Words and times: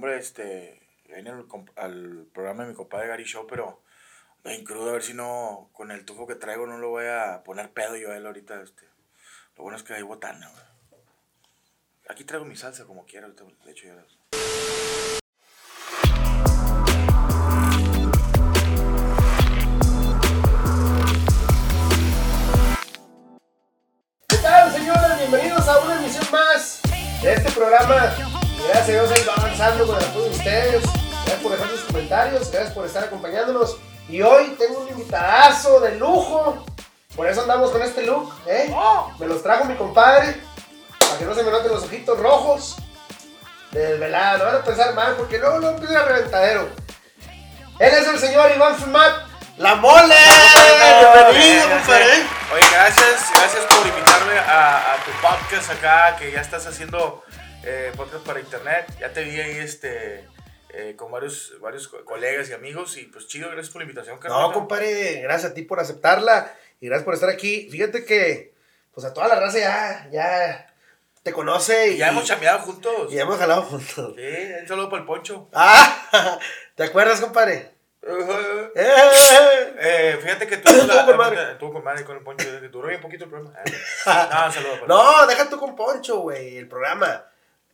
hombre, 0.00 0.16
este, 0.16 0.80
viene 1.08 1.28
al, 1.28 1.46
al 1.76 2.26
programa 2.32 2.62
de 2.62 2.70
mi 2.70 2.74
compadre 2.74 3.08
Gary 3.08 3.24
Show, 3.24 3.46
pero 3.46 3.82
bien 4.42 4.64
crudo, 4.64 4.88
a 4.88 4.92
ver 4.94 5.02
si 5.02 5.12
no, 5.12 5.68
con 5.74 5.90
el 5.90 6.06
tufo 6.06 6.26
que 6.26 6.36
traigo 6.36 6.66
no 6.66 6.78
lo 6.78 6.88
voy 6.88 7.04
a 7.04 7.42
poner 7.44 7.70
pedo 7.70 7.96
yo 7.96 8.10
a 8.10 8.16
él 8.16 8.24
ahorita, 8.24 8.62
este. 8.62 8.86
Lo 9.58 9.64
bueno 9.64 9.76
es 9.76 9.82
que 9.82 9.92
hay 9.92 10.02
botana. 10.02 10.50
Aquí 12.08 12.24
traigo 12.24 12.46
mi 12.46 12.56
salsa 12.56 12.86
como 12.86 13.04
quiera, 13.04 13.28
de 13.28 13.70
hecho 13.70 13.88
ya. 13.88 14.06
Bienvenidos 25.18 25.68
a 25.68 25.78
una 25.78 26.00
emisión 26.00 26.24
más 26.32 26.80
de 27.22 27.34
este 27.34 27.50
programa. 27.52 28.39
Gracias 28.80 28.98
a 28.98 29.02
Dios, 29.04 29.18
ahí 29.18 29.24
va 29.28 29.34
avanzando 29.34 29.86
con 29.86 29.96
el 29.98 30.04
apoyo 30.04 30.24
de 30.24 30.30
ustedes. 30.30 30.82
Gracias 30.82 31.40
por 31.42 31.52
dejar 31.52 31.68
sus 31.68 31.80
comentarios, 31.82 32.50
gracias 32.50 32.72
por 32.72 32.86
estar 32.86 33.04
acompañándonos. 33.04 33.76
Y 34.08 34.22
hoy 34.22 34.56
tengo 34.58 34.80
un 34.80 34.88
invitadazo 34.88 35.80
de 35.80 35.96
lujo. 35.96 36.64
Por 37.14 37.26
eso 37.26 37.42
andamos 37.42 37.72
con 37.72 37.82
este 37.82 38.04
look, 38.04 38.32
¿eh? 38.46 38.74
Me 39.18 39.26
los 39.26 39.42
trajo 39.42 39.66
mi 39.66 39.74
compadre, 39.74 40.40
para 40.98 41.18
que 41.18 41.26
no 41.26 41.34
se 41.34 41.42
me 41.42 41.50
noten 41.50 41.72
los 41.72 41.84
ojitos 41.84 42.18
rojos. 42.18 42.76
De 43.70 43.80
desvelada, 43.80 44.38
no 44.38 44.44
van 44.46 44.56
a 44.56 44.64
pensar 44.64 44.94
mal, 44.94 45.14
porque 45.16 45.36
luego 45.36 45.58
no 45.60 45.68
empieza 45.68 46.00
el 46.00 46.06
reventadero. 46.06 46.70
Él 47.80 47.92
es 47.92 48.08
el 48.08 48.18
señor 48.18 48.50
Iván 48.56 48.76
Fumat, 48.76 49.12
la 49.58 49.74
mole. 49.74 50.16
Bienvenido, 51.34 51.68
compadre. 51.68 52.06
Oye, 52.54 52.66
gracias, 52.72 53.30
gracias 53.34 53.62
por 53.66 53.86
invitarme 53.86 54.38
a, 54.38 54.94
a 54.94 54.96
tu 55.04 55.10
podcast 55.20 55.70
acá, 55.70 56.16
que 56.18 56.32
ya 56.32 56.40
estás 56.40 56.66
haciendo 56.66 57.22
eh, 57.64 57.92
podcast 57.96 58.24
para 58.26 58.40
internet. 58.40 58.86
Ya 59.00 59.12
te 59.12 59.24
vi 59.24 59.40
ahí 59.40 59.58
este, 59.58 60.26
eh, 60.70 60.94
con 60.96 61.10
varios, 61.10 61.54
varios 61.60 61.88
co- 61.88 62.04
colegas 62.04 62.48
y 62.50 62.52
amigos 62.52 62.96
y 62.96 63.04
pues 63.06 63.26
chido, 63.26 63.48
gracias 63.50 63.70
por 63.70 63.80
la 63.82 63.84
invitación, 63.84 64.18
No, 64.28 64.52
compadre, 64.52 65.20
gracias 65.22 65.52
a 65.52 65.54
ti 65.54 65.62
por 65.62 65.80
aceptarla 65.80 66.52
y 66.80 66.86
gracias 66.86 67.04
por 67.04 67.14
estar 67.14 67.28
aquí. 67.30 67.68
Fíjate 67.70 68.04
que, 68.04 68.54
pues 68.92 69.06
a 69.06 69.12
toda 69.12 69.28
la 69.28 69.38
raza 69.40 69.58
ya, 69.58 70.08
ya 70.10 70.74
te 71.22 71.32
conoce 71.32 71.88
y 71.92 71.96
ya 71.98 72.08
hemos 72.08 72.24
chameado 72.24 72.60
juntos. 72.60 73.12
y 73.12 73.16
ya 73.16 73.22
hemos 73.22 73.38
jalado 73.38 73.62
juntos. 73.62 74.14
Sí, 74.16 74.52
un 74.60 74.68
saludo 74.68 74.88
para 74.90 75.00
el 75.02 75.06
Poncho. 75.06 75.48
Ah, 75.52 76.38
¿te 76.74 76.84
acuerdas, 76.84 77.20
compadre? 77.20 77.72
Eh, 78.02 79.74
eh, 79.78 80.18
fíjate 80.22 80.46
que 80.46 80.56
tú 80.56 80.70
Estuvo 80.70 81.04
con 81.06 81.16
madre. 81.18 81.52
Estuvo 81.52 81.72
con 81.74 81.84
madre 81.84 82.04
con 82.04 82.16
el 82.16 82.22
Poncho, 82.22 82.48
duró 82.70 82.88
bien 82.88 83.00
poquito 83.00 83.24
el 83.24 83.30
programa. 83.30 83.58
Ah, 84.06 84.28
No, 84.32 84.46
un 84.46 84.52
saludo 84.52 84.86
No, 84.86 85.26
deja 85.26 85.48
tú 85.50 85.58
con 85.58 85.76
Poncho, 85.76 86.20
güey, 86.20 86.56
el 86.56 86.66
programa. 86.68 87.26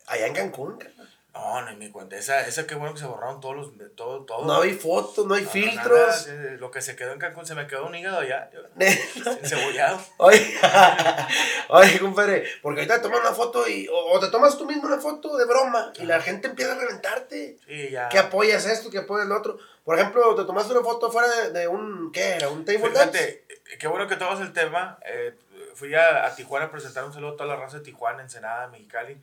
Allá 0.07 0.27
en 0.27 0.35
Cancún, 0.35 0.79
carnal. 0.79 1.13
No, 1.35 1.61
no 1.61 1.77
me 1.77 1.91
cuenta. 1.93 2.17
Esa, 2.17 2.47
esa 2.47 2.67
qué 2.67 2.75
bueno 2.75 2.95
que 2.95 3.01
se 3.01 3.07
borraron 3.07 3.41
todos 3.43 3.57
los. 3.57 3.95
Todo, 3.95 4.25
todo. 4.25 4.47
No 4.47 4.63
hay 4.63 4.73
fotos, 4.73 5.27
no 5.27 5.35
hay 5.35 5.43
No, 5.45 5.51
filtros. 5.51 6.27
nada, 6.29 6.53
lo 6.59 6.71
que 6.71 6.81
se 6.81 6.97
quedó 6.97 7.13
en 7.13 7.19
Cancún, 7.19 7.45
se 7.45 7.55
me 7.55 7.67
quedó 7.67 7.87
un 7.87 7.95
hígado 7.95 8.21
allá. 8.21 8.49
yo- 8.55 8.61
Encebollado. 9.43 10.01
Oye, 10.17 10.55
oye, 11.69 11.99
compadre, 11.99 12.45
porque 12.63 12.81
ahorita 12.81 12.97
te 12.97 13.03
tomas 13.03 13.21
una 13.21 13.33
foto 13.33 13.69
y, 13.69 13.87
o, 13.89 14.13
o 14.13 14.21
te 14.21 14.29
tomas 14.29 14.57
tú 14.57 14.65
mismo 14.67 14.87
una 14.87 14.99
foto 14.99 15.37
de 15.37 15.45
broma 15.45 15.93
y 15.99 16.05
la 16.05 16.21
gente 16.21 16.49
empieza 16.49 16.73
a 16.73 16.79
reventarte. 16.79 17.59
Sí, 17.67 17.91
ya. 17.91 18.09
que 18.09 18.19
apoyas 18.19 18.65
esto, 18.67 18.91
que 18.91 18.99
apoyas 18.99 19.27
lo 19.27 19.37
otro. 19.37 19.59
Por 19.85 19.99
ejemplo, 19.99 20.35
te 20.35 20.45
tomaste 20.45 20.73
una 20.73 20.83
foto 20.83 21.13
fuera 21.13 21.29
de, 21.29 21.51
de 21.51 21.69
un, 21.69 22.11
¿qué 22.13 22.31
era? 22.37 22.49
¿Un 22.49 22.65
table? 22.65 22.89
Fíjate, 22.91 23.45
eh, 23.49 23.77
qué 23.79 23.87
bueno 23.89 24.09
que 24.09 24.17
tomas 24.17 24.41
el 24.41 24.53
tema. 24.53 24.99
eh, 25.05 25.35
fui 25.75 25.95
a, 25.95 26.25
a 26.25 26.35
Tijuana 26.35 26.67
a 26.67 26.71
presentar 26.71 27.05
un 27.05 27.13
saludo 27.13 27.33
a 27.35 27.37
toda 27.37 27.47
la 27.55 27.57
raza 27.57 27.77
de 27.79 27.85
Tijuana, 27.85 28.23
Ensenada, 28.23 28.69
Mexicali. 28.69 29.19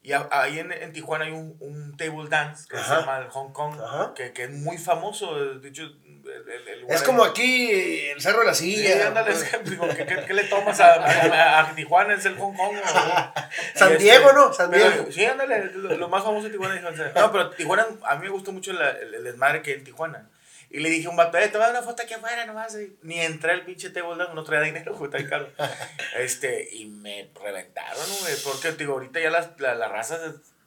Y 0.00 0.12
ahí 0.12 0.58
en, 0.60 0.70
en 0.72 0.92
Tijuana 0.92 1.24
hay 1.26 1.32
un, 1.32 1.56
un 1.60 1.96
table 1.96 2.28
dance 2.30 2.66
que 2.68 2.78
se 2.78 2.84
llama 2.88 3.18
el 3.18 3.28
Hong 3.28 3.52
Kong, 3.52 3.74
que, 4.14 4.32
que 4.32 4.44
es 4.44 4.50
muy 4.50 4.78
famoso. 4.78 5.34
De 5.58 5.68
hecho, 5.68 5.82
el, 5.82 6.24
el- 6.24 6.68
el 6.68 6.80
lugar 6.82 6.96
Es 6.96 7.02
como 7.02 7.24
aquí 7.24 7.70
el 8.10 8.20
Cerro 8.20 8.40
de 8.40 8.46
la 8.46 8.54
Sí, 8.54 8.76
Silla. 8.76 9.08
ándale, 9.08 9.32
que, 9.34 9.58
digo, 9.70 9.86
¿qué, 9.88 10.06
qué, 10.06 10.24
qué 10.26 10.34
le 10.34 10.44
tomas 10.44 10.78
a, 10.80 10.94
a- 10.94 11.60
a 11.60 11.74
Tijuana? 11.74 12.14
Es 12.14 12.24
el 12.26 12.36
Hong 12.38 12.54
Kong. 12.56 12.74
¿no? 12.76 12.80
San 13.74 13.92
este, 13.92 14.04
Diego, 14.04 14.32
¿no? 14.32 14.52
San 14.52 14.70
pero- 14.70 14.88
Diego. 14.88 15.12
Sí, 15.12 15.24
ándale, 15.24 15.72
lo, 15.74 15.96
lo 15.96 16.08
más 16.08 16.22
famoso 16.22 16.44
de 16.46 16.50
Tijuana. 16.52 16.80
No, 17.14 17.32
pero 17.32 17.50
Tijuana, 17.50 17.86
a 18.04 18.14
mí 18.16 18.22
me 18.22 18.30
gustó 18.30 18.52
mucho 18.52 18.72
la- 18.72 18.90
el, 18.90 19.14
el 19.14 19.24
desmadre 19.24 19.62
que 19.62 19.72
hay 19.72 19.78
en 19.78 19.84
Tijuana. 19.84 20.28
Y 20.70 20.80
le 20.80 20.90
dije 20.90 21.06
a 21.06 21.10
un 21.10 21.16
vato, 21.16 21.38
eh, 21.38 21.48
te 21.48 21.56
voy 21.56 21.62
a 21.64 21.72
dar 21.72 21.76
una 21.76 21.82
foto 21.82 22.02
aquí 22.02 22.14
afuera 22.14 22.44
nomás. 22.44 22.76
Ni 23.02 23.20
entré 23.20 23.52
al 23.52 23.64
pinche 23.64 23.90
table 23.90 24.16
dance, 24.16 24.34
no 24.34 24.44
traía 24.44 24.64
dinero, 24.64 24.94
fue 24.94 25.08
tan 25.08 25.26
caro. 25.26 25.50
Este, 26.16 26.68
y 26.72 26.86
me 26.86 27.30
reventaron, 27.42 28.04
güey. 28.20 28.34
Porque, 28.44 28.72
digo, 28.72 28.94
ahorita 28.94 29.20
ya 29.20 29.30
las, 29.30 29.58
la, 29.60 29.74
la 29.74 29.88
raza, 29.88 30.18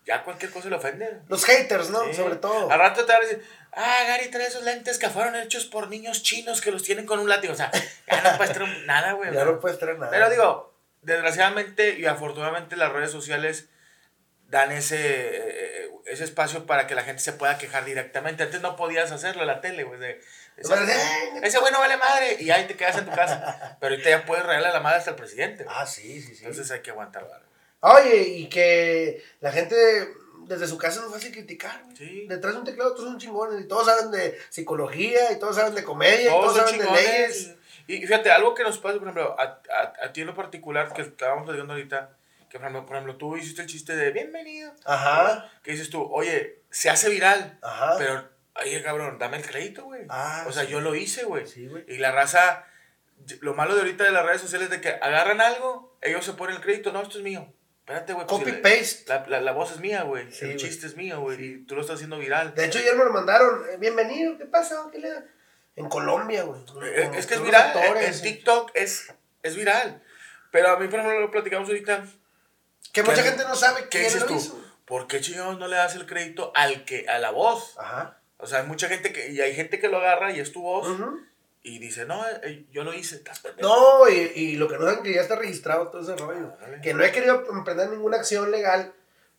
ya 0.05 0.23
cualquier 0.23 0.51
cosa 0.51 0.69
le 0.69 0.75
ofende. 0.75 1.21
Los 1.27 1.45
haters, 1.45 1.89
¿no? 1.89 2.03
Sí. 2.05 2.15
Sobre 2.15 2.37
todo. 2.37 2.71
Al 2.71 2.79
rato 2.79 3.05
te 3.05 3.11
van 3.11 3.21
a 3.21 3.25
decir, 3.25 3.43
ah, 3.73 4.03
Gary 4.07 4.29
trae 4.31 4.47
esos 4.47 4.63
lentes 4.63 4.97
que 4.97 5.09
fueron 5.09 5.35
hechos 5.35 5.65
por 5.65 5.89
niños 5.89 6.23
chinos 6.23 6.61
que 6.61 6.71
los 6.71 6.83
tienen 6.83 7.05
con 7.05 7.19
un 7.19 7.29
látigo. 7.29 7.53
O 7.53 7.57
sea, 7.57 7.71
ya 8.07 8.21
no 8.21 8.37
puedes 8.37 8.53
traer 8.53 8.77
nada, 8.85 9.13
güey. 9.13 9.33
Ya 9.33 9.45
no 9.45 9.59
puedes 9.59 9.77
traer 9.77 9.99
nada. 9.99 10.11
Pero 10.11 10.29
digo, 10.29 10.73
desgraciadamente 11.01 11.99
y 11.99 12.05
afortunadamente 12.05 12.75
las 12.75 12.91
redes 12.91 13.11
sociales 13.11 13.69
dan 14.47 14.71
ese, 14.71 15.60
ese 16.05 16.23
espacio 16.23 16.65
para 16.65 16.87
que 16.87 16.95
la 16.95 17.03
gente 17.03 17.21
se 17.21 17.33
pueda 17.33 17.57
quejar 17.57 17.85
directamente. 17.85 18.43
Antes 18.43 18.61
no 18.61 18.75
podías 18.75 19.11
hacerlo 19.11 19.41
en 19.41 19.47
la 19.47 19.61
tele, 19.61 19.83
güey. 19.83 19.99
de- 19.99 20.21
Ese, 20.57 20.75
de, 20.75 21.59
güey 21.59 21.71
no 21.71 21.79
vale 21.79 21.97
madre 21.97 22.37
y 22.39 22.51
ahí 22.51 22.65
te 22.67 22.75
quedas 22.75 22.97
en 22.97 23.05
tu 23.05 23.11
casa. 23.11 23.77
Pero 23.81 23.93
ahorita 23.95 24.09
ya 24.09 24.25
puedes 24.25 24.45
regalar 24.45 24.73
la 24.73 24.79
madre 24.79 24.99
hasta 24.99 25.11
el 25.11 25.15
presidente. 25.15 25.63
güey. 25.63 25.75
Ah, 25.77 25.85
sí, 25.85 26.21
sí, 26.21 26.35
sí. 26.35 26.45
Entonces 26.45 26.69
hay 26.71 26.81
que 26.81 26.91
aguantar, 26.91 27.27
vara. 27.27 27.45
Oye, 27.81 28.17
y 28.27 28.49
que 28.49 29.23
la 29.39 29.51
gente 29.51 29.75
desde 30.45 30.67
su 30.67 30.77
casa 30.77 30.99
no 31.01 31.07
es 31.07 31.13
fácil 31.13 31.31
criticar. 31.31 31.81
güey. 31.85 31.95
Sí. 31.97 32.25
Detrás 32.27 32.53
de 32.53 32.59
un 32.59 32.65
teclado 32.65 32.93
todos 32.93 33.09
son 33.09 33.19
chingones 33.19 33.61
y 33.61 33.67
todos 33.67 33.85
saben 33.87 34.11
de 34.11 34.37
psicología 34.49 35.31
y 35.31 35.39
todos 35.39 35.55
saben 35.55 35.73
de 35.75 35.83
comedia 35.83 36.21
y 36.21 36.25
Todos 36.27 36.53
todos 36.53 36.57
son 36.57 36.65
saben 36.65 36.79
de 36.79 36.85
chingones. 36.85 37.07
leyes. 37.47 37.55
Y 37.87 37.97
fíjate, 38.01 38.31
algo 38.31 38.53
que 38.53 38.63
nos 38.63 38.77
pasa, 38.77 38.93
por 38.99 39.03
ejemplo, 39.07 39.35
a, 39.39 39.43
a, 39.73 39.93
a 40.05 40.13
ti 40.13 40.21
en 40.21 40.27
lo 40.27 40.35
particular, 40.35 40.93
que 40.93 41.01
estábamos 41.01 41.45
platicando 41.45 41.73
ahorita, 41.73 42.15
que 42.51 42.59
por 42.59 42.67
ejemplo, 42.67 42.85
por 42.85 42.95
ejemplo, 42.97 43.15
tú 43.15 43.37
hiciste 43.37 43.61
el 43.61 43.67
chiste 43.67 43.95
de 43.95 44.11
bienvenido. 44.11 44.73
Ajá, 44.85 45.49
Que 45.63 45.71
dices 45.71 45.89
tú, 45.89 46.03
oye, 46.11 46.61
se 46.69 46.89
hace 46.89 47.09
viral, 47.09 47.57
ajá. 47.61 47.95
pero, 47.97 48.29
oye, 48.61 48.83
cabrón, 48.83 49.17
dame 49.17 49.37
el 49.37 49.43
crédito, 49.45 49.85
güey. 49.85 50.03
Ah, 50.09 50.43
o 50.47 50.51
sea, 50.51 50.65
sí. 50.65 50.71
yo 50.71 50.81
lo 50.81 50.93
hice, 50.95 51.23
güey. 51.23 51.47
Sí, 51.47 51.67
güey. 51.67 51.85
Y 51.87 51.97
la 51.97 52.11
raza, 52.11 52.65
lo 53.39 53.53
malo 53.53 53.73
de 53.75 53.81
ahorita 53.81 54.03
de 54.03 54.11
las 54.11 54.25
redes 54.25 54.41
sociales 54.41 54.65
es 54.65 54.71
de 54.71 54.81
que 54.81 54.89
agarran 54.89 55.39
algo, 55.39 55.97
ellos 56.01 56.25
se 56.25 56.33
ponen 56.33 56.57
el 56.57 56.61
crédito, 56.61 56.91
no, 56.91 57.01
esto 57.01 57.17
es 57.19 57.23
mío. 57.23 57.53
Espérate, 57.79 58.13
güey. 58.13 58.27
pues, 58.27 58.39
Copy 58.39 58.51
paste. 58.53 59.03
La, 59.07 59.25
la, 59.27 59.41
la 59.41 59.51
voz 59.53 59.71
es 59.71 59.79
mía, 59.79 60.03
güey. 60.03 60.31
Sí, 60.31 60.45
el 60.45 60.57
chiste 60.57 60.85
es 60.87 60.95
mío, 60.97 61.19
güey. 61.21 61.41
Y 61.43 61.57
tú 61.65 61.75
lo 61.75 61.81
estás 61.81 61.95
haciendo 61.95 62.17
viral. 62.19 62.53
De 62.53 62.65
hecho, 62.65 62.77
ayer 62.79 62.95
me 62.95 63.03
lo 63.05 63.11
mandaron. 63.11 63.63
eh, 63.71 63.77
Bienvenido, 63.79 64.37
¿qué 64.37 64.45
pasa? 64.45 64.87
¿Qué 64.91 64.99
le 64.99 65.09
da? 65.09 65.25
En 65.75 65.89
Colombia, 65.89 66.43
güey. 66.43 66.61
Eh, 66.61 67.05
Con 67.07 67.15
Es 67.15 67.25
que 67.27 67.33
es 67.35 67.41
viral. 67.43 67.75
actores, 67.75 68.17
En 68.17 68.21
TikTok 68.23 68.71
es, 68.75 69.11
es 69.41 69.55
viral. 69.55 70.03
Pero 70.51 70.69
a 70.69 70.79
mí, 70.79 70.87
por 70.89 70.99
ejemplo, 70.99 71.21
lo 71.21 71.31
platicamos 71.31 71.67
ahorita. 71.69 72.03
Que 72.93 73.03
mucha 73.03 73.23
¿Qué- 73.23 73.29
gente 73.29 73.43
no 73.45 73.55
sabe 73.55 73.83
¿Qué 73.83 73.89
quién 73.89 74.03
dices 74.05 74.21
lo 74.21 74.27
tú? 74.27 74.35
hizo. 74.35 74.63
¿Por 74.85 75.07
qué 75.07 75.21
chingados 75.21 75.57
no 75.57 75.67
le 75.67 75.77
das 75.77 75.95
el 75.95 76.05
crédito 76.05 76.51
al 76.55 76.83
que, 76.85 77.07
a 77.07 77.17
la 77.19 77.31
voz? 77.31 77.75
Ajá. 77.77 78.17
O 78.37 78.47
sea, 78.47 78.59
hay 78.59 78.67
mucha 78.67 78.89
gente 78.89 79.13
que, 79.13 79.31
y 79.31 79.39
hay 79.39 79.53
gente 79.55 79.79
que 79.79 79.87
lo 79.87 79.97
agarra 79.97 80.31
y 80.31 80.39
es 80.39 80.51
tu 80.51 80.61
voz 80.63 80.87
y 81.63 81.77
dice, 81.79 82.05
no, 82.05 82.25
eh, 82.43 82.65
yo 82.71 82.83
lo 82.83 82.91
hice, 82.93 83.15
estás 83.15 83.39
pendejo. 83.39 83.67
No, 83.69 84.09
y, 84.09 84.15
y 84.35 84.55
lo 84.57 84.67
que 84.67 84.77
no 84.77 84.85
saben 84.85 85.03
que 85.03 85.13
ya 85.13 85.21
está 85.21 85.35
registrado 85.35 85.89
todo 85.89 86.01
ese 86.01 86.15
rollo. 86.15 86.53
Órale. 86.57 86.81
Que 86.81 86.93
no 86.95 87.03
he 87.03 87.11
querido 87.11 87.45
emprender 87.51 87.89
ninguna 87.89 88.17
acción 88.17 88.49
legal. 88.51 88.93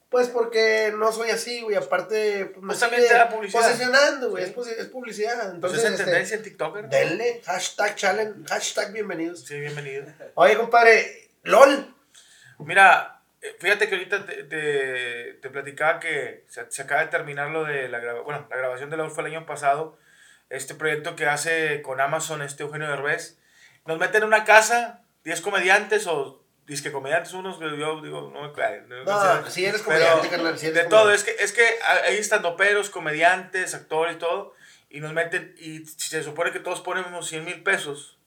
Pues 0.08 0.28
porque 0.28 0.92
no 0.96 1.10
soy 1.10 1.30
así, 1.30 1.62
güey. 1.62 1.74
Aparte, 1.74 2.44
pues, 2.46 2.60
me 2.62 2.66
Pues 2.69 2.78
también 2.80 3.02
sigue 3.02 3.19
publicidad. 3.30 3.62
posicionando, 3.62 4.30
güey. 4.30 4.44
Sí. 4.44 4.54
Es, 4.78 4.86
publicidad. 4.88 5.50
Entonces 5.54 5.54
Entonces, 5.54 5.78
es 5.80 5.86
en 5.86 5.92
este, 5.94 6.04
tendencia 6.04 6.36
en 6.36 6.42
TikTok. 6.42 6.76
¿no? 6.82 6.88
denle. 6.88 7.40
Hashtag 7.46 7.96
challenge. 7.96 8.48
Hashtag 8.48 8.92
bienvenidos. 8.92 9.40
Sí, 9.40 9.58
bienvenido. 9.58 10.04
Oye, 10.34 10.56
compadre. 10.56 11.30
LOL. 11.44 11.94
Mira, 12.58 13.22
eh, 13.22 13.22
fíjate 13.58 13.88
que 13.88 13.94
ahorita 13.94 14.26
te, 14.26 14.44
te, 14.44 15.38
te 15.41 15.50
platicaba 15.50 16.00
que 16.00 16.44
se, 16.48 16.70
se 16.70 16.82
acaba 16.82 17.03
de 17.03 17.08
terminar 17.08 17.50
lo 17.50 17.64
de 17.64 17.88
la, 17.88 17.99
bueno, 18.22 18.46
la 18.50 18.56
grabación 18.56 18.90
de 18.90 18.96
la 18.96 19.11
fue 19.11 19.25
el 19.25 19.34
año 19.34 19.46
pasado. 19.46 19.99
Este 20.50 20.75
proyecto 20.75 21.17
que 21.17 21.26
hace 21.26 21.82
con 21.82 22.00
Amazon 22.00 22.43
este 22.43 22.62
Eugenio 22.62 22.88
Derbez. 22.88 23.38
Nos 23.87 23.99
meten 23.99 24.22
en 24.22 24.28
una 24.28 24.44
casa, 24.44 25.02
10 25.25 25.40
comediantes 25.40 26.06
o 26.06 26.43
disque 26.67 26.93
comediantes, 26.93 27.32
unos 27.32 27.58
que 27.58 27.76
yo 27.76 28.00
digo, 28.00 28.31
no 28.32 28.43
me 28.43 28.52
claro, 28.52 28.82
no, 28.87 29.05
No, 29.05 29.50
si 29.50 29.64
eres 29.67 29.82
comediante, 29.82 30.28
carnal. 30.28 30.58
Si 30.58 30.67
eres 30.67 30.84
de 30.84 30.88
todo, 30.88 31.11
es 31.11 31.25
que, 31.25 31.32
es 31.38 31.52
que 31.52 31.64
hay 32.05 32.17
estandoperos, 32.17 32.90
comediantes, 32.90 33.75
actores 33.75 34.19
todo, 34.19 34.55
y 34.88 35.00
nos 35.00 35.12
meten, 35.12 35.55
y 35.58 35.84
se 35.84 36.22
supone 36.22 36.52
que 36.52 36.61
todos 36.61 36.81
ponemos 36.81 37.28
100 37.28 37.44
mil 37.44 37.62
pesos, 37.62 38.19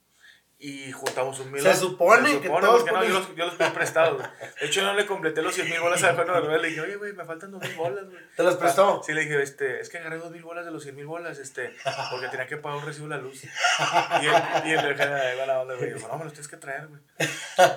y 0.68 0.92
juntamos 0.92 1.40
un 1.40 1.52
mil. 1.52 1.62
Se 1.62 1.76
supone 1.76 2.40
que 2.40 2.48
todos 2.50 2.82
porque 2.84 2.92
no, 2.92 3.04
yo 3.04 3.14
los, 3.20 3.36
yo 3.36 3.46
los 3.46 3.56
pedí 3.56 3.70
prestados. 3.70 4.22
De 4.60 4.66
hecho, 4.68 4.82
no 4.84 4.94
le 4.94 5.06
completé 5.06 5.42
los 5.42 5.54
100 5.54 5.70
mil 5.70 5.80
bolas 5.80 6.04
a 6.04 6.14
Juan 6.16 6.28
Herbés. 6.30 6.62
Le 6.62 6.68
dije, 6.70 6.82
oye, 6.82 6.96
güey, 6.96 7.14
me 7.14 7.24
faltan 7.26 7.52
dos 7.52 7.62
mil 7.62 7.76
bolas, 7.76 8.06
güey. 8.06 8.18
¿Te 8.36 8.44
los 8.44 8.56
prestó? 8.56 9.02
Sí, 9.06 9.14
le 9.14 9.22
dije, 9.22 9.42
este, 9.42 9.80
es 9.80 9.90
que 9.90 9.98
agarré 10.00 10.18
dos 10.18 10.32
mil 10.32 10.42
bolas 10.42 10.66
de 10.66 10.72
los 10.72 10.82
100 10.84 10.96
mil 10.96 11.06
bolas, 11.06 11.38
este, 11.40 11.76
porque 12.10 12.28
tenía 12.30 12.48
que 12.48 12.58
pagar 12.58 12.80
un 12.80 12.86
recibo 12.86 13.08
de 13.08 13.16
la 13.16 13.22
luz. 13.22 13.44
Y 13.44 14.26
él, 14.26 14.34
y 14.66 14.72
él 14.72 14.98
de 14.98 15.46
la 15.46 15.60
onda, 15.62 15.76
güey, 15.76 15.94
dijo, 15.94 16.08
no, 16.08 16.18
me 16.18 16.24
los 16.24 16.34
tienes 16.34 16.48
que 16.48 16.58
traer, 16.58 16.88
güey. 16.88 17.02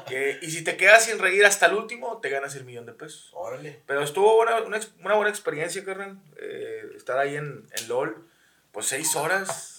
Que- 0.07 0.39
y 0.43 0.51
si 0.51 0.65
te 0.65 0.77
quedas 0.77 1.05
sin 1.05 1.19
reír 1.19 1.45
hasta 1.45 1.67
el 1.67 1.75
último, 1.75 2.19
te 2.21 2.31
ganas 2.31 2.55
el 2.55 2.65
millón 2.65 2.87
de 2.87 2.93
pesos. 2.93 3.31
Órale. 3.35 3.83
Pero 3.87 4.03
estuvo 4.03 4.37
buena, 4.37 4.63
una, 4.63 4.81
una 5.05 5.15
buena 5.15 5.31
experiencia, 5.31 5.85
carnal. 5.85 6.19
eh, 6.41 6.85
estar 6.97 7.19
ahí 7.19 7.37
en, 7.37 7.67
en 7.73 7.89
LOL, 7.89 8.27
pues 8.73 8.87
seis 8.87 9.15
horas. 9.17 9.75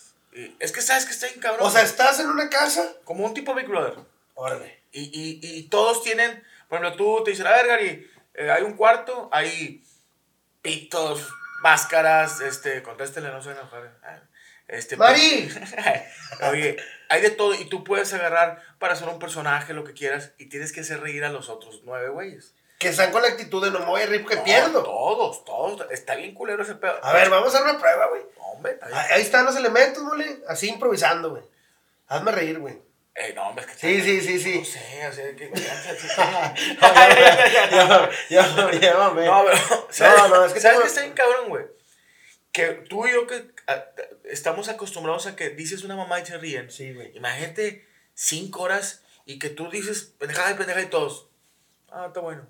Es 0.60 0.72
que 0.72 0.82
sabes 0.82 1.06
que 1.06 1.12
está 1.12 1.28
bien 1.28 1.40
cabrón. 1.40 1.66
O 1.68 1.72
sea, 1.72 1.82
estás 1.82 2.20
en 2.20 2.28
una 2.28 2.50
casa. 2.50 2.94
como 3.04 3.26
un 3.26 3.34
tipo 3.34 3.54
Big 3.56 3.68
Brother. 3.68 3.96
Órale. 4.36 4.84
Y, 4.92 5.02
y, 5.04 5.40
y 5.42 5.64
todos 5.70 6.04
tienen, 6.04 6.44
por 6.68 6.80
ejemplo, 6.80 6.98
tú 6.98 7.24
te 7.24 7.32
dicen, 7.32 7.48
a 7.48 7.52
ver, 7.52 7.68
Gary, 7.68 8.12
eh, 8.34 8.50
hay 8.50 8.64
un 8.64 8.74
cuarto, 8.74 9.30
hay 9.32 9.84
pitos, 10.62 11.28
máscaras, 11.62 12.42
este, 12.42 12.82
contéstele, 12.84 13.30
no 13.30 13.42
se 13.42 13.52
enojar. 13.52 13.98
Ah, 14.04 14.22
Este, 14.68 14.98
Mari. 14.98 15.50
Oye, 16.52 16.78
hay 17.10 17.22
de 17.22 17.32
todo 17.32 17.54
y 17.54 17.66
tú 17.70 17.84
puedes 17.84 18.14
agarrar 18.14 18.62
para 18.80 18.94
hacer 18.94 19.08
un 19.10 19.20
personaje, 19.20 19.74
lo 19.74 19.84
que 19.84 19.94
quieras, 19.94 20.34
y 20.38 20.48
tienes 20.48 20.72
que 20.72 20.82
hacer 20.82 21.02
reír 21.02 21.24
a 21.26 21.30
los 21.30 21.50
otros 21.50 21.82
nueve 21.84 22.10
güeyes. 22.10 22.54
Que 22.80 22.88
están 22.88 23.12
con 23.12 23.22
la 23.22 23.28
actitud 23.28 23.62
de 23.62 23.72
no 23.72 23.80
me 23.80 23.86
voy 23.88 24.02
a 24.02 24.06
reír 24.06 24.22
porque 24.22 24.38
No, 24.38 24.44
pierdo. 24.46 24.84
Todos, 24.84 25.44
todos. 25.44 25.92
Está 25.92 26.16
bien 26.16 26.34
culero 26.34 26.64
ese 26.64 26.76
pedo. 26.76 26.98
A 27.04 27.12
ver, 27.12 27.30
vamos 27.30 27.54
a 27.54 27.58
hacer 27.58 27.70
una 27.70 27.78
prueba, 27.78 28.08
güey. 28.08 28.22
Hombre, 28.38 28.72
está 28.72 28.88
bien. 28.88 29.00
Ahí 29.12 29.22
están 29.22 29.46
los 29.46 29.56
elementos, 29.58 30.02
mole. 30.02 30.42
Así 30.48 30.70
improvisando, 30.70 31.32
güey. 31.32 31.44
Hazme 32.08 32.32
reír, 32.32 32.58
güey. 32.58 32.82
Eh, 33.16 33.34
no, 33.36 33.50
hombre, 33.50 33.66
es 33.66 33.72
que 33.72 33.78
Sí, 33.78 34.02
sí, 34.02 34.22
sí, 34.22 34.40
sí. 34.40 34.60
No 34.60 34.66
sé, 34.66 35.08
o 35.08 35.12
sea, 35.12 35.36
que. 35.36 35.52
Llévame. 38.80 39.26
No, 39.26 39.44
pero. 39.46 39.88
¿sabes, 39.90 40.30
no, 40.30 40.46
es 40.46 40.54
que 40.54 40.62
¿Sabes 40.62 40.80
qué 40.80 40.88
está 40.88 41.02
bien 41.02 41.14
cabrón, 41.14 41.50
güey? 41.50 41.66
Que 42.54 42.68
tú 42.90 43.06
y 43.06 43.12
yo 43.12 43.28
que 43.28 43.52
estamos 44.24 44.70
acostumbrados 44.70 45.28
a 45.28 45.36
que 45.36 45.50
dices 45.50 45.84
una 45.84 45.98
mamá 45.98 46.22
y 46.22 46.26
se 46.26 46.38
ríen. 46.38 46.72
Sí, 46.72 46.94
güey. 46.94 47.12
Imagínate 47.18 47.86
cinco 48.14 48.62
horas 48.62 49.04
y 49.26 49.38
que 49.38 49.50
tú 49.50 49.70
dices 49.70 50.14
pendejada 50.18 50.52
y 50.52 50.54
pendejada 50.54 50.86
y 50.86 50.90
todos. 50.90 51.28
Ah, 51.92 52.06
está 52.08 52.22
bueno. 52.22 52.48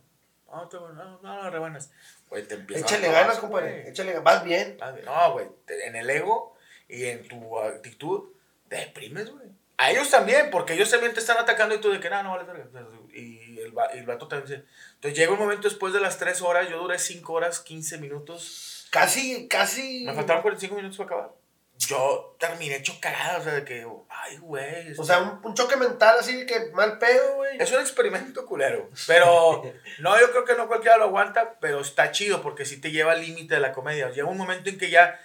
Bueno. 0.49 0.89
No, 0.93 1.19
no, 1.21 1.43
no, 1.43 1.49
rebanas. 1.49 1.91
Güey, 2.29 2.47
te 2.47 2.55
empieza 2.55 2.85
Échale 2.85 3.07
a 3.07 3.11
ganas, 3.11 3.39
compadre. 3.39 3.89
Échale 3.89 4.11
ganas. 4.13 4.23
Vas 4.23 4.43
bien. 4.43 4.77
No, 5.05 5.33
güey, 5.33 5.47
en 5.85 5.95
el 5.95 6.09
ego 6.09 6.55
y 6.87 7.05
en 7.05 7.27
tu 7.27 7.59
actitud 7.59 8.29
te 8.67 8.77
deprimes, 8.77 9.29
güey. 9.31 9.47
A 9.77 9.91
ellos 9.91 10.09
también, 10.09 10.49
porque 10.51 10.73
ellos 10.73 10.91
también 10.91 11.13
te 11.13 11.21
están 11.21 11.37
atacando 11.37 11.73
y 11.73 11.79
tú 11.79 11.89
de 11.89 11.99
que 12.01 12.09
no, 12.09 12.21
no 12.21 12.31
vale 12.31 12.43
verga. 12.43 12.67
Y 13.13 13.59
el, 13.59 13.77
va- 13.77 13.95
y 13.95 13.99
el 13.99 14.05
vato 14.05 14.27
también 14.27 14.49
dice. 14.59 14.69
Entonces 14.95 15.17
llega 15.17 15.31
un 15.31 15.39
momento 15.39 15.69
después 15.69 15.93
de 15.93 16.01
las 16.01 16.17
3 16.17 16.41
horas, 16.41 16.67
yo 16.69 16.79
duré 16.79 16.99
5 16.99 17.31
horas, 17.31 17.61
15 17.61 17.97
minutos. 17.97 18.87
Casi, 18.91 19.47
casi. 19.47 20.03
Me 20.05 20.13
faltaban 20.13 20.41
45 20.41 20.75
minutos 20.75 20.97
para 20.97 21.07
acabar. 21.07 21.38
Yo 21.79 22.35
terminé 22.37 22.75
hecho 22.75 22.97
cagada, 22.99 23.37
o 23.39 23.43
sea, 23.43 23.53
de 23.53 23.63
que, 23.63 23.87
ay, 24.09 24.37
güey. 24.37 24.93
O 24.97 25.03
sea, 25.03 25.19
un, 25.19 25.39
un 25.43 25.53
choque 25.53 25.77
mental 25.77 26.17
así 26.19 26.35
de 26.35 26.45
que 26.45 26.71
mal 26.73 26.99
pedo, 26.99 27.35
güey. 27.35 27.57
Es 27.57 27.71
un 27.71 27.79
experimento 27.79 28.45
culero. 28.45 28.89
Pero, 29.07 29.63
no, 29.99 30.19
yo 30.19 30.29
creo 30.31 30.43
que 30.43 30.55
no 30.55 30.67
cualquiera 30.67 30.97
lo 30.97 31.05
aguanta, 31.05 31.57
pero 31.61 31.79
está 31.79 32.11
chido 32.11 32.41
porque 32.41 32.65
sí 32.65 32.81
te 32.81 32.91
lleva 32.91 33.13
al 33.13 33.21
límite 33.21 33.55
de 33.55 33.61
la 33.61 33.71
comedia. 33.71 34.09
Llega 34.09 34.27
un 34.27 34.37
momento 34.37 34.69
en 34.69 34.77
que 34.77 34.89
ya 34.89 35.19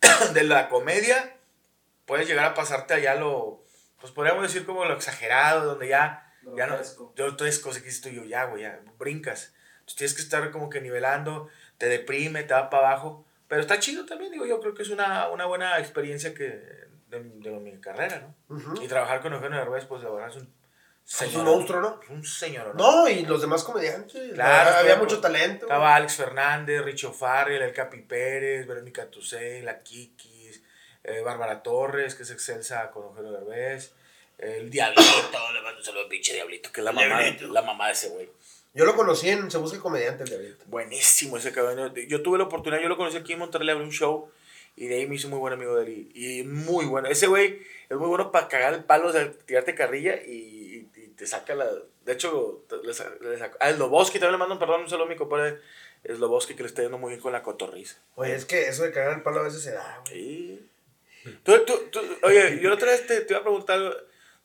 de 0.32 0.42
la 0.44 0.68
comedia 0.68 1.36
puedes 2.06 2.26
llegar 2.26 2.46
a 2.46 2.54
pasarte 2.54 2.94
allá 2.94 3.14
lo, 3.14 3.62
pues 4.00 4.12
podríamos 4.12 4.42
decir 4.42 4.66
como 4.66 4.84
lo 4.84 4.94
exagerado, 4.94 5.64
donde 5.64 5.88
ya, 5.88 6.32
ya 6.56 6.66
no, 6.66 6.76
yo 7.14 7.36
tres 7.36 7.58
cosas 7.58 7.82
que 7.82 7.88
dices 7.88 8.02
tú, 8.02 8.08
yo 8.10 8.24
ya, 8.24 8.44
güey, 8.44 8.62
ya, 8.62 8.80
brincas. 8.98 9.54
Entonces 9.80 9.96
tienes 9.96 10.14
que 10.14 10.22
estar 10.22 10.50
como 10.50 10.70
que 10.70 10.80
nivelando, 10.80 11.48
te 11.78 11.86
deprime, 11.86 12.42
te 12.42 12.54
va 12.54 12.70
para 12.70 12.88
abajo. 12.88 13.26
Pero 13.54 13.62
está 13.62 13.78
chido 13.78 14.04
también, 14.04 14.32
digo, 14.32 14.44
yo 14.46 14.58
creo 14.58 14.74
que 14.74 14.82
es 14.82 14.90
una, 14.90 15.28
una 15.28 15.46
buena 15.46 15.78
experiencia 15.78 16.34
que 16.34 16.44
de, 17.06 17.20
de 17.20 17.50
mi 17.52 17.80
carrera, 17.80 18.34
¿no? 18.48 18.82
Y 18.82 18.88
trabajar 18.88 19.20
con 19.20 19.32
Eugenio 19.32 19.58
Derbez, 19.58 19.84
pues 19.84 20.02
la 20.02 20.10
verdad 20.10 20.30
es 20.30 20.36
un 20.38 20.52
Es 21.08 21.36
un 21.36 21.44
monstruo, 21.44 21.80
¿no? 21.80 22.00
Es 22.02 22.10
un 22.10 22.24
señor, 22.24 22.74
No, 22.74 23.08
y 23.08 23.24
los 23.24 23.40
demás 23.40 23.62
comediantes. 23.62 24.32
Claro, 24.32 24.76
había 24.76 24.96
mucho 24.96 25.20
talento. 25.20 25.66
Estaba 25.66 25.94
Alex 25.94 26.16
Fernández, 26.16 26.82
Richo 26.82 27.12
Farrell, 27.12 27.62
El 27.62 27.72
Capi 27.72 28.00
Pérez, 28.00 28.66
Verónica 28.66 29.08
Tusey, 29.08 29.62
La 29.62 29.80
Kikis, 29.84 30.60
eh, 31.04 31.20
Bárbara 31.20 31.62
Torres, 31.62 32.16
que 32.16 32.24
es 32.24 32.32
excelsa 32.32 32.90
con 32.90 33.04
Eugenio 33.04 33.30
Derbez, 33.30 33.92
el 34.36 34.68
Diablito, 34.68 35.02
le 35.52 35.62
mando 35.62 35.78
un 35.78 35.84
saludo 35.84 36.02
al 36.02 36.08
pinche 36.08 36.32
Diablito, 36.34 36.72
que 36.72 36.80
es 36.80 36.84
la 36.84 36.90
mamá, 36.90 37.20
la 37.40 37.62
mamá 37.62 37.86
de 37.86 37.92
ese 37.92 38.08
güey. 38.08 38.28
Yo 38.74 38.84
lo 38.84 38.96
conocí 38.96 39.28
en 39.28 39.50
Se 39.50 39.58
Busca 39.58 39.76
el 39.76 39.82
Comediante, 39.82 40.24
el 40.24 40.30
de 40.30 40.36
ahorita. 40.36 40.64
Buenísimo 40.66 41.36
ese 41.36 41.52
cabrón. 41.52 41.94
Yo 42.08 42.22
tuve 42.22 42.38
la 42.38 42.44
oportunidad, 42.44 42.82
yo 42.82 42.88
lo 42.88 42.96
conocí 42.96 43.16
aquí 43.16 43.32
en 43.34 43.38
Monterrey, 43.38 43.70
abrí 43.70 43.84
un 43.84 43.92
show 43.92 44.28
y 44.76 44.88
de 44.88 44.96
ahí 44.96 45.06
me 45.06 45.14
hizo 45.14 45.28
muy 45.28 45.38
buen 45.38 45.52
amigo 45.52 45.76
de 45.76 45.86
él. 45.86 46.10
Y, 46.14 46.42
muy 46.42 46.84
bueno. 46.84 47.06
Ese 47.08 47.28
güey 47.28 47.60
es 47.88 47.96
muy 47.96 48.08
bueno 48.08 48.32
para 48.32 48.48
cagar 48.48 48.74
el 48.74 48.82
palo, 48.84 49.08
o 49.08 49.12
sea, 49.12 49.30
tirarte 49.46 49.74
carrilla 49.76 50.16
y, 50.26 50.32
y- 50.32 50.90
y 51.00 51.06
te 51.16 51.26
saca 51.26 51.54
la. 51.54 51.66
De 52.04 52.12
hecho, 52.12 52.64
le, 52.82 53.28
le 53.28 53.38
saca. 53.38 53.56
A 53.60 53.72
Sloboski 53.72 54.18
también 54.18 54.32
le 54.32 54.38
mando 54.38 54.54
un 54.54 54.58
perdón, 54.58 54.82
un 54.82 54.90
saludo 54.90 55.06
a 55.06 55.08
mi 55.08 55.16
compadre 55.16 55.60
Sloboski 56.04 56.54
que 56.56 56.64
le 56.64 56.68
está 56.68 56.82
yendo 56.82 56.98
muy 56.98 57.10
bien 57.10 57.20
con 57.20 57.32
la 57.32 57.42
cotorriza. 57.44 57.96
Oye, 58.16 58.34
es 58.34 58.44
que 58.44 58.66
eso 58.68 58.82
de 58.82 58.90
cagar 58.90 59.14
el 59.16 59.22
palo 59.22 59.38
a 59.40 59.44
veces 59.44 59.62
se 59.62 59.70
da, 59.70 60.02
güey. 60.08 60.14
Sí. 60.14 60.66
Tú, 61.44 61.52
tú, 61.64 61.78
tú- 61.92 62.00
oye, 62.24 62.58
yo 62.60 62.68
la 62.70 62.74
otra 62.74 62.90
vez 62.90 63.06
te, 63.06 63.20
te 63.20 63.32
iba 63.32 63.38
a 63.40 63.44
preguntar, 63.44 63.80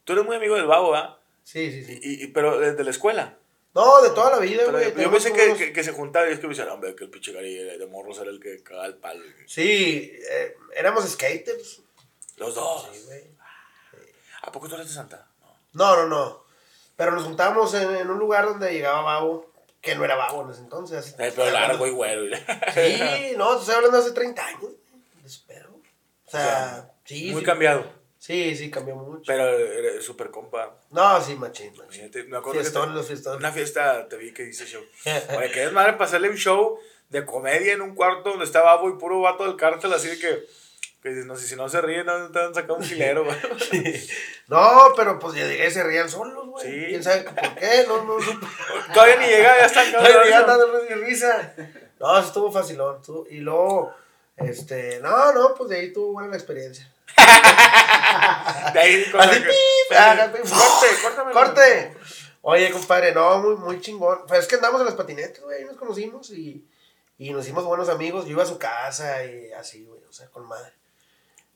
tú 0.05 0.13
eres 0.13 0.23
muy 0.23 0.35
amigo 0.37 0.55
del 0.55 0.67
babo, 0.67 0.93
¿ah? 0.95 1.19
Sí, 1.43 1.71
sí, 1.71 1.83
sí. 1.83 1.99
Y, 2.01 2.23
y- 2.25 2.27
pero 2.27 2.59
desde 2.59 2.83
la 2.83 2.91
escuela. 2.91 3.35
No, 3.75 4.01
de 4.01 4.10
toda 4.10 4.31
la 4.31 4.39
vida, 4.39 4.63
Pero 4.66 4.80
güey. 4.80 4.94
yo 4.95 5.12
pensé 5.12 5.31
que, 5.31 5.45
unos- 5.45 5.57
que, 5.57 5.71
que 5.74 5.83
se 5.83 5.92
juntaba 5.92 6.27
y 6.27 6.33
es 6.33 6.39
que 6.39 6.48
me 6.48 6.54
decían, 6.56 6.69
hombre, 6.69 6.95
que 6.95 7.04
el 7.04 7.10
pinche 7.12 7.31
Gary 7.31 7.54
de 7.56 7.86
morros 7.88 8.18
era 8.19 8.31
el 8.31 8.39
que 8.39 8.63
cagaba 8.63 8.88
el 8.88 8.95
palo. 8.95 9.24
Sí, 9.45 10.12
eh, 10.31 10.56
éramos 10.75 11.07
skaters. 11.07 11.81
Los 12.38 12.56
dos. 12.56 12.89
Sí, 12.92 13.04
güey. 13.06 13.24
¿A 14.42 14.51
poco 14.51 14.68
tú 14.68 14.75
eres 14.75 14.88
de 14.88 14.94
Santa? 14.94 15.27
No. 15.74 15.95
No, 15.95 15.95
no, 15.98 16.07
no. 16.07 16.44
Pero 16.95 17.12
nos 17.12 17.24
juntábamos 17.24 17.74
en, 17.75 17.95
en 17.95 18.10
un 18.10 18.18
lugar 18.18 18.45
donde 18.45 18.74
llegaba 18.74 19.01
Babo, 19.01 19.51
que 19.81 19.95
no 19.95 20.04
era 20.04 20.16
Babo 20.16 20.44
en 20.45 20.50
ese 20.51 20.62
entonces. 20.62 21.16
El 21.19 21.31
pelo 21.33 21.51
largo 21.51 21.86
y 21.88 21.92
güero. 21.92 22.25
y- 22.25 22.33
Sí, 22.74 23.33
no, 23.38 23.54
te 23.56 23.60
estoy 23.62 23.75
hablando 23.75 23.98
de 23.98 24.04
hace 24.04 24.13
30 24.13 24.45
años. 24.48 24.71
Espero. 25.24 25.69
O 26.25 26.31
sea, 26.31 26.39
O 26.42 26.42
sea, 26.42 26.92
sí. 27.06 27.31
Muy 27.31 27.42
sí. 27.42 27.45
cambiado. 27.45 27.98
Sí, 28.29 28.55
sí, 28.55 28.69
cambió 28.69 28.95
mucho. 28.95 29.23
Pero 29.25 29.43
eres 29.49 30.05
súper 30.05 30.29
compa. 30.29 30.75
No, 30.91 31.19
sí, 31.19 31.33
machín, 31.33 31.75
machín. 31.75 32.11
Me 32.27 32.37
acuerdo 32.37 32.59
Fiestón, 32.61 32.89
que 32.89 32.95
los 32.95 33.07
te- 33.07 33.13
fiestones. 33.13 33.39
una 33.39 33.51
fiesta 33.51 34.07
te 34.07 34.17
vi 34.17 34.31
que 34.31 34.43
dice 34.43 34.65
show. 34.67 34.83
Oye, 35.37 35.49
que 35.51 35.63
es 35.63 35.71
madre 35.73 35.93
pasarle 35.93 36.29
un 36.29 36.35
show 36.37 36.77
de 37.09 37.25
comedia 37.25 37.73
en 37.73 37.81
un 37.81 37.95
cuarto 37.95 38.29
donde 38.29 38.45
está 38.45 38.61
Babo 38.61 38.87
y 38.87 38.99
puro 38.99 39.19
vato 39.21 39.45
del 39.45 39.55
cártel, 39.55 39.91
así 39.93 40.09
de 40.09 40.19
que. 40.19 40.43
Que 41.01 41.09
no 41.11 41.35
sé, 41.37 41.47
si 41.47 41.55
no 41.55 41.67
se 41.69 41.81
ríen, 41.81 42.05
no 42.05 42.29
te 42.29 42.39
han 42.39 42.53
sacado 42.53 42.75
un 42.75 42.83
filero, 42.83 43.23
güey. 43.25 43.35
No, 44.47 44.89
pero 44.95 45.17
pues 45.17 45.33
ya 45.35 45.47
llegué, 45.47 45.71
se 45.71 45.83
rían 45.83 46.09
solos, 46.09 46.45
güey. 46.47 46.65
Sí. 46.67 46.85
¿Quién 46.89 47.03
sabe 47.03 47.21
por 47.23 47.55
qué? 47.55 47.85
No, 47.87 48.03
no, 48.03 48.19
no. 48.19 48.39
Todavía 48.93 49.15
ni 49.17 49.25
llega, 49.27 49.57
ya 49.59 49.65
están 49.65 49.85
Ay, 49.87 49.93
ya 49.93 50.23
cagados. 50.43 50.47
dando 50.59 50.85
y 50.85 50.93
risa. 51.05 51.55
No, 51.99 52.17
eso 52.19 52.27
estuvo 52.27 52.51
facilón. 52.51 52.97
estuvo- 52.99 53.25
Y 53.29 53.37
luego, 53.39 53.91
este, 54.37 54.99
no, 54.99 55.31
no, 55.33 55.56
pues 55.56 55.69
de 55.69 55.80
ahí 55.80 55.94
tuvo 55.94 56.11
buena 56.13 56.30
la 56.30 56.35
experiencia. 56.37 56.92
De 58.73 58.80
ahí, 58.80 59.06
con 59.11 59.21
Así, 59.21 59.42
que- 59.42 59.47
pip. 59.47 59.56
Corte, 60.49 60.87
córtame. 61.04 61.31
¡Corte! 61.33 61.94
Oye, 62.42 62.71
compadre, 62.71 63.13
no, 63.13 63.39
muy, 63.39 63.56
muy 63.56 63.81
chingón. 63.81 64.19
Pues 64.28 64.42
es 64.42 64.47
que 64.47 64.56
andamos 64.56 64.80
en 64.81 64.85
las 64.87 64.95
patinetas, 64.95 65.44
güey, 65.44 65.66
nos 65.66 65.75
conocimos 65.78 66.30
y, 66.31 66.66
y 67.18 67.31
nos 67.31 67.44
hicimos 67.44 67.66
buenos 67.66 67.89
amigos. 67.89 68.25
Yo 68.25 68.31
iba 68.31 68.44
a 68.44 68.47
su 68.47 68.57
casa 68.57 69.23
y 69.25 69.51
así, 69.51 69.83
güey, 69.83 70.01
o 70.07 70.11
sea, 70.11 70.28
con 70.28 70.47
madre. 70.47 70.71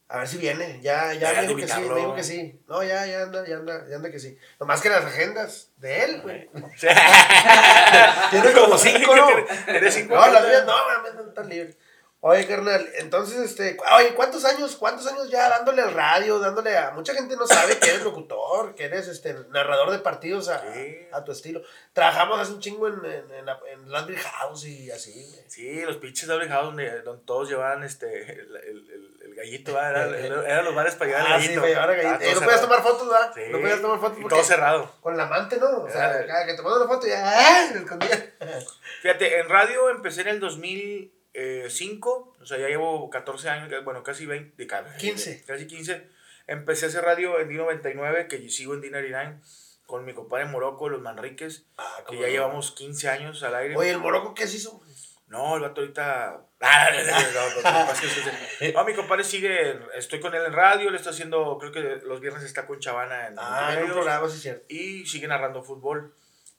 A 0.10 0.20
ver 0.20 0.28
si 0.28 0.38
viene, 0.38 0.80
ya, 0.82 1.14
ya 1.14 1.30
Deberías 1.32 1.42
me 1.42 1.48
dijo 1.48 1.60
que 1.60 1.68
sí, 1.68 1.80
me 1.90 1.96
dijo 1.96 2.16
que 2.16 2.24
sí. 2.24 2.60
No, 2.68 2.84
ya, 2.84 3.06
ya 3.08 3.24
anda, 3.24 3.48
ya 3.48 3.56
anda, 3.56 3.88
ya 3.90 3.96
anda 3.96 4.12
que 4.12 4.20
sí. 4.20 4.38
Nomás 4.60 4.82
que 4.82 4.90
las 4.90 5.06
agendas 5.06 5.70
de 5.78 6.04
él, 6.04 6.22
güey. 6.22 6.50
Tiene 8.30 8.52
como 8.54 8.78
cinco, 8.78 9.16
¿no? 9.16 9.28
Eres 9.68 9.94
cinco. 9.96 10.14
No, 10.16 10.28
las 10.28 10.48
mías 10.48 10.66
no, 10.66 11.14
no 11.14 11.30
están 11.30 11.50
libres. 11.50 11.78
Oye, 12.26 12.48
carnal, 12.48 12.90
entonces, 13.00 13.38
este, 13.38 13.76
oye, 13.98 14.14
¿cuántos 14.16 14.46
años, 14.46 14.78
cuántos 14.78 15.06
años 15.08 15.30
ya 15.30 15.50
dándole 15.50 15.82
al 15.82 15.94
radio, 15.94 16.40
dándole 16.40 16.78
a... 16.78 16.92
Mucha 16.92 17.14
gente 17.14 17.36
no 17.36 17.46
sabe 17.46 17.78
que 17.80 17.90
eres 17.90 18.02
locutor, 18.04 18.76
que 18.76 18.86
eres, 18.86 19.10
este, 19.10 19.34
narrador 19.50 19.92
de 19.92 20.00
partidos 20.00 20.48
a, 20.48 20.62
Sí. 20.74 21.00
a 21.12 21.26
tu 21.26 21.34
estilo. 21.34 21.62
Trabajamos 21.92 22.40
hace 22.40 22.54
un 22.54 22.62
chingo 22.62 22.88
en, 22.88 23.04
en, 23.04 23.30
en, 23.30 23.50
en 23.74 23.92
Landry 23.92 24.16
House 24.16 24.64
y 24.66 24.90
así, 24.90 25.12
güey. 25.12 25.44
Sí, 25.50 25.82
los 25.82 25.98
pinches 25.98 26.30
de 26.30 26.48
House 26.48 26.68
donde, 26.68 27.02
donde 27.02 27.26
todos 27.26 27.50
llevaban 27.50 27.84
este, 27.84 28.08
el, 28.32 28.56
el, 28.56 28.90
el, 28.90 29.20
el 29.26 29.36
gallito, 29.36 29.74
¿verdad? 29.74 30.16
Era- 30.16 30.26
era- 30.42 30.50
eran 30.50 30.64
los 30.64 30.76
bares 30.76 30.96
para 30.96 31.10
llevar 31.12 31.26
el 31.28 31.34
Ah, 31.34 31.38
sí, 31.40 31.44
gallito. 31.48 31.60
güey, 31.62 31.74
ahora 31.74 31.92
Ah, 31.94 32.04
gallito. 32.04 32.24
Eh, 32.24 32.36
no 32.36 32.42
podías 32.42 32.62
tomar 32.62 32.82
fotos, 32.84 33.10
¿verdad? 33.10 33.32
Sí. 33.36 33.42
No 33.52 33.60
podías 33.60 33.82
tomar 33.82 34.00
fotos 34.00 34.20
Y 34.22 34.28
todo 34.30 34.44
cerrado. 34.46 34.96
Con 35.02 35.18
la 35.18 35.24
amante, 35.24 35.58
¿no? 35.58 35.68
O 35.84 35.90
sea, 35.90 36.26
cada 36.26 36.46
que 36.46 36.54
te 36.54 36.62
mandan 36.62 36.84
una 36.84 36.90
foto 36.96 37.06
ya... 37.06 37.66
escondía. 37.76 38.34
Fíjate, 39.02 39.40
en 39.42 39.50
radio 39.50 39.90
empecé 39.90 40.22
en 40.22 40.30
el 40.30 40.40
2005, 41.34 42.36
o 42.42 42.46
sea, 42.46 42.58
ya 42.58 42.68
llevo 42.68 43.10
14 43.10 43.50
años, 43.50 43.84
bueno, 43.84 44.04
casi 44.04 44.26
20, 44.26 44.56
de 44.56 44.68
ca- 44.68 44.98
15. 44.98 45.44
Casi 45.46 45.68
15. 45.68 46.08
empecé 46.48 46.86
a 46.86 46.90
hacer 46.90 47.04
radio 47.04 47.40
en 47.40 47.50
D99, 47.50 48.28
que 48.28 48.50
sigo 48.50 48.74
en 48.74 48.82
D99, 48.82 49.40
con 49.86 50.06
mi 50.06 50.14
compadre 50.14 50.46
Morocco, 50.46 50.90
los 50.90 51.02
Manriques, 51.02 51.66
Ah, 51.78 52.04
que 52.08 52.16
ya 52.18 52.22
no. 52.24 52.28
llevamos 52.28 52.72
15 52.72 53.10
años 53.10 53.42
al 53.44 53.56
aire. 53.56 53.76
Oye, 53.76 53.92
¿el 53.92 53.98
Morocco 54.00 54.34
qué 54.34 54.48
se 54.48 54.58
hizo? 54.58 54.82
No, 55.28 55.56
el 55.56 55.62
vato 55.64 55.82
ahorita. 55.82 56.42
Ah, 56.62 56.90
no, 58.74 58.84
mi 58.86 58.94
compadre 58.94 59.24
sigue. 59.24 59.80
Estoy 59.96 60.20
con 60.20 60.34
él 60.36 60.44
en 60.46 60.54
radio. 60.54 60.92
Le 60.92 60.98
está 60.98 61.10
haciendo. 61.10 61.58
Creo 61.58 61.72
que 61.72 62.06
los 62.06 62.20
viernes 62.22 62.44
está 62.44 62.68
con 62.68 62.80
Chavana 62.80 63.28
en. 63.28 63.36
Ah, 63.40 63.74
en 63.76 63.84
un 63.86 63.92
programa, 63.92 64.30
sí 64.30 64.38
cierto. 64.38 64.64
Y 64.70 65.06
sigue 65.08 65.28
narrando 65.28 65.64
fútbol. 65.64 66.14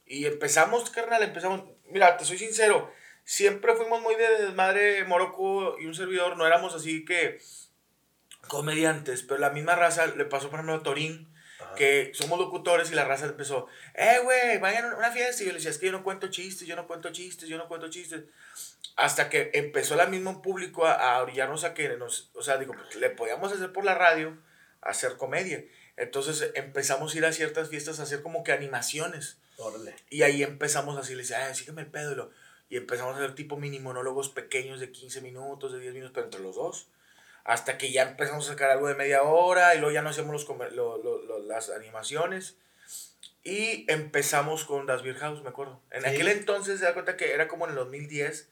Y 0.07 0.27
empezamos, 0.27 0.91
carnal, 0.91 1.23
empezamos. 1.23 1.63
Mira, 1.89 2.17
te 2.17 2.25
soy 2.25 2.37
sincero. 2.37 2.91
Siempre 3.25 3.75
fuimos 3.75 4.03
muy 4.03 4.15
de 4.17 4.43
desmadre, 4.45 5.05
Morocco 5.05 5.77
y 5.81 5.87
un 5.87 5.95
servidor. 5.95 6.37
No 6.37 6.47
éramos 6.47 6.75
así 6.75 7.05
que. 7.05 7.41
comediantes. 8.49 9.23
Pero 9.23 9.41
la 9.41 9.51
misma 9.51 9.75
raza 9.75 10.07
le 10.07 10.25
pasó, 10.25 10.51
por 10.51 10.59
ejemplo, 10.61 10.75
a 10.75 10.83
Torín. 10.83 11.33
Ajá. 11.61 11.75
Que 11.77 12.11
somos 12.15 12.39
locutores 12.39 12.91
y 12.91 12.95
la 12.95 13.05
raza 13.05 13.27
empezó, 13.27 13.69
eh, 13.95 14.19
güey, 14.23 14.59
vayan 14.59 14.87
a 14.93 14.97
una 14.97 15.13
fiesta. 15.13 15.43
Y 15.43 15.47
yo 15.47 15.53
le 15.53 15.59
decía, 15.59 15.71
es 15.71 15.79
que 15.79 15.87
yo 15.87 15.93
no 15.93 16.03
cuento 16.03 16.29
chistes, 16.29 16.67
yo 16.67 16.75
no 16.77 16.87
cuento 16.87 17.11
chistes, 17.13 17.49
yo 17.49 17.57
no 17.57 17.69
cuento 17.69 17.89
chistes 17.89 18.25
hasta 18.97 19.29
que 19.29 19.51
empezó 19.55 20.01
el 20.01 20.09
mismo 20.11 20.41
público 20.43 20.87
a, 20.87 20.93
a 21.17 21.23
orillarnos 21.23 21.65
a 21.65 21.75
que 21.75 21.89
nos, 21.97 22.31
o 22.35 22.43
sea, 22.43 22.59
digo, 22.59 22.75
pues, 22.75 22.95
le 22.97 23.11
podíamos 23.11 23.53
hacer 23.53 23.73
por 23.73 23.85
la 23.85 23.95
radio, 23.95 24.37
hacer 24.83 25.17
comedia. 25.17 25.65
Entonces 25.97 26.51
empezamos 26.55 27.15
a 27.15 27.19
ir 27.19 27.25
a 27.25 27.33
ciertas 27.33 27.69
fiestas 27.71 27.99
a 27.99 28.03
hacer 28.05 28.23
como 28.23 28.45
que 28.45 28.53
animaciones. 28.53 29.39
Órale. 29.57 29.95
Y 30.11 30.23
ahí 30.23 30.43
empezamos 30.43 30.97
así, 30.99 31.15
le 31.15 31.23
decía, 31.23 31.47
ay, 31.47 31.55
sígueme 31.55 31.83
el 31.83 31.89
pedo. 31.91 32.13
Y, 32.13 32.17
lo- 32.17 32.31
y 32.69 32.77
empezamos 32.77 33.15
a 33.15 33.19
hacer 33.19 33.35
tipo 33.35 33.57
mini 33.57 33.79
monólogos 33.81 34.29
pequeños 34.31 34.81
de 34.81 34.91
15 34.91 35.21
minutos, 35.21 35.73
de 35.73 35.79
10 35.81 35.95
minutos, 35.95 36.13
pero 36.15 36.27
entre 36.27 36.41
los 36.41 36.57
dos. 36.57 36.89
Hasta 37.45 37.77
que 37.77 37.93
ya 37.93 38.03
empezamos 38.03 38.47
a 38.49 38.53
sacar 38.53 38.71
algo 38.71 38.89
de 38.89 38.95
media 38.95 39.23
hora 39.23 39.75
y 39.75 39.79
luego 39.79 39.93
ya 39.93 40.01
no 40.03 40.09
hacemos 40.11 40.33
los, 40.33 40.73
lo- 40.73 40.99
lo- 40.99 41.23
lo- 41.23 41.39
las 41.41 41.69
animaciones. 41.71 42.57
Y 43.43 43.85
empezamos 43.93 44.65
con 44.65 44.87
Das 44.87 45.03
Beer 45.03 45.17
House, 45.19 45.43
me 45.43 45.51
acuerdo. 45.51 45.83
En 45.91 46.03
Sí. 46.03 46.09
aquel 46.09 46.29
entonces 46.29 46.79
se 46.81 46.87
da 46.87 46.95
cuenta 46.95 47.17
que 47.19 47.33
era 47.35 47.47
como 47.47 47.67
en 47.67 47.73
el 47.73 47.77
2010. 47.77 48.49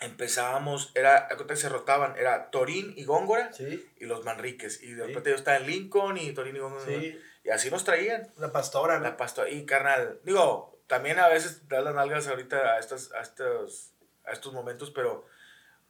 Empezábamos, 0.00 0.90
era, 0.94 1.28
cuenta 1.28 1.54
que 1.54 1.60
se 1.60 1.68
rotaban, 1.68 2.16
era 2.18 2.50
Torín 2.50 2.92
y 2.96 3.04
Góngora 3.04 3.52
Sí, 3.52 3.88
y 3.98 4.04
los 4.04 4.24
Manriques. 4.24 4.82
Y 4.82 4.88
de 4.92 5.02
Sí. 5.02 5.08
repente 5.08 5.30
yo 5.30 5.36
estaba 5.36 5.56
en 5.56 5.66
Lincoln 5.66 6.18
y 6.18 6.32
Torín 6.32 6.56
y 6.56 6.58
Góngora. 6.58 6.84
sí. 6.84 7.18
Y 7.44 7.50
así 7.50 7.70
nos 7.70 7.84
traían. 7.84 8.32
La 8.38 8.52
pastora, 8.52 8.98
¿no? 8.98 9.04
La 9.04 9.16
pasto 9.16 9.46
y 9.46 9.64
carnal, 9.64 10.18
digo, 10.24 10.73
también 10.86 11.18
a 11.18 11.28
veces 11.28 11.66
das 11.68 11.82
las 11.84 11.94
nalgas 11.94 12.26
ahorita 12.28 12.56
a 12.74 12.78
estos, 12.78 13.12
a 13.12 13.20
estos, 13.20 13.92
a 14.24 14.32
estos 14.32 14.52
momentos, 14.52 14.90
pero 14.90 15.24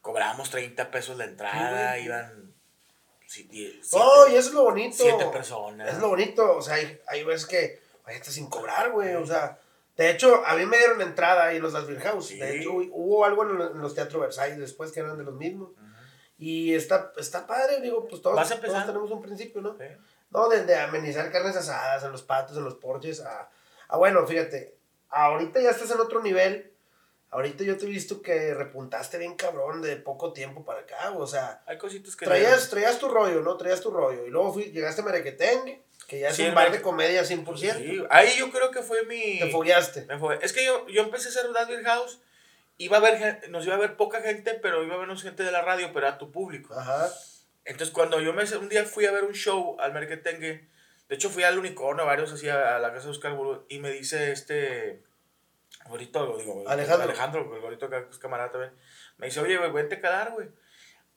cobrábamos 0.00 0.50
30 0.50 0.90
pesos 0.90 1.16
la 1.16 1.24
entrada, 1.24 1.94
Sí, 1.96 2.04
iban 2.04 2.54
die- 3.50 3.80
No, 3.92 4.26
y 4.26 4.30
siete, 4.30 4.38
eso 4.38 4.48
es 4.48 4.54
lo 4.54 4.64
bonito. 4.64 4.96
siete 4.98 5.26
personas. 5.26 5.88
Es 5.92 5.98
lo 5.98 6.08
bonito, 6.08 6.56
o 6.56 6.62
sea, 6.62 6.74
hay, 6.74 7.00
hay 7.06 7.24
veces 7.24 7.46
que 7.46 7.80
vaya 8.04 8.22
sin 8.24 8.48
cobrar, 8.48 8.90
güey, 8.92 9.14
o 9.14 9.26
sea, 9.26 9.58
de 9.96 10.10
hecho, 10.10 10.44
a 10.46 10.54
mí 10.56 10.66
me 10.66 10.76
dieron 10.76 11.00
entrada 11.00 11.44
ahí 11.46 11.56
en 11.56 11.62
los 11.62 11.72
Las 11.72 11.86
House, 12.02 12.26
Sí. 12.28 12.38
de 12.38 12.58
hecho, 12.58 12.72
hubo 12.74 13.24
algo 13.24 13.44
en 13.44 13.56
los, 13.58 13.70
en 13.72 13.80
los 13.80 13.94
Teatro 13.94 14.20
Versailles 14.20 14.58
después 14.58 14.92
que 14.92 15.00
eran 15.00 15.16
de 15.16 15.24
los 15.24 15.34
mismos, 15.34 15.70
Ujú. 15.70 15.80
y 16.38 16.74
está, 16.74 17.12
está 17.16 17.46
padre, 17.46 17.80
digo, 17.80 18.06
pues 18.06 18.20
todos, 18.20 18.36
todos 18.48 18.86
tenemos 18.86 19.10
un 19.10 19.22
principio, 19.22 19.60
¿no? 19.62 19.76
Sí. 19.78 19.84
No, 20.30 20.48
desde 20.48 20.76
amenizar 20.76 21.30
carnes 21.32 21.56
asadas 21.56 22.02
en 22.04 22.12
los 22.12 22.22
patios, 22.22 22.58
en 22.58 22.64
los 22.64 22.74
porches, 22.74 23.20
a, 23.20 23.48
a 23.88 23.96
bueno, 23.96 24.26
fíjate, 24.26 24.76
ahorita 25.14 25.60
ya 25.60 25.70
estás 25.70 25.90
en 25.90 26.00
otro 26.00 26.22
nivel, 26.22 26.72
ahorita 27.30 27.64
yo 27.64 27.76
te 27.76 27.86
he 27.86 27.88
visto 27.88 28.20
que 28.20 28.52
repuntaste 28.54 29.18
bien 29.18 29.36
cabrón 29.36 29.80
de 29.82 29.96
poco 29.96 30.32
tiempo 30.32 30.64
para 30.64 30.80
acá, 30.80 31.12
o 31.16 31.26
sea, 31.26 31.62
Hay 31.66 31.78
cositas 31.78 32.16
que... 32.16 32.24
traías, 32.26 32.68
traías 32.68 32.98
tu 32.98 33.08
rollo, 33.08 33.40
¿no? 33.40 33.56
Traías 33.56 33.80
tu 33.80 33.90
rollo, 33.90 34.26
y 34.26 34.30
luego 34.30 34.52
fui, 34.54 34.64
llegaste 34.64 35.02
a 35.02 35.04
Merequetengue, 35.04 35.82
que 36.08 36.20
ya 36.20 36.28
es 36.28 36.36
Sí, 36.36 36.46
un 36.46 36.54
bar 36.54 36.70
de 36.72 36.82
comedia 36.82 37.22
100%, 37.22 37.56
Sí, 37.56 38.04
ahí 38.10 38.36
yo 38.38 38.50
creo 38.50 38.70
que 38.70 38.82
fue 38.82 39.04
mi... 39.04 39.38
te 39.38 39.50
fogueaste. 39.50 40.06
me 40.06 40.38
Es 40.42 40.52
que 40.52 40.64
yo, 40.64 40.86
yo 40.88 41.02
empecé 41.02 41.28
a 41.28 41.30
hacer 41.30 41.46
Beer 41.68 41.84
House, 41.84 42.20
iba 42.78 42.96
a 42.96 43.00
ver, 43.00 43.48
nos 43.50 43.64
iba 43.64 43.74
a 43.74 43.78
ver 43.78 43.96
poca 43.96 44.20
gente, 44.20 44.54
pero 44.54 44.82
iba 44.84 44.94
a 44.94 44.98
vernos 44.98 45.22
gente 45.22 45.42
de 45.42 45.52
la 45.52 45.62
radio, 45.62 45.90
pero 45.92 46.08
a 46.08 46.18
tu 46.18 46.30
público. 46.32 46.74
Ajá, 46.74 47.08
Entonces, 47.64 47.94
cuando 47.94 48.20
yo 48.20 48.32
me, 48.32 48.44
un 48.56 48.68
día 48.68 48.84
fui 48.84 49.06
a 49.06 49.12
ver 49.12 49.24
un 49.24 49.34
show 49.34 49.76
al 49.78 49.92
Merquetengue, 49.92 50.68
de 51.08 51.14
hecho 51.14 51.30
fui 51.30 51.42
al 51.42 51.58
Unicornio, 51.58 52.06
varios 52.06 52.32
así, 52.32 52.48
a, 52.48 52.78
la 52.78 52.92
casa 52.92 53.04
de 53.06 53.10
Oscar 53.10 53.34
Buru, 53.34 53.66
y 53.68 53.78
me 53.78 53.90
dice 53.90 54.32
este, 54.32 55.02
Gorito, 55.88 56.24
lo 56.26 56.38
digo, 56.38 56.64
Alejandro. 56.68 57.04
Alejandro, 57.04 57.54
el 57.54 57.60
Gorito 57.60 57.90
que 57.90 58.04
es 58.10 58.18
camarada 58.18 58.50
también, 58.50 58.72
me 59.18 59.26
dice, 59.26 59.40
oye, 59.40 59.56
güey, 59.58 59.70
vente 59.70 59.96
a 59.96 60.00
quedar, 60.00 60.32
güey. 60.32 60.48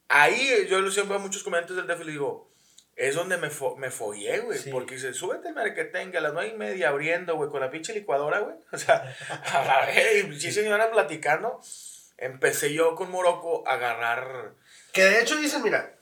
Ahí 0.08 0.66
yo 0.68 0.80
lo 0.80 0.90
siempre 0.90 1.16
a 1.16 1.20
muchos 1.20 1.42
comediantes 1.42 1.76
del 1.76 1.86
DF 1.86 2.00
y 2.02 2.04
le 2.04 2.12
digo, 2.12 2.50
es 2.96 3.14
donde 3.14 3.36
me, 3.36 3.48
fo 3.48 3.76
me 3.76 3.90
follé, 3.90 4.40
güey, 4.40 4.58
Sí. 4.58 4.70
porque 4.70 4.96
dice, 4.96 5.14
súbete 5.14 5.48
al 5.48 5.54
Merquetengue 5.54 6.18
a 6.18 6.20
las 6.20 6.32
nueve 6.32 6.50
y 6.52 6.56
media 6.56 6.88
abriendo, 6.88 7.36
güey, 7.36 7.48
con 7.48 7.60
la 7.60 7.70
pinche 7.70 7.94
licuadora, 7.94 8.40
güey. 8.40 8.56
O 8.72 8.78
sea, 8.78 9.16
a 9.44 9.64
la 9.64 9.86
vez, 9.86 10.24
y 10.24 10.40
sí 10.40 10.52
señora 10.52 10.90
platicando, 10.90 11.60
empecé 12.16 12.74
yo 12.74 12.94
con 12.94 13.10
Morocco 13.10 13.62
a 13.66 13.74
agarrar... 13.74 14.52
que 14.92 15.04
de 15.04 15.20
hecho 15.20 15.36
dicen, 15.36 15.62
mira, 15.62 15.94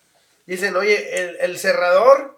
dicen, 0.46 0.74
oye, 0.74 1.20
el, 1.20 1.36
el 1.40 1.58
cerrador 1.58 2.36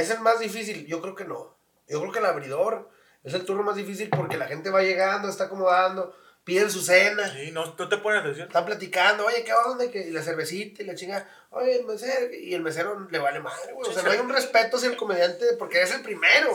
es 0.00 0.10
el 0.10 0.20
más 0.20 0.38
difícil, 0.38 0.86
yo 0.86 1.00
creo 1.00 1.14
que 1.14 1.24
no, 1.24 1.56
yo 1.88 2.00
creo 2.00 2.12
que 2.12 2.18
el 2.18 2.26
abridor 2.26 2.90
es 3.24 3.34
el 3.34 3.44
turno 3.44 3.62
más 3.62 3.76
difícil 3.76 4.10
porque 4.10 4.36
la 4.36 4.46
gente 4.46 4.70
va 4.70 4.82
llegando, 4.82 5.28
está 5.28 5.44
acomodando, 5.44 6.14
piden 6.44 6.70
su 6.70 6.80
cena, 6.80 7.28
Sí, 7.32 7.50
no, 7.50 7.74
no 7.76 7.88
te 7.88 7.96
pones 7.98 8.20
atención. 8.20 8.46
Están 8.46 8.64
platicando, 8.64 9.26
oye, 9.26 9.42
¿qué 9.42 9.52
onda? 9.52 9.84
Y 9.84 10.10
la 10.10 10.22
cervecita 10.22 10.82
y 10.82 10.86
la 10.86 10.94
chinga, 10.94 11.28
oye, 11.50 11.80
el 11.80 11.86
mesero, 11.86 12.32
y 12.32 12.54
el 12.54 12.62
mesero 12.62 13.08
le 13.10 13.18
vale 13.18 13.40
madre, 13.40 13.72
güey. 13.72 13.90
O 13.90 13.92
sea, 13.92 14.04
no 14.04 14.12
hay 14.12 14.18
un 14.18 14.28
respeto 14.28 14.76
hacia 14.76 14.90
el 14.90 14.96
comediante 14.96 15.44
porque 15.58 15.82
es 15.82 15.92
el 15.92 16.02
primero. 16.02 16.52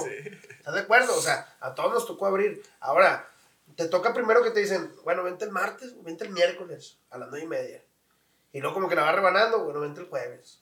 ¿Estás 0.50 0.74
de 0.74 0.80
acuerdo? 0.80 1.14
O 1.18 1.22
sea, 1.22 1.58
a 1.60 1.76
todos 1.76 1.92
nos 1.94 2.08
tocó 2.08 2.28
abrir. 2.28 2.64
Ahora, 2.80 3.28
te 3.76 3.90
toca 3.90 4.14
primero 4.14 4.42
que 4.44 4.52
te 4.52 4.62
dicen, 4.62 4.94
bueno, 5.04 5.24
vente 5.24 5.44
el 5.44 5.52
martes, 5.52 6.02
vente 6.04 6.24
el 6.24 6.32
miércoles, 6.32 6.98
a 7.10 7.18
las 7.18 7.30
nueve 7.30 7.46
y 7.46 7.50
media. 7.50 7.84
Y 8.54 8.62
luego 8.62 8.76
como 8.76 8.88
que 8.88 8.96
la 8.96 9.04
va 9.04 9.12
rebanando, 9.12 9.66
bueno, 9.66 9.82
vente 9.82 10.00
el 10.00 10.08
jueves. 10.08 10.62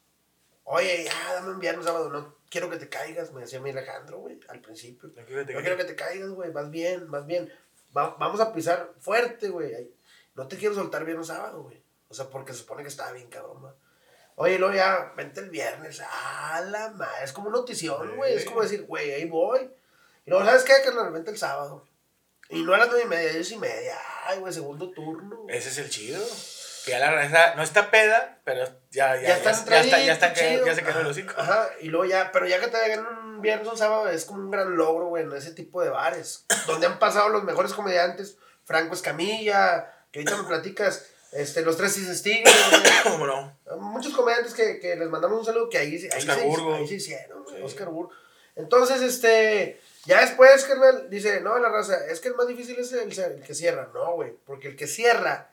Oye, 0.72 1.04
ya, 1.04 1.34
dame 1.34 1.50
un 1.50 1.60
viernes, 1.60 1.84
sábado, 1.86 2.10
no 2.10 2.36
quiero 2.50 2.70
que 2.70 2.78
te 2.78 2.90
caigas, 2.90 3.32
me 3.34 3.42
decía 3.42 3.60
mi 3.60 3.72
Alejandro, 3.72 4.20
güey, 4.20 4.40
al 4.50 4.62
principio. 4.62 5.10
No 5.16 5.26
quiero 5.26 5.42
que 5.42 5.46
te 5.48 5.54
No 5.54 5.60
caigas. 5.60 5.64
quiero 5.64 5.78
que 5.78 5.84
te 5.86 5.96
caigas, 5.96 6.30
güey, 6.30 6.52
vas 6.52 6.70
bien, 6.70 7.10
vas 7.10 7.26
bien. 7.26 7.52
Va- 7.96 8.16
vamos 8.20 8.40
a 8.40 8.54
pisar 8.54 8.94
fuerte, 9.00 9.50
güey. 9.50 9.92
No 10.36 10.48
te 10.48 10.58
quiero 10.58 10.76
soltar 10.76 11.06
viernes 11.06 11.26
sábado, 11.28 11.64
güey. 11.64 11.82
O 12.08 12.14
sea, 12.14 12.30
porque 12.30 12.54
se 12.54 12.60
supone 12.60 12.84
que 12.84 12.90
estaba 12.90 13.12
bien, 13.14 13.30
cabrón. 13.30 13.74
Oye, 14.36 14.60
luego 14.60 14.74
ya, 14.76 15.12
vente 15.18 15.40
el 15.42 15.50
viernes. 15.50 16.02
A 16.02 16.62
la 16.62 16.92
madre. 16.92 17.24
Es 17.26 17.34
como 17.34 17.50
una 17.50 17.58
notición, 17.58 18.16
güey. 18.16 18.36
Es 18.36 18.46
como 18.46 18.62
decir, 18.62 18.84
güey, 18.86 19.12
ahí 19.12 19.26
voy. 19.26 19.70
Y 20.26 20.30
luego, 20.30 20.46
¿sabes 20.46 20.64
qué? 20.64 20.74
carnal? 20.84 21.12
vente 21.12 21.32
el 21.32 21.38
sábado. 21.38 21.86
Y 22.48 22.62
no 22.64 22.74
a 22.74 22.78
las 22.78 22.88
nueve 22.90 23.04
y 23.06 23.08
media, 23.08 23.34
diez 23.34 23.52
y 23.52 23.58
media. 23.58 23.98
Ay, 24.26 24.40
güey, 24.40 24.54
segundo 24.54 24.92
turno. 24.92 25.46
Ese 25.50 25.70
es 25.70 25.78
el 25.80 25.90
chido. 25.90 26.24
Que 26.86 26.92
ya 26.92 27.00
la 27.00 27.12
raza 27.12 27.56
no 27.56 27.64
está 27.64 27.92
peda, 27.92 28.40
pero 28.44 28.66
ya, 28.92 29.16
ya, 29.16 29.22
Ya 29.22 29.38
están 29.38 29.66
ya, 29.66 29.72
ya, 29.72 29.82
está, 29.82 30.00
ya, 30.02 30.14
está, 30.14 30.66
ya 30.66 30.76
se 30.76 30.84
quedó 30.84 31.02
el 31.02 31.08
hocico. 31.08 31.34
Ajá, 31.38 31.70
y 31.82 31.88
luego 31.88 32.06
ya, 32.06 32.32
pero 32.32 32.48
ya 32.48 32.60
que 32.60 32.68
te 32.68 32.78
hagan 32.78 33.06
un 33.06 33.42
viernes 33.42 33.68
o 33.68 33.72
un 33.72 33.78
sábado 33.78 34.10
es 34.10 34.26
como 34.26 34.42
un 34.42 34.52
gran 34.52 34.76
logro, 34.76 35.08
güey, 35.08 35.24
en 35.24 35.34
ese 35.34 35.52
tipo 35.52 35.82
de 35.82 35.90
bares, 35.90 36.46
donde 36.68 36.88
han 36.88 37.00
pasado 37.00 37.30
los 37.30 37.44
mejores 37.44 37.74
comediantes, 37.74 38.38
Franco 38.66 38.94
Escamilla, 38.94 39.94
que 40.12 40.20
ahorita 40.20 40.38
me 40.38 40.48
platicas, 40.48 41.08
este, 41.32 41.62
los 41.62 41.78
tres 41.78 42.00
güey. 42.24 42.44
¿Cómo 43.04 43.26
no? 43.28 43.58
muchos 43.80 44.14
comediantes 44.14 44.54
que, 44.54 44.80
que 44.80 44.96
les 44.96 45.10
mandamos 45.10 45.40
un 45.40 45.46
saludo 45.46 45.70
que 45.70 45.78
ahí, 45.78 45.96
ahí, 45.96 46.18
Oscar 46.18 46.40
se, 46.40 46.46
Burgos. 46.46 46.80
ahí 46.80 46.88
se 46.88 46.96
hicieron, 46.96 47.46
Sí. 47.48 47.56
Oscar 47.64 47.90
Burgos. 47.90 48.16
Entonces, 48.56 49.02
este, 49.02 49.80
ya 50.06 50.22
después, 50.22 50.66
carnal, 50.66 51.10
dice, 51.10 51.42
no, 51.42 51.58
la 51.60 51.70
raza, 51.70 51.98
es 52.08 52.20
que 52.20 52.30
el 52.30 52.36
más 52.36 52.48
difícil 52.48 52.78
es 52.78 52.92
el, 52.94 53.12
el 53.18 53.42
que 53.44 53.54
cierra, 53.54 53.90
no, 53.94 54.14
güey, 54.14 54.34
porque 54.46 54.70
el 54.70 54.76
que 54.76 54.88
cierra, 54.88 55.52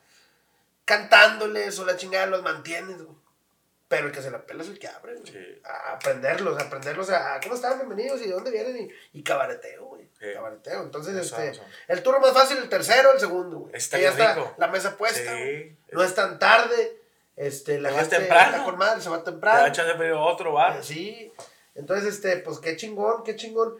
cantándoles 0.87 1.78
o 1.78 1.85
la 1.85 1.97
chingada, 1.97 2.26
los 2.26 2.43
mantienes, 2.43 3.02
güey. 3.02 3.16
Pero 3.88 4.07
el 4.09 4.12
que 4.12 4.21
se 4.23 4.31
la 4.33 4.45
pela 4.45 4.62
es 4.64 4.69
el 4.69 4.78
que 4.81 4.88
abre, 4.88 5.14
güey. 5.14 5.26
Sí. 5.31 5.61
A 5.64 5.93
aprenderlos, 5.93 6.59
a 6.59 6.64
aprenderlos 6.66 7.11
a, 7.11 7.35
a 7.37 7.40
cómo 7.40 7.55
están, 7.55 7.76
bienvenidos 7.78 8.21
y 8.21 8.26
de 8.26 8.33
dónde 8.33 8.50
vienen 8.50 8.76
y, 9.12 9.19
y 9.19 9.23
cabareteo, 9.23 9.85
güey. 9.85 10.09
Sí. 10.19 10.26
Cabareteo. 10.35 10.83
Entonces, 10.83 11.14
este, 11.14 11.52
el 11.88 12.02
turno 12.02 12.19
más 12.21 12.33
fácil, 12.33 12.57
el 12.59 12.69
tercero, 12.69 13.12
el 13.12 13.21
segundo, 13.21 13.59
güey. 13.61 13.76
Está 13.76 13.99
ya 13.99 14.11
está 14.11 14.55
la 14.59 14.66
mesa 14.69 14.97
puesta, 14.97 15.37
Sí. 15.37 15.76
No 15.93 16.02
es 16.02 16.14
tan 16.14 16.38
tarde. 16.38 17.00
Este, 17.37 17.78
la 17.81 17.90
Se 17.90 17.97
gente 17.97 18.16
temprano. 18.16 18.50
está 18.52 18.64
con 18.64 18.78
madre, 18.78 19.02
se 19.02 19.11
va 19.11 19.19
Te 19.23 19.31
temprano. 19.31 19.73
de 19.73 19.95
pedir 19.95 20.12
otro 20.14 20.52
bar. 20.55 20.78
Eh, 20.78 20.83
Sí. 20.83 21.33
Entonces, 21.75 22.14
este, 22.14 22.38
pues 22.38 22.59
qué 22.59 22.75
chingón, 22.76 23.23
qué 23.23 23.37
chingón. 23.37 23.76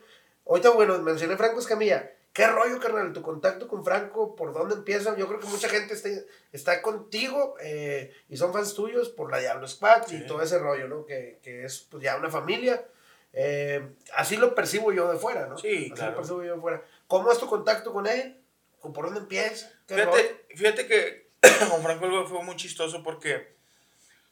Ahorita, 0.47 0.71
bueno, 0.71 0.99
mencioné 0.99 1.37
Franco 1.39 1.59
Escamilla. 1.59 2.13
¿Qué 2.37 2.47
rollo, 2.47 2.79
carnal? 2.79 3.15
Tu 3.15 3.23
contacto 3.23 3.67
con 3.67 3.83
Franco, 3.83 4.37
¿por 4.37 4.53
dónde 4.53 4.75
empieza? 4.75 5.17
Yo 5.17 5.27
creo 5.27 5.41
que 5.41 5.47
mucha 5.47 5.71
gente 5.71 5.95
está, 5.95 6.11
está 6.53 6.83
contigo 6.83 7.55
eh, 7.63 8.15
y 8.29 8.37
son 8.37 8.53
fans 8.53 8.75
tuyos 8.75 9.09
por 9.09 9.31
la 9.31 9.39
Diablo 9.39 9.67
Squad 9.67 10.07
Sí. 10.07 10.17
y 10.17 10.27
todo 10.27 10.43
ese 10.43 10.59
rollo, 10.59 10.87
¿no? 10.87 11.07
Que, 11.07 11.41
que 11.43 11.65
es 11.65 11.87
pues, 11.91 12.03
ya 12.03 12.15
una 12.17 12.29
familia. 12.29 12.85
Eh, 13.33 13.89
así 14.13 14.37
lo 14.37 14.55
percibo 14.55 14.93
yo 14.93 15.11
de 15.11 15.17
fuera, 15.19 15.47
¿no? 15.47 15.57
Sí, 15.57 15.87
así 15.87 15.91
claro. 15.93 16.11
lo 16.11 16.17
percibo 16.19 16.45
yo 16.45 16.57
de 16.57 16.61
fuera. 16.61 16.83
¿Cómo 17.07 17.33
es 17.33 17.39
tu 17.39 17.47
contacto 17.47 17.91
con 17.91 18.07
él? 18.07 18.39
¿O 18.83 18.93
¿Por 18.93 19.07
dónde 19.07 19.21
empieza? 19.21 19.73
Fíjate, 19.87 20.47
fíjate 20.55 20.87
que 20.87 21.31
con 21.71 21.83
Franco 21.83 22.05
Algo 22.05 22.27
fue 22.27 22.43
muy 22.43 22.57
chistoso 22.57 23.03
porque 23.03 23.57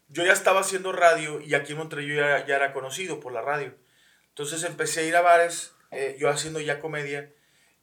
yo 0.09 0.27
ya 0.27 0.35
estaba 0.35 0.61
haciendo 0.61 0.93
radio 0.93 1.41
y 1.41 1.55
aquí 1.55 1.73
en 1.73 1.79
Monterrey 1.79 2.07
yo 2.07 2.17
ya, 2.17 2.45
ya 2.45 2.57
era 2.57 2.75
conocido 2.75 3.19
por 3.19 3.33
la 3.33 3.41
radio. 3.41 3.75
Entonces 4.29 4.63
empecé 4.65 5.01
a 5.01 5.05
ir 5.05 5.17
a 5.17 5.23
bares, 5.23 5.73
eh, 5.91 6.17
yo 6.19 6.29
haciendo 6.29 6.61
ya 6.61 6.81
comedia, 6.81 7.33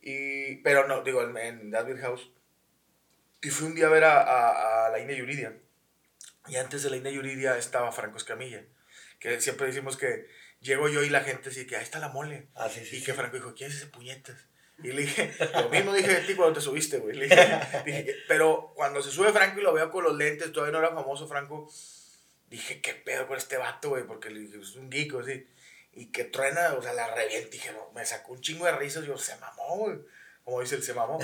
y, 0.01 0.55
pero 0.57 0.87
no, 0.87 1.03
digo, 1.03 1.21
en, 1.23 1.37
en 1.37 1.97
House. 1.97 2.31
Y 3.41 3.49
fui 3.49 3.67
un 3.67 3.75
día 3.75 3.87
a 3.87 3.89
ver 3.89 4.03
a, 4.03 4.21
a, 4.21 4.87
a 4.87 4.89
la 4.89 4.99
India 4.99 5.17
Yuridia. 5.17 5.57
Y 6.47 6.55
antes 6.55 6.83
de 6.83 6.89
la 6.89 6.97
India 6.97 7.11
Yuridia 7.11 7.57
estaba 7.57 7.91
Franco 7.91 8.17
Escamilla. 8.17 8.63
Que 9.19 9.39
siempre 9.39 9.67
decimos 9.67 9.97
que 9.97 10.27
llego 10.59 10.89
yo 10.89 11.03
y 11.03 11.09
la 11.09 11.21
gente 11.21 11.49
dice 11.49 11.67
que 11.67 11.75
ahí 11.75 11.83
está 11.83 11.99
la 11.99 12.09
mole. 12.09 12.47
Ah, 12.55 12.69
sí, 12.69 12.85
sí, 12.85 12.97
y 12.97 12.99
sí. 12.99 13.05
que 13.05 13.13
Franco 13.13 13.35
dijo, 13.35 13.53
¿quién 13.55 13.69
es 13.69 13.77
ese 13.77 13.87
puñetas? 13.87 14.47
Y 14.83 14.91
le 14.91 15.01
dije, 15.01 15.33
lo 15.53 15.69
mismo 15.69 15.93
dije 15.93 16.09
de 16.09 16.21
ti 16.21 16.35
cuando 16.35 16.55
te 16.55 16.61
subiste, 16.61 16.97
güey. 16.97 17.15
Le 17.15 17.25
dije, 17.25 17.59
dije, 17.85 18.15
pero 18.27 18.73
cuando 18.75 19.01
se 19.01 19.11
sube 19.11 19.31
Franco 19.31 19.59
y 19.59 19.63
lo 19.63 19.73
veo 19.73 19.91
con 19.91 20.03
los 20.03 20.15
lentes, 20.15 20.51
todavía 20.51 20.73
no 20.73 20.85
era 20.85 20.95
famoso 20.95 21.27
Franco, 21.27 21.71
dije, 22.49 22.81
¿qué 22.81 22.93
pedo 22.93 23.27
con 23.27 23.37
este 23.37 23.57
vato, 23.57 23.89
güey? 23.89 24.03
Porque 24.05 24.29
le 24.29 24.41
dije, 24.41 24.59
es 24.59 24.75
un 24.75 24.89
geek, 24.89 25.13
así. 25.15 25.45
Y 25.93 26.07
que 26.07 26.23
truena, 26.23 26.73
o 26.77 26.81
sea, 26.81 26.93
la 26.93 27.13
revienta. 27.13 27.49
Dije, 27.49 27.71
no, 27.73 27.91
me 27.93 28.05
sacó 28.05 28.33
un 28.33 28.41
chingo 28.41 28.65
de 28.65 28.71
risas. 28.73 29.05
Yo, 29.05 29.17
se 29.17 29.35
mamó, 29.37 29.77
güey. 29.77 29.99
Como 30.43 30.61
dice 30.61 30.75
él, 30.75 30.83
se 30.83 30.93
mamó. 30.93 31.19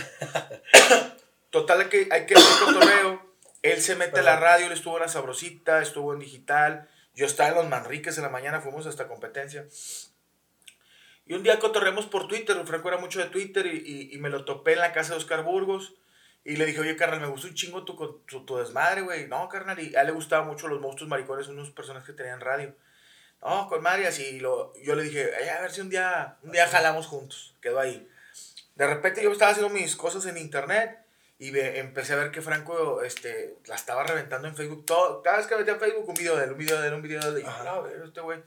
Total, 1.50 1.88
que 1.90 2.08
hay 2.12 2.26
que 2.26 2.36
hacer 2.36 2.66
cotorreo. 2.66 3.26
Él 3.64 3.82
se 3.82 3.96
mete 3.96 4.20
a 4.20 4.24
la 4.24 4.38
radio, 4.38 4.68
él 4.68 4.72
estuvo 4.72 4.98
en 4.98 5.04
la 5.04 5.08
Sabrosita, 5.08 5.82
estuvo 5.82 6.14
en 6.14 6.20
digital. 6.20 6.90
Yo 7.16 7.26
estaba 7.26 7.50
en 7.50 7.56
los 7.56 7.68
Manriques 7.68 8.18
en 8.18 8.24
la 8.24 8.30
mañana, 8.30 8.62
fuimos 8.62 8.86
hasta 8.86 9.08
competencia. 9.08 9.66
Y 11.26 11.34
un 11.34 11.44
día 11.44 11.60
cotorreamos 11.60 12.06
por 12.06 12.28
Twitter, 12.28 12.56
Franco 12.66 12.88
era 12.88 12.98
mucho 12.98 13.20
de 13.20 13.26
Twitter 13.26 13.66
y, 13.66 13.78
y, 14.12 14.16
y 14.16 14.18
me 14.20 14.30
lo 14.30 14.46
topé 14.46 14.74
en 14.74 14.80
la 14.80 14.94
casa 14.94 15.14
de 15.14 15.18
Oscar 15.18 15.44
Burgos. 15.44 15.96
Y 16.46 16.56
le 16.56 16.66
dije, 16.66 16.80
oye, 16.80 16.96
carnal, 16.96 17.20
me 17.20 17.28
gustó 17.28 17.48
un 17.48 17.56
chingo 17.56 17.84
tu, 17.84 18.22
tu, 18.26 18.46
tu 18.46 18.58
desmadre, 18.58 19.02
güey. 19.02 19.28
No, 19.28 19.50
carnal, 19.50 19.78
y 19.80 19.94
a 19.98 20.02
él 20.02 20.08
le 20.08 20.14
gustaban 20.14 20.48
mucho 20.48 20.70
los 20.70 20.80
monstruos 20.80 21.10
maricones, 21.10 21.50
unos 21.50 21.72
personas 21.72 22.06
que 22.06 22.14
tenían 22.14 22.40
radio. 22.40 22.74
No, 23.42 23.68
con 23.68 23.82
madre, 23.82 24.08
así. 24.08 24.40
Lo, 24.40 24.74
yo 24.82 24.96
le 24.96 25.04
dije, 25.04 25.32
"Ay, 25.40 25.50
a 25.50 25.62
ver 25.62 25.72
si 25.72 25.82
un 25.82 25.90
día, 25.90 26.38
un 26.44 26.52
día 26.52 26.68
jalamos 26.68 27.08
juntos. 27.08 27.54
Quedó 27.62 27.80
ahí. 27.80 28.08
De 28.76 28.88
repente 28.88 29.24
yo 29.24 29.32
estaba 29.32 29.52
haciendo 29.52 29.74
mis 29.74 29.96
cosas 29.96 30.26
en 30.26 30.38
internet 30.38 31.00
y 31.40 31.52
ve- 31.52 31.80
empecé 31.80 32.14
a 32.14 32.18
ver 32.18 32.32
que 32.32 32.42
Franco 32.42 33.02
este, 33.04 33.56
la 33.66 33.76
estaba 33.76 34.04
reventando 34.04 34.48
en 34.48 34.56
Facebook. 34.56 34.86
Todo, 34.86 35.22
cada 35.24 35.38
vez 35.38 35.48
que 35.48 35.56
metía 35.56 35.74
en 35.74 35.80
Facebook, 35.80 36.08
un 36.10 36.16
video 36.16 36.36
de 36.36 36.46
él, 36.46 36.52
un 36.52 36.58
video 36.58 36.82
de 36.82 36.88
él, 36.88 36.94
un 36.94 37.02
video 37.02 37.20
de 37.22 37.28
él. 37.30 37.38
Y 37.40 37.44
yo. 37.50 37.64
"No, 37.64 37.88
este 37.88 38.22
güey. 38.22 38.44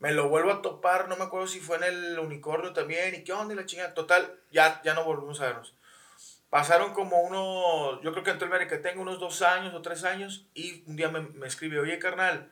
Me 0.00 0.12
lo 0.12 0.28
vuelvo 0.28 0.52
a 0.52 0.62
topar, 0.62 1.08
no 1.08 1.16
me 1.16 1.24
acuerdo 1.24 1.48
si 1.48 1.58
fue 1.60 1.76
en 1.78 1.82
el 1.84 2.18
unicornio 2.20 2.72
también. 2.72 3.14
¿Y 3.16 3.24
qué 3.24 3.32
onda? 3.32 3.54
Y 3.54 3.56
la 3.56 3.66
chingada. 3.66 3.94
Total, 3.94 4.32
ya, 4.52 4.80
ya 4.84 4.94
no 4.94 5.04
volvimos 5.04 5.40
a 5.40 5.46
vernos. 5.46 5.74
Pasaron 6.50 6.94
como 6.94 7.20
unos, 7.20 8.00
yo 8.02 8.12
creo 8.12 8.24
que 8.24 8.30
entró 8.30 8.54
el 8.54 8.68
que 8.68 8.78
tengo 8.78 9.02
unos 9.02 9.18
dos 9.20 9.42
años 9.42 9.74
o 9.74 9.82
tres 9.82 10.04
años 10.04 10.46
y 10.54 10.82
un 10.86 10.96
día 10.96 11.08
me, 11.10 11.20
me 11.20 11.46
escribe, 11.46 11.78
oye 11.78 11.98
carnal, 11.98 12.50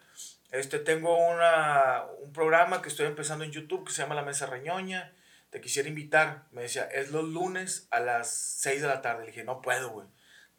este, 0.53 0.79
tengo 0.79 1.17
una, 1.19 2.05
un 2.23 2.33
programa 2.33 2.83
que 2.83 2.89
estoy 2.89 3.07
empezando 3.07 3.45
en 3.45 3.51
YouTube 3.53 3.87
que 3.87 3.93
se 3.93 4.03
llama 4.03 4.15
La 4.15 4.23
Mesa 4.23 4.47
Reñoña, 4.47 5.13
te 5.51 5.61
quisiera 5.61 5.89
invitar. 5.89 6.45
Me 6.53 6.63
decía, 6.63 6.85
es 6.85 7.11
los 7.11 7.25
lunes 7.25 7.89
a 7.91 8.01
las 8.01 8.31
6 8.31 8.83
de 8.83 8.89
la 8.89 9.03
tarde. 9.03 9.23
Le 9.25 9.31
dije, 9.33 9.45
no 9.45 9.61
puedo, 9.63 9.91
güey, 9.91 10.07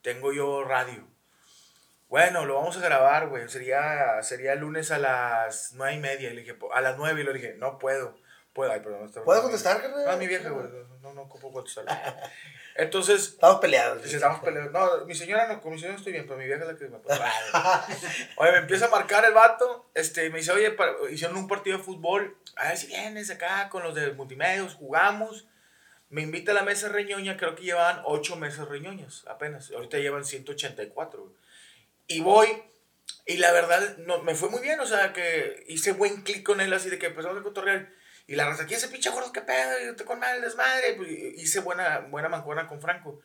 tengo 0.02 0.32
yo 0.34 0.64
radio. 0.64 1.08
Bueno, 2.10 2.46
lo 2.46 2.56
vamos 2.56 2.78
a 2.78 2.82
grabar, 2.82 3.28
güey, 3.28 3.50
sería, 3.50 4.22
sería 4.24 4.54
el 4.54 4.60
lunes 4.60 4.92
a 4.92 4.98
las 4.98 5.74
nueve 5.74 5.96
y 5.96 6.00
media. 6.00 6.30
Le 6.30 6.40
dije, 6.42 6.54
"Po- 6.54 6.74
a 6.74 6.80
las 6.80 6.98
9 6.98 7.20
y 7.20 7.24
le 7.26 7.34
dije, 7.34 7.56
no 7.58 7.78
puedo. 7.80 8.18
Puedo, 8.54 8.72
ay, 8.72 8.80
perdón. 8.80 9.12
¿Puedo 9.26 9.42
contestar, 9.42 9.82
carnal? 9.82 10.06
No, 10.06 10.18
mi 10.18 10.26
vieja, 10.26 10.50
güey, 10.50 10.68
no, 11.02 11.14
no 11.14 11.22
ocupo 11.24 11.52
contestar. 11.52 11.86
Entonces, 12.78 13.30
Estamos 13.30 13.60
peleados. 13.60 14.04
Dice, 14.04 14.18
estamos 14.18 14.40
peleando. 14.42 14.72
No, 14.72 15.06
mi 15.06 15.16
señora 15.16 15.48
no, 15.48 15.62
con 15.62 15.74
mi 15.74 15.80
señora 15.80 15.98
estoy 15.98 16.14
bien, 16.14 16.26
pero 16.28 16.38
mi 16.38 16.46
vieja 16.46 16.62
es 16.62 16.68
la 16.68 16.76
que 16.78 16.88
me 16.88 16.98
Oye, 18.38 18.52
me 18.52 18.58
empieza 18.60 18.86
a 18.86 18.90
marcar 18.90 19.26
el 19.26 19.34
vato. 19.34 19.90
Este, 19.96 20.30
me 20.30 20.38
dice, 20.40 20.52
oye, 20.52 20.72
para- 20.72 20.94
hicieron 21.10 21.38
un 21.38 21.48
partido 21.48 21.78
de 21.80 21.84
fútbol. 21.84 22.38
A 22.56 22.68
ver 22.70 22.78
si 22.78 22.88
vienes 22.88 23.32
acá 23.32 23.70
con 23.70 23.82
los 23.84 23.96
de 23.96 24.12
multimedios, 24.14 24.76
jugamos. 24.76 25.48
Me 26.10 26.22
invita 26.22 26.52
a 26.52 26.56
la 26.56 26.64
mesa 26.64 26.88
reñoña, 26.88 27.36
creo 27.36 27.56
que 27.56 27.64
llevaban 27.64 28.02
8 28.06 28.36
mesas 28.38 28.68
reñoñas 28.68 29.26
apenas. 29.28 29.72
Ahorita 29.72 29.98
llevan 29.98 30.24
184. 30.24 31.20
güey. 31.22 31.34
Y 32.08 32.22
voy, 32.22 32.48
y 33.26 33.38
la 33.38 33.52
verdad, 33.52 33.98
no, 33.98 34.22
me 34.24 34.36
fue 34.36 34.50
muy 34.50 34.62
bien. 34.62 34.80
O 34.80 34.86
sea, 34.86 35.14
que 35.14 35.66
hice 35.68 35.94
buen 35.94 36.22
clic 36.22 36.44
con 36.44 36.62
él, 36.62 36.72
así 36.74 36.90
de 36.92 37.00
que 37.00 37.08
empezamos 37.08 37.40
a 37.40 37.44
cotorrear. 37.44 37.90
Y 38.28 38.36
la 38.36 38.46
raza, 38.46 38.64
aquí 38.64 38.74
ese 38.74 38.90
pinche 38.90 39.10
gordo, 39.10 39.32
qué 39.32 39.42
pedo, 39.42 39.92
y 39.92 39.96
te 39.96 40.04
con 40.04 40.20
mal 40.20 40.42
desmadre. 40.42 40.94
Pues, 40.96 41.10
hice 41.10 41.62
buena, 41.62 42.00
buena 42.10 42.28
mancuerna 42.30 42.68
con 42.68 42.82
Franco. 42.82 43.22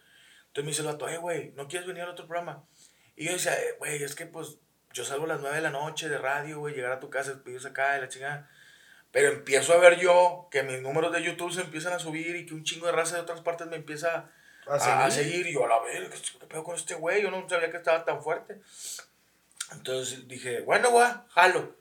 Entonces 0.46 0.64
me 0.64 0.70
dice 0.70 0.82
el 0.82 0.86
vato, 0.88 1.08
eh, 1.08 1.16
güey, 1.18 1.50
¿no 1.56 1.66
quieres 1.66 1.88
venir 1.88 2.02
al 2.04 2.10
otro 2.10 2.26
programa? 2.26 2.64
Y 3.16 3.26
yo 3.26 3.32
decía, 3.32 3.54
"Eh, 3.54 3.74
güey, 3.78 4.02
es 4.02 4.14
que 4.14 4.26
pues 4.26 4.58
yo 4.92 5.04
salgo 5.04 5.24
a 5.24 5.28
las 5.28 5.40
9 5.40 5.56
de 5.56 5.62
la 5.62 5.70
noche 5.70 6.08
de 6.08 6.18
radio, 6.18 6.60
güey, 6.60 6.74
llegar 6.74 6.92
a 6.92 7.00
tu 7.00 7.10
casa, 7.10 7.42
pides 7.44 7.64
acá 7.66 7.96
y 7.98 8.00
la 8.00 8.08
chingada. 8.08 8.48
Pero 9.10 9.28
empiezo 9.28 9.72
a 9.74 9.78
ver 9.78 9.98
yo 9.98 10.48
que 10.50 10.62
mis 10.62 10.80
números 10.80 11.12
de 11.12 11.22
YouTube 11.22 11.52
se 11.52 11.62
empiezan 11.62 11.92
a 11.92 11.98
subir 11.98 12.36
y 12.36 12.46
que 12.46 12.54
un 12.54 12.64
chingo 12.64 12.86
de 12.86 12.92
raza 12.92 13.16
de 13.16 13.22
otras 13.22 13.40
partes 13.40 13.66
me 13.66 13.76
empieza 13.76 14.30
¿A 14.66 14.74
a, 14.74 15.10
seguir? 15.10 15.30
seguir. 15.30 15.46
Y 15.48 15.52
yo, 15.54 15.64
a 15.64 15.68
la 15.68 15.76
¿qué, 15.90 16.08
qué 16.38 16.46
pedo 16.46 16.64
con 16.64 16.76
este 16.76 16.94
güey? 16.94 17.22
Yo 17.22 17.30
no 17.30 17.46
sabía 17.48 17.70
que 17.70 17.76
estaba 17.78 18.04
tan 18.04 18.22
fuerte. 18.22 18.60
Entonces 19.72 20.28
dije, 20.28 20.60
bueno, 20.60 20.90
güey, 20.90 21.08
jalo. 21.30 21.74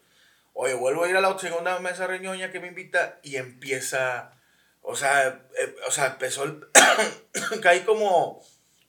Oye, 0.54 0.74
vuelvo 0.74 1.04
a 1.04 1.10
ir 1.10 1.16
a 1.16 1.22
la 1.22 1.38
segunda 1.38 1.80
mesa 1.80 2.08
reñoña 2.08 2.52
que 2.52 2.60
me 2.60 2.68
invita 2.68 3.20
y 3.24 3.38
empieza, 3.38 4.32
o 4.82 4.96
sea, 4.96 5.48
eh, 5.58 5.76
o 5.88 5.92
sea, 5.92 6.08
empezó 6.08 6.44
el, 6.44 6.68
caí 7.62 7.82
como, 7.82 8.42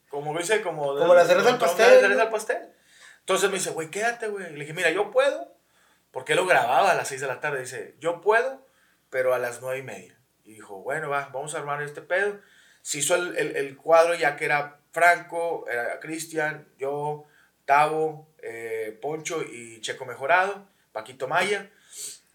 como 0.08 0.36
dice, 0.36 0.60
como... 0.62 0.96
Como 0.96 1.14
la 1.14 1.24
cereza 1.24 1.50
al 1.50 1.58
pastel, 1.58 2.16
la 2.16 2.22
al 2.22 2.30
pastel. 2.30 2.58
Entonces 3.20 3.50
me 3.50 3.58
dice, 3.58 3.70
güey, 3.70 3.90
quédate, 3.90 4.28
güey. 4.28 4.52
Le 4.52 4.60
dije, 4.60 4.74
mira, 4.74 4.90
yo 4.90 5.10
puedo, 5.10 5.56
porque 6.10 6.32
él 6.32 6.38
lo 6.38 6.46
grababa 6.46 6.90
a 6.90 6.94
las 6.94 7.08
6 7.08 7.20
de 7.20 7.26
la 7.28 7.40
tarde. 7.40 7.60
Dice, 7.60 7.96
yo 8.00 8.20
puedo, 8.20 8.66
pero 9.10 9.32
a 9.32 9.38
las 9.38 9.60
nueve 9.60 9.78
y 9.78 9.82
media. 9.82 10.18
Y 10.44 10.54
dijo, 10.54 10.82
bueno, 10.82 11.08
va, 11.08 11.30
vamos 11.32 11.54
a 11.54 11.58
armar 11.58 11.82
este 11.82 12.02
pedo. 12.02 12.40
Se 12.82 12.98
hizo 12.98 13.14
el, 13.14 13.36
el, 13.36 13.56
el 13.56 13.76
cuadro 13.76 14.14
ya 14.14 14.36
que 14.36 14.44
era 14.44 14.80
Franco, 14.90 15.66
era 15.68 16.00
Cristian, 16.00 16.68
yo, 16.78 17.24
Tavo, 17.64 18.28
eh, 18.42 18.98
Poncho 19.00 19.42
y 19.42 19.80
Checo 19.80 20.04
Mejorado, 20.04 20.66
Paquito 20.92 21.28
Maya. 21.28 21.70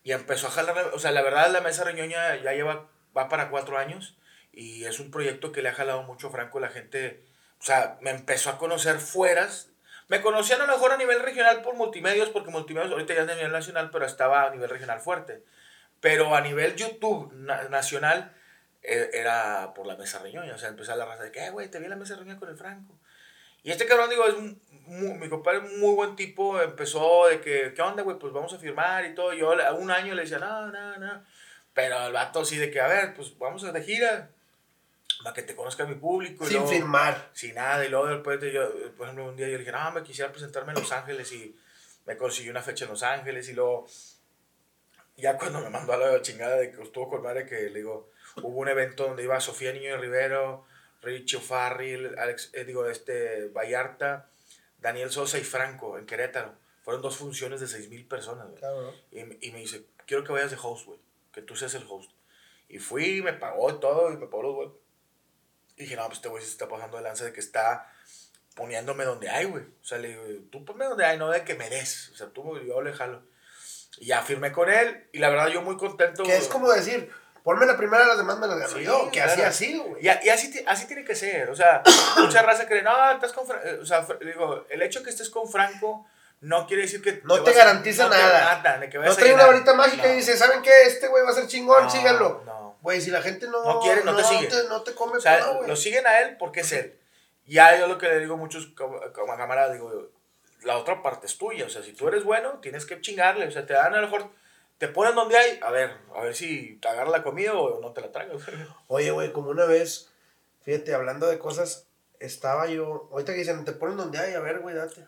Y 0.04 0.12
empezó 0.14 0.48
a 0.48 0.52
jalar, 0.52 0.92
o 0.94 1.00
sea, 1.00 1.12
la 1.12 1.22
verdad 1.22 1.52
la 1.52 1.62
mesa 1.62 1.84
reñoña 1.84 2.36
ya 2.38 2.54
lleva, 2.54 2.90
va 3.16 3.28
para 3.30 3.50
cuatro 3.50 3.78
años. 3.78 4.18
Y 4.52 4.86
es 4.86 5.00
un 5.00 5.12
proyecto 5.12 5.52
que 5.52 5.62
le 5.62 5.70
ha 5.70 5.74
jalado 5.74 6.04
mucho 6.04 6.28
a 6.28 6.32
Franco. 6.32 6.60
La 6.60 6.70
gente, 6.70 7.24
o 7.60 7.64
sea, 7.64 7.98
me 8.02 8.10
empezó 8.12 8.50
a 8.50 8.58
conocer 8.58 9.00
fueras. 9.00 9.70
Me 10.08 10.22
conocían 10.22 10.62
a 10.62 10.66
lo 10.66 10.72
mejor 10.74 10.92
a 10.94 10.98
nivel 10.98 11.22
regional 11.22 11.62
por 11.62 11.76
multimedios, 11.76 12.30
porque 12.30 12.50
multimedios 12.52 12.92
ahorita 12.92 13.14
ya 13.14 13.22
es 13.22 13.28
de 13.28 13.36
nivel 13.36 13.52
nacional, 13.52 13.90
pero 13.92 14.06
estaba 14.06 14.44
a 14.44 14.50
nivel 14.50 14.70
regional 14.70 15.02
fuerte. 15.02 15.44
Pero 16.00 16.34
a 16.36 16.42
nivel 16.42 16.76
YouTube 16.76 17.32
na- 17.34 17.64
nacional 17.70 18.34
eh, 18.84 19.10
era 19.14 19.74
por 19.76 19.86
la 19.86 19.98
mesa 19.98 20.20
reñoña. 20.20 20.56
O 20.56 20.58
sea, 20.58 20.70
empezó 20.70 20.96
la 20.96 21.06
raza 21.06 21.24
de 21.24 21.32
que, 21.32 21.46
"Eh, 21.46 21.50
güey, 21.50 21.70
te 21.70 21.80
vi 21.80 21.86
en 21.86 21.90
la 21.90 21.96
mesa 21.98 22.16
reñoña 22.16 22.40
con 22.40 22.48
el 22.50 22.56
Franco. 22.58 22.98
Y 23.68 23.72
este 23.72 23.86
cabrón, 23.86 24.10
digo, 24.10 24.26
es 24.26 24.34
un- 24.36 24.62
mu- 24.86 25.16
mi 25.16 25.28
compadre 25.28 25.58
es 25.60 25.66
un 25.74 25.82
muy 25.82 25.94
buen 25.94 26.16
tipo. 26.16 26.62
Empezó 26.62 27.28
de 27.28 27.42
que, 27.42 27.74
¿qué 27.76 27.82
onda, 27.82 28.02
güey? 28.02 28.18
Pues 28.18 28.32
vamos 28.32 28.54
a 28.54 28.58
firmar 28.60 29.04
y 29.06 29.14
todo. 29.14 29.34
Yo 29.34 29.52
a 29.62 29.74
un 29.74 29.92
año 29.92 30.16
le 30.16 30.22
decía, 30.22 30.40
no, 30.40 30.72
no, 30.72 30.98
no. 30.98 31.24
Pero 31.74 32.08
el 32.08 32.14
vato 32.14 32.40
así 32.40 32.56
de 32.58 32.72
que, 32.72 32.80
a 32.80 32.88
ver, 32.88 33.14
pues 33.14 33.38
vamos 33.38 33.66
a 33.66 33.74
de 33.74 33.84
gira. 33.84 34.30
Para 35.22 35.34
que 35.34 35.42
te 35.44 35.54
conozca 35.54 35.84
mi 35.86 35.96
público. 35.96 36.46
y 36.46 36.48
Sin 36.48 36.58
luego- 36.58 36.72
firmar. 36.72 37.30
sin 37.34 37.56
nada. 37.56 37.84
Y 37.86 37.90
luego 37.90 38.08
después, 38.08 38.40
de 38.40 38.54
yo, 38.54 38.70
por 38.96 39.08
ejemplo, 39.08 39.26
un 39.26 39.36
día 39.36 39.48
yo 39.48 39.54
le 39.54 39.60
dije, 39.60 39.72
no, 39.74 39.92
me 39.92 40.02
quisiera 40.04 40.32
presentarme 40.32 40.72
en 40.72 40.80
Los 40.80 40.92
Ángeles 40.94 41.30
y 41.34 41.54
me 42.06 42.16
consiguió 42.16 42.52
una 42.52 42.62
fecha 42.62 42.86
en 42.86 42.92
Los 42.92 43.04
Ángeles. 43.04 43.50
Y 43.50 43.54
luego, 43.54 43.86
ya 45.18 45.38
cuando 45.38 45.60
me 45.60 45.70
mandó 45.70 45.92
a 45.92 45.98
la 45.98 46.22
chingada 46.22 46.56
de 46.56 46.72
que 46.72 46.82
estuvo 46.84 47.10
con 47.10 47.22
madre, 47.24 47.46
que 47.46 47.56
le 47.64 47.80
digo, 47.80 48.12
hubo 48.38 48.60
un 48.60 48.70
evento 48.70 49.04
donde 49.08 49.24
iba 49.24 49.38
Sofía 49.42 49.74
Niño 49.74 49.92
de 49.92 49.98
Rivero, 49.98 50.66
Richie 51.02 51.40
Farrell, 51.40 52.18
Alex, 52.18 52.52
eh, 52.54 52.64
digo, 52.66 52.88
este, 52.88 53.50
Vallarta, 53.50 54.30
Daniel 54.80 55.12
Sosa 55.12 55.38
y 55.38 55.44
Franco 55.44 55.98
en 55.98 56.06
Querétaro. 56.06 56.56
Fueron 56.84 57.02
dos 57.02 57.18
funciones 57.18 57.60
de 57.60 57.68
seis 57.68 57.90
mil 57.90 58.08
personas, 58.08 58.48
güey. 58.48 58.62
Cabrón. 58.62 58.96
Y, 59.12 59.48
y 59.48 59.52
me 59.52 59.60
dice, 59.60 59.86
quiero 60.06 60.24
que 60.24 60.32
vayas 60.32 60.52
de 60.52 60.58
host, 60.62 60.86
güey. 60.86 61.00
Que 61.32 61.42
tú 61.42 61.56
seas 61.56 61.74
el 61.76 61.86
host. 61.88 62.12
Y 62.70 62.80
fui, 62.80 63.22
me 63.22 63.34
pagó 63.34 63.76
todo 63.80 64.12
y 64.12 64.18
me 64.18 64.28
pagó 64.28 64.44
los 64.44 64.56
güey. 64.56 64.70
Y 65.78 65.84
dije, 65.84 65.96
no, 65.96 66.06
pues 66.06 66.18
este 66.18 66.30
güey 66.30 66.44
se 66.44 66.50
está 66.50 66.68
pasando 66.68 66.98
de 66.98 67.04
lanza 67.04 67.26
de 67.26 67.34
que 67.34 67.40
está 67.40 67.92
poniéndome 68.56 69.06
donde 69.06 69.30
hay, 69.30 69.46
güey. 69.46 69.64
O 69.64 69.86
sea, 69.86 70.00
le 70.00 70.10
digo, 70.10 70.24
tú 70.52 70.66
ponme 70.66 70.86
donde 70.86 71.06
hay, 71.06 71.18
no 71.18 71.30
de 71.30 71.44
que 71.44 71.54
me 71.54 71.70
des. 71.70 72.10
O 72.10 72.16
sea, 72.16 72.28
tú, 72.30 72.60
yo 72.60 72.82
le 72.82 72.94
jalo. 72.94 73.22
Y 74.00 74.08
ya 74.08 74.22
firmé 74.24 74.52
con 74.52 74.70
él. 74.70 75.08
Y 75.14 75.20
la 75.20 75.30
verdad, 75.30 75.48
yo 75.48 75.62
muy 75.62 75.78
contento. 75.78 76.24
Que 76.24 76.36
es 76.36 76.48
como 76.48 76.70
decir, 76.72 77.12
ponme 77.48 77.66
la 77.66 77.78
primera, 77.78 78.06
las 78.06 78.18
demás 78.18 78.38
me 78.40 78.46
las 78.48 78.58
gano 78.60 78.74
Sí, 78.78 78.84
yo. 78.84 79.10
Que 79.10 79.22
así 79.22 79.36
claro. 79.36 79.50
ha 79.50 79.54
sido, 79.54 79.84
güey. 79.86 80.04
Y, 80.06 80.10
a- 80.10 80.20
y 80.22 80.28
así, 80.28 80.64
así 80.68 80.86
tiene 80.86 81.06
que 81.06 81.16
ser. 81.16 81.50
O 81.50 81.56
sea, 81.56 81.82
mucha 82.20 82.42
raza 82.42 82.68
cree, 82.68 82.82
no, 82.84 83.12
estás 83.12 83.32
con 83.32 83.48
Franco. 83.48 83.66
O 83.82 83.86
sea, 83.86 84.06
digo, 84.20 84.66
el 84.70 84.82
hecho 84.82 85.02
que 85.02 85.10
estés 85.12 85.30
con 85.30 85.50
Franco 85.50 86.06
no 86.42 86.68
quiere 86.68 86.84
decir 86.84 87.02
que. 87.02 87.22
No 87.24 87.42
te 87.44 87.52
a- 87.52 87.54
garantiza 87.54 88.04
no 88.04 88.10
te 88.10 88.18
nada. 88.18 88.56
mata, 88.58 88.78
de 88.80 88.90
que 88.90 88.98
No 88.98 89.10
a 89.10 89.16
trae 89.16 89.34
una 89.34 89.46
varita 89.46 89.74
mágica 89.74 90.08
No. 90.08 90.14
y 90.14 90.18
dice, 90.18 90.36
¿saben 90.38 90.62
qué? 90.62 90.72
Este 90.88 91.08
güey 91.08 91.24
va 91.24 91.30
a 91.30 91.34
ser 91.34 91.48
chingón, 91.48 91.86
No, 91.86 91.90
síganlo. 91.90 92.44
no. 92.46 92.78
Güey, 92.82 93.00
si 93.00 93.12
la 93.12 93.22
gente 93.22 93.48
no, 93.48 93.64
No 93.64 93.80
quiere, 93.80 94.04
no 94.04 94.14
te 94.16 94.24
sigue. 94.26 94.50
no 94.70 94.82
te 94.84 94.94
come 94.94 95.18
O 95.18 95.22
sea, 95.22 95.44
güey. 95.48 95.68
lo 95.70 95.76
siguen 95.78 96.06
a 96.06 96.20
él 96.20 96.36
porque 96.38 96.60
es 96.60 96.72
él. 96.74 97.00
Ya 97.46 97.78
yo 97.80 97.88
lo 97.88 97.98
que 97.98 98.08
le 98.10 98.20
digo 98.20 98.34
a 98.34 98.38
muchos 98.38 98.68
como, 98.78 99.00
como 99.14 99.38
camaradas, 99.38 99.72
digo, 99.72 100.10
la 100.64 100.78
otra 100.78 101.02
parte 101.02 101.28
es 101.28 101.38
tuya. 101.38 101.66
O 101.66 101.70
sea, 101.70 101.82
si 101.82 101.94
tú 101.94 102.10
eres 102.10 102.24
bueno, 102.26 102.60
tienes 102.62 102.86
que 102.86 103.00
chingarle. 103.00 103.48
O 103.48 103.52
sea, 103.52 103.66
te 103.66 103.74
dan 103.74 103.96
a 103.96 104.02
lo 104.02 104.08
mejor, 104.10 104.30
te 104.78 104.88
ponen 104.88 105.16
donde 105.16 105.38
hay, 105.38 105.60
a 105.62 105.72
ver, 105.72 105.98
a 106.16 106.22
ver 106.22 106.36
si 106.36 106.78
te 106.82 106.88
agarra 106.88 107.10
la 107.10 107.24
comida 107.24 107.54
o 107.54 107.82
no 107.82 107.94
te 107.94 108.02
la 108.02 108.12
tragas. 108.12 108.42
Oye, 108.88 109.12
güey, 109.12 109.32
como 109.32 109.50
una 109.50 109.66
vez, 109.66 110.12
fíjate, 110.62 110.94
hablando 110.94 111.28
de 111.28 111.40
cosas, 111.40 111.88
estaba 112.20 112.68
yo, 112.68 113.10
ahorita 113.12 113.34
que 113.34 113.40
dicen, 113.40 113.66
te 113.66 113.74
ponen 113.74 113.98
donde 113.98 114.20
hay, 114.20 114.34
a 114.34 114.40
ver, 114.40 114.60
güey, 114.60 114.76
date. 114.76 115.08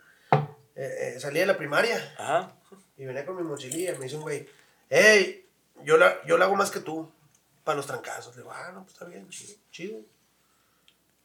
Eh, 0.75 1.15
eh, 1.15 1.19
salí 1.19 1.39
de 1.39 1.45
la 1.45 1.57
primaria 1.57 1.97
Ajá. 2.17 2.53
y 2.95 3.03
venía 3.05 3.25
con 3.25 3.35
mi 3.35 3.43
mochililla, 3.43 3.93
me 3.93 4.05
dice 4.05 4.15
un 4.15 4.21
güey, 4.21 4.47
hey, 4.89 5.45
yo 5.83 5.97
la, 5.97 6.23
yo 6.25 6.37
la 6.37 6.45
hago 6.45 6.55
más 6.55 6.71
que 6.71 6.79
tú, 6.79 7.11
para 7.63 7.77
los 7.77 7.85
trancazos. 7.85 8.35
Le 8.35 8.41
digo, 8.41 8.51
ah, 8.53 8.71
no, 8.73 8.83
pues 8.83 8.93
está 8.93 9.05
bien, 9.05 9.29
chido, 9.29 9.59
chido. 9.71 9.99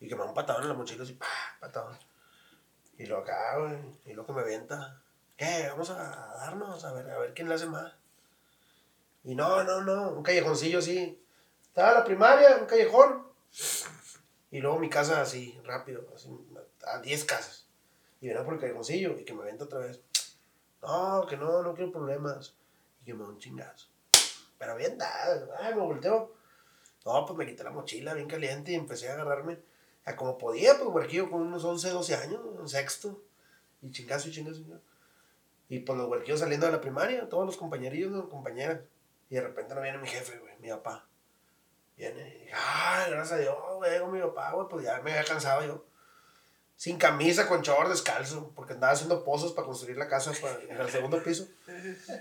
Y 0.01 0.09
que 0.09 0.15
me 0.15 0.23
da 0.23 0.29
un 0.29 0.35
patadón 0.35 0.63
en 0.65 0.69
la 0.69 0.75
mochila, 0.75 1.05
así, 1.05 1.15
pa, 1.15 1.27
patadón. 1.61 1.97
Y 2.99 3.07
lo 3.07 3.19
acá, 3.19 3.59
güey, 3.59 3.79
y 4.05 4.13
lo 4.13 4.27
que 4.27 4.33
me 4.33 4.43
avienta. 4.43 5.01
¿Qué? 5.37 5.67
Vamos 5.71 5.91
a 5.91 6.35
darnos, 6.39 6.85
a 6.85 6.93
ver, 6.93 7.11
a 7.11 7.19
ver 7.19 7.33
quién 7.33 7.49
le 7.49 7.55
hace 7.55 7.67
más. 7.67 7.93
Y 9.25 9.35
no, 9.35 9.65
no, 9.65 9.81
no, 9.81 10.11
un 10.11 10.23
callejoncillo 10.23 10.79
así. 10.79 11.21
Estaba 11.65 11.95
la 11.95 12.05
primaria, 12.05 12.59
un 12.61 12.67
callejón. 12.67 13.27
Y 14.51 14.61
luego 14.61 14.79
mi 14.79 14.89
casa 14.89 15.21
así, 15.21 15.59
rápido, 15.65 16.07
así, 16.15 16.29
a 16.87 17.01
10 17.01 17.25
casas. 17.25 17.67
Y 18.21 18.29
venía 18.29 18.45
por 18.45 18.55
el 18.55 18.61
callejoncillo 18.61 19.19
y 19.19 19.25
que 19.25 19.35
me 19.35 19.43
avienta 19.43 19.65
otra 19.65 19.81
vez. 19.81 20.01
No, 20.83 21.27
que 21.27 21.37
no, 21.37 21.63
no 21.63 21.75
quiero 21.75 21.91
problemas. 21.91 22.55
Y 23.03 23.07
que 23.07 23.15
me 23.15 23.25
da 23.25 23.31
un 23.31 23.39
chingazo. 23.39 23.89
Pero 24.59 24.77
bien 24.77 24.97
dado, 24.99 25.51
ay, 25.59 25.75
me 25.75 25.81
volteo. 25.81 26.35
No, 27.05 27.27
pues 27.27 27.37
me 27.37 27.47
quité 27.47 27.65
la 27.65 27.71
mochila 27.71 28.15
bien 28.15 28.29
caliente 28.29 28.73
y 28.73 28.77
empecé 28.77 29.11
a 29.11 29.15
agarrarme 29.15 29.59
a 30.05 30.17
como 30.17 30.39
podía, 30.39 30.79
pues 30.79 30.89
huerquillo 30.89 31.31
con 31.31 31.43
unos 31.43 31.65
11, 31.65 31.91
12 31.91 32.15
años, 32.15 32.41
un 32.45 32.69
sexto. 32.69 33.23
Y 33.83 33.91
chingazo 33.91 34.29
y 34.29 34.33
chingazo, 34.33 34.63
chingazo. 34.63 34.83
Y 35.69 35.81
pues 35.81 35.99
los 35.99 36.09
huerquillos 36.09 36.41
saliendo 36.41 36.67
de 36.67 36.73
la 36.73 36.81
primaria, 36.81 37.29
todos 37.29 37.47
los 37.47 37.57
compañerillos, 37.57 38.13
¿no? 38.13 38.29
compañeras. 38.29 38.81
Y 39.29 39.37
de 39.37 39.41
repente 39.41 39.75
no 39.75 39.81
viene 39.81 39.99
mi 39.99 40.09
jefe, 40.09 40.39
güey, 40.39 40.57
mi 40.59 40.69
papá. 40.71 41.07
Viene 41.97 42.29
y 42.29 42.41
dije, 42.41 42.53
ay, 42.55 43.11
gracias 43.11 43.39
a 43.39 43.43
Dios, 43.43 43.57
güey, 43.77 44.01
con 44.01 44.13
mi 44.13 44.21
papá, 44.21 44.53
güey, 44.53 44.69
pues 44.69 44.85
ya 44.85 45.01
me 45.01 45.13
había 45.13 45.25
cansado 45.25 45.65
yo. 45.65 45.85
Sin 46.77 46.99
camisa, 46.99 47.49
con 47.49 47.63
short, 47.63 47.89
descalzo, 47.89 48.53
porque 48.55 48.73
andaba 48.73 48.93
haciendo 48.93 49.23
pozos 49.23 49.53
para 49.53 49.67
construir 49.67 49.97
la 49.97 50.09
casa 50.09 50.33
en 50.69 50.81
el 50.81 50.91
segundo 50.91 51.23
piso. 51.23 51.47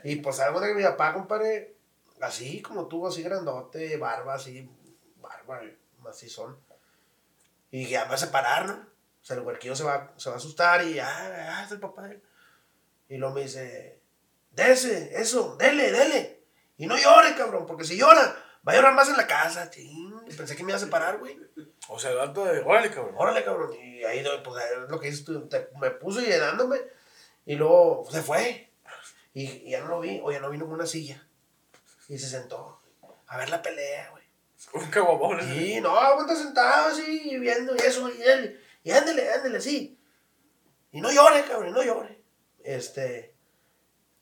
Y 0.03 0.17
pues 0.17 0.39
algo 0.39 0.59
de 0.59 0.69
que 0.69 0.75
mi 0.75 0.83
papá, 0.83 1.13
compadre, 1.13 1.75
así 2.21 2.61
como 2.61 2.87
tú, 2.87 3.07
así 3.07 3.23
grandote, 3.23 3.97
barba, 3.97 4.35
así, 4.35 4.69
barba, 5.17 5.61
macizón. 5.99 6.57
Y 7.71 7.79
dije, 7.79 7.91
ya 7.93 8.03
me 8.05 8.11
vas 8.11 8.23
a 8.23 8.31
parar, 8.31 8.67
¿no? 8.67 8.73
O 8.73 9.25
sea, 9.25 9.37
el 9.37 9.43
huerquillo 9.43 9.75
se 9.75 9.83
va, 9.83 10.13
se 10.17 10.29
va 10.29 10.35
a 10.35 10.37
asustar 10.37 10.85
y, 10.85 10.99
ah, 10.99 11.57
ah, 11.57 11.63
es 11.65 11.71
el 11.71 11.79
papá. 11.79 12.09
Y 13.09 13.17
luego 13.17 13.33
me 13.33 13.41
dice, 13.41 13.99
dese, 14.51 15.19
eso, 15.19 15.55
dele, 15.55 15.91
dele. 15.91 16.42
Y 16.77 16.87
no 16.87 16.97
llore, 16.97 17.35
cabrón, 17.35 17.65
porque 17.65 17.83
si 17.83 17.97
llora, 17.97 18.35
va 18.67 18.71
a 18.73 18.75
llorar 18.75 18.93
más 18.93 19.09
en 19.09 19.17
la 19.17 19.27
casa, 19.27 19.69
ching. 19.69 20.25
Pensé 20.37 20.55
que 20.55 20.63
me 20.63 20.71
iba 20.71 20.77
a 20.77 20.79
separar, 20.79 21.19
güey. 21.19 21.39
O 21.89 21.99
sea, 21.99 22.11
el 22.11 22.19
alto 22.19 22.45
de, 22.45 22.61
órale, 22.61 22.89
cabrón. 22.89 23.15
Órale, 23.17 23.43
cabrón. 23.43 23.73
Y 23.73 24.03
ahí, 24.03 24.23
pues, 24.43 24.63
es 24.63 24.89
lo 24.89 24.99
que 24.99 25.11
te- 25.49 25.69
me 25.79 25.91
puso 25.91 26.21
llenándome. 26.21 26.77
Y 27.45 27.55
luego 27.55 28.07
se 28.09 28.21
fue. 28.21 28.71
Y, 29.33 29.43
y 29.45 29.71
ya 29.71 29.81
no 29.81 29.87
lo 29.87 29.99
vi, 29.99 30.19
o 30.23 30.31
ya 30.31 30.39
no 30.39 30.49
vino 30.49 30.65
con 30.65 30.75
una 30.75 30.85
silla. 30.87 31.27
Y 32.07 32.17
se 32.17 32.27
sentó 32.27 32.81
a 33.27 33.37
ver 33.37 33.49
la 33.49 33.61
pelea, 33.61 34.09
güey. 34.11 34.23
Un 34.73 34.89
caguamón. 34.89 35.39
Sí, 35.41 35.79
no, 35.81 35.89
aguanta 35.97 36.35
sentado 36.35 36.89
así, 36.89 37.29
y 37.31 37.37
viendo 37.37 37.75
y 37.75 37.79
eso, 37.79 38.09
y 38.09 38.21
él, 38.21 38.61
y 38.83 38.91
ándele, 38.91 39.29
ándele, 39.31 39.59
sí. 39.59 39.99
Y 40.91 41.01
no 41.01 41.11
llore, 41.11 41.43
cabrón, 41.45 41.73
no 41.73 41.83
llore. 41.83 42.21
Este, 42.63 43.32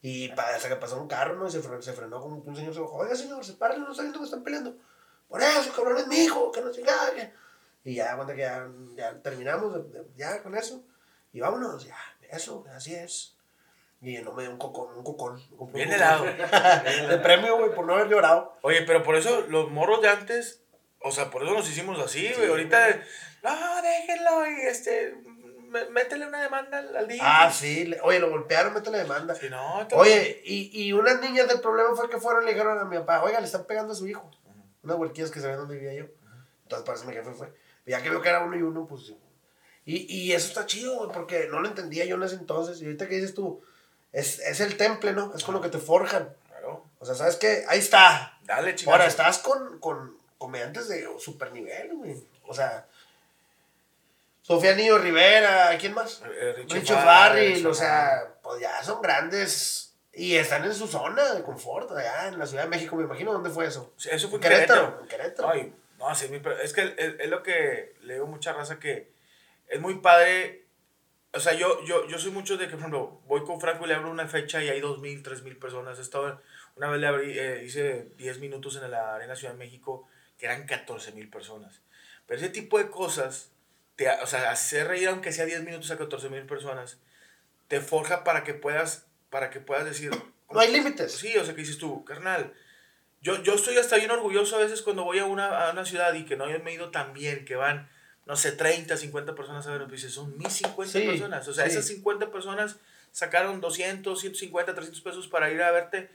y 0.01 0.29
pa- 0.29 0.49
hasta 0.55 0.67
que 0.69 0.75
pasó 0.77 0.99
un 1.01 1.07
carro, 1.07 1.35
¿no? 1.35 1.47
Y 1.47 1.51
se 1.51 1.61
frenó, 1.61 1.81
se 1.81 1.93
frenó 1.93 2.19
como 2.21 2.43
que 2.43 2.49
un 2.49 2.55
señor 2.55 2.73
se 2.73 2.79
bajó, 2.79 2.97
oiga, 2.97 3.15
señor, 3.15 3.43
sepárale, 3.45 3.79
no 3.81 3.91
está 3.91 4.01
viendo 4.03 4.19
que 4.19 4.25
están 4.25 4.43
peleando. 4.43 4.75
Por 5.27 5.41
eso, 5.41 5.71
cabrón, 5.75 5.97
es 5.97 6.07
mi 6.07 6.17
hijo, 6.17 6.51
que 6.51 6.61
no 6.61 6.73
se 6.73 6.81
que... 6.83 7.31
Y 7.83 7.95
ya, 7.95 8.15
cuando 8.15 8.33
que 8.33 8.41
ya, 8.41 8.67
ya 8.95 9.13
terminamos, 9.21 9.75
ya 10.15 10.41
con 10.43 10.55
eso, 10.55 10.83
y 11.33 11.39
vámonos, 11.39 11.85
ya, 11.85 11.95
eso, 12.31 12.63
así 12.75 12.93
es. 12.93 13.35
Y 14.01 14.17
no 14.19 14.33
me 14.33 14.43
dio 14.43 14.51
un 14.51 14.57
cocón, 14.57 14.97
un 14.97 15.03
cocón. 15.03 15.39
un. 15.57 15.71
Bien 15.73 15.91
helado. 15.91 16.23
De 17.09 17.17
premio, 17.19 17.57
güey, 17.57 17.73
por 17.73 17.85
no 17.85 17.93
haber 17.93 18.07
llorado. 18.09 18.57
Oye, 18.63 18.81
pero 18.81 19.03
por 19.03 19.15
eso 19.15 19.41
los 19.47 19.69
morros 19.69 20.01
de 20.01 20.09
antes, 20.09 20.61
o 21.01 21.11
sea, 21.11 21.29
por 21.29 21.43
eso 21.43 21.53
nos 21.53 21.69
hicimos 21.69 21.99
así, 21.99 22.31
güey. 22.35 22.49
Ahorita, 22.49 22.99
no, 23.43 23.81
déjenlo 23.83 24.47
y 24.47 24.61
este, 24.61 25.15
métele 25.91 26.27
una 26.27 26.41
demanda 26.41 26.79
al, 26.79 27.07
DJ. 27.07 27.19
Ah, 27.23 27.51
sí, 27.51 27.93
oye, 28.03 28.19
lo 28.19 28.29
golpearon, 28.29 28.73
mete 28.73 28.91
la 28.91 28.99
demanda. 28.99 29.35
No, 29.49 29.87
Oye, 29.93 30.41
y, 30.45 30.69
y 30.73 30.93
unas 30.93 31.21
niñas 31.21 31.47
del 31.47 31.61
problema 31.61 31.95
fue 31.95 32.09
que 32.09 32.17
fueron 32.17 32.43
y 32.43 32.45
le 32.47 32.53
dijeron 32.53 32.77
a 32.77 32.85
mi 32.85 32.97
papá, 32.97 33.23
oiga, 33.23 33.39
le 33.39 33.45
están 33.45 33.65
pegando 33.65 33.93
a 33.93 33.95
su 33.95 34.07
hijo. 34.07 34.29
Unas 34.83 34.97
huerquillas 34.97 35.31
que 35.31 35.39
sabían 35.39 35.59
dónde 35.59 35.75
vivía 35.75 35.93
yo. 35.93 36.05
Entonces 36.63 36.85
parece 36.85 37.03
que 37.03 37.09
mi 37.09 37.15
jefe 37.15 37.31
fue. 37.31 37.53
Ya 37.85 38.01
que 38.01 38.09
vio 38.09 38.21
que 38.21 38.29
era 38.29 38.43
uno 38.43 38.57
y 38.57 38.61
uno, 38.61 38.85
pues. 38.85 39.13
Y, 39.85 40.13
y 40.13 40.33
eso 40.33 40.47
está 40.47 40.65
chido, 40.65 40.97
güey, 40.97 41.11
porque 41.11 41.47
no 41.49 41.59
lo 41.59 41.67
entendía 41.67 42.05
yo 42.05 42.15
en 42.15 42.23
ese 42.23 42.35
entonces. 42.35 42.81
Y 42.81 42.85
ahorita 42.85 43.07
que 43.07 43.15
dices 43.15 43.33
tú, 43.33 43.61
es, 44.11 44.39
es 44.39 44.59
el 44.59 44.77
temple, 44.77 45.13
¿no? 45.13 45.33
Es 45.35 45.43
con 45.43 45.53
lo 45.53 45.61
que 45.61 45.69
te 45.69 45.79
forjan. 45.79 46.33
Claro. 46.47 46.85
O 46.99 47.05
sea, 47.05 47.15
¿sabes 47.15 47.35
qué? 47.37 47.65
Ahí 47.67 47.79
está. 47.79 48.37
Dale, 48.43 48.75
chingada. 48.75 48.97
Ahora, 48.97 49.07
estás 49.07 49.39
con, 49.39 49.79
con 49.79 50.17
comediantes 50.37 50.87
de 50.87 51.07
super 51.19 51.51
nivel, 51.51 51.95
güey. 51.95 52.15
O 52.43 52.53
sea, 52.53 52.87
Sofía 54.55 54.75
Niño 54.75 54.97
Rivera, 54.97 55.75
¿quién 55.79 55.93
más? 55.93 56.21
Eh, 56.39 56.53
Richie 56.57 56.79
Richo 56.79 56.95
Farrell, 56.95 57.65
o 57.67 57.73
sea, 57.73 58.35
pues 58.43 58.61
ya 58.61 58.83
son 58.83 59.01
grandes 59.01 59.95
y 60.13 60.35
están 60.35 60.63
en 60.65 60.73
su 60.73 60.87
zona 60.87 61.33
de 61.33 61.41
confort, 61.43 61.91
allá 61.91 62.27
en 62.27 62.37
la 62.37 62.45
Ciudad 62.45 62.63
de 62.63 62.69
México, 62.69 62.95
me 62.95 63.03
imagino, 63.03 63.31
¿dónde 63.33 63.49
fue 63.49 63.65
eso? 63.65 63.93
Sí, 63.97 64.09
Eso 64.11 64.29
fue 64.29 64.37
En 64.37 64.43
Querétaro, 64.43 64.99
en 65.01 65.07
Querétaro. 65.07 65.49
Ay, 65.49 65.73
no, 65.97 66.13
sí, 66.15 66.27
es 66.63 66.73
que 66.73 66.81
es, 66.97 67.15
es 67.19 67.29
lo 67.29 67.43
que 67.43 67.95
le 68.01 68.15
digo 68.15 68.27
mucha 68.27 68.53
raza 68.53 68.79
que 68.79 69.11
es 69.67 69.79
muy 69.79 69.95
padre. 69.99 70.65
O 71.33 71.39
sea, 71.39 71.53
yo, 71.53 71.81
yo, 71.85 72.05
yo 72.07 72.19
soy 72.19 72.31
mucho 72.31 72.57
de 72.57 72.65
que, 72.65 72.71
por 72.71 72.79
ejemplo, 72.79 73.21
voy 73.25 73.45
con 73.45 73.61
Franco 73.61 73.85
y 73.85 73.87
le 73.87 73.93
abro 73.93 74.11
una 74.11 74.27
fecha 74.27 74.61
y 74.61 74.67
hay 74.69 74.81
dos 74.81 74.99
mil, 74.99 75.23
tres 75.23 75.43
mil 75.43 75.57
personas. 75.57 75.97
He 75.97 76.01
estado- 76.01 76.41
una 76.75 76.89
vez 76.89 76.99
le 76.99 77.07
abrí, 77.07 77.39
eh, 77.39 77.63
hice 77.63 78.09
10 78.17 78.39
minutos 78.39 78.75
en 78.75 78.91
la 78.91 79.15
Arena 79.15 79.35
Ciudad 79.35 79.53
de 79.53 79.59
México 79.59 80.07
que 80.37 80.47
eran 80.47 80.65
14 80.65 81.13
mil 81.13 81.29
personas. 81.29 81.79
Pero 82.25 82.39
ese 82.41 82.49
tipo 82.49 82.77
de 82.79 82.89
cosas, 82.89 83.50
te, 84.03 84.09
o 84.23 84.27
sea, 84.27 84.51
hacer 84.51 84.87
reír 84.87 85.07
aunque 85.09 85.31
sea 85.31 85.45
10 85.45 85.63
minutos 85.63 85.91
a 85.91 85.97
14 85.97 86.29
mil 86.29 86.45
personas, 86.45 86.97
te 87.67 87.81
forja 87.81 88.23
para 88.23 88.43
que 88.43 88.53
puedas, 88.53 89.05
para 89.29 89.49
que 89.49 89.59
puedas 89.59 89.85
decir... 89.85 90.11
No 90.51 90.59
hay 90.59 90.71
límites. 90.71 91.13
Sí, 91.13 91.37
o 91.37 91.45
sea, 91.45 91.53
que 91.53 91.61
dices 91.61 91.77
tú, 91.77 92.03
carnal, 92.03 92.53
yo, 93.21 93.41
yo 93.43 93.53
estoy 93.53 93.77
hasta 93.77 93.95
bien 93.97 94.11
orgulloso 94.11 94.55
a 94.55 94.59
veces 94.59 94.81
cuando 94.81 95.03
voy 95.03 95.19
a 95.19 95.25
una, 95.25 95.67
a 95.67 95.71
una 95.71 95.85
ciudad 95.85 96.13
y 96.13 96.25
que 96.25 96.35
no 96.35 96.45
me 96.47 96.71
he 96.71 96.73
ido 96.73 96.89
tan 96.91 97.13
bien, 97.13 97.45
que 97.45 97.55
van, 97.55 97.89
no 98.25 98.35
sé, 98.35 98.51
30, 98.51 98.97
50 98.97 99.35
personas 99.35 99.65
a 99.67 99.71
ver, 99.71 99.81
pues 99.87 100.01
dices, 100.01 100.13
son 100.13 100.37
mis 100.37 100.51
50 100.53 100.91
Sí, 100.99 101.05
personas. 101.07 101.47
O 101.47 101.53
sea, 101.53 101.65
sí. 101.65 101.71
esas 101.71 101.85
50 101.85 102.31
personas 102.31 102.77
sacaron 103.11 103.61
200, 103.61 104.19
150, 104.19 104.73
300 104.73 105.01
pesos 105.01 105.27
para 105.27 105.49
ir 105.51 105.61
a 105.61 105.71
verte. 105.71 106.09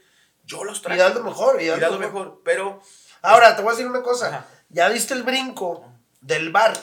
Yo 0.45 0.63
los 0.63 0.79
Y 0.79 0.81
traigo. 0.81 1.03
das 1.03 1.15
lo 1.15 1.23
mejor, 1.23 1.61
y 1.61 1.65
Y 1.65 1.67
lo 1.69 1.77
mejor. 1.77 1.99
mejor. 1.99 2.41
Pero, 2.43 2.81
Ahora, 3.23 3.55
te 3.55 3.61
voy 3.63 3.71
a 3.71 3.75
decir 3.75 3.89
una 3.89 4.03
cosa. 4.03 4.27
Ajá. 4.27 4.45
Ya 4.69 4.89
diste 4.89 5.13
el 5.15 5.23
brinco 5.23 5.91
del 6.21 6.51
bar, 6.51 6.73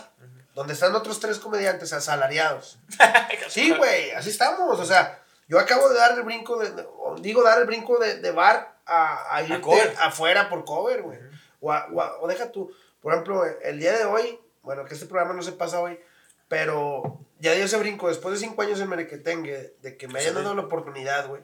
donde 0.54 0.72
están 0.74 0.94
otros 0.94 1.20
tres 1.20 1.38
comediantes 1.38 1.92
asalariados. 1.92 2.78
Sí, 3.48 3.72
güey, 3.76 4.10
así 4.12 4.30
estamos. 4.30 4.78
O 4.80 4.84
sea, 4.84 5.22
yo 5.48 5.58
acabo 5.58 5.88
de 5.90 5.96
dar 5.98 6.12
el 6.16 6.22
brinco, 6.22 6.58
de, 6.58 6.86
digo, 7.20 7.42
dar 7.42 7.58
el 7.60 7.66
brinco 7.66 7.98
de, 7.98 8.16
de 8.20 8.30
bar 8.32 8.76
a, 8.86 9.36
a 9.36 9.42
irte 9.42 9.60
cover. 9.60 9.94
afuera 10.00 10.48
por 10.48 10.64
cover, 10.64 11.02
güey. 11.02 11.18
o, 11.60 11.72
o 12.20 12.26
deja 12.28 12.50
tú, 12.50 12.72
por 13.00 13.12
ejemplo, 13.12 13.44
el 13.62 13.78
día 13.78 13.92
de 13.96 14.04
hoy, 14.06 14.40
bueno, 14.62 14.84
que 14.86 14.94
este 14.94 15.06
programa 15.06 15.34
no 15.34 15.42
se 15.42 15.52
pasa 15.52 15.80
hoy, 15.80 16.00
pero 16.48 17.20
ya 17.38 17.52
di 17.52 17.60
ese 17.62 17.76
brinco 17.76 18.08
después 18.08 18.32
de 18.38 18.46
cinco 18.46 18.62
años 18.62 18.80
en 18.80 18.88
Merequetengue, 18.88 19.76
de 19.82 19.96
que 19.96 20.08
me 20.08 20.18
hayan 20.20 20.34
Sí. 20.34 20.42
dado 20.42 20.54
la 20.54 20.62
oportunidad, 20.62 21.26
güey, 21.28 21.42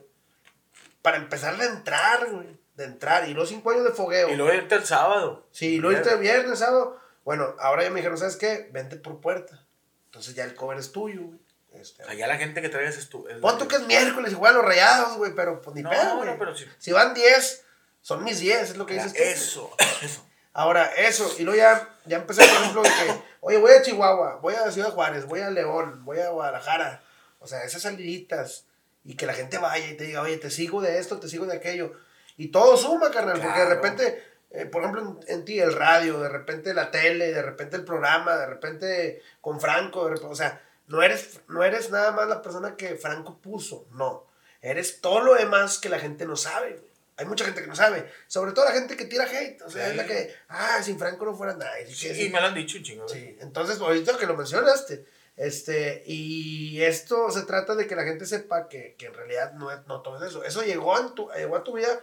para 1.01 1.17
empezar 1.17 1.57
de 1.57 1.65
entrar, 1.67 2.29
güey, 2.31 2.59
de 2.75 2.85
entrar, 2.85 3.27
y 3.29 3.33
los 3.33 3.49
cinco 3.49 3.71
años 3.71 3.83
de 3.83 3.91
fogueo. 3.91 4.29
y 4.29 4.35
luego 4.35 4.53
irte 4.53 4.75
el 4.75 4.85
sábado. 4.85 5.47
Sí, 5.51 5.77
lo 5.77 5.91
irte 5.91 6.15
viernes, 6.17 6.59
sábado. 6.59 6.99
Bueno, 7.23 7.55
ahora 7.59 7.83
ya 7.83 7.89
me 7.89 7.97
dijeron, 7.97 8.17
¿sabes 8.17 8.35
qué? 8.35 8.69
Vente 8.71 8.95
por 8.97 9.21
puerta. 9.21 9.65
Entonces 10.05 10.33
ya 10.35 10.43
el 10.43 10.55
cover 10.55 10.77
es 10.77 10.91
tuyo, 10.91 11.21
güey. 11.23 11.39
Este, 11.73 12.03
Allá 12.03 12.27
la 12.27 12.35
gente 12.37 12.61
que 12.61 12.67
traigas 12.69 12.97
es 12.97 13.07
tú. 13.09 13.25
Pon 13.41 13.57
tú 13.57 13.67
que 13.67 13.77
es 13.77 13.87
miércoles, 13.87 14.33
igual 14.33 14.55
los 14.55 14.65
rayados, 14.65 15.17
güey, 15.17 15.33
pero 15.33 15.61
pues 15.61 15.73
ni 15.75 15.81
No, 15.83 15.89
pedo, 15.89 16.17
güey. 16.17 16.29
no, 16.29 16.37
pero 16.37 16.55
sí. 16.55 16.65
Si 16.77 16.91
van 16.91 17.13
10, 17.13 17.63
son 18.01 18.23
mis 18.25 18.39
10, 18.39 18.71
es 18.71 18.77
lo 18.77 18.85
que 18.85 18.95
dices 18.95 19.13
tú. 19.13 19.21
Eso, 19.23 19.75
eso. 20.01 20.25
Ahora, 20.53 20.85
eso, 20.97 21.33
y 21.39 21.43
luego 21.43 21.57
ya, 21.57 21.95
ya 22.05 22.17
empecé, 22.17 22.41
por 22.45 22.57
ejemplo, 22.61 22.81
de 22.83 22.89
que, 22.89 23.21
oye, 23.39 23.57
voy 23.57 23.71
a 23.71 23.81
Chihuahua, 23.81 24.39
voy 24.41 24.53
a 24.55 24.69
Ciudad 24.69 24.91
Juárez, 24.91 25.25
voy 25.25 25.39
a 25.39 25.49
León, 25.49 26.03
voy 26.03 26.19
a 26.19 26.27
Guadalajara. 26.29 27.01
O 27.39 27.47
sea, 27.47 27.63
esas 27.63 27.83
saliditas. 27.83 28.65
Y 29.05 29.15
que 29.15 29.25
la 29.25 29.33
gente 29.33 29.57
vaya 29.57 29.87
y 29.87 29.95
te 29.95 30.03
diga, 30.03 30.21
oye, 30.21 30.37
te 30.37 30.51
sigo 30.51 30.81
de 30.81 30.99
esto, 30.99 31.19
te 31.21 31.29
sigo 31.29 31.45
de 31.45 31.55
aquello. 31.55 31.93
Y 32.35 32.49
todo 32.49 32.75
suma, 32.75 33.11
carnal, 33.11 33.33
porque 33.39 33.47
de 33.47 33.53
Claro. 33.53 33.69
repente, 33.69 34.23
eh, 34.53 34.65
por 34.65 34.81
ejemplo, 34.81 35.01
en, 35.01 35.33
en 35.33 35.45
ti 35.45 35.59
el 35.59 35.73
radio, 35.73 36.19
de 36.19 36.29
repente 36.29 36.73
la 36.73 36.91
tele, 36.91 37.31
de 37.31 37.41
repente 37.41 37.77
el 37.77 37.85
programa, 37.85 38.35
de 38.35 38.45
repente 38.45 39.21
con 39.39 39.61
Franco, 39.61 40.03
de 40.03 40.11
repente, 40.11 40.31
o 40.31 40.35
sea, 40.35 40.61
no 40.87 41.01
eres, 41.01 41.39
no 41.47 41.63
eres 41.63 41.89
nada 41.89 42.11
más 42.11 42.27
la 42.27 42.41
persona 42.41 42.75
que 42.75 42.95
Franco 42.95 43.37
puso, 43.39 43.87
no. 43.91 44.27
Eres 44.61 45.01
todo 45.01 45.21
lo 45.21 45.35
demás 45.35 45.77
que 45.77 45.89
la 45.89 45.99
gente 45.99 46.25
no 46.25 46.35
sabe, 46.35 46.71
güey. 46.71 46.91
Hay 47.17 47.25
mucha 47.25 47.45
gente 47.45 47.61
que 47.61 47.67
no 47.67 47.75
sabe. 47.75 48.11
Sobre 48.27 48.51
todo 48.51 48.65
la 48.65 48.71
gente 48.71 48.97
que 48.97 49.05
tira 49.05 49.25
hate. 49.25 49.61
O 49.61 49.69
sea, 49.69 49.89
es 49.89 49.95
la 49.95 50.05
que, 50.05 50.33
ah, 50.49 50.81
sin 50.83 50.97
Franco 50.97 51.25
no 51.25 51.35
fuera 51.35 51.53
nada. 51.53 51.71
Sí, 51.87 52.15
sí, 52.15 52.29
me 52.29 52.41
lo 52.41 52.47
han 52.47 52.55
dicho 52.55 52.77
un 52.77 52.83
chingo. 52.83 53.07
Sí, 53.07 53.37
entonces, 53.39 53.79
ahorita 53.79 54.17
que 54.17 54.25
lo 54.25 54.35
mencionaste, 54.35 55.05
este, 55.37 56.03
y 56.05 56.81
esto 56.81 57.29
se 57.29 57.43
trata 57.43 57.75
de 57.75 57.85
que 57.85 57.95
la 57.95 58.03
gente 58.03 58.25
sepa 58.25 58.67
que, 58.67 58.95
que 58.97 59.05
en 59.07 59.13
realidad 59.13 59.53
no, 59.53 59.69
no 59.83 60.01
todo 60.01 60.17
es 60.17 60.31
eso. 60.31 60.43
Eso 60.43 60.63
llegó, 60.63 60.99
en 60.99 61.13
tu, 61.13 61.29
llegó 61.29 61.57
a 61.57 61.63
tu 61.63 61.73
vida 61.73 62.01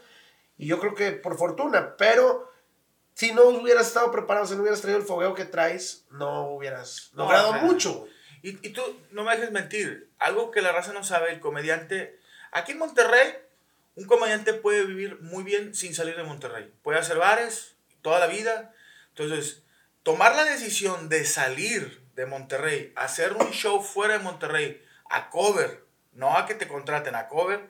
y 0.59 0.67
yo 0.67 0.79
creo 0.81 0.95
que 0.95 1.13
por 1.13 1.39
fortuna, 1.39 1.97
pero 1.97 2.53
si 3.15 3.33
no 3.33 3.45
hubieras 3.45 3.87
estado 3.87 4.11
preparado, 4.11 4.47
si 4.47 4.55
no 4.55 4.61
hubieras 4.61 4.81
traído 4.81 4.99
el 4.99 5.07
fogueo 5.07 5.35
que 5.35 5.45
traes, 5.45 6.05
no 6.11 6.51
hubieras 6.51 7.11
logrado 7.15 7.55
mucho. 7.55 8.07
Y, 8.43 8.67
y 8.67 8.73
tú 8.73 8.83
no 9.11 9.25
me 9.25 9.35
dejes 9.35 9.51
mentir, 9.51 10.11
algo 10.19 10.51
que 10.51 10.61
la 10.61 10.73
raza 10.73 10.93
no 10.93 11.03
sabe, 11.03 11.33
el 11.33 11.41
comediante, 11.41 12.21
aquí 12.53 12.73
en 12.73 12.79
Monterrey, 12.79 13.35
un 13.95 14.05
comediante 14.05 14.55
puede 14.55 14.85
vivir 14.85 15.21
muy 15.21 15.43
bien 15.43 15.75
sin 15.75 15.95
salir 15.95 16.17
de 16.17 16.23
Monterrey. 16.23 16.73
Puede 16.83 17.01
hacer 17.01 17.19
bares 17.19 17.77
toda 18.01 18.21
la 18.21 18.29
vida. 18.29 18.73
Entonces, 19.09 19.65
tomar 20.05 20.37
la 20.37 20.45
decisión 20.45 21.09
de 21.09 21.25
salir 21.25 22.07
de 22.15 22.27
Monterrey, 22.27 22.93
hacer 22.95 23.33
un 23.33 23.51
show 23.51 23.83
fuera 23.83 24.19
de 24.19 24.25
Monterrey, 24.25 24.81
a 25.11 25.31
cover, 25.31 25.85
no 26.13 26.37
a 26.37 26.47
que 26.47 26.55
te 26.55 26.69
contraten, 26.69 27.17
a 27.17 27.27
cover, 27.27 27.69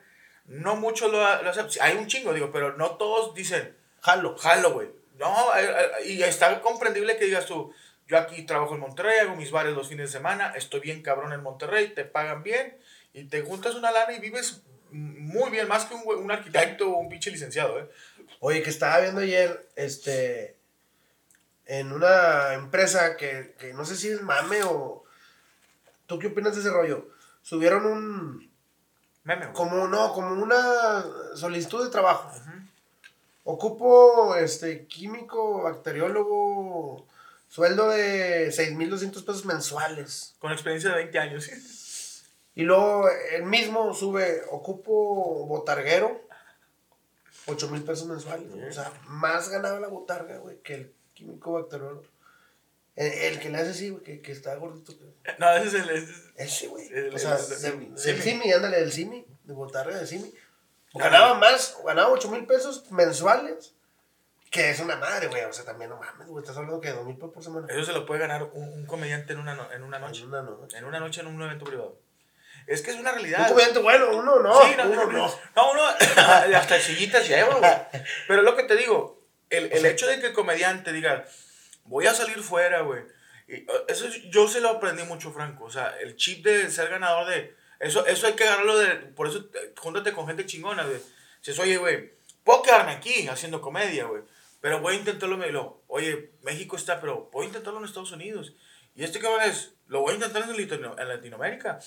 no 0.49 0.77
muchos 0.77 1.13
lo, 1.13 1.25
hacen. 1.25 1.67
Hay 1.81 1.97
un 1.97 2.07
chingo, 2.07 2.35
digo, 2.35 2.51
pero 2.53 2.77
no 2.77 2.97
todos 2.97 3.35
dicen, 3.35 3.77
jalo. 4.01 4.37
Jalo, 4.37 4.73
güey. 4.73 4.89
No, 5.19 5.55
eh, 5.57 5.65
eh, 5.65 6.07
y 6.07 6.23
está 6.23 6.61
comprendible 6.61 7.17
que 7.17 7.25
digas 7.27 7.47
tú, 7.47 7.73
yo 8.07 8.19
aquí 8.19 8.45
trabajo 8.45 8.75
en 8.75 8.81
Monterrey, 8.81 9.19
hago 9.19 9.37
mis 9.37 9.51
bares 9.51 9.75
los 9.75 9.89
fines 9.89 10.11
de 10.11 10.19
semana, 10.19 10.53
estoy 10.57 10.81
bien 10.81 11.03
cabrón 11.03 11.33
en 11.33 11.43
Monterrey, 11.43 11.89
te 11.89 12.05
pagan 12.05 12.43
bien 12.43 12.77
y 13.13 13.25
te 13.25 13.43
juntas 13.43 13.75
una 13.75 13.91
lana 13.91 14.13
y 14.13 14.21
vives 14.21 14.63
muy 14.91 15.51
bien, 15.51 15.69
más 15.69 15.87
que 15.87 15.95
un, 15.95 16.03
un 16.07 16.31
arquitecto 16.31 16.89
o 16.89 16.99
un 16.99 17.09
pinche 17.09 17.31
licenciado, 17.31 17.81
¿eh? 17.81 17.91
Oye, 18.41 18.63
que 18.63 18.71
estaba 18.71 19.01
viendo 19.01 19.21
ayer, 19.21 19.69
este, 19.75 20.57
en 21.69 21.93
una 21.93 22.55
empresa 22.55 23.17
que, 23.17 23.55
que 23.59 23.75
no 23.75 23.85
sé 23.85 23.97
si 23.97 24.09
es 24.09 24.23
mame 24.23 24.63
o... 24.65 25.05
¿Tú 26.07 26.19
qué 26.19 26.29
opinas 26.29 26.55
de 26.55 26.63
ese 26.63 26.71
rollo? 26.71 27.09
Subieron 27.43 27.85
un... 27.85 28.48
Meme. 29.29 29.53
Como, 29.53 29.87
no, 29.89 30.15
como 30.15 30.43
una 30.43 31.05
solicitud 31.35 31.85
de 31.85 31.91
trabajo. 31.91 32.33
Ocupo, 33.45 34.35
este, 34.37 34.87
químico, 34.87 35.65
bacteriólogo, 35.65 37.07
sueldo 37.47 37.91
de 37.91 38.49
6.200 38.49 39.11
pesos 39.27 39.45
mensuales. 39.45 40.35
Con 40.39 40.51
experiencia 40.53 40.89
de 40.91 40.97
20 40.97 41.19
años. 41.19 41.51
Y 42.55 42.63
luego 42.63 43.07
el 43.33 43.43
mismo 43.43 43.93
sube, 43.93 44.45
ocupo 44.51 45.45
botarguero, 45.47 46.23
8 47.49 47.69
mil 47.69 47.83
pesos 47.83 48.09
mensuales. 48.09 48.49
O 48.51 48.73
sea, 48.73 48.91
más 49.09 49.51
ganaba 49.51 49.79
la 49.79 49.89
botarga, 49.89 50.39
güey, 50.39 50.57
que 50.63 50.75
el 50.75 50.95
químico 51.13 51.53
bacteriólogo. 51.53 52.05
El, 52.99 53.39
que 53.39 53.49
le 53.49 53.59
hace 53.59 53.71
así, 53.71 53.91
güey, 53.91 54.03
que, 54.03 54.21
que, 54.21 54.33
está 54.33 54.57
gordito. 54.57 54.93
No, 55.39 55.53
ese 55.53 55.69
es 55.69 55.75
el. 55.75 56.15
Ese, 56.35 56.67
güey. 56.67 56.87
O 57.15 57.19
sea, 57.19 57.37
el, 57.37 57.95
del 57.95 58.23
Simi, 58.23 58.53
ándale, 58.53 58.81
del 58.81 58.91
Simi, 58.91 59.25
de 59.45 59.53
botarga 59.53 59.97
del 59.97 60.07
Simi. 60.09 60.35
Ganaba 60.95 61.35
más, 61.35 61.77
ganaba 61.85 62.11
8 62.11 62.29
mil 62.29 62.45
pesos 62.47 62.91
mensuales. 62.91 63.75
Que 64.51 64.71
es 64.71 64.81
una 64.81 64.97
madre, 64.97 65.29
güey. 65.29 65.45
O 65.45 65.53
sea, 65.53 65.65
también 65.65 65.91
no 65.91 65.97
mames, 65.97 66.27
güey. 66.27 66.43
Estás 66.43 66.57
hablando 66.57 66.81
que 66.81 66.91
2 66.91 67.07
mil 67.07 67.15
pesos 67.15 67.33
por 67.33 67.45
semana. 67.45 67.69
Eso 67.71 67.85
se 67.85 67.93
lo 67.93 68.05
puede 68.05 68.21
ganar 68.21 68.43
un, 68.43 68.69
un 68.69 68.87
comediante 68.87 69.35
en 69.35 69.39
una, 69.39 69.69
en 69.73 69.85
una 69.85 70.01
noche. 70.01 70.23
En 70.23 70.29
una 70.29 70.43
noche. 70.43 70.79
En 70.79 70.85
una 70.85 70.99
noche 70.99 71.21
en 71.21 71.27
un 71.29 71.41
evento 71.41 71.67
privado. 71.67 72.01
Es 72.67 72.83
que 72.83 72.91
es 72.91 72.97
una 72.97 73.13
realidad. 73.13 73.43
Un 73.43 73.49
comediante 73.49 73.79
bueno, 73.79 74.11
uno 74.11 74.41
no. 74.41 74.61
Sí, 74.63 74.75
no, 74.77 74.91
uno 74.91 75.07
no. 75.07 75.35
No, 75.55 75.71
uno 75.71 75.83
hasta 76.57 76.81
sillitas 76.81 77.29
lleva, 77.29 77.55
güey. 77.55 77.71
Pero 78.27 78.43
lo 78.43 78.57
que 78.57 78.65
te 78.65 78.75
digo, 78.75 79.23
el, 79.51 79.71
el 79.71 79.87
hecho 79.87 80.09
de 80.09 80.19
que 80.19 80.29
el 80.29 80.33
comediante 80.33 80.93
diga, 80.93 81.27
voy 81.89 82.07
a 82.07 82.15
salir 82.15 82.39
fuera, 82.39 82.83
güey. 82.83 83.03
Eso 83.89 84.07
yo 84.31 84.49
se 84.49 84.61
lo 84.61 84.69
aprendí 84.69 85.03
mucho, 85.05 85.33
Franco. 85.33 85.65
O 85.65 85.71
sea, 85.71 85.97
el 86.01 86.17
chip 86.17 86.45
de 86.45 86.71
ser 86.71 86.91
ganador 86.91 87.27
de. 87.29 87.57
Eso, 87.81 88.07
eso 88.07 88.27
hay 88.27 88.35
que 88.35 88.45
agarrarlo 88.45 88.79
de. 88.79 88.89
Por 88.97 89.29
eso, 89.29 89.49
júntate 89.77 90.13
con 90.13 90.27
gente 90.27 90.47
chingona, 90.47 90.85
güey. 90.85 91.01
Dices, 91.39 91.59
oye, 91.59 91.77
güey, 91.77 92.13
puedo 92.45 92.63
quedarme 92.63 92.93
aquí 92.93 93.27
haciendo 93.29 93.61
comedia, 93.61 94.05
güey. 94.05 94.23
Pero 94.61 94.81
voy 94.81 94.95
a 94.95 94.99
intentarlo. 94.99 95.37
Lo, 95.37 95.83
oye, 95.87 96.33
México 96.43 96.77
está, 96.77 97.01
pero 97.01 97.31
voy 97.33 97.45
a 97.45 97.49
intentarlo 97.49 97.79
en 97.79 97.87
Estados 97.87 98.13
Unidos. 98.13 98.55
Y 98.95 99.05
este 99.05 99.21
cabrón 99.21 99.43
es, 99.43 99.75
lo 99.87 100.01
voy 100.01 100.13
a 100.13 100.15
intentar 100.17 100.43
en 100.43 101.09
Latinoamérica 101.09 101.79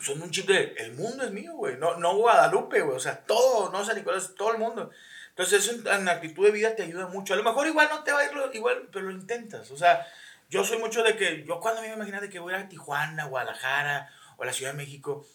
son 0.00 0.22
un 0.22 0.30
chip 0.30 0.46
de, 0.46 0.74
el 0.78 0.92
mundo 0.92 1.24
es 1.24 1.30
mío, 1.30 1.54
güey, 1.54 1.76
no, 1.76 1.96
no 1.96 2.16
Guadalupe, 2.16 2.80
güey, 2.82 2.96
o 2.96 3.00
sea, 3.00 3.24
todo, 3.24 3.70
no 3.70 3.84
San 3.84 3.96
Nicolás, 3.96 4.34
todo 4.36 4.52
el 4.52 4.58
mundo. 4.58 4.90
Entonces, 5.36 5.68
eso 5.68 5.90
en, 5.92 6.08
actitud 6.08 6.46
de 6.46 6.50
vida 6.50 6.74
te 6.74 6.82
ayuda 6.82 7.08
mucho. 7.08 7.34
A 7.34 7.36
lo 7.36 7.42
mejor 7.42 7.66
igual 7.66 7.88
no 7.90 8.02
te 8.02 8.10
va 8.10 8.20
a 8.20 8.24
ir 8.24 8.32
igual, 8.54 8.88
pero 8.90 9.04
lo 9.04 9.12
intentas. 9.12 9.70
O 9.70 9.76
sea, 9.76 10.06
yo 10.48 10.64
soy 10.64 10.78
mucho 10.78 11.02
de 11.02 11.14
que, 11.14 11.44
yo 11.46 11.60
cuando 11.60 11.82
me 11.82 11.92
imaginaba 11.92 12.22
de 12.22 12.30
que 12.30 12.38
voy 12.38 12.54
a 12.54 12.68
Tijuana, 12.68 13.26
Guadalajara 13.26 14.08
o 14.38 14.44
a 14.44 14.46
la 14.46 14.54
Ciudad 14.54 14.72
de 14.72 14.78
México, 14.78 15.26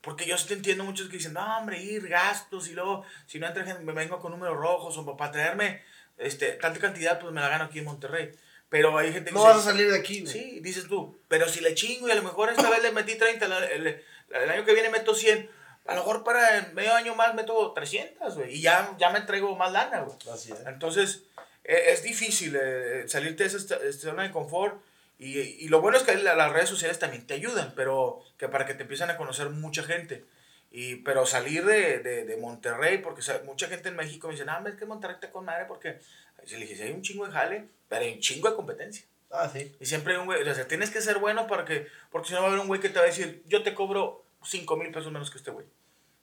porque 0.00 0.26
yo 0.26 0.38
sí 0.38 0.48
te 0.48 0.54
entiendo 0.54 0.84
muchos 0.84 1.08
que 1.08 1.18
dicen, 1.18 1.34
no, 1.34 1.58
hombre, 1.58 1.82
ir, 1.82 2.08
gastos, 2.08 2.68
y 2.68 2.72
luego, 2.72 3.04
si 3.26 3.38
no 3.38 3.46
entra 3.46 3.64
gente, 3.64 3.84
me 3.84 3.92
vengo 3.92 4.18
con 4.18 4.32
números 4.32 4.56
rojos, 4.56 4.96
o 4.96 5.16
para 5.16 5.30
traerme 5.30 5.82
este, 6.16 6.52
tanta 6.52 6.80
cantidad, 6.80 7.20
pues 7.20 7.32
me 7.32 7.42
la 7.42 7.50
gano 7.50 7.64
aquí 7.64 7.80
en 7.80 7.84
Monterrey. 7.84 8.32
Pero 8.70 8.96
hay 8.96 9.12
gente 9.12 9.30
que. 9.30 9.34
No 9.34 9.42
vas 9.42 9.58
a 9.58 9.62
salir 9.62 9.90
de 9.90 9.98
aquí, 9.98 10.26
Sí, 10.26 10.60
dices 10.60 10.88
tú. 10.88 11.20
Pero 11.28 11.48
si 11.48 11.60
le 11.60 11.74
chingo 11.74 12.08
y 12.08 12.12
a 12.12 12.14
lo 12.14 12.22
mejor 12.22 12.48
esta 12.48 12.70
vez 12.70 12.82
le 12.82 12.92
metí 12.92 13.14
30, 13.16 13.46
el, 13.72 13.86
el, 14.30 14.50
año 14.50 14.64
que 14.64 14.72
viene 14.72 14.88
meto 14.88 15.14
100. 15.14 15.50
A 15.86 15.94
lo 15.94 16.00
mejor 16.00 16.24
para 16.24 16.70
medio 16.72 16.94
año 16.94 17.14
más 17.14 17.34
meto 17.34 17.72
300, 17.72 18.36
güey. 18.36 18.54
Y 18.54 18.60
ya, 18.62 18.94
ya 18.98 19.10
me 19.10 19.18
entrego 19.18 19.54
más 19.56 19.72
lana, 19.72 20.00
güey. 20.00 20.16
Así 20.32 20.52
es. 20.52 20.60
Entonces, 20.66 21.24
e, 21.62 21.92
es, 21.92 22.02
difícil 22.02 22.56
eh, 22.60 23.04
salirte 23.06 23.46
de 23.46 23.56
esa 23.56 23.78
zona 23.92 24.22
de 24.22 24.30
confort. 24.30 24.80
Y, 25.18 25.38
y, 25.38 25.68
lo 25.68 25.80
bueno 25.80 25.96
es 25.96 26.02
que 26.02 26.16
las 26.16 26.52
redes 26.52 26.68
sociales 26.68 26.98
también 26.98 27.26
te 27.26 27.34
ayudan, 27.34 27.72
pero 27.76 28.22
que 28.36 28.48
para 28.48 28.66
que 28.66 28.74
te 28.74 28.82
empiecen 28.82 29.10
a 29.10 29.16
conocer 29.16 29.50
mucha 29.50 29.82
gente. 29.84 30.24
Y, 30.72 30.96
pero 30.96 31.24
salir 31.24 31.64
de, 31.64 32.00
de, 32.00 32.24
de 32.24 32.36
Monterrey, 32.36 32.98
porque 32.98 33.22
mucha 33.44 33.68
gente 33.68 33.90
en 33.90 33.96
México 33.96 34.26
me 34.26 34.32
dice, 34.32 34.44
no, 34.44 34.66
es 34.66 34.74
que 34.74 34.86
Monterrey 34.86 35.16
te 35.20 35.30
con 35.30 35.44
madre 35.44 35.66
porque 35.66 36.00
y 36.46 36.50
le 36.50 36.60
dije, 36.60 36.76
si 36.76 36.82
hay 36.82 36.92
un 36.92 37.02
chingo 37.02 37.26
de 37.26 37.32
jale, 37.32 37.68
pero 37.88 38.04
hay 38.04 38.14
un 38.14 38.20
chingo 38.20 38.48
de 38.48 38.56
competencia. 38.56 39.04
Ah, 39.30 39.50
sí. 39.52 39.74
Y 39.80 39.86
siempre 39.86 40.14
hay 40.14 40.20
un 40.20 40.26
güey, 40.26 40.46
o 40.46 40.54
sea, 40.54 40.68
tienes 40.68 40.90
que 40.90 41.00
ser 41.00 41.18
bueno 41.18 41.46
para 41.46 41.64
que, 41.64 41.86
porque 42.10 42.28
si 42.28 42.34
no 42.34 42.40
va 42.40 42.46
a 42.46 42.48
haber 42.48 42.60
un 42.60 42.68
güey 42.68 42.80
que 42.80 42.88
te 42.88 42.98
va 42.98 43.04
a 43.04 43.08
decir, 43.08 43.42
yo 43.46 43.62
te 43.62 43.74
cobro 43.74 44.23
5 44.44 44.76
mil 44.76 44.90
pesos 44.90 45.12
menos 45.12 45.30
que 45.30 45.38
este 45.38 45.50
güey. 45.50 45.66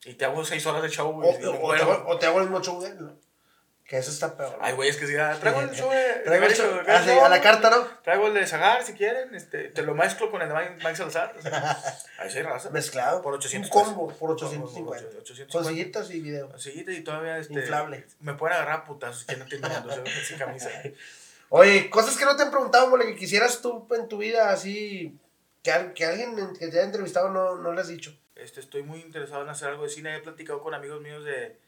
Y 0.06 0.14
te 0.14 0.26
hago 0.26 0.44
6 0.44 0.66
horas 0.66 0.82
de 0.82 0.90
show, 0.90 1.12
güey. 1.12 1.30
O, 1.30 1.62
o, 1.62 1.76
te 1.76 1.82
hago, 1.82 2.04
o, 2.08 2.18
te 2.18 2.26
hago, 2.26 2.40
el 2.40 2.46
mismo 2.46 2.62
show 2.62 2.82
de 2.82 2.90
él, 2.90 3.06
¿no? 3.06 3.16
Que 3.86 3.98
eso 3.98 4.10
está 4.10 4.38
peor. 4.38 4.58
Ay, 4.62 4.74
güey, 4.74 4.90
es 4.90 4.96
que 4.96 5.06
si 5.06 5.18
ah, 5.18 5.38
traigo 5.38 5.60
el 5.60 5.72
show 5.72 5.92
de. 5.92 6.22
Traigo 6.24 6.46
el 6.46 6.56
show. 6.56 6.80
Ah, 6.88 7.02
sí, 7.04 7.12
a 7.12 7.28
la 7.28 7.42
carta, 7.42 7.70
¿no? 7.70 7.86
Traigo 8.04 8.28
el 8.28 8.34
de 8.34 8.48
Zagar, 8.48 8.82
si 8.84 8.94
quieren. 8.94 9.36
Este, 9.36 9.68
te 9.68 9.82
lo 9.82 9.94
mezclo 9.94 10.32
con 10.32 10.42
el 10.42 10.48
de 10.48 10.56
Mike 10.78 10.96
Salazar. 10.96 11.36
O 11.38 11.42
sea, 11.42 11.78
ahí 12.20 12.32
sí 12.32 12.42
raza. 12.42 12.70
Mezclado. 12.70 13.22
Por 13.22 13.34
800 13.34 13.70
Un 13.70 13.84
combo, 13.84 14.08
por 14.14 14.32
850. 14.32 15.20
850. 15.20 15.52
Con 15.52 15.66
sillitas 15.66 16.10
y 16.10 16.22
video. 16.22 16.50
Con 16.50 16.60
sillitas 16.60 16.96
y 16.96 17.02
todavía. 17.02 17.38
Este, 17.38 17.54
Inflable. 17.54 18.08
Me 18.22 18.34
pueden 18.36 18.56
agarrar 18.56 18.86
putazos 18.86 19.26
que 19.26 19.36
no 19.36 19.46
tienen 19.46 19.70
sin 20.26 20.38
camisa. 20.38 20.70
Oye, 21.50 21.90
cosas 21.90 22.16
que 22.16 22.24
no 22.24 22.38
te 22.38 22.44
han 22.44 22.50
preguntado, 22.50 22.88
mole, 22.88 23.08
que 23.08 23.18
quisieras 23.18 23.62
tú 23.62 23.86
en 23.94 24.08
tu 24.08 24.20
vida 24.20 24.52
así. 24.52 25.20
Que, 25.63 25.93
que 25.95 26.06
alguien 26.06 26.36
que 26.58 26.67
te 26.67 26.78
haya 26.78 26.84
entrevistado 26.84 27.30
no, 27.30 27.58
no 27.58 27.74
le 27.74 27.82
has 27.82 27.88
dicho. 27.88 28.17
Este, 28.36 28.60
estoy 28.60 28.84
muy 28.84 29.02
interesado 29.02 29.43
en 29.43 29.50
hacer 29.50 29.69
algo 29.69 29.84
de 29.84 29.89
cine. 29.89 30.15
He 30.15 30.19
platicado 30.21 30.62
con 30.62 30.74
amigos 30.74 31.02
míos 31.02 31.24
de 31.24 31.60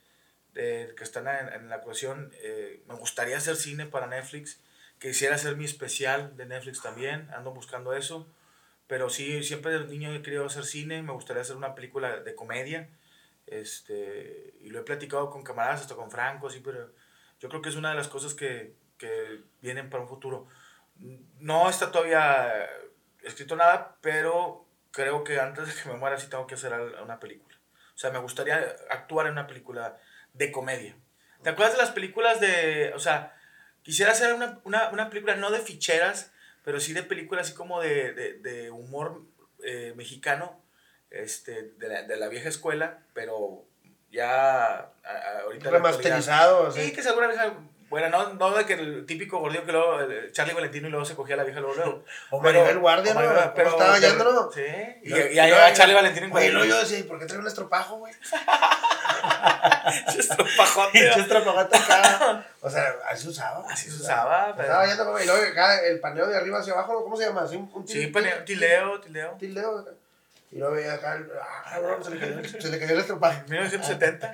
de, 0.54 0.94
que 0.96 1.04
están 1.04 1.28
en, 1.28 1.54
en 1.54 1.70
la 1.70 1.78
ecuación. 1.78 2.32
Eh, 2.42 2.84
me 2.88 2.96
gustaría 2.96 3.38
hacer 3.38 3.56
cine 3.56 3.86
para 3.86 4.08
Netflix. 4.08 4.60
Quisiera 5.00 5.36
hacer 5.36 5.56
mi 5.56 5.66
especial 5.66 6.36
de 6.38 6.46
Netflix 6.46 6.82
también. 6.82 7.30
Ando 7.36 7.52
buscando 7.52 7.94
eso. 7.94 8.28
Pero 8.88 9.10
sí, 9.10 9.44
siempre 9.44 9.72
desde 9.72 9.88
niño 9.88 10.14
he 10.14 10.22
querido 10.22 10.46
hacer 10.46 10.66
cine. 10.66 11.02
Me 11.02 11.14
gustaría 11.14 11.42
hacer 11.42 11.56
una 11.56 11.76
película 11.76 12.20
de 12.20 12.36
comedia. 12.36 12.90
Este, 13.48 14.54
y 14.62 14.70
lo 14.70 14.80
he 14.80 14.84
platicado 14.84 15.30
con 15.30 15.44
camaradas, 15.44 15.82
hasta 15.82 15.96
con 15.96 16.10
Franco, 16.10 16.48
así, 16.48 16.62
pero 16.62 16.90
yo 17.42 17.50
creo 17.50 17.62
que 17.62 17.68
es 17.68 17.76
una 17.76 17.90
de 17.90 17.96
las 17.96 18.08
cosas 18.08 18.34
que, 18.34 18.74
que 18.98 19.42
vienen 19.62 19.90
para 19.90 20.04
un 20.04 20.10
futuro. 20.10 20.48
No 21.40 21.70
está 21.70 21.92
todavía 21.92 22.70
escrito 23.24 23.56
nada, 23.56 23.98
pero 24.02 24.66
creo 24.92 25.24
que 25.24 25.40
antes 25.40 25.68
de 25.68 25.82
que 25.82 25.90
me 25.90 25.96
muera 25.96 26.20
sí 26.20 26.28
tengo 26.30 26.48
que 26.48 26.56
hacer 26.56 26.74
una 27.02 27.20
película. 27.20 27.58
O 27.96 27.98
sea, 27.98 28.12
me 28.12 28.20
gustaría 28.20 28.76
actuar 28.90 29.28
en 29.28 29.34
una 29.34 29.48
película 29.48 29.98
de 30.34 30.52
comedia. 30.52 30.96
¿Te 31.42 31.50
acuerdas 31.50 31.76
de 31.76 31.82
las 31.82 31.92
películas 31.92 32.40
de, 32.40 32.94
o 32.96 33.00
sea, 33.00 33.36
quisiera 33.82 34.12
hacer 34.12 34.34
una, 34.34 34.60
una, 34.64 34.90
una 34.90 35.10
película 35.10 35.36
no 35.36 35.52
de 35.52 35.60
ficheras, 35.60 36.32
pero 36.64 36.80
sí 36.80 36.94
de 36.94 37.04
películas 37.04 37.48
así 37.48 37.56
como 37.56 37.82
de, 37.82 38.14
de, 38.14 38.34
de 38.40 38.72
humor 38.72 39.24
eh, 39.64 39.94
mexicano, 39.96 40.62
este, 41.10 41.74
de 41.78 41.88
la, 41.88 42.04
de 42.04 42.18
la, 42.18 42.30
vieja 42.30 42.50
escuela, 42.50 43.04
pero 43.14 43.66
ya 44.10 44.92
ahorita... 45.44 45.70
Remasterizado. 45.70 46.72
Sí, 46.72 46.94
que 46.94 47.04
seguramente 47.04 47.44
Bueno, 47.94 48.10
no, 48.10 48.34
no 48.34 48.56
de 48.58 48.66
que 48.66 48.74
el 48.74 49.06
típico 49.06 49.38
gordillo 49.38 49.66
que 49.66 49.72
luego, 49.72 50.00
Charlie 50.32 50.56
Valentino 50.56 50.88
y 50.88 50.90
luego 50.90 51.06
se 51.06 51.14
cogía 51.14 51.36
a 51.36 51.38
la 51.38 51.44
vieja 51.44 51.60
luego. 51.60 51.76
luego. 51.76 52.04
O 52.32 52.42
Pero- 52.42 52.60
Maribel 52.62 52.80
Guardia, 52.80 53.14
¿no? 53.14 53.20
Maribel, 53.20 53.52
Pero 53.54 53.70
estaba 53.70 54.00
yéndolo. 54.00 54.52
Sí. 54.52 54.62
Y, 55.04 55.10
No, 55.10 55.18
y 55.18 55.36
no, 55.36 55.42
ahí 55.44 55.52
va 55.52 55.70
no, 55.70 55.76
Charlie 55.76 55.94
Valentino 55.94 56.26
en 56.26 56.32
Güey, 56.32 56.50
luego 56.50 56.58
cuadrillo. 56.66 56.76
yo 56.76 56.82
decía, 56.82 57.00
¿y 57.00 57.04
por 57.04 57.20
qué 57.20 57.28
trae 57.28 57.40
un 57.40 57.46
estropajo, 57.48 57.98
güey? 57.98 58.12
Estropajote. 60.18 61.08
Estropajote 61.20 61.78
acá. 61.78 62.46
O 62.62 62.70
sea, 62.70 62.96
así 63.10 63.24
se 63.24 63.30
usaba. 63.30 63.64
Así 63.70 63.90
se 63.92 64.02
usaba, 64.02 64.54
pero- 64.56 64.64
Estaba 64.68 64.86
yendo, 64.88 65.20
y 65.22 65.26
luego 65.28 65.44
acá 65.52 65.80
el 65.86 66.00
paneo 66.00 66.26
de 66.28 66.36
arriba 66.36 66.60
hacia 66.60 66.74
abajo, 66.74 67.04
¿cómo 67.04 67.16
se 67.16 67.26
llama? 67.26 67.44
Un, 67.46 67.70
un 67.74 67.88
Sí, 67.88 68.08
paneo- 68.08 68.44
tileo, 68.44 69.00
tileo. 69.02 69.36
Tildeo 69.40 69.80
acá. 69.80 69.92
Y 70.54 70.60
luego 70.60 70.76
veía 70.76 70.94
acá, 70.94 71.16
el- 71.16 71.32
ah, 71.42 71.64
cabrón, 71.68 72.04
se 72.04 72.12
le 72.12 72.20
cayó, 72.20 72.44
se 72.62 72.70
le 72.70 72.80
cayó 72.80 72.94
el 72.94 73.00
estropajo. 73.00 73.42
1970. 73.48 74.32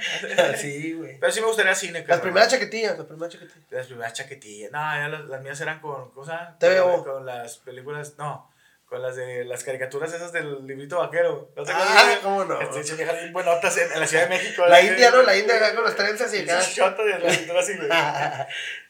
Sí, 0.58 0.94
güey. 0.94 1.18
Pero 1.18 1.32
sí 1.32 1.40
me 1.40 1.48
gustaría 1.48 1.74
cine, 1.76 2.00
Las 2.00 2.08
cabrón. 2.08 2.24
primeras 2.24 2.50
chaquetillas, 2.52 2.98
las 2.98 3.08
primeras 3.08 3.34
chaquetillas. 3.34 3.72
Las 3.72 3.86
primeras 3.88 4.14
chaquetillas. 4.14 4.72
No, 4.72 4.80
ya 4.80 5.08
las, 5.08 5.26
las 5.26 5.42
mías 5.42 5.62
eran 5.62 5.80
con 5.80 6.12
cosas. 6.12 6.60
TVO. 6.60 7.04
Con, 7.06 7.26
las 7.26 7.58
películas. 7.60 8.16
No, 8.18 8.52
con 8.86 9.02
las 9.02 9.16
de 9.16 9.46
las 9.46 9.64
caricaturas 9.64 10.12
esas 10.12 10.34
del 10.34 10.68
librito 10.68 10.98
vaquero. 11.00 11.52
¿No 11.56 11.64
te 11.64 11.72
Ah? 11.74 12.18
¿cómo 12.22 12.44
no? 12.44 12.60
Este, 12.60 12.96
viejas 12.96 13.16
bien 13.16 13.32
buenotas 13.32 13.78
en, 13.78 13.90
en 13.94 14.00
la 14.02 14.06
Ciudad 14.08 14.24
de 14.24 14.30
México. 14.30 14.64
La 14.64 14.76
¿verdad? 14.78 14.92
India, 14.92 15.12
¿no? 15.12 15.22
La 15.24 15.38
India 15.38 15.56
acá 15.56 15.74
con 15.76 15.84
las 15.86 15.96
trenzas 15.96 16.34
y 16.34 16.40
acá. 16.40 16.60
Shot 16.60 16.98
de 16.98 17.20
la 17.20 17.32
cintura 17.32 17.60
así, 17.62 17.78
güey. 17.78 17.90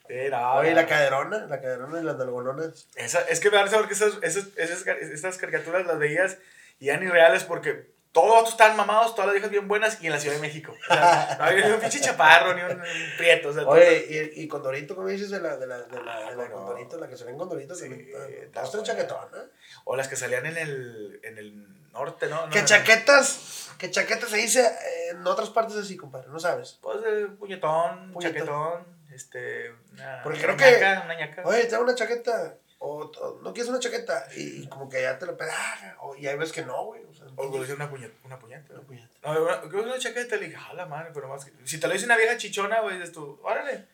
Sí, 0.09 0.15
no, 0.31 0.53
Oye, 0.55 0.73
la 0.73 0.87
caderona, 0.87 1.45
la 1.45 1.61
caderona 1.61 1.99
y 1.99 2.03
las 2.03 2.17
nalgononas. 2.17 2.87
Esa, 2.95 3.21
es 3.29 3.39
que 3.39 3.51
me 3.51 3.57
da 3.57 3.63
risa 3.65 3.77
porque 3.77 3.93
esas, 3.93 4.13
esas, 4.23 4.47
esas, 4.55 4.87
estas 4.87 5.37
caricaturas 5.37 5.85
las 5.85 5.99
veías 5.99 6.37
y 6.79 6.89
eran 6.89 7.03
irreales 7.03 7.43
porque 7.43 7.89
todos 8.11 8.41
los 8.41 8.49
estaban 8.49 8.75
mamados, 8.75 9.11
todas 9.13 9.27
las 9.27 9.33
viejas 9.33 9.51
bien 9.51 9.67
buenas 9.67 10.01
y 10.01 10.07
en 10.07 10.13
la 10.13 10.19
Ciudad 10.19 10.35
de 10.35 10.41
México. 10.41 10.73
O 10.89 10.93
sea, 10.93 11.35
no 11.37 11.45
había 11.45 11.67
ni 11.67 11.73
un 11.73 11.79
pinche 11.79 12.01
chaparro, 12.01 12.55
ni 12.55 12.61
un, 12.63 12.71
un 12.81 13.17
prieto. 13.17 13.49
O 13.49 13.53
sea, 13.53 13.67
Oye, 13.67 14.31
y, 14.35 14.41
y 14.43 14.47
Condorito, 14.47 14.95
¿cómo 14.95 15.07
dices 15.07 15.29
de 15.29 15.39
la, 15.39 15.57
de 15.57 15.67
la, 15.67 15.77
de 15.83 16.01
la, 16.03 16.19
de 16.31 16.35
la 16.35 16.43
Ah, 16.43 16.47
no. 16.49 16.51
Condorito? 16.55 16.97
La 16.97 17.07
que 17.07 17.15
ve 17.23 17.29
en 17.31 17.37
Condorito. 17.37 17.75
Sí, 17.75 17.87
también. 17.87 18.09
está 18.45 18.63
buena. 18.63 18.83
chaquetona. 18.83 19.45
O 19.83 19.95
las 19.95 20.07
que 20.07 20.15
salían 20.15 20.45
en 20.47 20.57
el, 20.57 21.19
en 21.23 21.37
el 21.37 21.91
norte, 21.91 22.27
¿no? 22.27 22.47
No, 22.47 22.51
¿Qué 22.51 22.61
no. 22.61 22.65
chaquetas? 22.65 23.69
¿Qué 23.77 23.91
chaquetas 23.91 24.29
se 24.29 24.37
dice 24.37 24.61
eh, 24.65 25.09
en 25.11 25.25
otras 25.27 25.51
partes 25.51 25.75
así, 25.77 25.95
compadre? 25.95 26.29
No 26.29 26.39
sabes. 26.39 26.79
Pues 26.81 26.97
eh, 27.05 27.27
puñetón, 27.37 28.11
Puñetón. 28.11 28.33
chaquetón, 28.33 28.85
este. 29.13 29.71
Una, 29.93 30.21
Porque 30.23 30.39
una 30.45 30.55
creo 30.55 30.57
que- 30.57 30.79
ñaca, 30.81 31.01
Una 31.05 31.15
ñaca. 31.15 31.41
Oye, 31.45 31.65
te 31.65 31.77
una 31.77 31.93
chaqueta. 31.95 32.55
O, 32.81 33.11
o 33.11 33.39
no 33.41 33.53
quieres 33.53 33.69
una 33.69 33.79
chaqueta. 33.79 34.27
Y, 34.35 34.63
y 34.63 34.69
como 34.69 34.89
que 34.89 35.01
ya 35.01 35.19
te 35.19 35.25
lo 35.25 35.35
pedaja. 35.35 35.97
O, 36.01 36.15
y 36.15 36.27
hay 36.27 36.37
veces 36.37 36.53
que 36.53 36.65
no, 36.65 36.85
güey. 36.85 37.03
O 37.03 37.13
sea, 37.13 37.27
O 37.35 37.51
le 37.51 37.59
dicen 37.59 37.75
una 37.75 37.89
puñeta. 37.89 38.15
Una 38.23 38.39
puñeta. 38.39 38.73
una 38.73 38.83
puñeta. 38.83 39.09
No, 39.23 39.43
una, 39.43 39.61
una 39.61 39.99
chaqueta 39.99 40.37
le 40.37 40.47
dije, 40.47 40.57
a 40.57 40.73
la 40.73 40.85
madre, 40.85 41.11
pero 41.13 41.27
más 41.27 41.43
que. 41.45 41.51
Si 41.65 41.79
te 41.79 41.87
lo 41.87 41.93
dice 41.93 42.05
una 42.05 42.17
vieja 42.17 42.37
chichona, 42.37 42.79
güey, 42.81 42.97
dices 42.97 43.11
tú, 43.11 43.39
órale. 43.43 43.87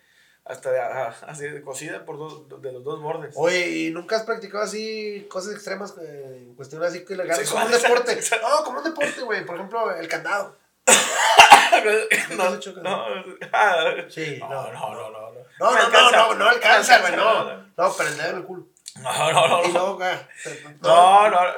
Hasta 0.45 0.71
de, 0.71 0.79
así 0.79 1.47
de 1.47 1.63
cosida 1.63 2.05
por 2.05 2.19
dos, 2.19 2.61
de 2.61 2.71
los 2.71 2.83
dos 2.83 3.01
bordes. 3.01 3.33
Oye, 3.35 3.67
¿y 3.67 3.89
nunca 3.89 4.17
has 4.17 4.23
practicado 4.23 4.63
así 4.63 5.25
cosas 5.27 5.53
extremas 5.53 5.95
eh, 5.99 6.43
en 6.43 6.53
cuestión 6.53 6.83
así 6.83 7.03
que 7.03 7.15
legales? 7.15 7.49
Como 7.49 7.65
un 7.65 7.71
deporte. 7.71 8.19
No, 8.43 8.63
como 8.63 8.77
un 8.77 8.83
deporte, 8.83 9.21
güey. 9.21 9.43
Por 9.43 9.55
ejemplo, 9.55 9.95
el 9.95 10.07
candado. 10.07 10.55
no, 12.37 12.49
no, 12.49 12.61
ah, 13.51 13.95
no, 13.97 14.47
no, 14.47 14.71
no, 14.71 14.71
no, 14.71 15.09
no, 15.09 15.31
no. 15.31 15.45
No, 15.57 15.71
no, 15.71 15.89
no, 15.89 16.11
no, 16.11 16.33
no 16.35 16.49
alcanza, 16.49 16.99
güey, 16.99 17.13
alcanza, 17.13 17.15
no. 17.15 17.43
No. 17.43 17.65
No, 17.77 17.93
no, 17.93 17.95
no. 17.95 17.95
No. 17.95 17.95
luego 17.95 18.27
acá. 18.27 18.43
No, 18.45 18.53
no, 18.53 18.74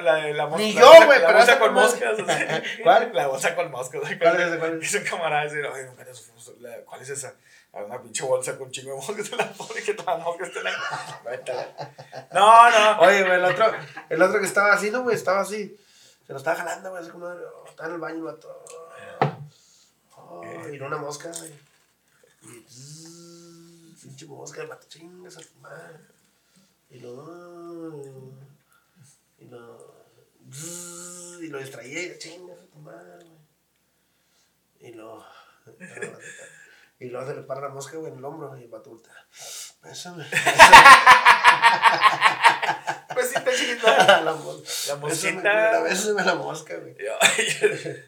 la 0.02 0.16
de 0.16 0.34
la 0.34 0.46
mosca. 0.48 0.58
Ni 0.64 0.74
la 0.74 0.82
yo, 0.82 0.88
bolsa- 0.88 1.06
güey, 1.06 1.20
La 1.22 1.28
pero 1.28 1.38
bolsa 1.38 1.52
esa 1.52 1.60
con 1.64 1.74
moscas. 1.74 2.18
¿Cuál? 2.84 3.12
La 3.14 3.28
bolsa 3.28 3.56
con 3.56 3.72
moscas. 3.72 4.02
¿Cuál 4.20 4.36
es 4.36 4.48
esa, 4.48 4.60
cuál 4.60 4.74
es? 4.74 4.80
Dice 4.80 4.98
un 5.00 5.04
camarada, 5.06 5.44
dice, 5.44 5.68
oye, 5.68 5.84
nunca 5.86 6.04
te 6.06 6.12
la- 6.60 6.82
¿cuál 6.86 7.02
es 7.02 7.10
esa? 7.10 7.34
Una 7.74 8.02
pinche 8.02 8.24
bolsa 8.24 8.58
con 8.58 8.72
chingo 8.72 8.92
de 8.92 8.98
moscas. 8.98 9.32
La 9.38 9.52
pone 9.54 9.82
que 9.84 9.94
todas 9.94 10.18
las 10.18 10.26
moscas 10.26 10.50
a 10.56 10.64
la- 10.64 12.28
No, 12.34 12.70
no. 12.72 13.00
Oye, 13.02 13.22
güey, 13.24 13.36
el 13.36 13.46
otro, 13.46 13.72
el 14.10 14.22
otro 14.22 14.40
que 14.40 14.46
estaba 14.48 14.74
así, 14.74 14.90
¿no, 14.90 15.04
güey? 15.04 15.16
Estaba 15.16 15.42
así. 15.42 15.78
Se 16.26 16.34
lo 16.34 16.40
estaba 16.40 16.58
jalando, 16.58 16.90
güey, 16.90 17.02
así 17.04 17.12
como, 17.12 17.30
estaba 17.70 17.88
en 17.90 17.96
el 17.96 18.02
baño, 18.02 18.24
vato. 18.24 18.66
Oh, 20.16 20.44
y 20.72 20.80
una 20.80 20.98
mosca, 20.98 21.30
güey. 21.38 21.54
Y, 22.44 23.96
pinche 24.02 24.26
mosca, 24.26 24.66
vato, 24.66 24.88
chingas 24.90 25.38
a 25.38 25.42
tu 25.42 25.60
madre. 25.62 26.00
Y 26.90 27.00
lo, 27.00 28.34
y 29.38 29.46
lo, 29.46 30.06
y 31.42 31.48
lo 31.48 31.60
distraía 31.60 32.04
y 32.04 32.18
chingas 32.18 32.60
a 32.60 32.66
tu 32.68 32.80
madre, 32.80 33.26
güey. 33.26 33.38
Y 34.80 34.94
lo, 34.94 35.26
y 37.00 37.10
luego 37.10 37.28
se 37.28 37.36
le 37.36 37.42
para 37.44 37.62
la 37.62 37.70
mosca, 37.70 37.98
güey, 37.98 38.12
en 38.12 38.20
el 38.20 38.26
hombro 38.26 38.58
y 38.58 38.64
el 38.64 38.70
vato 38.70 38.92
voltea. 38.92 39.14
Bésame. 39.84 40.26
Pues 43.14 43.30
sí, 43.30 43.36
está 43.36 43.52
chiquita. 43.54 44.22
la 44.24 44.34
mosca. 44.34 44.70
La 44.88 44.96
mosquita. 44.98 45.82
bésame 45.82 46.24
la 46.24 46.36
mosca, 46.36 46.76
güey. 46.78 46.96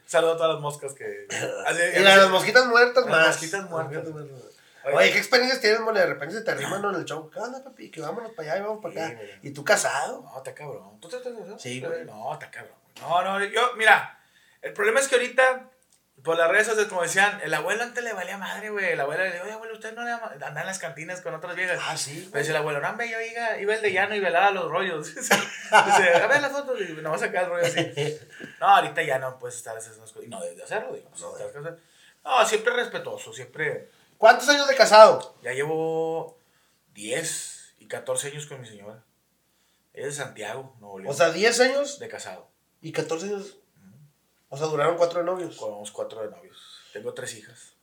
Saludo 0.06 0.34
a 0.34 0.38
todas 0.38 0.54
las 0.54 0.62
moscas 0.62 0.94
que. 0.94 1.28
Así, 1.66 1.82
Y 1.96 2.00
las, 2.00 2.18
las 2.18 2.30
mosquitas 2.30 2.68
muertas 2.68 3.06
Las 3.06 3.12
más. 3.16 3.28
mosquitas 3.28 3.70
muertas. 3.70 4.08
Oye, 4.08 4.34
Oye, 4.84 5.12
¿qué 5.12 5.18
experiencias 5.18 5.62
tienes, 5.62 5.80
mole? 5.82 6.00
De 6.00 6.06
repente 6.06 6.36
se 6.36 6.42
te 6.42 6.52
arriman 6.52 6.84
en 6.86 6.96
el 6.96 7.06
show. 7.06 7.30
¿Qué 7.30 7.40
onda, 7.40 7.64
papi? 7.64 7.92
Que 7.92 8.02
vámonos 8.02 8.32
para 8.32 8.52
allá 8.54 8.62
y 8.62 8.66
vamos 8.66 8.82
para 8.82 8.94
Sí, 8.94 9.00
acá. 9.14 9.22
¿Y 9.44 9.52
tú 9.52 9.64
casado? 9.64 10.22
No, 10.24 10.38
está 10.38 10.54
cabrón. 10.54 11.00
¿Tú 11.00 11.10
te 11.10 11.18
estás 11.18 11.34
casado? 11.34 11.60
Sí, 11.60 11.82
güey. 11.82 12.06
No, 12.06 12.34
está 12.34 12.50
cabrón. 12.50 12.76
No, 13.02 13.22
no, 13.22 13.44
yo, 13.46 13.74
mira, 13.76 14.20
el 14.62 14.74
problema 14.74 15.00
es 15.00 15.08
que 15.08 15.16
ahorita, 15.16 15.70
por 16.24 16.38
las 16.38 16.50
redes 16.50 16.68
sociales, 16.68 16.90
como 16.90 17.02
decían, 17.02 17.40
el 17.44 17.54
abuelo 17.54 17.84
antes 17.84 18.04
le 18.04 18.14
valía 18.14 18.38
madre, 18.38 18.70
güey. 18.70 18.92
El 18.94 19.00
abuelo 19.00 19.24
le 19.24 19.32
dijo, 19.32 19.44
oye, 19.44 19.54
abuelo, 19.54 19.74
usted 19.74 19.94
no 19.94 20.04
le 20.04 20.12
ama. 20.12 20.32
Anda 20.34 20.62
en 20.62 20.68
las 20.68 20.80
cantinas 20.80 21.22
con 21.22 21.34
otras 21.34 21.56
viejas. 21.56 21.80
Ah, 21.82 21.96
sí. 21.98 22.28
Pero 22.32 22.40
dice 22.40 22.52
el 22.52 22.58
abuelo, 22.58 22.82
no, 22.82 23.04
yo 23.06 23.22
iba, 23.22 23.58
iba 23.58 23.76
el 23.76 23.82
de 23.82 23.92
llano 23.94 24.16
y 24.16 24.20
velaba 24.20 24.52
los 24.52 24.70
rollos. 24.70 25.16
dice, 25.16 25.34
a 25.74 26.28
ver 26.28 26.42
las 26.42 26.52
fotos 26.52 26.80
y 26.82 26.94
no 26.94 27.12
vas 27.12 27.22
a 27.22 27.26
sacar 27.28 27.44
el 27.46 27.50
rollo 27.50 27.66
así. 27.66 28.20
No, 28.60 28.68
ahorita 28.68 29.02
ya 29.04 29.20
no 29.20 29.40
puedes 29.40 29.56
estar 29.56 29.78
haciendo 29.78 30.04
esas 30.04 30.12
cosas. 30.12 30.28
Y 30.28 30.30
no 30.30 30.42
debes 30.42 30.58
de 30.58 30.64
hacerlo, 30.64 30.94
digo. 30.94 31.10
No, 31.20 31.72
No, 32.26 32.40
no, 32.40 32.46
siempre 32.46 32.74
respetuoso, 32.74 33.32
siempre. 33.32 33.90
¿Cuántos 34.20 34.48
años 34.50 34.68
de 34.68 34.76
casado? 34.76 35.36
Ya 35.42 35.54
llevo 35.54 36.38
10 36.94 37.76
y 37.80 37.88
14 37.88 38.28
años 38.28 38.46
con 38.46 38.60
mi 38.62 38.68
señora. 38.68 39.04
Ella 39.94 40.08
es 40.10 40.18
de 40.18 40.24
Santiago, 40.24 40.76
Nuevo 40.80 41.00
León. 41.00 41.12
O 41.12 41.16
sea, 41.18 41.32
10 41.32 41.60
años 41.62 42.00
de 42.00 42.08
casado. 42.10 42.48
y 42.82 42.92
14 42.92 43.26
años. 43.28 43.58
O 44.50 44.58
sea, 44.58 44.68
duraron 44.68 44.98
cuatro 44.98 45.20
de 45.20 45.26
novios. 45.26 45.60
Los 45.62 45.92
cuatro 45.92 46.22
de 46.22 46.30
novios. 46.36 46.58
Tengo 46.94 47.14
tres 47.14 47.34
hijas. 47.36 47.74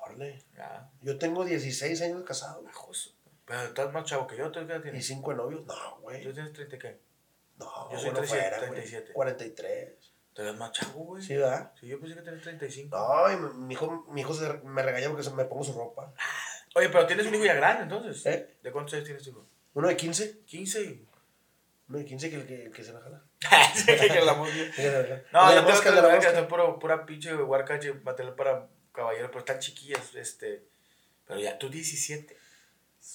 Órale. 0.00 0.42
Ya. 0.56 0.90
Yo 1.02 1.18
tengo 1.18 1.44
16 1.44 2.00
años 2.02 2.18
de 2.20 2.24
casado. 2.24 2.60
güey. 2.62 2.66
Bajos. 2.72 3.14
Pero 3.44 3.60
estás 3.62 3.92
más 3.92 4.04
chavo 4.06 4.26
que 4.26 4.36
yo. 4.38 4.50
¿Tú 4.50 4.60
qué 4.60 4.66
edad 4.72 4.78
Y 4.78 4.82
tienes? 4.84 5.06
5 5.06 5.30
de 5.32 5.36
novios. 5.36 5.66
No, 5.66 5.74
¿Tú 5.74 6.00
güey. 6.02 6.22
tienes 6.32 6.52
30 6.54 6.76
y 6.76 6.78
qué? 6.78 6.98
No, 7.58 7.90
Yo 7.92 7.98
soy 7.98 8.10
bueno, 8.10 8.18
37, 8.20 8.26
fuera, 8.28 8.58
güey. 8.58 8.70
37. 8.80 9.12
43. 9.12 10.03
Te 10.34 10.42
ves 10.42 10.56
más 10.56 10.72
chavo, 10.72 11.04
güey. 11.04 11.22
Sí, 11.22 11.36
¿verdad? 11.36 11.72
Sí, 11.78 11.86
yo 11.86 12.00
pensé 12.00 12.16
que 12.16 12.22
tenías 12.22 12.42
35. 12.42 12.96
No, 12.96 13.32
y 13.32 13.54
mi, 13.54 13.74
hijo, 13.74 14.04
mi 14.10 14.20
hijo 14.20 14.34
se, 14.34 14.52
me 14.64 14.82
regaña 14.82 15.08
porque 15.08 15.22
se 15.22 15.30
me 15.30 15.44
pongo 15.44 15.62
su 15.62 15.72
ropa. 15.72 16.12
Oye, 16.74 16.88
pero 16.88 17.06
tienes 17.06 17.26
un 17.26 17.34
hijo 17.36 17.44
ya 17.44 17.54
grande, 17.54 17.84
entonces. 17.84 18.26
¿Eh? 18.26 18.56
¿De 18.60 18.72
cuántos 18.72 18.94
años 18.94 19.04
tienes 19.04 19.26
hijo? 19.26 19.46
Uno 19.74 19.88
de 19.88 19.96
15. 19.96 20.40
15 20.44 20.82
y... 20.82 21.08
Uno 21.88 21.98
de 21.98 22.04
15 22.04 22.30
que, 22.30 22.36
el 22.36 22.46
que, 22.46 22.64
el 22.64 22.72
que 22.72 22.82
se 22.82 22.92
la 22.92 23.00
jala. 23.00 23.22
Sí, 23.74 23.86
que 23.86 24.20
la. 24.22 24.34
No, 25.32 25.62
No, 25.62 25.80
que 25.80 25.90
de 25.90 26.02
la 26.02 26.18
que 26.18 26.42
puro, 26.42 26.78
pura 26.80 27.06
pinche 27.06 27.34
huarcache, 27.36 27.92
material 27.94 28.34
para 28.34 28.68
caballeros, 28.92 29.28
pero 29.28 29.40
están 29.40 29.60
chiquillas, 29.60 30.14
este... 30.14 30.66
Pero 31.26 31.40
ya, 31.40 31.58
tú 31.58 31.68
17, 31.68 32.36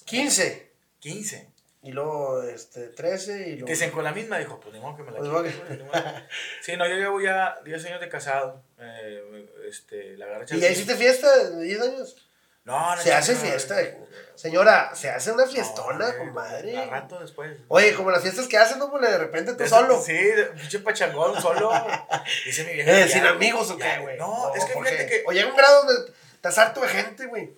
15. 0.06 0.72
15. 1.00 1.52
Y 1.82 1.92
luego, 1.92 2.44
este, 2.44 2.88
13 2.88 3.32
y 3.32 3.44
Te 3.44 3.50
luego... 3.52 3.68
dicen 3.68 3.92
con 3.92 4.04
la 4.04 4.12
misma, 4.12 4.38
dijo, 4.38 4.60
pues 4.60 4.74
ni 4.74 4.82
modo 4.82 4.98
que 4.98 5.04
me 5.04 5.12
la 5.12 5.20
Pues, 5.20 5.56
quite. 5.56 5.84
Sí, 6.62 6.76
no, 6.76 6.88
yo 6.88 6.96
llevo 6.96 7.22
ya 7.22 7.58
10 7.63 7.86
años 7.86 8.02
de 8.02 8.10
casado. 8.10 8.62
Eh, 8.80 9.48
este, 9.68 10.18
la 10.18 10.26
garcha... 10.26 10.56
¿Y 10.56 10.60
ya 10.60 10.70
hiciste 10.70 10.96
fiesta 10.96 11.50
de 11.50 11.63
10 11.63 11.82
años? 11.82 12.30
No, 12.70 12.96
no. 12.96 13.02
Se 13.02 13.13
hace 13.13 13.34
no, 13.34 13.39
fiesta. 13.39 13.82
no, 13.82 14.06
Señora, 14.36 14.92
se 14.94 15.10
hace 15.10 15.32
una 15.32 15.46
no, 15.46 15.52
fiestona, 15.52 16.06
güey, 16.06 16.18
compadre. 16.18 16.78
A 16.78 16.86
rato 16.86 17.20
después. 17.20 17.58
Oye, 17.68 17.96
como 17.96 18.12
las 18.12 18.22
fiestas 18.22 18.48
que 18.48 18.58
hacen, 18.58 18.78
¿no? 18.78 18.92
Pues 18.92 19.02
de 19.02 19.18
repente 19.18 19.54
tú 19.54 19.68
solo. 19.68 20.00
Sí, 20.02 20.15
pinche 20.56 20.80
pachangón, 20.80 21.42
solo. 21.42 21.72
Dice 22.46 22.63
mi 22.65 22.74
vieja. 22.74 22.92
Eh, 22.92 23.08
sin 23.08 23.24
ya, 23.24 23.32
amigos 23.32 23.72
o 23.72 23.78
qué, 23.78 23.98
güey. 24.00 24.18
No, 24.18 24.54
es 24.54 24.65
que 24.65 24.74
fíjate 24.74 25.08
que 25.08 25.24
O 25.26 25.32
llega 25.32 25.50
un 25.50 25.58
grado 25.58 25.84
donde 25.84 26.12
estás 26.34 26.58
harto 26.60 26.82
de 26.82 26.89
gente, 26.89 27.26
güey. 27.26 27.52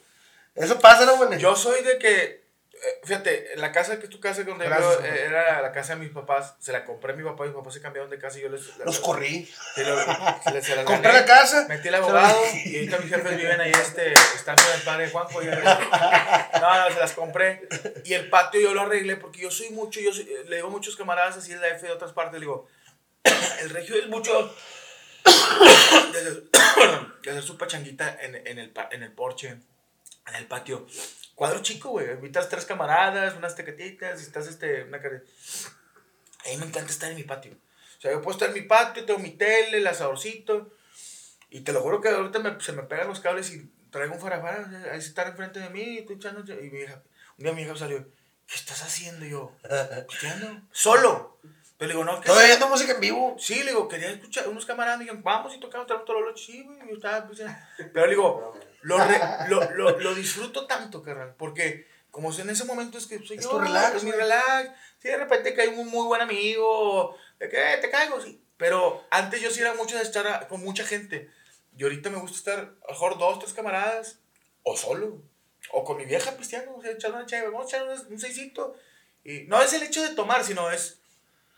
Eso 0.56 0.80
pasa, 0.80 1.06
¿no, 1.06 1.18
güey? 1.18 1.38
yo 1.40 1.56
soy 1.56 1.84
de 1.84 1.98
que. 1.98 2.41
Eh, 2.84 3.02
Fíjate, 3.04 3.50
la 3.58 3.72
casa 3.72 3.98
que 4.00 4.06
es 4.06 4.10
tu 4.10 4.20
casa, 4.20 4.44
donde 4.44 4.66
Gracias, 4.66 5.00
yo, 5.00 5.06
eh, 5.06 5.26
era 5.26 5.62
la 5.62 5.72
casa 5.72 5.94
de 5.96 6.02
mis 6.02 6.10
papás, 6.12 6.56
se 6.60 6.72
la 6.72 6.84
compré 6.86 7.14
a 7.14 7.16
mi 7.16 7.24
papá, 7.24 7.44
mis 7.46 7.54
papás 7.54 7.74
se 7.74 7.82
cambiaron 7.82 8.10
de 8.10 8.18
casa 8.20 8.40
y 8.40 8.42
yo 8.42 8.50
les. 8.50 8.78
Los 8.80 9.00
corrí. 9.00 9.46
Sí, 9.76 9.84
lo- 9.84 9.98
se 10.44 10.52
les- 10.52 10.66
se 10.66 10.84
Compré 10.84 11.12
gané. 11.12 11.20
la 11.22 11.26
casa. 11.26 11.66
Metí 11.70 11.88
el 11.88 11.94
se 11.94 12.00
abogado 12.00 12.42
la- 12.44 12.58
y 12.66 12.76
ahorita 12.78 12.98
mis 13.00 13.10
jefes 13.10 13.38
viven 13.38 13.62
ahí, 13.62 13.72
este, 13.72 14.14
están 14.14 14.56
con 14.56 14.74
el 14.76 14.82
padre 14.82 15.10
Juanjo. 15.10 15.42
Y 15.42 15.46
yo, 15.46 15.52
no, 15.52 15.60
no, 16.90 16.94
se 16.94 17.00
las 17.00 17.14
compré. 17.14 17.68
Y 18.06 18.14
el 18.14 18.30
patio 18.30 18.60
yo 18.62 18.74
lo 18.74 18.82
arreglé 18.82 19.16
porque 19.18 19.42
yo 19.42 19.52
soy 19.52 19.70
mucho, 19.72 20.00
yo 20.00 20.14
soy- 20.14 20.28
le 20.48 20.56
digo 20.58 20.68
a 20.68 20.72
muchos 20.72 20.96
camaradas 20.96 21.38
así 21.38 21.52
en 21.54 21.62
la 21.62 21.68
F 21.70 21.86
de 21.86 21.94
otras 21.94 22.14
partes, 22.14 22.34
le 22.40 22.46
digo, 22.46 22.68
el 23.62 23.70
regio 23.70 23.96
es 23.96 24.08
mucho 24.08 24.56
de 25.26 26.20
hacer, 26.20 26.44
de 27.24 27.30
hacer 27.32 27.44
su 27.44 27.58
pachanguita 27.58 28.18
en, 28.22 28.36
en, 28.36 28.60
el, 28.60 28.74
en 28.92 29.04
el 29.04 29.12
porche, 29.12 29.50
en 30.28 30.36
el 30.36 30.46
patio. 30.46 30.88
Cuadro 31.42 31.64
chico, 31.64 31.90
güey. 31.90 32.12
Invitas 32.12 32.50
tres 32.50 32.66
camaradas, 32.66 33.36
unas 33.36 33.56
tequetitas, 33.56 34.22
y 34.22 34.26
estás 34.26 34.46
este, 34.46 34.84
una 34.84 35.02
cara. 35.02 35.24
A 36.46 36.50
mí 36.50 36.58
me 36.58 36.68
encanta 36.68 36.92
estar 36.92 37.10
en 37.10 37.18
mi 37.18 37.24
patio. 37.24 37.54
O 37.98 38.02
sea, 38.02 38.12
yo 38.12 38.22
puedo 38.22 38.38
estar 38.38 38.50
en 38.50 38.54
mi 38.54 38.62
patio, 38.62 39.06
tengo 39.06 39.18
mi 39.18 39.32
tele, 39.32 39.80
el 39.80 39.88
asadorcito. 39.88 40.72
Y 41.50 41.62
te 41.62 41.74
lo 41.74 41.82
juro 41.82 42.00
que 42.00 42.10
ahorita 42.10 42.38
me, 42.38 42.62
se 42.62 42.74
me 42.74 42.84
pegan 42.84 43.08
los 43.08 43.22
cables 43.22 43.52
y 43.56 43.68
traigo 43.90 44.14
un 44.14 44.22
farafara, 44.22 44.92
ahí 44.92 45.00
está 45.00 45.28
enfrente 45.28 45.60
de 45.60 45.72
mí, 45.72 46.06
echando. 46.08 46.42
Y 46.42 46.70
mi 46.70 46.82
hija, 46.82 47.02
un 47.40 47.44
día 47.44 47.54
mi 47.54 47.64
hija 47.64 47.76
salió, 47.76 48.08
¿qué 48.46 48.56
estás 48.56 48.84
haciendo? 48.84 49.26
Y 49.26 49.32
yo, 49.32 49.52
escuchando, 49.98 50.62
solo. 50.72 51.40
Pero 51.80 51.88
le 51.88 51.94
digo, 51.96 52.06
no, 52.06 52.20
¿Estoy 52.20 52.44
oyendo 52.44 52.70
música 52.70 52.94
en 52.94 53.02
vivo? 53.02 53.36
Sí, 53.40 53.64
le 53.64 53.72
digo, 53.72 53.88
quería 53.88 54.12
escuchar 54.12 54.48
unos 54.48 54.68
camaradas, 54.68 55.00
me 55.00 55.06
dijeron, 55.06 55.24
vamos 55.24 55.56
y 55.56 55.60
tocamos, 55.60 55.88
tenemos 55.88 56.06
todo 56.06 56.22
lo 56.22 56.38
Sí, 56.38 56.62
güey, 56.62 56.78
yo 56.88 56.98
estaba, 56.98 57.26
pues, 57.26 57.42
pero 57.92 58.06
le 58.06 58.12
digo, 58.12 58.54
lo, 58.82 58.98
lo, 59.48 59.72
lo, 59.72 60.00
lo, 60.00 60.16
disfruto 60.16 60.66
tanto, 60.68 61.02
carnal, 61.04 61.36
porque 61.38 61.88
como 62.10 62.34
en 62.34 62.50
ese 62.50 62.66
momento 62.66 62.98
es 62.98 63.08
que 63.08 63.20
soy 63.26 63.38
es 63.38 63.44
yo, 63.44 63.52
tu 63.52 63.60
relax, 63.60 63.96
es 63.96 64.04
mi 64.04 64.12
relax. 64.12 64.72
Sí, 65.00 65.08
de 65.08 65.18
repente 65.18 65.54
cae 65.54 65.70
un 65.70 65.88
muy 65.88 66.06
buen 66.06 66.22
amigo, 66.22 67.16
de 67.40 67.50
que 67.50 67.78
te 67.82 67.90
caigo, 67.90 68.22
sí. 68.22 68.44
Pero 68.58 69.06
antes 69.10 69.42
yo 69.42 69.50
sí 69.50 69.62
era 69.62 69.74
mucho 69.74 69.96
de 69.98 70.04
estar 70.04 70.48
con 70.48 70.62
mucha 70.64 70.84
gente. 70.86 71.30
Y 71.78 71.84
ahorita 71.84 72.10
me 72.10 72.18
gusta 72.18 72.38
estar, 72.38 72.60
a 72.60 72.88
lo 72.88 72.92
mejor 72.92 73.18
dos, 73.18 73.40
tres 73.40 73.54
camaradas, 73.54 74.20
o 74.64 74.78
solo, 74.78 75.22
o 75.72 75.84
con 75.84 75.98
mi 75.98 76.06
vieja 76.06 76.36
cristiano, 76.36 76.76
o 76.76 76.82
sea, 76.82 76.92
echando 76.92 77.18
una 77.18 77.26
chévere, 77.26 77.50
vamos 77.50 77.74
a 77.74 77.78
echar 77.78 77.88
un, 77.88 78.14
un 78.14 78.20
seisito. 78.20 78.76
Y 79.24 79.42
no 79.44 79.62
es 79.62 79.72
el 79.74 79.84
hecho 79.84 80.04
de 80.04 80.16
tomar, 80.16 80.44
sino 80.44 80.70
es 80.70 81.00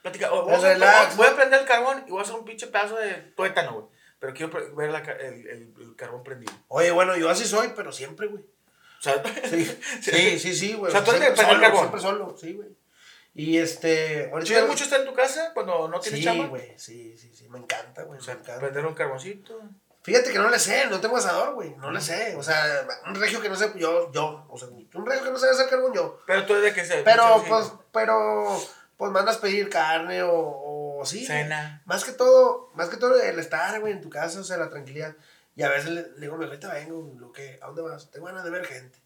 platicar. 0.02 0.32
O, 0.32 0.46
vamos 0.46 0.64
a- 0.64 0.74
relax, 0.74 1.18
voy 1.18 1.28
a 1.28 1.36
prender 1.36 1.62
el 1.62 1.66
carbón 1.66 2.04
y 2.08 2.12
voy 2.12 2.20
a 2.20 2.24
hacer 2.24 2.36
un 2.36 2.46
pinche 2.46 2.68
pedazo 2.68 2.96
de 2.96 3.14
tuétano, 3.36 3.74
güey. 3.74 3.86
Pero 4.24 4.34
quiero 4.34 4.76
ver 4.78 4.90
la 4.90 5.00
el, 5.00 5.48
el, 5.48 5.74
el 5.82 5.96
carbón 5.98 6.24
prendido. 6.24 6.54
Oye, 6.70 6.92
bueno, 6.92 7.18
yo 7.18 7.30
así 7.30 7.44
soy, 7.44 7.74
pero 7.76 7.92
siempre, 7.92 8.28
güey. 8.28 8.42
O 8.42 9.02
sea, 9.02 9.22
Sí, 9.50 9.66
sí, 10.02 10.40
sí, 10.40 10.56
sí, 10.56 10.74
güey. 10.76 10.90
O 10.90 10.92
sea, 10.96 11.04
tú 11.04 11.12
eres 11.12 11.20
de 11.22 11.26
siempre 11.36 11.46
prender 11.46 11.46
solo, 11.46 11.62
carbón. 11.62 11.80
siempre 11.82 12.02
solo, 12.02 12.38
sí, 12.40 12.54
güey. 12.54 12.70
Y 13.36 13.58
este... 13.58 14.30
ahorita- 14.32 14.48
¿Chidas 14.48 14.68
mucho 14.70 14.86
estar 14.86 15.02
en 15.02 15.08
tu 15.08 15.14
casa 15.14 15.52
cuando 15.54 15.90
no 15.90 16.00
tienes 16.00 16.22
Sí, 16.22 16.24
chamba? 16.26 16.46
güey, 16.48 16.72
sí, 16.78 17.18
sí, 17.18 17.36
sí, 17.36 17.50
me 17.50 17.58
encanta, 17.60 18.04
güey, 18.04 18.18
O 18.18 18.24
sea, 18.24 18.36
me 18.36 18.40
encanta. 18.40 18.62
prender 18.62 18.86
un 18.86 18.94
carboncito. 18.94 19.60
Fíjate 20.04 20.32
que 20.32 20.38
no 20.40 20.50
le 20.50 20.58
sé, 20.60 20.86
no 20.88 21.02
tengo 21.02 21.18
asador, 21.18 21.54
güey, 21.56 21.76
no 21.76 21.92
le 21.92 22.00
sé. 22.00 22.36
O 22.38 22.44
sea, 22.44 22.88
un 23.06 23.16
regio 23.16 23.42
que 23.42 23.50
no 23.50 23.58
sé, 23.58 23.74
yo, 23.76 24.10
yo, 24.14 24.46
o 24.50 24.58
sea, 24.58 24.70
un 24.70 25.06
regio 25.06 25.26
que 25.26 25.32
no 25.32 25.38
sabe 25.38 25.52
hacer 25.52 25.68
carbón, 25.70 25.94
yo. 25.94 26.22
Pero 26.26 26.46
tú 26.46 26.54
desde 26.54 26.74
que 26.74 26.86
se. 26.86 27.02
Pero, 27.04 27.40
sí, 27.40 27.46
pues, 27.50 27.72
pero, 27.92 28.58
pues 28.96 29.12
mandas 29.12 29.38
pedir 29.38 29.68
carne 29.70 30.24
o, 30.24 30.32
o 30.34 30.83
sí. 31.06 31.26
Cena. 31.26 31.82
Más 31.86 32.04
que 32.04 32.12
todo, 32.12 32.72
más 32.76 32.90
que 32.90 32.98
todo 32.98 33.22
el 33.22 33.40
estar, 33.40 33.80
güey, 33.80 33.94
en 33.94 34.02
tu 34.02 34.10
casa, 34.10 34.40
o 34.40 34.44
sea, 34.44 34.58
la 34.58 34.70
tranquilidad. 34.70 35.16
Y 35.56 35.64
a 35.64 35.70
veces 35.70 35.92
le, 35.92 36.02
le 36.02 36.20
digo, 36.22 36.36
ahorita 36.36 36.74
vengo, 36.74 37.14
lo 37.20 37.32
que, 37.32 37.60
¿a 37.62 37.68
dónde 37.68 37.82
vas? 37.84 38.10
Tengo 38.12 38.26
ganas 38.28 38.44
de 38.44 38.50
ver 38.50 38.66
gente. 38.66 38.98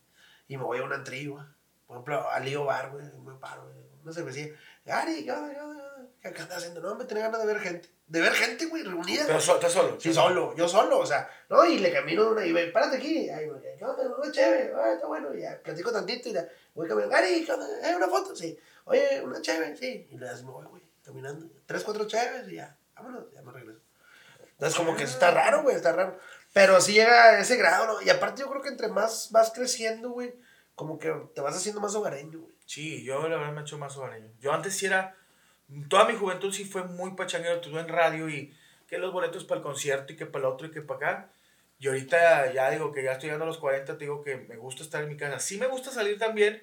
Y 0.48 0.58
me 0.58 0.64
voy 0.64 0.80
a 0.80 0.84
una 0.84 0.96
antigua. 0.96 1.54
Por 1.86 1.96
ejemplo, 1.98 2.30
al 2.30 2.46
Lío 2.46 2.66
Bar, 2.66 2.92
güey, 2.92 3.06
me 3.26 3.34
paro, 3.36 3.64
güey, 3.64 3.76
una 4.04 4.14
cervecilla. 4.14 4.54
Gary, 4.86 5.24
¿qué 5.26 5.32
onda, 5.32 5.54
qué 5.54 5.60
onda, 5.60 6.08
qué 6.22 6.28
andas 6.28 6.58
haciendo? 6.58 6.82
No, 6.82 6.96
me 6.96 7.06
tenía 7.06 7.24
ganas 7.24 7.42
de 7.42 7.48
ver 7.48 7.60
gente. 7.60 7.90
De 8.08 8.22
ver 8.22 8.32
gente, 8.32 8.66
güey, 8.68 8.84
reunida. 8.84 9.24
Pero 9.28 9.42
so- 9.42 9.56
estás 9.56 9.74
solo. 9.74 10.00
Sí, 10.00 10.14
solo, 10.14 10.56
yo 10.56 10.70
solo, 10.70 11.00
o 11.00 11.06
sea, 11.06 11.30
no, 11.50 11.66
y 11.66 11.80
le 11.80 11.92
camino 11.92 12.24
de 12.24 12.30
una 12.32 12.46
y 12.46 12.54
ve, 12.54 12.68
párate 12.68 12.96
aquí, 12.98 13.30
ay, 13.30 13.48
güey, 13.48 13.62
¿qué 13.78 13.84
onda? 13.84 14.04
Una 14.18 14.32
chévere, 14.32 14.72
ah, 14.78 14.94
está 14.94 15.08
bueno, 15.08 15.34
y 15.36 15.42
ya, 15.42 15.60
platico 15.62 15.92
tantito 15.92 16.30
y 16.30 16.34
ya, 16.34 16.48
voy 16.74 16.88
caminando, 16.88 17.14
Gary, 17.14 17.44
¿qué 17.46 17.52
onda? 17.52 17.68
¿Eh, 17.90 17.96
una 17.98 18.08
foto? 18.08 18.34
Sí, 18.34 18.58
oye, 18.86 19.22
una 19.22 19.42
chévere, 19.42 19.76
sí, 19.76 20.08
y 20.10 20.18
le 20.18 20.26
das, 20.26 20.42
me 20.44 20.52
voy, 20.52 20.66
caminando, 21.08 21.50
tres, 21.66 21.84
cuatro 21.86 22.06
chéveres 22.06 22.52
y 22.52 22.56
ya, 22.56 22.78
vámonos, 22.94 23.32
ya 23.34 23.42
me 23.42 23.54
regreso. 23.54 23.80
Entonces, 24.52 24.78
como 24.78 24.96
que 24.96 25.04
eso 25.04 25.14
está 25.14 25.32
raro, 25.32 25.64
güey, 25.64 25.76
está 25.76 25.94
raro, 25.94 26.20
pero 26.52 26.82
sí 26.82 26.94
llega 26.94 27.30
a 27.30 27.40
ese 27.40 27.56
grado, 27.56 27.88
¿no? 27.88 28.02
Y 28.02 28.10
aparte 28.10 28.42
yo 28.42 28.50
creo 28.50 28.62
que 28.62 28.70
entre 28.70 28.90
más 28.90 29.30
vas 29.32 29.52
creciendo, 29.52 30.10
güey, 30.10 30.36
como 30.76 31.00
que 31.00 31.14
te 31.34 31.42
vas 31.42 31.56
haciendo 31.56 31.80
más 31.80 31.96
hogareño, 31.96 32.40
güey. 32.40 32.56
Sí, 32.66 33.04
yo 33.04 33.30
la 33.30 33.38
verdad 33.38 33.54
me 33.54 33.62
he 33.62 33.64
hecho 33.64 33.78
más 33.78 33.96
hogareño. 33.96 34.30
Yo 34.40 34.52
antes 34.52 34.76
sí 34.76 34.86
era. 34.86 35.16
Toda 35.90 36.06
mi 36.06 36.16
juventud 36.16 36.52
sí 36.52 36.66
fue 36.66 36.84
muy 36.84 37.16
pachanguero. 37.16 37.56
Estuve 37.56 37.80
en 37.80 37.88
radio 37.88 38.28
y 38.30 38.54
que 38.88 38.98
los 38.98 39.14
boletos 39.14 39.46
para 39.46 39.60
el 39.60 39.64
concierto 39.64 40.12
y 40.12 40.18
que 40.18 40.26
para 40.26 40.46
el 40.46 40.54
otro 40.54 40.68
y 40.68 40.72
que 40.72 40.82
para 40.82 40.98
acá. 40.98 41.32
Y 41.80 41.88
ahorita 41.88 42.52
ya 42.52 42.70
digo 42.70 42.92
que 42.92 43.04
ya 43.04 43.14
estoy 43.14 43.28
llegando 43.28 43.46
a 43.46 43.48
los 43.48 43.58
40, 43.58 43.98
te 43.98 44.04
digo 44.04 44.22
que 44.22 44.36
me 44.36 44.58
gusta 44.58 44.84
estar 44.84 45.02
en 45.02 45.10
mi 45.10 45.18
casa. 45.18 45.40
Sí 45.40 45.58
me 45.58 45.68
gusta 45.68 45.92
salir 45.92 46.20
también, 46.20 46.62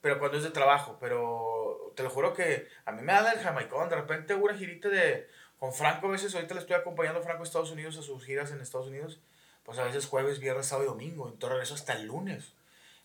pero 0.00 0.18
cuando 0.18 0.38
es 0.38 0.44
de 0.44 0.50
trabajo. 0.50 0.96
Pero 1.00 1.59
te 1.94 2.02
lo 2.02 2.10
juro 2.10 2.32
que 2.34 2.68
a 2.84 2.92
mí 2.92 3.02
me 3.02 3.12
da 3.12 3.32
el 3.32 3.40
jamaicón. 3.40 3.88
De 3.88 3.96
repente 3.96 4.34
una 4.34 4.54
girita 4.56 4.88
de, 4.88 5.28
con 5.58 5.72
Franco 5.72 6.06
a 6.08 6.10
veces. 6.10 6.34
Ahorita 6.34 6.54
le 6.54 6.60
estoy 6.60 6.76
acompañando 6.76 7.20
a 7.20 7.22
Franco 7.22 7.42
a 7.42 7.46
Estados 7.46 7.70
Unidos 7.70 7.96
a 7.98 8.02
sus 8.02 8.24
giras 8.24 8.50
en 8.50 8.60
Estados 8.60 8.88
Unidos. 8.88 9.20
Pues 9.64 9.78
a 9.78 9.84
veces 9.84 10.06
jueves, 10.06 10.38
viernes, 10.40 10.66
sábado 10.66 10.86
y 10.86 10.88
domingo. 10.90 11.26
Entonces 11.28 11.50
regreso 11.50 11.74
hasta 11.74 11.92
el 11.94 12.06
lunes. 12.06 12.52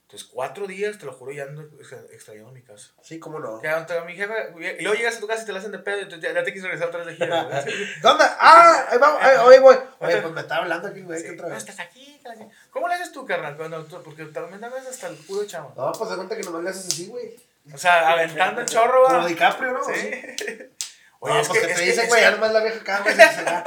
Entonces 0.03 0.29
cuatro 0.31 0.67
días, 0.67 0.99
te 0.99 1.05
lo 1.07 1.13
juro, 1.13 1.31
ya 1.31 1.43
ando 1.43 1.63
ex- 1.79 1.91
extrañando 2.11 2.51
mi 2.51 2.61
casa. 2.61 2.91
Sí, 3.01 3.17
cómo 3.19 3.39
no. 3.39 3.59
Que 3.59 3.67
mi 4.05 4.13
jefe, 4.15 4.33
y 4.79 4.83
luego 4.83 4.93
llegas 4.95 5.17
a 5.17 5.19
tu 5.19 5.25
casa 5.25 5.41
y 5.41 5.45
te 5.47 5.51
la 5.51 5.57
hacen 5.57 5.71
de 5.71 5.79
pedo, 5.79 5.97
entonces 5.97 6.21
ya, 6.21 6.31
ya 6.31 6.43
te 6.43 6.53
quise 6.53 6.65
regresar 6.65 6.89
otra 6.89 7.03
vez 7.03 7.07
de 7.17 7.25
gira. 7.25 7.43
¿Dónde? 8.03 8.23
Ah, 8.39 8.85
ahí 8.91 8.99
vamos, 8.99 9.19
ahí, 9.19 9.35
ahí 9.35 9.59
voy. 9.59 9.75
Oye, 9.99 10.17
pues 10.21 10.31
me 10.33 10.41
estaba 10.41 10.61
hablando 10.61 10.89
aquí, 10.89 11.01
güey, 11.01 11.23
que 11.23 11.31
otra 11.31 11.47
vez. 11.47 11.57
estás 11.57 11.79
aquí. 11.79 12.21
¿Cómo 12.69 12.87
le 12.87 12.93
haces 12.93 13.11
tú, 13.11 13.25
carnal? 13.25 13.57
Cuando 13.57 13.83
porque 14.03 14.25
también 14.25 14.61
dabas 14.61 14.85
hasta 14.85 15.07
el 15.07 15.17
culo 15.25 15.43
chavo. 15.47 15.73
No, 15.75 15.91
pues 15.91 16.07
se 16.07 16.15
cuenta 16.15 16.37
que 16.37 16.43
nomás 16.43 16.63
le 16.63 16.69
haces 16.69 16.85
así, 16.87 17.07
güey. 17.07 17.35
O 17.73 17.77
sea, 17.77 18.11
aventando 18.11 18.61
el 18.61 18.67
chorro, 18.67 19.03
Como 19.05 19.19
va. 19.19 19.27
DiCaprio, 19.27 19.73
¿no? 19.73 19.83
Sí. 19.83 19.91
Oye, 21.19 21.33
no, 21.33 21.39
es 21.39 21.47
pues 21.47 21.59
que, 21.59 21.67
que, 21.67 21.73
te 21.73 21.81
dicen, 21.81 22.07
güey, 22.07 22.21
ya 22.21 22.31
nomás 22.31 22.51
la 22.51 22.61
vieja 22.61 22.79
acá, 22.79 23.01
güey, 23.01 23.17
va. 23.17 23.63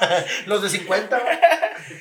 Los 0.46 0.62
de 0.62 0.70
50, 0.70 1.18
güey. 1.18 1.38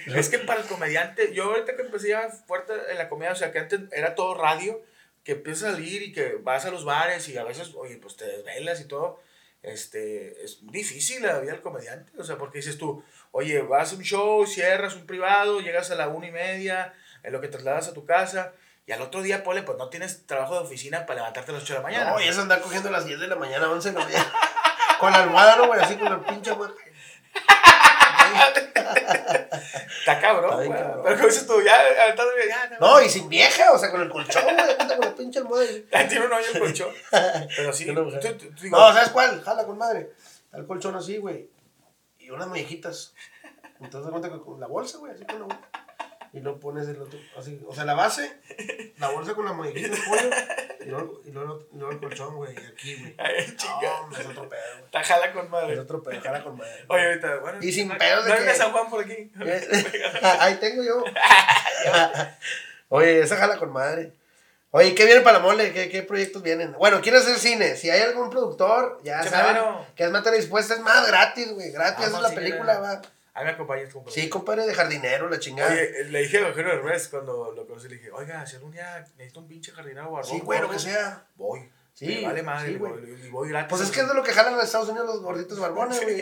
Es 0.20 0.30
que 0.30 0.40
para 0.40 0.62
el 0.62 0.68
comediante, 0.68 1.34
yo 1.34 1.46
ahorita 1.46 1.76
que 1.76 1.84
empecé 1.84 2.10
ya 2.10 2.30
fuerte 2.30 2.74
en 2.90 2.98
la 2.98 3.10
comedia, 3.10 3.34
o 3.34 3.36
sea, 3.36 3.52
que 3.52 3.60
antes 3.60 3.82
era 3.92 4.16
todo 4.16 4.34
radio, 4.34 4.82
que 5.24 5.34
empiezas 5.34 5.64
a 5.64 5.72
salir 5.74 6.02
y 6.02 6.12
que 6.12 6.34
vas 6.42 6.66
a 6.66 6.72
los 6.72 6.86
bares 6.86 7.28
y 7.30 7.38
a 7.38 7.44
veces, 7.44 7.74
oye, 7.76 7.98
pues 7.98 8.16
te 8.16 8.26
desvelas 8.26 8.82
y 8.82 8.86
todo, 8.86 9.22
este, 9.62 10.44
es 10.44 10.66
difícil 10.72 11.22
la 11.22 11.40
vida 11.40 11.52
del 11.52 11.62
comediante, 11.62 12.12
o 12.18 12.24
sea, 12.24 12.38
porque 12.38 12.60
dices 12.60 12.78
tú, 12.78 13.04
oye, 13.32 13.62
vas 13.62 13.92
a 13.92 13.96
un 13.96 14.04
show, 14.04 14.46
cierras 14.48 14.96
un 14.96 15.06
privado, 15.06 15.60
llegas 15.60 15.92
a 15.92 15.96
la 15.96 16.08
una 16.08 16.28
y 16.28 16.32
media, 16.32 16.94
en 17.24 17.34
lo 17.34 17.42
que 17.42 17.50
trasladas 17.50 17.88
a 17.88 17.94
tu 17.94 18.06
casa, 18.06 18.54
y 18.90 18.92
al 18.92 19.04
otro 19.04 19.22
día, 19.22 19.44
pole, 19.44 19.62
pues 19.62 19.78
no 19.78 19.88
tienes 19.90 20.26
trabajo 20.26 20.56
de 20.56 20.62
oficina 20.62 21.06
para 21.06 21.18
levantarte 21.20 21.52
a 21.52 21.54
las 21.54 21.62
8 21.64 21.74
de 21.74 21.80
la 21.80 21.84
mañana. 21.84 22.10
No, 22.10 22.20
y 22.20 22.28
eso 22.28 22.42
andar 22.42 22.60
cogiendo 22.60 22.90
a 22.90 22.92
las 22.92 23.06
10 23.06 23.20
de 23.20 23.28
la 23.28 23.36
mañana, 23.36 23.70
11 23.70 23.92
de 23.92 24.00
la 24.00 24.04
mañana. 24.06 24.34
Con 25.00 25.12
la 25.12 25.20
almohada, 25.20 25.56
¿no, 25.58 25.68
güey? 25.68 25.80
Así 25.80 25.96
con 25.96 26.10
la 26.10 26.20
pinche 26.26 26.50
almohada. 26.50 26.74
Está 30.00 30.20
cabrón, 30.20 30.60
Ay, 30.60 30.68
güey. 30.68 30.80
cabrón. 30.80 31.02
Pero 31.04 31.16
como 31.18 31.28
dices 31.28 31.46
tú, 31.48 31.62
ya, 31.62 31.80
aventando, 32.04 32.32
ya, 32.48 32.78
No, 32.80 33.02
y 33.02 33.10
sin 33.10 33.30
vieja, 33.30 33.72
o 33.72 33.78
sea, 33.78 33.92
con 33.92 34.02
el 34.02 34.10
colchón, 34.10 34.44
güey. 34.44 34.78
Con 34.78 35.00
la 35.00 35.16
pinche 35.16 35.40
almohada. 35.40 35.66
tiene 36.10 36.26
un 36.26 36.34
hoyo 36.34 36.48
el 36.54 36.60
colchón. 36.60 36.90
Pero 37.56 37.74
sí, 37.74 37.86
Qué 37.86 37.92
mujer. 37.92 38.38
tú- 38.38 38.50
tú- 38.50 38.62
digo, 38.64 38.78
No, 38.78 38.92
¿sabes 38.94 39.10
cuál? 39.10 39.42
Jala 39.44 39.66
con 39.66 39.78
madre. 39.78 40.14
El 40.54 40.66
colchón 40.66 40.96
así, 40.96 41.18
güey. 41.18 41.48
Y 42.18 42.32
unas 42.32 42.48
mollejitas. 42.48 43.14
Entonces, 43.80 44.06
te 44.08 44.12
cuenta 44.12 44.30
que 44.32 44.44
con 44.44 44.60
la 44.60 44.68
bolsa, 44.68 44.98
güey, 44.98 45.14
así 45.14 45.26
con 45.26 45.40
la 45.40 45.46
bolsa. 45.46 45.62
Y 46.32 46.40
luego 46.42 46.60
pones 46.60 46.88
el 46.88 47.02
otro, 47.02 47.18
así, 47.38 47.60
o 47.68 47.74
sea, 47.74 47.86
la 47.86 47.96
base, 47.96 48.32
la 49.00 49.10
bolsa 49.10 49.34
con 49.34 49.46
la 49.46 49.54
mollejitas 49.54 49.92
de 49.92 49.98
pollo, 50.08 50.30
y 50.82 50.86
luego, 50.86 51.22
y 51.26 51.32
luego, 51.32 51.60
y 51.74 51.78
luego 51.78 51.92
el 51.92 52.00
colchón, 52.00 52.36
güey, 52.36 52.54
y 52.54 52.66
aquí, 52.68 52.96
güey. 52.98 53.16
Ay, 53.18 53.56
chinga. 53.56 54.02
No, 54.12 54.16
es 54.18 54.26
otro 54.28 54.48
pedo, 54.48 54.62
güey. 54.74 54.86
Está 54.86 55.04
jala 55.04 55.34
con 55.34 55.46
Es 55.46 55.50
madre. 55.52 55.80
otro 55.80 56.04
pedo, 56.04 56.22
jala 56.22 56.44
con 56.44 56.56
madre. 56.58 56.86
Oye, 56.88 57.06
ahorita, 57.08 57.36
bueno. 57.38 57.58
Y 57.62 57.72
sin 57.72 57.88
no- 57.88 57.98
pedos 57.98 58.26
de 58.26 58.30
No 58.30 58.36
que- 58.38 58.42
vengas 58.44 58.60
a 58.62 58.72
Juan 58.72 58.90
por 58.92 59.04
aquí. 59.04 59.32
Ahí 60.22 60.56
tengo 60.56 60.84
yo. 60.84 61.04
Oye, 62.90 63.22
esa 63.22 63.36
jala 63.38 63.58
con 63.58 63.72
madre. 63.72 64.14
Oye, 64.72 64.94
¿qué 64.94 65.06
viene 65.06 65.22
para 65.22 65.40
la 65.40 65.44
mole? 65.44 65.74
¿Qué, 65.74 65.90
qué 65.90 66.04
proyectos 66.04 66.44
vienen? 66.44 66.74
Bueno, 66.74 67.02
quiero 67.02 67.18
hacer 67.18 67.38
cine. 67.40 67.76
Si 67.76 67.90
hay 67.90 68.02
algún 68.02 68.30
productor, 68.30 69.00
ya 69.04 69.24
saben 69.24 69.58
que 69.96 70.04
es 70.04 70.12
materia 70.12 70.38
dispuesta. 70.40 70.76
Es 70.76 70.80
más 70.82 71.08
gratis, 71.08 71.52
güey. 71.54 71.72
Gratis 71.72 72.06
Vamos, 72.06 72.18
es 72.18 72.22
la 72.24 72.30
sí, 72.30 72.36
película, 72.36 72.80
va. 72.80 73.02
Ahí 73.34 73.46
me 73.46 73.52
acompañas, 73.52 73.94
compadre. 73.94 74.22
Sí, 74.22 74.30
compadre 74.30 74.66
de 74.66 74.74
jardinero, 74.74 75.30
la 75.30 75.40
chingada. 75.40 75.72
Oye, 75.72 76.06
le 76.06 76.20
dije 76.20 76.38
a 76.38 76.48
Eugenio 76.48 76.72
Derbez 76.72 77.08
cuando 77.08 77.52
lo 77.52 77.68
conocí, 77.68 77.88
le 77.88 77.96
dije, 77.96 78.12
oiga, 78.12 78.46
si 78.46 78.56
algún 78.56 78.72
día 78.72 79.00
necesito 79.18 79.40
un 79.42 79.48
pinche 79.48 79.72
jardinero 79.72 80.12
barbón. 80.12 80.32
sí, 80.32 80.40
gordo, 80.44 80.70
que 80.70 80.80
sea. 80.80 81.26
Voy. 81.36 81.72
Sí, 82.00 82.08
Me 82.22 82.28
vale 82.28 82.43
madre, 82.43 82.70
sí, 82.70 82.76
y 82.76 82.78
güey. 83.30 83.50
gratis. 83.50 83.68
Pues 83.70 83.82
es 83.82 83.91
que 83.91 84.00
es 84.00 84.08
de 84.08 84.14
lo 84.14 84.24
que 84.24 84.32
jalan 84.32 84.54
en 84.54 84.62
Estados 84.62 84.88
Unidos 84.88 85.06
los 85.08 85.22
gorditos 85.22 85.60
barbones, 85.60 86.02
güey. 86.02 86.16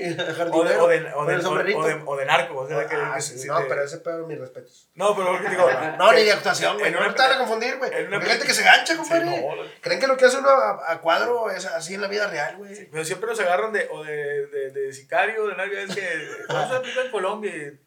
O 0.52 0.64
de, 0.64 0.76
o, 0.76 0.86
o, 0.86 0.88
de, 0.88 1.12
o, 1.14 1.26
de, 1.28 2.02
o 2.04 2.16
de 2.18 2.26
narco. 2.26 2.58
O 2.62 2.68
sea, 2.68 2.88
que, 2.88 2.96
Ah, 2.96 3.12
que 3.18 3.22
sí, 3.22 3.38
si 3.38 3.48
no, 3.48 3.60
te- 3.60 3.66
pero 3.66 3.84
ese 3.84 4.00
pedo, 4.00 4.26
mis 4.26 4.40
respetos. 4.40 4.90
No, 4.96 5.16
pero 5.16 5.34
lo 5.34 5.40
que 5.40 5.50
digo. 5.50 5.70
No, 6.00 6.14
ni 6.14 6.24
de 6.24 6.32
actuación, 6.32 6.80
güey. 6.80 6.92
No 6.92 7.14
te 7.14 7.22
van 7.22 7.32
a 7.34 7.38
confundir, 7.38 7.78
güey. 7.78 7.94
Hay 7.94 8.08
gente 8.08 8.48
que 8.48 8.56
se 8.56 8.64
gancha, 8.64 8.98
compadre. 8.98 9.26
Sí, 9.36 9.46
no, 9.46 9.64
Creen 9.82 10.00
que 10.00 10.08
lo 10.08 10.18
que 10.18 10.26
hace 10.26 10.38
uno 10.40 10.50
a, 10.50 10.92
a 10.94 11.00
cuadro 11.00 11.52
es 11.52 11.64
así 11.68 11.94
en 11.94 12.02
la 12.02 12.08
vida 12.08 12.26
real, 12.26 12.58
güey. 12.58 12.90
Pero 12.90 13.06
siempre 13.06 13.30
nos 13.30 13.40
agarran 13.40 13.72
de, 13.72 13.88
o 13.92 14.04
de, 14.04 14.48
de, 14.48 14.72
de 14.72 14.94
sicario, 14.94 15.46
de 15.46 15.56
narco, 15.58 15.76
es 15.76 15.94
que 15.94 16.28
vamos 16.50 16.72
a 16.72 17.02
en 17.06 17.12
Colombia, 17.12 17.54
eh, 17.54 17.78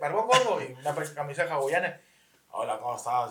barbón 0.00 0.26
gordo 0.26 0.60
y 0.60 0.72
una 0.72 0.96
camisa 1.14 1.44
hawaiana. 1.44 2.00
Hola, 2.50 2.76
¿cómo 2.80 2.96
estás? 2.96 3.30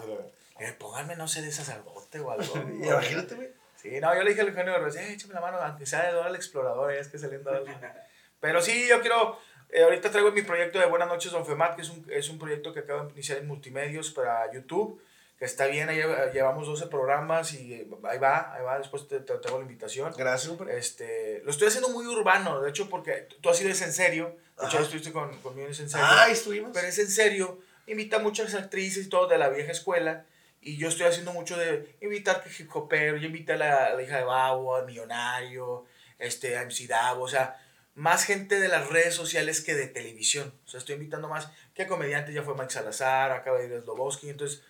Eh, 0.57 0.73
pónganme, 0.79 1.17
no 1.17 1.27
sé, 1.27 1.41
de 1.41 1.51
sacerdote 1.51 2.21
o 2.21 2.31
algo. 2.31 2.53
Imagínate, 2.81 3.35
güey. 3.35 3.64
Sí, 3.85 3.99
no, 3.99 4.15
yo 4.15 4.23
le 4.23 4.31
dije 4.31 4.41
al 4.41 4.47
Eugenio 4.47 4.73
Derbez, 4.73 4.95
eh, 4.95 5.13
échame 5.13 5.35
la 5.35 5.41
mano, 5.41 5.57
aunque 5.61 5.85
sea 5.85 6.07
de 6.07 6.11
Dora 6.11 6.29
el 6.29 6.35
Explorador, 6.35 6.91
ya 6.91 6.99
es 6.99 7.07
que 7.07 7.19
saliendo 7.19 7.51
algo. 7.51 7.67
Pero 8.39 8.59
sí, 8.59 8.87
yo 8.89 8.99
quiero, 8.99 9.37
eh, 9.69 9.83
ahorita 9.83 10.09
traigo 10.09 10.31
mi 10.31 10.41
proyecto 10.41 10.79
de 10.79 10.87
Buenas 10.87 11.07
noches, 11.07 11.31
Don 11.31 11.45
Femat, 11.45 11.75
que 11.75 11.83
es 11.83 11.89
un, 11.89 12.03
es 12.09 12.29
un 12.29 12.39
proyecto 12.39 12.73
que 12.73 12.79
acabo 12.79 13.03
de 13.03 13.13
iniciar 13.13 13.37
en 13.37 13.47
multimedios 13.47 14.09
para 14.09 14.51
YouTube, 14.51 14.99
que 15.37 15.45
está 15.45 15.67
bien, 15.67 15.87
ahí 15.89 16.01
llevamos 16.33 16.65
12 16.65 16.87
programas 16.87 17.53
y 17.53 17.87
ahí 18.09 18.17
va, 18.17 18.55
ahí 18.55 18.63
va, 18.63 18.79
después 18.79 19.07
te, 19.07 19.19
te, 19.19 19.33
la 19.35 19.59
invitación. 19.59 20.11
Gracias, 20.17 20.51
Este, 20.69 21.41
lo 21.43 21.51
estoy 21.51 21.67
haciendo 21.67 21.89
muy 21.89 22.07
urbano, 22.07 22.61
de 22.61 22.71
hecho, 22.71 22.89
porque 22.89 23.27
tú 23.39 23.49
así 23.51 23.67
es 23.67 23.81
en 23.83 23.93
serio, 23.93 24.35
de 24.59 24.65
hecho 24.65 24.79
estuviste 24.79 25.11
con, 25.11 25.37
conmigo 25.41 25.67
en 25.67 25.75
serio. 25.75 25.99
Ah, 25.99 26.27
estuvimos. 26.31 26.71
Pero 26.73 26.87
es 26.87 26.97
en 26.97 27.09
serio, 27.09 27.59
invita 27.85 28.15
a 28.15 28.19
muchas 28.19 28.55
actrices 28.55 29.05
y 29.05 29.09
todo 29.09 29.27
de 29.27 29.37
la 29.37 29.49
vieja 29.49 29.71
escuela, 29.71 30.25
y 30.65 30.77
yo 30.77 30.89
estoy 30.89 31.05
haciendo 31.05 31.31
mucho 31.31 31.55
de 31.57 31.95
invitar 32.01 32.43
que 32.43 32.49
hip 32.49 32.75
hopero, 32.75 33.17
yo 33.17 33.27
invité 33.27 33.53
a 33.53 33.57
la, 33.57 34.01
hija 34.01 34.17
de 34.17 34.23
Babo, 34.23 34.75
al 34.75 34.87
millonario, 34.87 35.85
este, 36.17 36.57
a 36.57 36.65
MC 36.65 36.87
Davo, 36.87 37.23
o 37.23 37.27
sea, 37.27 37.61
más 37.93 38.25
gente 38.25 38.59
de 38.59 38.67
las 38.67 38.89
redes 38.89 39.13
sociales 39.13 39.61
que 39.61 39.75
de 39.75 39.85
televisión. 39.87 40.51
O 40.65 40.67
sea, 40.67 40.79
estoy 40.79 40.95
invitando 40.95 41.29
más 41.29 41.49
que 41.75 41.83
a 41.83 41.87
comediantes, 41.87 42.33
ya 42.33 42.41
fue 42.41 42.55
Mike 42.55 42.71
Salazar, 42.71 43.31
acaba 43.31 43.59
de 43.59 43.67
ir 43.67 43.81
Sloboski, 43.83 44.27
entonces 44.31 44.63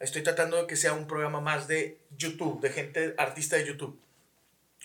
estoy 0.00 0.22
tratando 0.22 0.56
de 0.56 0.66
que 0.66 0.74
sea 0.74 0.94
un 0.94 1.06
programa 1.06 1.42
más 1.42 1.68
de 1.68 2.00
YouTube, 2.16 2.62
de 2.62 2.70
gente, 2.70 3.14
artista 3.18 3.56
de 3.56 3.66
YouTube, 3.66 4.00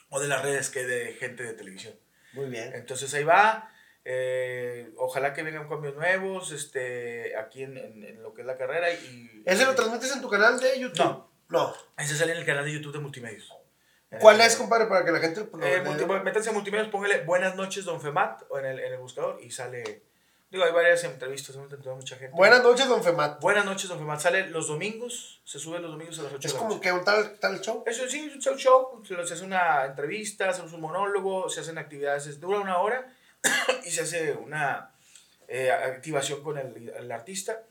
o 0.09 0.19
de 0.19 0.27
las 0.27 0.41
redes 0.41 0.69
que 0.69 0.85
de 0.85 1.13
gente 1.13 1.43
de 1.43 1.53
televisión. 1.53 1.95
Muy 2.33 2.47
bien. 2.47 2.73
Entonces 2.75 3.13
ahí 3.13 3.23
va. 3.23 3.71
Eh, 4.09 4.93
ojalá 4.95 5.33
que 5.33 5.43
vengan 5.43 5.67
cambios 5.67 5.93
nuevos 5.93 6.53
este, 6.53 7.35
aquí 7.35 7.63
en, 7.63 7.77
en, 7.77 8.23
lo 8.23 8.33
que 8.33 8.39
es 8.39 8.47
la 8.47 8.55
carrera. 8.55 8.89
Y, 8.89 9.43
¿Ese 9.45 9.65
lo 9.65 9.75
transmites 9.75 10.13
en 10.13 10.21
tu 10.21 10.29
canal 10.29 10.57
de 10.61 10.79
YouTube? 10.79 11.03
No. 11.03 11.29
No. 11.49 11.75
Ese 11.97 12.15
sale 12.15 12.31
en 12.31 12.37
el 12.37 12.45
canal 12.45 12.63
de 12.63 12.71
YouTube 12.71 12.93
de 12.93 12.99
Multimedios. 12.99 13.53
¿Cuál 14.21 14.39
es, 14.39 14.55
compadre, 14.55 14.85
para 14.85 15.03
que 15.03 15.11
la 15.11 15.19
gente... 15.19 15.41
Eh, 15.61 15.83
métanse 16.23 16.51
a 16.51 16.53
Multimedios, 16.53 16.87
póngale 16.87 17.25
Buenas 17.25 17.57
noches, 17.57 17.83
Don 17.83 17.99
Femat, 17.99 18.43
o 18.47 18.57
en 18.57 18.67
el, 18.67 18.79
en 18.79 18.93
el 18.93 18.99
buscador, 18.99 19.41
y 19.43 19.51
sale 19.51 20.03
Digo, 20.49 20.63
hay 20.63 20.71
varias 20.71 21.03
entrevistas, 21.03 21.53
hemos 21.55 21.65
entrevistado 21.65 21.97
mucha 21.97 22.15
gente. 22.15 22.33
Buenas 22.33 22.63
noches, 22.63 22.87
don 22.87 23.03
Femat. 23.03 23.41
Buenas 23.41 23.65
noches, 23.65 23.89
don 23.89 23.99
Femat. 23.99 24.21
Sale 24.21 24.47
los 24.47 24.69
domingos, 24.69 25.41
se 25.43 25.59
sube 25.59 25.79
los 25.79 25.91
domingos 25.91 26.17
a 26.19 26.23
las 26.23 26.31
8 26.31 26.47
¿Es 26.47 26.53
como 26.53 26.79
que 26.79 26.89
un 26.93 27.03
tal, 27.03 27.37
tal 27.39 27.59
show? 27.59 27.83
Eso 27.85 28.07
sí, 28.07 28.31
es 28.39 28.47
un 28.47 28.55
show. 28.55 29.03
Se 29.05 29.33
hace 29.33 29.43
una 29.43 29.83
entrevista, 29.83 30.47
hacemos 30.47 30.71
un 30.71 30.79
monólogo, 30.79 31.49
se 31.49 31.59
hacen 31.59 31.77
actividades, 31.77 32.39
dura 32.39 32.59
una 32.59 32.77
hora 32.77 33.13
y 33.85 33.91
se 33.91 34.01
hace 34.01 34.33
una 34.33 34.91
eh, 35.47 35.71
activación 35.71 36.43
con 36.43 36.57
el, 36.57 36.89
el, 36.89 37.11
artista. 37.11 37.63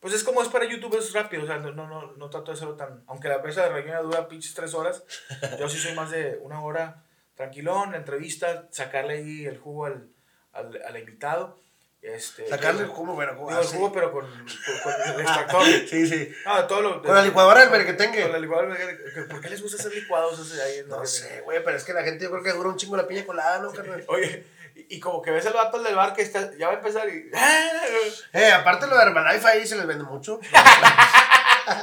Pues 0.00 0.14
es 0.14 0.24
como 0.24 0.42
es 0.42 0.48
para 0.48 0.64
YouTube, 0.64 0.98
es 0.98 1.12
rápido, 1.12 1.44
o 1.44 1.46
sea, 1.46 1.58
no, 1.58 1.72
no, 1.72 2.12
no, 2.12 2.30
trato 2.30 2.50
de 2.50 2.56
hacerlo 2.56 2.76
tan... 2.76 3.04
Aunque 3.06 3.28
la 3.28 3.42
presa 3.42 3.64
de 3.64 3.68
rellena 3.70 4.00
dura 4.00 4.28
pinches 4.28 4.54
tres 4.54 4.72
horas, 4.72 5.04
yo 5.58 5.68
sí 5.68 5.78
soy 5.78 5.94
más 5.94 6.10
de 6.10 6.38
una 6.42 6.62
hora 6.62 7.04
tranquilón, 7.34 7.94
entrevista, 7.94 8.68
sacarle 8.70 9.14
ahí 9.14 9.46
el 9.46 9.58
jugo 9.58 9.86
al, 9.86 10.08
al, 10.52 10.80
al 10.82 10.98
invitado. 10.98 11.60
Este, 12.02 12.48
Sacarle 12.48 12.84
el 12.84 12.88
jugo, 12.88 13.14
pero 13.14 13.36
con, 13.36 13.54
el 13.54 13.62
jugo, 13.62 13.92
pero 13.92 14.10
con, 14.10 14.24
con, 14.24 14.92
el 15.14 15.20
extractor. 15.20 15.62
sí, 15.86 16.06
sí. 16.06 16.32
No, 16.46 16.66
todo 16.66 16.80
lo, 16.80 17.02
con 17.02 17.14
la 17.14 17.22
licuadora 17.22 17.60
del 17.60 17.70
merquetengue. 17.70 18.22
Con 18.22 18.32
la 18.32 18.38
licuadora 18.38 18.74
del. 18.74 19.28
¿Por 19.28 19.40
qué 19.42 19.50
les 19.50 19.60
gusta 19.60 19.76
hacer 19.76 19.92
licuados 19.92 20.58
ahí? 20.60 20.82
No, 20.86 21.04
sé, 21.04 21.42
güey, 21.42 21.62
pero 21.62 21.76
es 21.76 21.84
que 21.84 21.92
la 21.92 22.02
gente 22.02 22.24
yo 22.24 22.30
creo 22.30 22.42
que 22.42 22.52
dura 22.52 22.70
un 22.70 22.76
chingo 22.76 22.96
la 22.96 23.06
piña 23.06 23.26
colada, 23.26 23.58
¿no, 23.58 23.70
carnal? 23.70 24.02
Oye, 24.08 24.46
y, 24.90 25.00
como 25.00 25.22
que 25.22 25.30
ves 25.30 25.46
el 25.46 25.52
vato 25.52 25.82
del 25.82 25.94
bar 25.94 26.12
que 26.12 26.22
está, 26.22 26.50
ya 26.58 26.66
va 26.66 26.74
a 26.74 26.76
empezar 26.76 27.08
y... 27.08 27.30
eh, 28.32 28.52
aparte 28.52 28.86
lo 28.86 28.96
de 28.96 29.04
Herbalife 29.04 29.48
ahí 29.48 29.66
se 29.66 29.76
les 29.76 29.86
vende 29.86 30.04
mucho. 30.04 30.40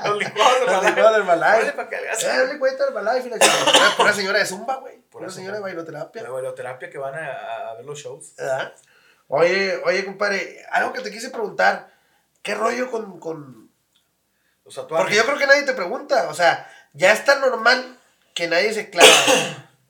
Los 0.05 0.17
licuados 0.17 0.59
de 0.59 0.65
Herbalife. 0.65 0.71
Los 0.73 0.85
licuados 0.85 1.11
de 1.11 1.21
Herbalife. 1.21 1.71
para 1.73 1.89
que 1.89 1.95
Eh, 1.95 2.43
el 2.43 2.49
licuadito 2.49 2.83
de 2.83 2.89
Herbalife. 2.89 3.27
Y 3.27 4.03
la 4.03 4.13
señora 4.13 4.39
de 4.39 4.45
Zumba, 4.45 4.75
güey. 4.75 5.01
Una 5.13 5.29
señora 5.29 5.55
de 5.55 5.61
bailoterapia. 5.61 6.23
De 6.23 6.29
bailoterapia 6.29 6.89
que 6.89 6.97
van 6.97 7.15
a, 7.15 7.69
a 7.69 7.73
ver 7.75 7.85
los 7.85 7.97
shows. 7.97 8.35
¿Verdad? 8.35 8.73
Oye, 9.27 9.81
oye, 9.85 10.05
compadre, 10.05 10.65
algo 10.71 10.93
que 10.93 11.01
te 11.01 11.11
quise 11.11 11.29
preguntar. 11.29 11.93
¿Qué 12.41 12.55
rollo 12.55 12.89
con, 12.91 13.19
con... 13.19 13.71
los 14.65 14.75
tatuajes? 14.75 15.05
Porque 15.05 15.15
yo 15.15 15.25
creo 15.25 15.37
que 15.37 15.47
nadie 15.47 15.63
te 15.63 15.73
pregunta. 15.73 16.27
O 16.29 16.33
sea, 16.33 16.69
ya 16.93 17.11
está 17.13 17.39
normal 17.39 17.99
que 18.33 18.47
nadie 18.47 18.73
se 18.73 18.89
clava. 18.89 19.09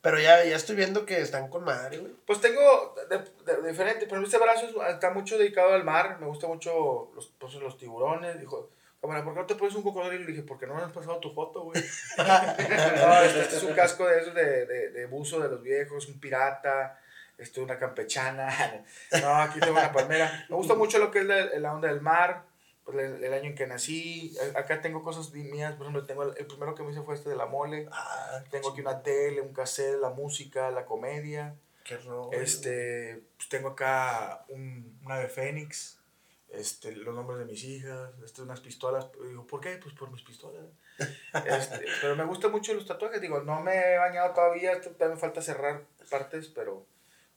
Pero 0.01 0.19
ya, 0.19 0.43
ya 0.43 0.55
estoy 0.55 0.75
viendo 0.75 1.05
que 1.05 1.21
están 1.21 1.49
con 1.49 1.63
madre, 1.63 1.97
güey. 1.97 2.13
Pues 2.25 2.41
tengo 2.41 2.95
de, 3.09 3.67
diferente, 3.67 4.07
pero 4.07 4.23
este 4.23 4.37
brazo 4.37 4.85
está 4.85 5.11
mucho 5.11 5.37
dedicado 5.37 5.73
al 5.73 5.83
mar. 5.83 6.17
Me 6.19 6.27
gusta 6.27 6.47
mucho 6.47 7.11
los, 7.15 7.33
pues, 7.39 7.53
los 7.55 7.77
tiburones. 7.77 8.39
Dijo, 8.39 8.69
cámara, 9.01 9.23
¿por 9.23 9.33
qué 9.33 9.39
no 9.39 9.45
te 9.45 9.55
pones 9.55 9.75
un 9.75 9.83
cocodrilo? 9.83 10.23
Le 10.25 10.31
dije, 10.31 10.43
¿por 10.43 10.59
qué 10.59 10.67
no 10.67 10.75
me 10.75 10.83
has 10.83 10.91
pasado 10.91 11.19
tu 11.19 11.31
foto, 11.31 11.63
güey? 11.63 11.83
no, 12.17 13.21
este, 13.21 13.41
este, 13.41 13.57
es 13.57 13.63
un 13.63 13.73
casco 13.73 14.07
de 14.07 14.19
esos 14.19 14.33
de, 14.33 14.65
de, 14.65 14.89
de 14.91 15.05
buzo 15.05 15.39
de 15.39 15.49
los 15.49 15.61
viejos, 15.61 16.07
un 16.07 16.19
pirata 16.19 16.99
estoy 17.37 17.63
una 17.63 17.77
campechana, 17.77 18.49
no, 19.21 19.35
aquí 19.35 19.59
tengo 19.59 19.77
una 19.77 19.91
palmera. 19.91 20.45
Me 20.49 20.55
gusta 20.55 20.75
mucho 20.75 20.97
lo 20.97 21.11
que 21.11 21.19
es 21.19 21.25
la, 21.59 21.73
onda 21.73 21.87
del 21.87 22.01
mar, 22.01 22.43
pues 22.87 23.21
el, 23.21 23.33
año 23.33 23.49
en 23.49 23.55
que 23.55 23.67
nací. 23.67 24.33
Acá 24.55 24.79
tengo 24.79 25.03
cosas 25.03 25.33
mías, 25.33 25.73
por 25.73 25.87
ejemplo, 25.87 26.05
tengo 26.05 26.23
el, 26.23 26.47
primero 26.47 26.73
que 26.73 26.83
me 26.83 26.91
hice 26.91 27.01
fue 27.01 27.15
este 27.15 27.29
de 27.29 27.35
la 27.35 27.45
mole. 27.45 27.89
Ah, 27.91 28.41
tengo 28.49 28.69
aquí 28.71 28.79
una 28.79 29.03
tele, 29.03 29.41
un 29.41 29.51
cassette, 29.51 29.99
la 29.99 30.11
música, 30.11 30.71
la 30.71 30.85
comedia. 30.85 31.53
Qué 31.83 31.97
rollo. 31.97 32.31
Este, 32.31 33.25
pues 33.35 33.49
tengo 33.49 33.69
acá 33.69 34.45
un, 34.47 34.97
una 35.03 35.19
de 35.19 35.27
Fénix, 35.27 35.99
este, 36.47 36.93
los 36.93 37.13
nombres 37.13 37.39
de 37.39 37.45
mis 37.45 37.61
hijas, 37.65 38.13
este, 38.23 38.41
unas 38.41 38.61
pistolas. 38.61 39.09
Digo, 39.21 39.45
¿por 39.45 39.59
qué? 39.59 39.77
Pues 39.83 39.93
por 39.93 40.09
mis 40.09 40.23
pistolas. 40.23 40.63
Este, 41.45 41.85
pero 42.01 42.15
me 42.15 42.23
gustan 42.23 42.51
mucho 42.51 42.73
los 42.73 42.85
tatuajes. 42.85 43.19
Digo, 43.19 43.41
no 43.41 43.59
me 43.59 43.75
he 43.75 43.97
bañado 43.97 44.33
todavía, 44.33 44.79
todavía 44.79 45.09
me 45.09 45.17
falta 45.17 45.41
cerrar 45.41 45.83
partes, 46.09 46.47
pero 46.47 46.85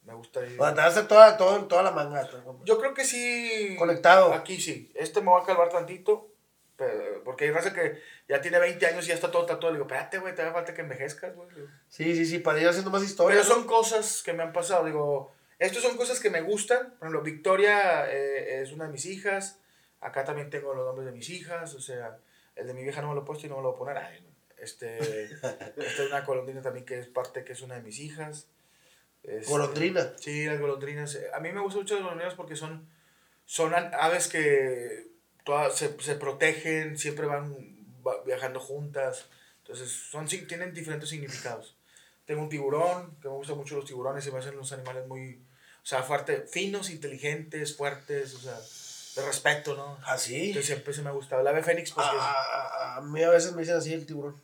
me 0.05 0.15
gusta 0.15 0.45
ir. 0.47 0.57
Bueno, 0.57 0.75
te 0.75 0.81
vas 0.81 0.97
a 0.97 1.09
toda, 1.09 1.37
todo, 1.37 1.65
toda 1.67 1.83
la 1.83 1.91
manga. 1.91 2.29
Yo 2.65 2.79
creo 2.79 2.95
que 2.95 3.05
sí. 3.05 3.77
Conectado. 3.79 4.33
Aquí 4.33 4.61
sí. 4.61 4.91
Este 4.95 5.21
me 5.21 5.31
va 5.31 5.41
a 5.41 5.45
calvar 5.45 5.69
tantito. 5.69 6.29
Porque 7.25 7.45
hay 7.45 7.51
raza 7.51 7.75
que 7.75 8.01
ya 8.27 8.41
tiene 8.41 8.59
20 8.59 8.87
años 8.87 9.05
y 9.05 9.09
ya 9.09 9.15
está 9.15 9.31
todo 9.31 9.45
tatuado. 9.45 9.73
Le 9.73 9.79
digo, 9.79 9.87
espérate, 9.87 10.19
güey, 10.19 10.35
te 10.35 10.43
hace 10.43 10.53
falta 10.53 10.73
que 10.73 10.81
envejezcas, 10.81 11.35
güey. 11.35 11.49
Sí, 11.89 12.17
sí, 12.17 12.25
sí, 12.25 12.39
para 12.39 12.59
ir 12.61 12.69
haciendo 12.69 12.91
más 12.91 13.03
historias. 13.03 13.43
Pero 13.43 13.55
son 13.55 13.67
cosas 13.67 14.23
que 14.23 14.33
me 14.33 14.43
han 14.43 14.53
pasado. 14.53 14.85
Digo, 14.87 15.31
estas 15.59 15.83
son 15.83 15.97
cosas 15.97 16.21
que 16.21 16.31
me 16.31 16.41
gustan. 16.41 16.95
Por 16.99 17.09
ejemplo, 17.09 17.23
Victoria 17.23 18.11
eh, 18.11 18.63
es 18.63 18.73
una 18.73 18.87
de 18.87 18.93
mis 18.93 19.05
hijas. 19.05 19.61
Acá 20.01 20.25
también 20.25 20.49
tengo 20.49 20.73
los 20.73 20.87
nombres 20.87 21.07
de 21.07 21.13
mis 21.13 21.29
hijas. 21.29 21.75
O 21.75 21.81
sea, 21.81 22.19
el 22.57 22.67
de 22.67 22.73
mi 22.73 22.83
vieja 22.83 23.03
no 23.03 23.09
me 23.09 23.15
lo 23.15 23.23
he 23.23 23.25
puesto 23.25 23.47
y 23.47 23.51
no 23.51 23.57
me 23.57 23.63
lo 23.63 23.73
voy 23.73 23.91
a 23.91 23.95
poner. 23.95 24.23
este, 24.57 25.25
esta 25.25 25.73
es 25.77 26.01
una 26.01 26.25
colombiana 26.25 26.63
también 26.63 26.87
que 26.87 26.99
es 26.99 27.07
parte 27.09 27.45
que 27.45 27.53
es 27.53 27.61
una 27.61 27.75
de 27.75 27.83
mis 27.83 28.01
hijas. 28.01 28.49
Este, 29.23 29.51
golondrina. 29.51 30.13
Sí, 30.19 30.47
las 30.47 30.61
golondrinas. 30.61 31.19
A 31.35 31.41
mí 31.41 31.53
me 31.53 31.61
gustan 31.61 31.83
mucho 31.83 31.95
las 31.95 32.05
golondrinas 32.05 32.35
porque 32.35 32.57
son, 32.57 32.89
son 33.45 33.75
aves 33.75 34.29
que 34.29 35.09
todas 35.45 35.77
se, 35.77 36.01
se 36.01 36.15
protegen, 36.15 36.99
siempre 36.99 37.27
van 37.27 37.55
viajando 38.25 38.61
juntas. 38.61 39.27
Entonces, 39.63 39.91
son, 39.91 40.27
tienen 40.27 40.73
diferentes 40.75 41.09
significados. 41.09 41.77
Tengo 42.25 42.43
un 42.43 42.49
tiburón, 42.49 43.17
que 43.21 43.29
me 43.29 43.35
gustan 43.35 43.57
mucho 43.57 43.77
los 43.77 43.85
tiburones, 43.85 44.25
se 44.25 44.31
me 44.31 44.39
hacen 44.39 44.57
los 44.57 44.73
animales 44.73 45.07
muy, 45.07 45.43
o 45.83 45.87
sea, 45.87 46.03
fuerte, 46.03 46.43
finos, 46.43 46.91
inteligentes, 46.91 47.77
fuertes, 47.77 48.35
o 48.35 48.39
sea, 48.39 48.59
de 49.17 49.27
respeto, 49.27 49.75
¿no? 49.75 49.99
Ah, 50.05 50.17
sí. 50.17 50.49
Entonces 50.49 50.67
siempre 50.67 50.95
se 50.95 51.03
me 51.03 51.09
ha 51.09 51.13
gustado. 51.13 51.43
La 51.43 51.51
ave 51.51 51.63
fénix, 51.63 51.93
pues. 51.93 52.07
a, 52.09 52.97
a, 52.97 53.01
mí 53.01 53.23
a 53.23 53.31
veces 53.31 53.53
me 53.53 53.63
dicen 53.63 53.77
así 53.77 53.93
el 53.93 54.07
tiburón. 54.07 54.41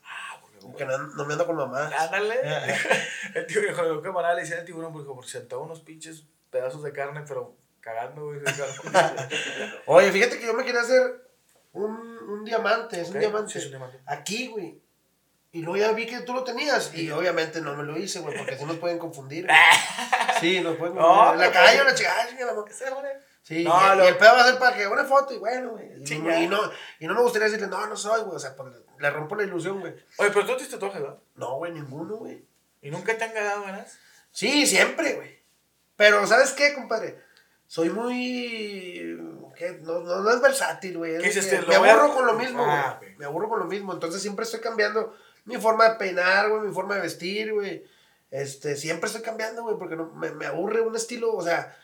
Que 0.76 0.84
no, 0.84 0.98
no, 0.98 1.24
me 1.24 1.32
ando 1.32 1.46
con 1.46 1.56
mamá. 1.56 1.90
Ándale. 1.98 2.40
el 3.34 3.46
tío 3.46 3.60
viejo, 3.60 4.02
qué 4.02 4.10
manera 4.10 4.34
le 4.34 4.42
decía 4.42 4.58
al 4.58 4.64
tiburón, 4.64 4.92
porque 4.92 5.08
por 5.08 5.26
sentado 5.26 5.62
unos 5.62 5.80
pinches 5.80 6.24
pedazos 6.50 6.82
de 6.82 6.92
carne, 6.92 7.24
pero 7.26 7.56
cagando, 7.80 8.26
güey. 8.26 8.40
Oye, 9.86 10.12
fíjate 10.12 10.38
que 10.38 10.46
yo 10.46 10.54
me 10.54 10.64
quería 10.64 10.80
hacer 10.80 11.28
un, 11.72 11.92
un 11.92 12.44
diamante, 12.44 13.00
es 13.00 13.10
un 13.10 13.18
diamante. 13.18 13.52
Sí, 13.52 13.58
es 13.58 13.64
un 13.66 13.70
diamante. 13.70 14.00
Aquí, 14.06 14.48
güey. 14.48 14.80
Y 15.52 15.62
luego 15.62 15.78
ya 15.78 15.92
vi 15.92 16.06
que 16.06 16.20
tú 16.20 16.34
lo 16.34 16.44
tenías. 16.44 16.92
Y 16.94 17.10
obviamente 17.10 17.62
no 17.62 17.74
me 17.74 17.82
lo 17.82 17.96
hice, 17.96 18.20
güey, 18.20 18.36
porque 18.36 18.54
así 18.54 18.64
nos 18.64 18.76
pueden 18.76 18.98
confundir. 18.98 19.48
sí, 20.38 20.60
nos 20.60 20.76
pueden 20.76 20.94
confundir. 20.96 21.24
No, 21.24 21.34
la 21.34 21.50
calle, 21.50 21.82
la 21.82 21.94
chica, 21.94 22.14
la 22.38 22.54
Sí, 23.42 23.62
no, 23.62 24.04
y, 24.04 24.06
el 24.08 24.16
pedo 24.16 24.34
va 24.34 24.40
a 24.40 24.44
ser 24.44 24.58
para 24.58 24.76
que 24.76 24.88
una 24.88 25.04
foto 25.04 25.32
y 25.32 25.38
bueno, 25.38 25.70
güey. 25.70 26.02
Y, 26.04 26.18
no, 26.48 26.58
y 26.98 27.06
no 27.06 27.14
me 27.14 27.22
gustaría 27.22 27.46
decirle, 27.46 27.68
no, 27.68 27.86
no 27.86 27.96
soy, 27.96 28.22
güey. 28.22 28.36
O 28.36 28.38
sea, 28.38 28.56
pues, 28.56 28.74
le 28.98 29.10
rompo 29.10 29.36
la 29.36 29.44
ilusión, 29.44 29.80
güey. 29.80 29.94
Oye, 30.18 30.30
pero 30.30 30.46
tú 30.46 30.56
te 30.56 30.66
tatuajes, 30.66 31.00
¿verdad? 31.00 31.18
No, 31.34 31.56
güey, 31.56 31.72
ninguno, 31.72 32.16
güey. 32.16 32.44
¿Y 32.82 32.90
nunca 32.90 33.16
te 33.16 33.24
han 33.24 33.34
ganado 33.34 33.62
ganas? 33.62 33.98
Sí, 34.30 34.66
siempre, 34.66 35.14
güey. 35.14 35.42
Pero, 35.96 36.26
¿sabes 36.26 36.52
qué, 36.52 36.74
compadre? 36.74 37.18
Soy 37.66 37.90
muy. 37.90 39.18
¿qué? 39.56 39.78
No, 39.82 40.00
no, 40.00 40.30
es 40.30 40.40
versátil, 40.40 40.98
güey. 40.98 41.18
¿Qué 41.18 41.28
dices? 41.28 41.66
Me 41.66 41.74
aburro 41.74 42.14
con 42.14 42.26
lo 42.26 42.34
mismo, 42.34 42.64
ah, 42.64 42.96
güey. 43.00 43.16
Me 43.16 43.24
aburro 43.24 43.48
con 43.48 43.58
lo 43.60 43.66
mismo. 43.66 43.92
Entonces 43.92 44.22
siempre 44.22 44.44
estoy 44.44 44.60
cambiando 44.60 45.16
mi 45.44 45.56
forma 45.56 45.88
de 45.88 45.94
peinar, 45.96 46.48
güey, 46.50 46.62
mi 46.62 46.74
forma 46.74 46.96
de 46.96 47.00
vestir, 47.02 47.52
güey. 47.52 47.84
Este, 48.30 48.76
siempre 48.76 49.06
estoy 49.06 49.22
cambiando, 49.22 49.62
güey, 49.62 49.76
porque 49.78 49.96
no, 49.96 50.10
me, 50.12 50.30
me 50.32 50.46
aburre 50.46 50.80
un 50.80 50.94
estilo, 50.94 51.34
o 51.34 51.42
sea 51.42 51.74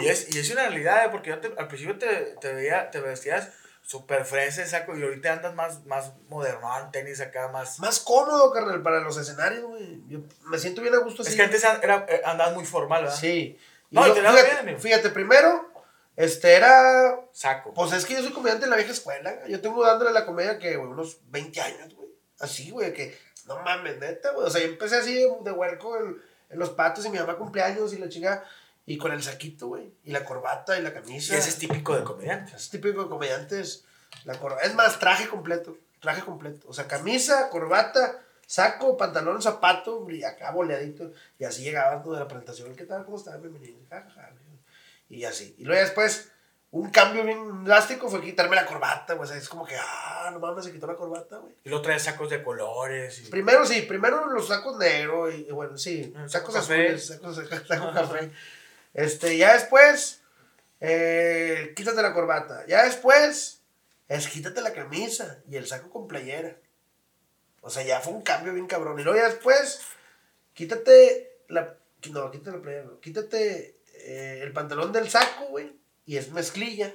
y, 0.00 0.08
es, 0.08 0.34
y 0.34 0.38
es 0.38 0.50
una 0.50 0.68
realidad, 0.68 1.06
¿eh? 1.06 1.08
porque 1.10 1.30
yo 1.30 1.38
te, 1.38 1.52
al 1.56 1.68
principio 1.68 1.98
te, 1.98 2.36
te, 2.40 2.54
veía, 2.54 2.90
te 2.90 3.00
vestías 3.00 3.50
súper 3.86 4.24
fresa, 4.24 4.66
saco, 4.66 4.96
y 4.96 5.02
ahorita 5.02 5.32
andas 5.32 5.54
más, 5.54 5.86
más 5.86 6.12
moderno, 6.28 6.68
tenis 6.92 7.20
acá, 7.20 7.48
más... 7.48 7.78
Más 7.78 8.00
cómodo, 8.00 8.50
carnal, 8.50 8.82
para 8.82 9.00
los 9.00 9.16
escenarios, 9.16 9.62
güey. 9.62 10.02
Yo 10.08 10.18
me 10.46 10.58
siento 10.58 10.82
bien 10.82 10.94
a 10.94 10.98
gusto 10.98 11.22
así. 11.22 11.30
Es 11.30 11.36
que 11.36 11.42
antes 11.42 11.64
era, 11.82 12.04
eh, 12.08 12.20
andabas 12.24 12.54
muy 12.54 12.64
formal, 12.64 13.04
¿verdad? 13.04 13.16
Sí. 13.16 13.56
no, 13.90 14.12
te 14.12 14.20
fíjate, 14.20 14.64
bien, 14.64 14.80
fíjate, 14.80 15.10
primero, 15.10 15.70
Este 16.16 16.54
era. 16.54 17.20
Saco. 17.30 17.72
Pues 17.74 17.92
es 17.92 18.04
que 18.04 18.14
yo 18.14 18.22
soy 18.22 18.32
comediante 18.32 18.64
de 18.64 18.70
la 18.70 18.76
vieja 18.76 18.90
escuela. 18.90 19.46
Yo 19.46 19.60
tengo 19.60 19.84
dándole 19.84 20.12
la 20.12 20.26
comedia 20.26 20.58
que, 20.58 20.76
güey, 20.76 20.90
unos 20.90 21.18
20 21.30 21.60
años, 21.60 21.94
güey. 21.94 22.08
Así, 22.40 22.70
güey, 22.70 22.92
que 22.92 23.16
no 23.46 23.60
mames, 23.62 23.98
neta, 23.98 24.32
güey. 24.32 24.46
O 24.46 24.50
sea, 24.50 24.62
yo 24.62 24.66
empecé 24.66 24.96
así 24.96 25.14
de, 25.14 25.30
de 25.44 25.52
huerco 25.52 25.96
en, 25.98 26.20
en 26.50 26.58
los 26.58 26.70
patos 26.70 27.04
y 27.04 27.10
mi 27.10 27.18
mamá 27.18 27.36
cumpleaños 27.36 27.92
y 27.92 27.98
la 27.98 28.08
chica. 28.08 28.42
Y 28.86 28.98
con 28.98 29.10
el 29.12 29.22
saquito, 29.22 29.66
güey. 29.66 29.92
Y 30.04 30.12
la 30.12 30.24
corbata 30.24 30.78
y 30.78 30.82
la 30.82 30.90
Y 30.90 30.92
camisa. 30.92 31.36
ese 31.36 31.48
es 31.50 31.58
típico 31.58 31.96
de 31.96 32.04
comediante. 32.04 32.54
Es 32.54 32.70
típico 32.70 33.02
de 33.02 33.08
comediantes. 33.08 33.84
La 34.24 34.34
Es 34.62 34.74
más, 34.74 34.98
traje 35.00 35.26
completo. 35.28 35.76
Traje 36.00 36.22
completo. 36.22 36.66
O 36.68 36.72
sea, 36.72 36.86
camisa, 36.86 37.50
corbata, 37.50 38.20
saco, 38.46 38.96
pantalón, 38.96 39.42
zapato, 39.42 40.08
y 40.08 40.22
acá 40.22 40.52
boleadito. 40.52 41.10
Y 41.38 41.44
así 41.44 41.62
llegaba 41.64 42.00
todo 42.00 42.14
de 42.14 42.20
la 42.20 42.28
presentación. 42.28 42.76
¿Qué 42.76 42.84
tal? 42.84 43.04
¿Cómo 43.04 43.16
estás? 43.16 43.40
Bienvenido. 43.40 43.76
Y 45.08 45.24
así. 45.24 45.54
Y 45.58 45.64
luego 45.64 45.82
después, 45.82 46.30
un 46.70 46.90
cambio 46.90 47.24
bien 47.24 47.64
drástico 47.64 48.08
fue 48.08 48.20
quitarme 48.20 48.54
la 48.56 48.66
corbata, 48.66 49.14
güey. 49.14 49.24
O 49.24 49.28
sea, 49.28 49.36
es 49.36 49.48
como 49.48 49.64
que, 49.64 49.74
ah, 49.76 50.30
no 50.32 50.38
mames, 50.38 50.64
se 50.64 50.72
quitó 50.72 50.86
la 50.86 50.94
corbata, 50.96 51.38
güey. 51.38 51.54
Y 51.64 51.68
luego 51.68 51.82
trae 51.82 51.98
sacos 51.98 52.30
de 52.30 52.42
colores. 52.42 53.20
Y... 53.20 53.30
Primero 53.30 53.64
sí, 53.66 53.82
primero 53.82 54.26
los 54.26 54.48
sacos 54.48 54.76
negros 54.78 55.34
y, 55.34 55.46
y 55.48 55.52
bueno, 55.52 55.76
sí, 55.76 56.12
Mm, 56.16 56.28
sacos 56.28 56.54
café. 56.54 56.84
azules, 56.86 57.06
sacos, 57.06 57.36
saco 57.66 57.92
café. 57.92 58.30
Este, 58.96 59.36
ya 59.36 59.52
después, 59.52 60.22
eh, 60.80 61.74
quítate 61.76 62.00
la 62.00 62.14
corbata. 62.14 62.64
Ya 62.66 62.84
después, 62.84 63.60
es 64.08 64.26
quítate 64.26 64.62
la 64.62 64.72
camisa 64.72 65.42
y 65.50 65.56
el 65.56 65.66
saco 65.66 65.90
con 65.90 66.08
playera. 66.08 66.56
O 67.60 67.68
sea, 67.68 67.82
ya 67.82 68.00
fue 68.00 68.14
un 68.14 68.22
cambio 68.22 68.54
bien 68.54 68.66
cabrón. 68.66 68.98
Y 68.98 69.02
luego 69.02 69.18
ya 69.18 69.28
después, 69.28 69.82
quítate 70.54 71.42
la, 71.48 71.76
no, 72.10 72.30
quítate 72.30 72.56
la 72.56 72.62
playera, 72.62 72.88
quítate 73.02 73.80
eh, 73.96 74.40
el 74.42 74.52
pantalón 74.54 74.92
del 74.92 75.10
saco, 75.10 75.48
güey, 75.50 75.78
y 76.06 76.16
es 76.16 76.32
mezclilla. 76.32 76.94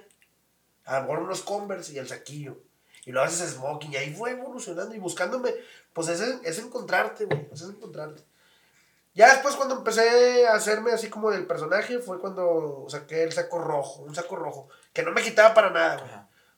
A 0.85 1.01
unos 1.01 1.43
Converse 1.43 1.93
y 1.93 1.99
el 1.99 2.07
saquillo. 2.07 2.63
Y 3.05 3.11
lo 3.11 3.21
haces 3.21 3.51
smoking. 3.51 3.93
Y 3.93 3.97
ahí 3.97 4.13
fue 4.15 4.31
evolucionando 4.31 4.95
y 4.95 4.99
buscándome. 4.99 5.53
Pues 5.93 6.07
es, 6.07 6.19
es 6.43 6.57
encontrarte, 6.57 7.25
güey. 7.25 7.47
Es 7.53 7.61
encontrarte. 7.61 8.23
Ya 9.13 9.29
después 9.29 9.55
cuando 9.55 9.75
empecé 9.75 10.47
a 10.47 10.53
hacerme 10.53 10.91
así 10.91 11.09
como 11.09 11.31
del 11.31 11.45
personaje 11.45 11.99
fue 11.99 12.19
cuando 12.19 12.85
saqué 12.87 13.23
el 13.23 13.33
saco 13.33 13.59
rojo, 13.59 14.03
un 14.03 14.15
saco 14.15 14.37
rojo, 14.37 14.69
que 14.93 15.03
no 15.03 15.11
me 15.11 15.21
quitaba 15.21 15.53
para 15.53 15.69
nada, 15.69 15.97
güey. 15.97 16.11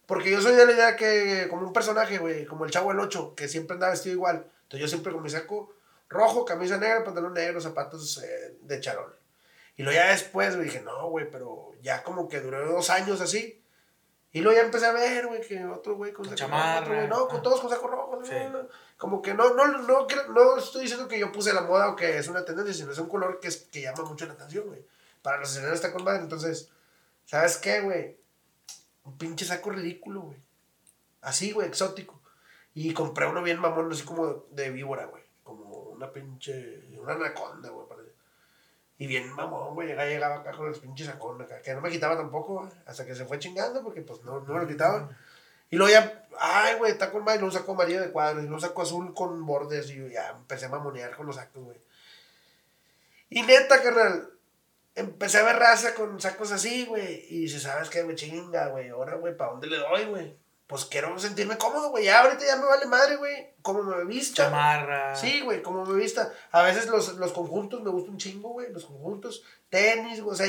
Porque 0.05 0.31
yo 0.31 0.41
soy 0.41 0.53
de 0.53 0.65
la 0.65 0.73
idea 0.73 0.95
que 0.95 1.47
como 1.49 1.65
un 1.65 1.73
personaje, 1.73 2.17
güey, 2.17 2.45
como 2.45 2.65
el 2.65 2.71
chavo 2.71 2.89
del 2.89 2.99
8, 2.99 3.33
que 3.35 3.47
siempre 3.47 3.73
andaba 3.75 3.93
vestido 3.93 4.15
igual. 4.15 4.45
Entonces 4.63 4.81
yo 4.81 4.87
siempre 4.87 5.13
con 5.13 5.23
mi 5.23 5.29
saco 5.29 5.73
rojo, 6.09 6.45
camisa 6.45 6.77
negra, 6.77 7.03
pantalón 7.03 7.33
negro, 7.33 7.59
zapatos 7.59 8.21
eh, 8.23 8.57
de 8.61 8.79
charol. 8.79 9.17
Y 9.75 9.83
luego 9.83 9.97
ya 9.97 10.11
después, 10.11 10.55
güey, 10.55 10.67
dije, 10.67 10.81
no, 10.81 11.09
güey, 11.09 11.31
pero 11.31 11.73
ya 11.81 12.03
como 12.03 12.29
que 12.29 12.41
duró 12.41 12.71
dos 12.71 12.89
años 12.89 13.21
así. 13.21 13.62
Y 14.33 14.41
luego 14.41 14.57
ya 14.57 14.65
empecé 14.65 14.87
a 14.87 14.93
ver, 14.93 15.27
güey, 15.27 15.41
que 15.41 15.63
otro 15.63 15.95
güey 15.95 16.11
con 16.11 16.25
saco 16.25 16.51
rojo, 16.51 16.79
otro 16.79 16.95
güey, 16.95 17.07
no, 17.07 17.27
con 17.27 17.43
todos 17.43 17.61
con 17.61 17.69
saco 17.69 17.87
rojo. 17.87 18.19
Sí. 18.25 18.33
no, 18.51 18.63
no. 18.63 18.69
Como 18.97 19.21
que 19.21 19.35
no, 19.35 19.53
no, 19.53 19.67
no, 19.67 20.07
no 20.07 20.57
estoy 20.57 20.81
diciendo 20.81 21.07
que 21.07 21.19
yo 21.19 21.31
puse 21.31 21.53
la 21.53 21.61
moda 21.61 21.89
o 21.89 21.95
que 21.95 22.17
es 22.17 22.27
una 22.27 22.43
tendencia, 22.43 22.73
sino 22.73 22.91
es 22.91 22.97
un 22.97 23.09
color 23.09 23.39
que, 23.39 23.49
es, 23.49 23.57
que 23.71 23.83
llama 23.83 24.03
mucho 24.03 24.25
la 24.25 24.33
atención, 24.33 24.65
güey. 24.65 24.83
Para 25.21 25.37
los 25.37 25.51
escenarios 25.51 25.75
está 25.75 25.93
con 25.93 26.03
madre. 26.03 26.23
Entonces, 26.23 26.71
¿sabes 27.25 27.57
qué, 27.57 27.81
güey? 27.81 28.17
Un 29.03 29.17
pinche 29.19 29.45
saco 29.45 29.69
ridículo, 29.69 30.21
güey. 30.21 30.39
Así, 31.21 31.51
güey, 31.51 31.67
exótico. 31.67 32.19
Y 32.73 32.91
compré 32.93 33.27
uno 33.27 33.43
bien 33.43 33.59
mamón, 33.59 33.91
así 33.91 34.03
como 34.03 34.47
de 34.49 34.71
víbora, 34.71 35.05
güey. 35.05 35.21
Como 35.43 35.67
una 35.89 36.11
pinche. 36.11 36.89
Una 36.97 37.13
anaconda, 37.13 37.69
güey. 37.69 37.87
parece. 37.87 38.02
Y 38.97 39.07
bien 39.07 39.33
mamón, 39.33 39.73
güey. 39.73 39.87
Llegaba, 39.87 40.09
llegaba 40.09 40.35
acá 40.35 40.51
con 40.51 40.67
el 40.67 40.79
pinche 40.79 41.05
sacón 41.05 41.41
acá. 41.41 41.61
Que 41.61 41.73
no 41.73 41.81
me 41.81 41.89
quitaba 41.89 42.15
tampoco. 42.15 42.69
Hasta 42.85 43.05
que 43.05 43.15
se 43.15 43.25
fue 43.25 43.39
chingando, 43.39 43.83
porque 43.83 44.01
pues 44.01 44.23
no, 44.23 44.39
no 44.41 44.53
me 44.53 44.61
lo 44.61 44.67
quitaba. 44.67 45.09
Y 45.69 45.75
luego 45.75 45.91
ya, 45.91 46.27
ay, 46.39 46.75
güey, 46.77 46.91
está 46.91 47.11
con 47.11 47.23
madre. 47.23 47.37
Y 47.37 47.39
luego 47.41 47.57
saco 47.57 47.71
amarillo 47.73 48.01
de 48.01 48.11
cuadros. 48.11 48.43
Y 48.43 48.47
luego 48.47 48.61
saco 48.61 48.81
azul 48.81 49.13
con 49.13 49.45
bordes. 49.45 49.89
Y 49.89 50.11
ya 50.11 50.29
empecé 50.29 50.65
a 50.65 50.69
mamonear 50.69 51.15
con 51.15 51.25
los 51.25 51.35
sacos, 51.35 51.63
güey. 51.63 51.81
Y 53.29 53.41
neta, 53.41 53.81
carnal. 53.81 54.29
Empecé 54.95 55.39
a 55.39 55.43
ver 55.43 55.55
raza 55.55 55.95
con 55.95 56.21
sacos 56.21 56.51
así, 56.51 56.85
güey. 56.85 57.25
Y 57.29 57.41
dice, 57.41 57.59
¿sabes 57.59 57.89
qué, 57.89 58.03
güey? 58.03 58.15
Chinga, 58.15 58.67
güey. 58.67 58.89
Ahora, 58.89 59.15
güey, 59.15 59.35
¿para 59.35 59.51
dónde 59.51 59.67
le 59.67 59.77
doy, 59.77 60.05
güey? 60.05 60.42
Pues 60.67 60.85
quiero 60.85 61.17
sentirme 61.19 61.57
cómodo, 61.57 61.89
güey. 61.89 62.05
Ya 62.05 62.21
ahorita 62.21 62.45
ya 62.45 62.55
me 62.55 62.65
vale 62.65 62.85
madre, 62.85 63.17
güey. 63.17 63.53
Como 63.61 63.83
me 63.83 64.05
vista. 64.05 64.45
Chamarra. 64.45 65.15
Sí, 65.15 65.41
güey, 65.41 65.61
como 65.61 65.85
me 65.85 65.93
vista. 65.99 66.31
A 66.51 66.63
veces 66.63 66.87
los, 66.87 67.15
los 67.15 67.31
conjuntos 67.31 67.81
me 67.83 67.89
gustan 67.91 68.13
un 68.13 68.17
chingo, 68.17 68.49
güey. 68.49 68.71
Los 68.71 68.85
conjuntos, 68.85 69.43
tenis, 69.69 70.21
güey. 70.21 70.33
O 70.33 70.37
sea, 70.37 70.47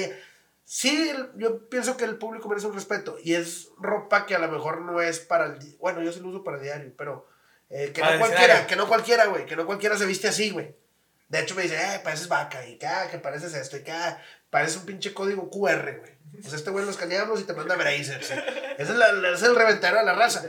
sí, 0.65 1.13
yo 1.37 1.69
pienso 1.69 1.97
que 1.97 2.05
el 2.05 2.17
público 2.17 2.49
merece 2.49 2.69
un 2.69 2.75
respeto. 2.75 3.17
Y 3.23 3.35
es 3.35 3.69
ropa 3.79 4.25
que 4.25 4.35
a 4.35 4.39
lo 4.39 4.49
mejor 4.49 4.81
no 4.81 5.01
es 5.01 5.19
para 5.19 5.47
el. 5.47 5.59
Bueno, 5.81 6.01
yo 6.03 6.13
sí 6.13 6.21
lo 6.21 6.29
uso 6.29 6.45
para 6.45 6.59
el 6.59 6.63
diario, 6.63 6.93
pero. 6.97 7.27
eh, 7.69 7.91
que 7.93 8.01
no 8.01 8.19
cualquiera, 8.19 8.67
que 8.67 8.77
no 8.77 8.89
cualquiera, 8.89 9.27
güey. 9.27 9.47
Que 9.47 9.57
no 9.57 9.67
cualquiera 9.67 9.99
se 9.99 10.07
viste 10.07 10.29
así, 10.29 10.51
güey. 10.51 10.75
De 11.35 11.41
hecho, 11.43 11.55
me 11.55 11.63
dice, 11.63 11.77
eh, 11.77 12.01
pareces 12.05 12.29
vaca. 12.29 12.65
Y 12.67 12.77
que, 12.79 12.87
ah, 12.87 13.09
que 13.11 13.19
pareces 13.19 13.55
esto. 13.55 13.77
Y 13.77 13.83
que, 13.83 13.91
ah, 13.93 14.23
pareces 14.51 14.77
un 14.77 14.87
pinche 14.87 15.13
código 15.13 15.51
QR, 15.51 15.99
güey. 15.99 16.13
Pues 16.41 16.53
este 16.53 16.71
güey 16.71 16.85
lo 16.85 16.91
escaneamos 16.91 17.41
y 17.41 17.45
te 17.45 17.53
manda 17.53 17.77
Brazers. 17.77 18.27
¿sí? 18.27 18.35
Ese 18.79 18.93
es, 18.93 18.99
la- 18.99 19.09
ese 19.11 19.35
es 19.35 19.43
el 19.43 19.57
reventero 19.57 19.99
de 19.99 20.05
la 20.05 20.15
raza. 20.15 20.45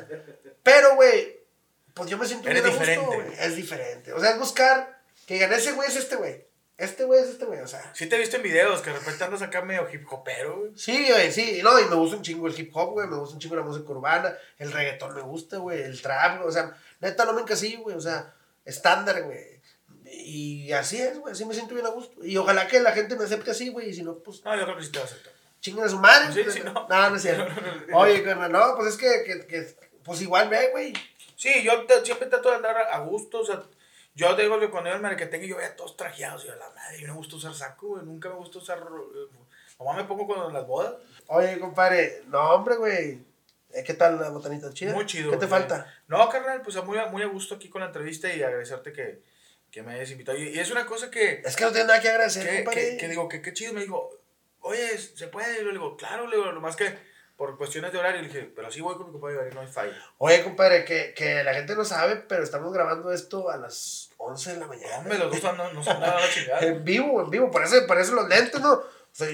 Pero, 0.63 0.95
güey, 0.95 1.39
pues 1.93 2.09
yo 2.09 2.17
me 2.17 2.25
siento 2.27 2.49
Eres 2.49 2.63
bien 2.63 2.75
gusto, 2.75 2.89
diferente. 2.91 3.15
güey. 3.15 3.37
Es 3.39 3.55
diferente. 3.55 4.13
O 4.13 4.19
sea, 4.19 4.31
es 4.31 4.39
buscar 4.39 4.99
que 5.27 5.35
digan, 5.35 5.53
ese 5.53 5.71
güey 5.73 5.87
es 5.87 5.95
este 5.95 6.15
güey. 6.15 6.45
Este 6.77 7.03
güey 7.05 7.21
es 7.21 7.29
este 7.29 7.45
güey. 7.45 7.61
O 7.61 7.67
sea, 7.67 7.89
Sí 7.95 8.07
te 8.07 8.15
he 8.15 8.19
visto 8.19 8.35
en 8.35 8.43
videos 8.43 8.81
que 8.81 8.89
de 8.89 8.99
repente 8.99 9.23
andas 9.23 9.41
acá 9.41 9.61
medio 9.61 9.87
hip 9.91 10.05
hopero, 10.11 10.59
güey. 10.59 10.71
sí, 10.75 11.07
güey, 11.09 11.31
sí. 11.31 11.61
No, 11.63 11.79
y 11.79 11.85
me 11.85 11.95
gusta 11.95 12.17
un 12.17 12.21
chingo 12.23 12.47
el 12.47 12.59
hip 12.59 12.69
hop, 12.75 12.91
güey. 12.91 13.07
Me 13.07 13.15
gusta 13.15 13.33
un 13.35 13.39
chingo 13.39 13.55
la 13.55 13.61
música 13.63 13.89
urbana. 13.91 14.35
El 14.57 14.71
reggaetón 14.71 15.15
me 15.15 15.21
gusta, 15.21 15.57
güey. 15.57 15.81
El 15.83 16.01
trap, 16.01 16.37
güey. 16.37 16.49
O 16.49 16.51
sea, 16.51 16.75
neta, 16.99 17.25
no 17.25 17.33
me 17.33 17.41
encasillo, 17.41 17.81
güey. 17.83 17.95
O 17.95 18.01
sea, 18.01 18.33
estándar, 18.65 19.23
güey. 19.23 19.54
Y 20.23 20.71
así 20.73 21.01
es, 21.01 21.17
güey. 21.19 21.33
Así 21.33 21.45
me 21.45 21.53
siento 21.53 21.73
bien 21.73 21.85
a 21.85 21.89
gusto. 21.89 22.23
Y 22.25 22.37
ojalá 22.37 22.67
que 22.67 22.79
la 22.79 22.91
gente 22.93 23.15
me 23.15 23.25
acepte 23.25 23.51
así, 23.51 23.69
güey. 23.69 23.89
Y 23.89 23.93
si 23.93 24.03
no, 24.03 24.17
pues 24.19 24.43
No, 24.43 24.55
yo 24.55 24.63
creo 24.65 24.77
que 24.77 24.83
sí 24.83 24.91
te 24.91 24.99
va 24.99 25.05
a 25.05 25.07
aceptar. 25.07 25.33
chingan 25.59 25.85
a 25.85 25.89
su 25.89 25.99
madre. 25.99 26.33
Sí, 26.43 26.51
sí, 26.51 26.61
no. 26.63 26.73
no, 26.73 27.09
no 27.09 27.15
es 27.15 27.21
cierto. 27.21 27.45
Oye, 27.93 28.23
carnal, 28.23 28.51
no, 28.51 28.75
pues 28.75 28.89
es 28.93 28.97
que, 28.97 29.23
que, 29.25 29.45
que 29.47 29.75
pues 30.03 30.21
igual 30.21 30.49
ve, 30.49 30.69
güey. 30.71 30.93
Sí, 31.35 31.63
yo 31.63 31.85
te- 31.85 32.05
siempre 32.05 32.27
trato 32.27 32.49
de 32.49 32.55
andar 32.55 32.77
a 32.77 32.99
gusto, 32.99 33.39
o 33.41 33.45
sea, 33.45 33.61
yo 34.13 34.35
digo 34.35 34.59
que 34.59 34.69
cuando 34.69 34.89
iba 34.89 34.95
al 34.95 35.01
marketing 35.01 35.41
yo 35.41 35.57
veía 35.57 35.75
todos 35.75 35.97
trajeados, 35.97 36.45
y 36.45 36.47
yo, 36.47 36.55
la 36.55 36.69
madre, 36.69 37.01
yo 37.01 37.07
no 37.07 37.13
me 37.13 37.17
gusta 37.19 37.35
usar 37.35 37.53
saco, 37.53 37.87
güey, 37.87 38.05
nunca 38.05 38.29
me 38.29 38.35
gusta 38.35 38.59
usar, 38.59 38.77
eh, 38.79 39.37
nomás 39.77 39.97
me 39.97 40.03
pongo 40.05 40.25
cuando 40.25 40.47
en 40.47 40.53
las 40.53 40.65
bodas. 40.65 40.93
Oye, 41.27 41.59
compadre, 41.59 42.23
no, 42.27 42.39
hombre, 42.51 42.77
güey. 42.77 43.19
Eh, 43.73 43.83
¿Qué 43.83 43.93
tal 43.95 44.17
la 44.19 44.29
botanita 44.29 44.71
chida? 44.73 44.93
Muy 44.93 45.05
chido. 45.05 45.31
¿Qué 45.31 45.37
te 45.37 45.47
güey. 45.47 45.59
falta? 45.59 45.93
No, 46.07 46.29
carnal, 46.29 46.61
pues 46.61 46.81
muy 46.85 46.97
a, 46.97 47.07
muy 47.07 47.21
a 47.23 47.27
gusto 47.27 47.55
aquí 47.55 47.67
con 47.69 47.81
la 47.81 47.87
entrevista 47.87 48.33
y 48.33 48.41
agradecerte 48.41 48.93
que, 48.93 49.21
que 49.75 49.83
me 49.83 49.93
hayas 49.93 50.09
invitado. 50.09 50.37
Y, 50.37 50.47
y 50.55 50.59
es 50.59 50.71
una 50.71 50.85
cosa 50.85 51.11
que, 51.11 51.41
Es 51.43 51.57
que 51.57 51.65
no 51.65 51.71
tiene 51.71 51.87
nada 51.87 51.99
que 51.99 52.07
agradecer, 52.07 52.47
que, 52.49 52.63
compadre. 52.63 52.91
que, 52.91 52.97
que 52.97 53.07
digo, 53.09 53.27
que 53.27 53.41
qué 53.41 53.51
chido, 53.53 53.73
me 53.73 53.81
dijo, 53.81 54.09
oye, 54.61 54.97
¿se 54.97 55.27
puede? 55.27 55.53
Y 55.53 55.57
yo 55.57 55.65
le 55.65 55.71
digo, 55.73 55.97
claro, 55.97 56.27
le 56.27 56.37
digo, 56.37 56.49
nomás 56.53 56.77
que 56.77 56.97
por 57.35 57.57
cuestiones 57.57 57.91
de 57.91 57.97
horario, 57.97 58.21
le 58.21 58.29
dije, 58.29 58.49
pero 58.55 58.71
sí 58.71 58.79
voy 58.79 58.95
con 58.95 59.07
mi 59.07 59.11
compadre, 59.11 59.51
no 59.53 59.59
hay 59.59 59.67
falla. 59.67 59.93
Oye, 60.19 60.41
compadre, 60.45 60.85
que, 60.85 61.13
que 61.13 61.43
la 61.43 61.53
gente 61.53 61.75
no 61.75 61.83
sabe, 61.83 62.15
pero 62.15 62.41
estamos 62.41 62.71
grabando 62.71 63.11
esto 63.11 63.49
a 63.49 63.57
las 63.57 64.11
11 64.15 64.53
de 64.53 64.59
la 64.61 64.67
mañana. 64.67 64.97
Hombre, 64.99 65.17
los 65.17 65.41
dos 65.41 65.57
no, 65.57 65.73
no 65.73 65.83
son 65.83 65.99
nada 65.99 66.21
chingada. 66.33 66.61
En 66.65 66.85
vivo, 66.85 67.21
en 67.21 67.29
vivo. 67.29 67.51
Por 67.51 67.61
eso, 67.65 67.85
por 67.85 67.99
eso 67.99 68.13
los 68.15 68.29
lentes, 68.29 68.61
¿no? 68.61 68.71
O 68.75 68.85
sea, 69.11 69.27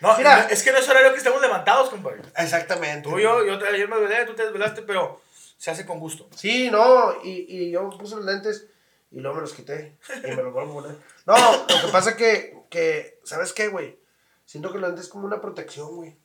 No, 0.00 0.16
Mira. 0.16 0.48
es 0.50 0.62
que 0.62 0.72
no 0.72 0.78
es 0.78 0.88
horario 0.88 1.12
que 1.12 1.18
estemos 1.18 1.42
levantados, 1.42 1.90
compadre. 1.90 2.22
exactamente. 2.38 3.06
Tú, 3.06 3.20
yo, 3.20 3.44
yo 3.44 3.58
te- 3.58 3.68
ayer 3.68 3.86
me 3.86 3.96
desvelé, 4.00 4.24
tú 4.24 4.34
te 4.34 4.44
desvelaste, 4.44 4.80
pero 4.80 5.20
se 5.58 5.70
hace 5.70 5.84
con 5.84 5.98
gusto. 6.00 6.26
Sí, 6.34 6.70
no, 6.70 7.22
y, 7.22 7.44
y 7.46 7.70
yo 7.70 7.90
puse 7.98 8.16
los 8.16 8.24
lentes 8.24 8.64
y 9.10 9.20
luego 9.20 9.36
me 9.36 9.42
los 9.42 9.54
quité 9.54 9.96
y 10.24 10.26
me 10.28 10.42
los 10.42 10.52
vuelvo 10.52 10.78
a 10.78 10.82
poner. 10.82 10.96
No, 11.26 11.36
lo 11.36 11.86
que 11.86 11.92
pasa 11.92 12.16
que, 12.16 12.56
que 12.70 13.18
¿sabes 13.24 13.52
qué, 13.52 13.68
güey? 13.68 13.98
Siento 14.44 14.72
que 14.72 14.78
los 14.78 14.88
lentes 14.88 15.06
es 15.06 15.10
como 15.10 15.26
una 15.26 15.40
protección, 15.40 15.94
güey. 15.96 16.16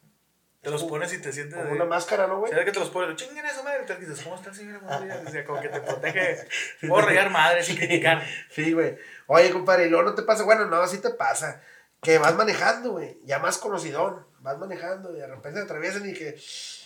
Te 0.61 0.69
los 0.69 0.85
pones 0.85 1.11
y 1.11 1.19
te 1.21 1.33
sientes. 1.33 1.55
Como 1.57 1.67
de- 1.69 1.75
una 1.75 1.83
máscara, 1.85 2.25
¿no, 2.25 2.39
güey? 2.39 2.49
¿Sabes 2.49 2.65
que 2.65 2.71
te 2.71 2.79
los 2.79 2.89
pones? 2.89 3.17
Chinguen 3.17 3.45
eso, 3.45 3.63
madre. 3.65 3.83
Te 3.83 3.97
dices, 3.97 4.21
¿cómo 4.23 4.35
estás, 4.35 4.55
señora? 4.55 4.79
O 5.27 5.29
sea, 5.29 5.43
como 5.43 5.59
que 5.59 5.67
te 5.67 5.81
protege. 5.81 6.47
Puedo 6.87 7.05
rayar 7.05 7.29
madre 7.31 7.61
sin 7.63 7.75
criticar. 7.75 8.23
Sí, 8.49 8.71
güey. 8.71 8.97
Oye, 9.27 9.51
compadre, 9.51 9.87
y 9.87 9.89
luego 9.89 10.05
no 10.09 10.15
te 10.15 10.21
pasa, 10.23 10.43
bueno, 10.43 10.63
no, 10.65 10.87
sí 10.87 10.99
te 10.99 11.09
pasa. 11.09 11.61
Que 12.01 12.17
vas 12.17 12.35
manejando, 12.35 12.91
güey, 12.91 13.19
ya 13.25 13.39
más 13.39 13.57
conocidón. 13.57 14.25
Vas 14.39 14.57
manejando 14.57 15.11
y 15.13 15.19
de 15.19 15.27
repente 15.27 15.59
te 15.59 15.65
atraviesan 15.65 16.09
y 16.09 16.13
que. 16.13 16.37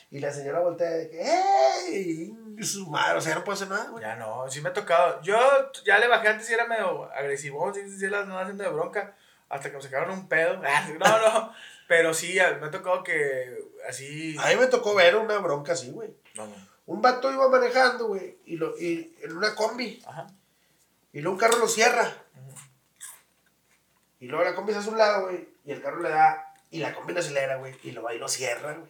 Y 0.09 0.19
la 0.19 0.31
señora 0.31 0.59
voltea 0.59 0.89
de 0.89 1.09
que. 1.09 1.21
¡Ey! 1.21 2.33
Su 2.63 2.87
madre, 2.87 3.17
o 3.17 3.21
sea, 3.21 3.35
no 3.35 3.43
puede 3.43 3.55
hacer 3.57 3.67
nada, 3.67 3.89
güey. 3.89 4.03
Ya 4.03 4.15
no, 4.15 4.49
sí 4.49 4.61
me 4.61 4.69
ha 4.69 4.73
tocado. 4.73 5.21
Yo 5.21 5.37
ya 5.85 5.99
le 5.99 6.07
bajé 6.07 6.29
antes 6.29 6.49
y 6.49 6.53
era 6.53 6.65
medio 6.65 7.11
agresivo. 7.13 7.73
Sí, 7.73 7.81
sí, 7.89 8.07
las 8.07 8.25
no 8.27 8.39
haciendo 8.39 8.63
de 8.63 8.69
bronca. 8.69 9.15
Hasta 9.49 9.69
que 9.69 9.77
me 9.77 9.83
sacaron 9.83 10.11
un 10.11 10.27
pedo. 10.27 10.61
Ah, 10.65 10.87
No, 10.99 11.19
no. 11.19 11.53
Pero 11.87 12.13
sí, 12.13 12.35
me 12.59 12.67
ha 12.67 12.71
tocado 12.71 13.03
que 13.03 13.57
así. 13.87 14.35
A 14.39 14.49
mí 14.49 14.55
me 14.57 14.67
tocó 14.67 14.95
ver 14.95 15.15
una 15.15 15.37
bronca 15.37 15.73
así, 15.73 15.91
güey. 15.91 16.13
No, 16.35 16.45
no. 16.47 16.55
Un 16.85 17.01
vato 17.01 17.31
iba 17.31 17.49
manejando, 17.49 18.07
güey, 18.07 18.37
y, 18.45 18.55
lo, 18.55 18.77
y 18.79 19.13
en 19.21 19.35
una 19.35 19.53
combi. 19.55 20.01
Ajá. 20.07 20.27
Y 21.11 21.19
luego 21.19 21.33
un 21.35 21.39
carro 21.39 21.57
lo 21.57 21.67
cierra. 21.67 22.13
Y 24.19 24.27
luego 24.27 24.43
la 24.45 24.55
combi 24.55 24.73
se 24.73 24.79
hace 24.79 24.89
a 24.89 24.91
un 24.91 24.97
lado, 24.97 25.23
güey. 25.23 25.49
Y 25.65 25.71
el 25.71 25.81
carro 25.81 26.01
le 26.01 26.09
da 26.09 26.53
Y 26.71 26.79
la 26.79 26.93
combi 26.93 27.13
lo 27.13 27.19
acelera, 27.19 27.57
güey. 27.57 27.75
Y 27.83 27.91
lo 27.91 28.03
va 28.03 28.13
y 28.13 28.19
lo 28.19 28.27
cierra, 28.27 28.73
güey. 28.73 28.89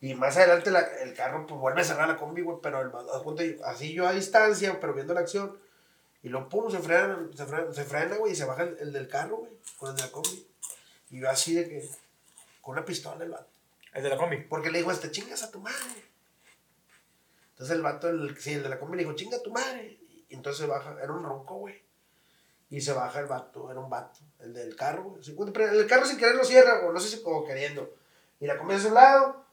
Y 0.00 0.14
más 0.14 0.36
adelante 0.36 0.70
la- 0.70 0.80
el 1.02 1.14
carro 1.14 1.46
pues 1.46 1.60
vuelve 1.60 1.80
a 1.80 1.84
cerrar 1.84 2.08
la 2.08 2.16
combi, 2.16 2.42
güey. 2.42 2.58
Pero 2.62 2.80
el, 2.82 3.60
así 3.64 3.92
yo 3.92 4.06
a 4.06 4.12
distancia, 4.12 4.78
pero 4.80 4.94
viendo 4.94 5.14
la 5.14 5.20
acción. 5.20 5.56
Y 6.22 6.28
luego, 6.28 6.48
pum, 6.48 6.70
se 6.70 6.78
frena, 6.80 7.18
se 7.34 7.46
frena, 7.46 7.72
se 7.72 7.84
frena, 7.84 8.16
güey. 8.16 8.32
Y 8.32 8.36
se 8.36 8.44
baja 8.44 8.64
el, 8.64 8.76
el 8.80 8.92
del 8.92 9.08
carro, 9.08 9.36
güey. 9.38 9.52
Con 9.78 9.90
el 9.90 9.96
de 9.96 10.02
la 10.02 10.10
combi. 10.12 10.46
Y 11.10 11.20
yo 11.20 11.30
así 11.30 11.54
de 11.54 11.68
que. 11.68 11.88
Con 12.60 12.72
una 12.72 12.84
pistola 12.84 13.24
el 13.24 13.30
vato. 13.30 13.46
El 13.94 14.02
de 14.02 14.08
la 14.10 14.16
combi. 14.16 14.38
Porque 14.42 14.70
le 14.70 14.78
dijo, 14.78 14.90
este 14.90 15.10
chingas 15.10 15.42
a 15.42 15.50
tu 15.50 15.60
madre. 15.60 16.04
Entonces 17.52 17.74
el 17.76 17.82
vato, 17.82 18.08
el, 18.08 18.36
sí, 18.38 18.52
el 18.54 18.62
de 18.62 18.68
la 18.68 18.78
combi 18.78 18.96
le 18.96 19.04
dijo, 19.04 19.14
chinga 19.14 19.38
a 19.38 19.42
tu 19.42 19.50
madre. 19.50 19.98
Y 20.28 20.34
entonces 20.34 20.60
se 20.60 20.66
baja, 20.66 20.96
era 21.02 21.12
un 21.12 21.22
ronco, 21.24 21.54
güey. 21.56 21.82
Y 22.68 22.80
se 22.80 22.92
baja 22.92 23.20
el 23.20 23.26
vato, 23.26 23.70
era 23.70 23.78
un 23.80 23.88
vato, 23.88 24.18
el 24.40 24.52
del 24.52 24.74
carro, 24.74 25.04
güey. 25.04 25.22
El 25.24 25.86
carro 25.86 26.04
sin 26.04 26.18
querer 26.18 26.34
lo 26.34 26.44
cierra, 26.44 26.80
güey, 26.80 26.92
no 26.92 26.98
sé 27.00 27.08
si 27.16 27.22
como 27.22 27.46
queriendo. 27.46 27.94
Y 28.40 28.46
la 28.46 28.58
combi 28.58 28.74
a 28.74 28.80
su 28.80 28.90
lado, 28.90 29.45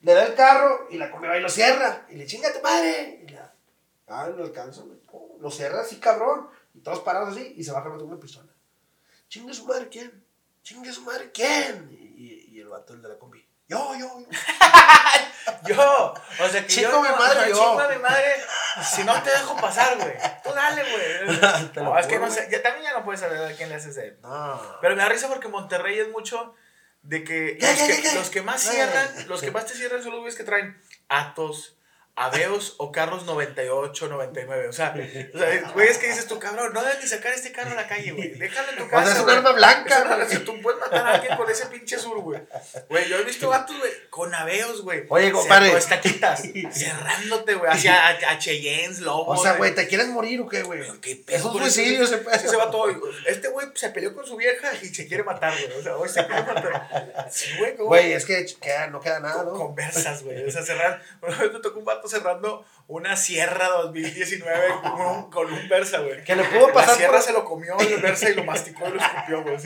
le 0.00 0.14
da 0.14 0.24
el 0.24 0.34
carro 0.34 0.86
y 0.90 0.96
la 0.98 1.10
combi 1.10 1.28
va 1.28 1.36
y 1.36 1.40
lo 1.40 1.48
cierra. 1.48 2.06
Y 2.08 2.16
le 2.16 2.26
chinga 2.26 2.48
a 2.48 2.52
tu 2.52 2.60
madre. 2.62 3.24
Y 3.26 3.28
la, 3.32 3.52
ah, 4.08 4.28
lo 4.28 4.44
alcanza. 4.44 4.82
Oh, 5.12 5.36
Lo 5.40 5.50
cierra 5.50 5.80
así, 5.80 5.96
cabrón. 6.00 6.48
Y 6.74 6.80
todos 6.80 7.00
parados 7.00 7.30
así, 7.30 7.54
y 7.56 7.64
se 7.64 7.72
baja 7.72 7.88
con 7.90 8.00
una 8.02 8.18
pistola. 8.20 8.52
Chinga 9.28 9.52
su 9.52 9.64
madre, 9.66 9.88
¿quién? 9.88 10.24
Chinga 10.62 10.92
su 10.92 11.02
madre, 11.02 11.30
¿quién? 11.32 11.88
Y, 11.90 11.94
y- 12.22 12.44
y 12.52 12.60
el 12.60 12.68
vato, 12.68 12.92
el 12.94 13.02
de 13.02 13.08
la 13.08 13.18
combi. 13.18 13.44
Yo, 13.68 13.94
yo, 13.98 14.20
yo. 14.20 14.26
Yo, 15.66 16.14
o 16.44 16.48
sea 16.48 16.66
que 16.66 16.72
yo. 16.82 16.98
a 16.98 17.02
mi 17.02 17.08
madre, 17.08 17.48
yo. 17.48 17.54
Chingo 17.56 17.80
a 17.80 17.88
mi 17.88 17.98
madre. 17.98 18.34
Si 18.84 19.02
no 19.04 19.22
te 19.22 19.30
dejo 19.30 19.56
pasar, 19.56 19.96
güey. 19.96 20.12
Tú 20.44 20.50
dale, 20.52 20.82
güey. 20.82 21.40
No, 21.84 21.98
es 21.98 22.06
que 22.06 22.18
no 22.18 22.30
sé. 22.30 22.48
Ya 22.50 22.62
también 22.62 22.84
ya 22.84 22.92
no 22.98 23.02
puedes 23.04 23.20
saber 23.20 23.42
a 23.52 23.56
quién 23.56 23.70
le 23.70 23.76
haces 23.76 23.96
él. 23.96 24.18
No. 24.22 24.60
Pero 24.82 24.94
me 24.94 25.02
da 25.02 25.08
risa 25.08 25.26
porque 25.28 25.48
Monterrey 25.48 25.98
es 25.98 26.10
mucho 26.10 26.54
de 27.02 27.24
que 27.24 27.56
¿Qué, 27.58 27.66
los 27.66 28.10
que, 28.10 28.14
los 28.14 28.30
que 28.30 28.42
más 28.42 28.62
cierran, 28.62 29.28
los 29.28 29.40
que 29.40 29.50
más 29.50 29.66
te 29.66 29.74
cierran 29.74 30.02
son 30.02 30.12
los 30.12 30.20
güeyes 30.20 30.36
que 30.36 30.44
traen 30.44 30.80
Atos, 31.08 31.77
Aveos 32.24 32.74
o 32.78 32.90
carros 32.92 33.24
98, 33.24 34.08
99. 34.08 34.68
O 34.68 34.72
sea, 34.72 34.94
o 35.34 35.38
sea, 35.38 35.70
güeyes 35.72 35.98
que 35.98 36.08
dices 36.08 36.26
tú, 36.26 36.38
cabrón, 36.38 36.72
no 36.72 36.82
debes 36.82 37.00
ni 37.02 37.08
sacar 37.08 37.32
este 37.32 37.52
carro 37.52 37.72
a 37.72 37.74
la 37.74 37.86
calle, 37.88 38.12
güey. 38.12 38.30
Déjalo 38.30 38.70
en 38.70 38.76
tu 38.78 38.84
O 38.84 38.88
casa. 38.88 39.04
sea, 39.04 39.12
es 39.14 39.18
un 39.20 39.24
güey. 39.26 39.36
arma 39.36 39.52
blanca, 39.52 40.18
Es 40.22 40.28
güey. 40.28 40.44
tú 40.44 40.60
puedes 40.62 40.80
matar 40.80 41.06
a 41.06 41.10
alguien 41.14 41.36
con 41.36 41.50
ese 41.50 41.66
pinche 41.66 41.98
sur, 41.98 42.18
güey. 42.20 42.40
Güey, 42.88 43.08
yo 43.08 43.18
he 43.18 43.24
visto 43.24 43.48
vatos, 43.48 43.78
güey, 43.78 43.92
con 44.10 44.34
Aveos, 44.34 44.82
güey. 44.82 45.04
Oye, 45.08 45.30
compadre. 45.32 45.68
Con 45.70 45.78
estaquitas, 45.78 46.42
cerrándote, 46.72 47.54
güey, 47.54 47.70
hacia 47.70 48.06
a, 48.08 48.10
a 48.32 48.38
Cheyennes, 48.38 49.00
Lobos. 49.00 49.38
O 49.38 49.42
sea, 49.42 49.52
güey, 49.54 49.74
¿te 49.74 49.86
quieres 49.88 50.08
morir 50.08 50.40
o 50.40 50.48
qué, 50.48 50.62
güey? 50.62 50.82
¿Qué 51.00 51.16
pedo 51.16 51.36
Es 51.36 51.44
un 51.44 51.52
con 51.52 51.62
ese- 51.62 51.72
suicidio 51.82 52.04
ese 52.04 52.18
pedo. 52.18 52.30
ese 52.34 52.56
vato 52.56 52.78
hoy. 52.78 52.96
Este 53.26 53.48
güey 53.48 53.66
se 53.74 53.90
peleó 53.90 54.14
con 54.14 54.26
su 54.26 54.36
vieja 54.36 54.70
y 54.82 54.86
se 54.88 55.06
quiere 55.06 55.22
matar, 55.24 55.52
güey. 55.52 55.78
O 55.78 55.82
sea, 55.82 55.96
hoy 55.96 56.08
se 56.08 56.26
quiere 56.26 56.42
matar. 56.42 57.28
Sí, 57.30 57.46
güey. 57.58 57.76
Güey, 57.76 58.12
es 58.12 58.24
que 58.24 58.44
queda- 58.60 58.88
no 58.88 59.00
queda 59.00 59.20
nada, 59.20 59.44
¿no? 59.44 59.52
Conversas, 59.52 60.22
güey. 60.22 60.44
O 60.46 60.50
sea, 60.50 60.62
cerrar. 60.62 61.02
Una 61.22 61.36
vez 61.38 61.52
me 61.52 61.60
tocó 61.60 61.78
un 61.78 61.84
vato 61.84 62.07
cerrando 62.08 62.64
una 62.86 63.16
sierra 63.16 63.68
2019 63.68 64.68
con 64.82 65.00
un, 65.00 65.30
con 65.30 65.52
un 65.52 65.68
Versa, 65.68 65.98
güey. 66.00 66.24
Que 66.24 66.34
le 66.36 66.44
pudo 66.44 66.68
La 66.68 66.72
pasar 66.74 66.96
sierra 66.96 67.12
por- 67.14 67.22
se 67.22 67.32
lo 67.32 67.44
comió 67.44 67.76
el 67.78 68.00
Versa 68.00 68.30
y 68.30 68.34
lo 68.34 68.44
masticó 68.44 68.88
y 68.88 68.92
lo 68.92 69.00
escupió, 69.00 69.42
güey. 69.42 69.56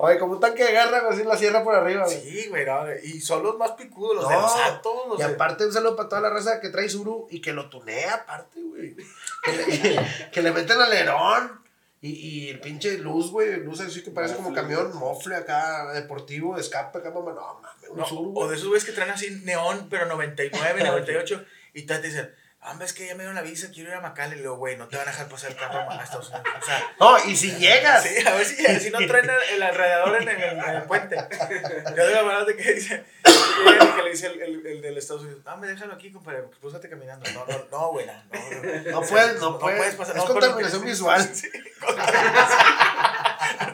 Oye, 0.00 0.18
como 0.18 0.34
un 0.34 0.40
tanque 0.40 0.62
de 0.64 0.70
guerra, 0.72 1.00
güey, 1.00 1.12
así 1.14 1.24
la 1.24 1.36
sierra 1.36 1.64
por 1.64 1.74
arriba, 1.74 2.04
güey. 2.04 2.20
Sí, 2.20 2.46
güey. 2.48 2.64
no, 2.64 2.84
y 3.02 3.20
son 3.20 3.42
los 3.42 3.56
más 3.58 3.72
picudos, 3.72 4.14
los 4.16 4.28
de 4.28 4.34
No, 4.36 4.42
los 4.42 4.54
altos. 4.56 4.92
Los 5.08 5.18
Y 5.18 5.22
aparte, 5.22 5.66
un 5.66 5.72
saludo 5.72 5.96
para 5.96 6.08
toda 6.08 6.20
la 6.22 6.30
raza 6.30 6.60
que 6.60 6.68
trae 6.68 6.88
Zuru 6.88 7.26
y 7.30 7.40
que 7.40 7.52
lo 7.52 7.68
tunea, 7.68 8.14
aparte, 8.14 8.60
güey. 8.62 8.94
Que 9.42 9.52
le, 9.52 10.00
que 10.32 10.42
le 10.42 10.52
meten 10.52 10.80
alerón. 10.80 11.66
Y, 12.00 12.10
y 12.10 12.48
el 12.50 12.60
pinche 12.60 12.98
luz, 12.98 13.30
güey, 13.32 13.56
luz 13.56 13.80
así 13.80 14.02
que 14.02 14.12
parece 14.12 14.36
como 14.36 14.52
camión, 14.52 14.96
mofle 14.96 15.34
acá, 15.34 15.92
deportivo, 15.92 16.56
escape 16.56 16.98
acá, 16.98 17.10
mamá. 17.10 17.32
No, 17.32 17.60
mames, 17.60 18.12
un 18.12 18.32
No, 18.32 18.40
o 18.40 18.48
de 18.48 18.54
esos 18.54 18.68
güeyes 18.68 18.84
que 18.84 18.92
traen 18.92 19.10
así 19.10 19.40
neón, 19.44 19.88
pero 19.90 20.06
99, 20.06 20.84
98, 20.84 21.44
y 21.74 21.82
te 21.86 22.00
dicen, 22.00 22.32
hombre, 22.70 22.86
es 22.86 22.92
que 22.92 23.06
ya 23.06 23.14
me 23.14 23.20
dieron 23.20 23.34
la 23.34 23.42
visa, 23.42 23.68
quiero 23.72 23.90
ir 23.90 23.96
a 23.96 24.00
Macal, 24.00 24.32
y 24.32 24.36
le 24.36 24.42
digo, 24.42 24.56
güey, 24.56 24.76
no 24.76 24.88
te 24.88 24.96
van 24.96 25.08
a 25.08 25.10
dejar 25.10 25.28
pasar 25.28 25.50
el 25.50 25.56
carro 25.56 25.90
a 25.90 26.02
Estados 26.02 26.28
Unidos. 26.30 26.46
O 26.60 26.64
sea, 26.64 26.82
No, 27.00 27.18
y 27.24 27.36
si 27.36 27.52
llegas. 27.56 28.02
sí, 28.02 28.26
a 28.26 28.34
ver 28.34 28.44
si, 28.44 28.56
si 28.80 28.90
no 28.90 28.98
traen 29.06 29.30
el, 29.54 29.62
alrededor 29.62 30.22
en 30.22 30.28
el, 30.28 30.42
en 30.42 30.60
el 30.60 30.82
puente. 30.82 31.16
Yo 31.96 32.06
de 32.06 32.14
la 32.14 32.22
verdad 32.22 32.46
de 32.46 32.56
que 32.56 32.72
dice, 32.74 33.04
que 33.24 34.02
le 34.02 34.10
dice 34.10 34.26
el, 34.26 34.40
el, 34.42 34.66
el 34.66 34.82
del 34.82 34.98
Estados 34.98 35.22
Unidos, 35.22 35.42
no, 35.44 35.56
me 35.56 35.66
déjalo 35.68 35.94
aquí, 35.94 36.12
compadre, 36.12 36.42
púsate 36.60 36.88
caminando. 36.88 37.28
No, 37.32 37.44
no, 37.46 37.64
no, 37.70 37.88
güey, 37.92 38.06
no, 38.06 38.12
no, 38.12 38.90
No 39.00 39.00
puedes, 39.06 39.40
no 39.40 39.58
puedes. 39.58 39.94
pasar. 39.94 40.16
Es 40.16 40.22
no, 40.24 40.28
contaminación 40.32 40.84
visual. 40.84 41.22
Sí, 41.34 41.48
contaminación. 41.80 43.27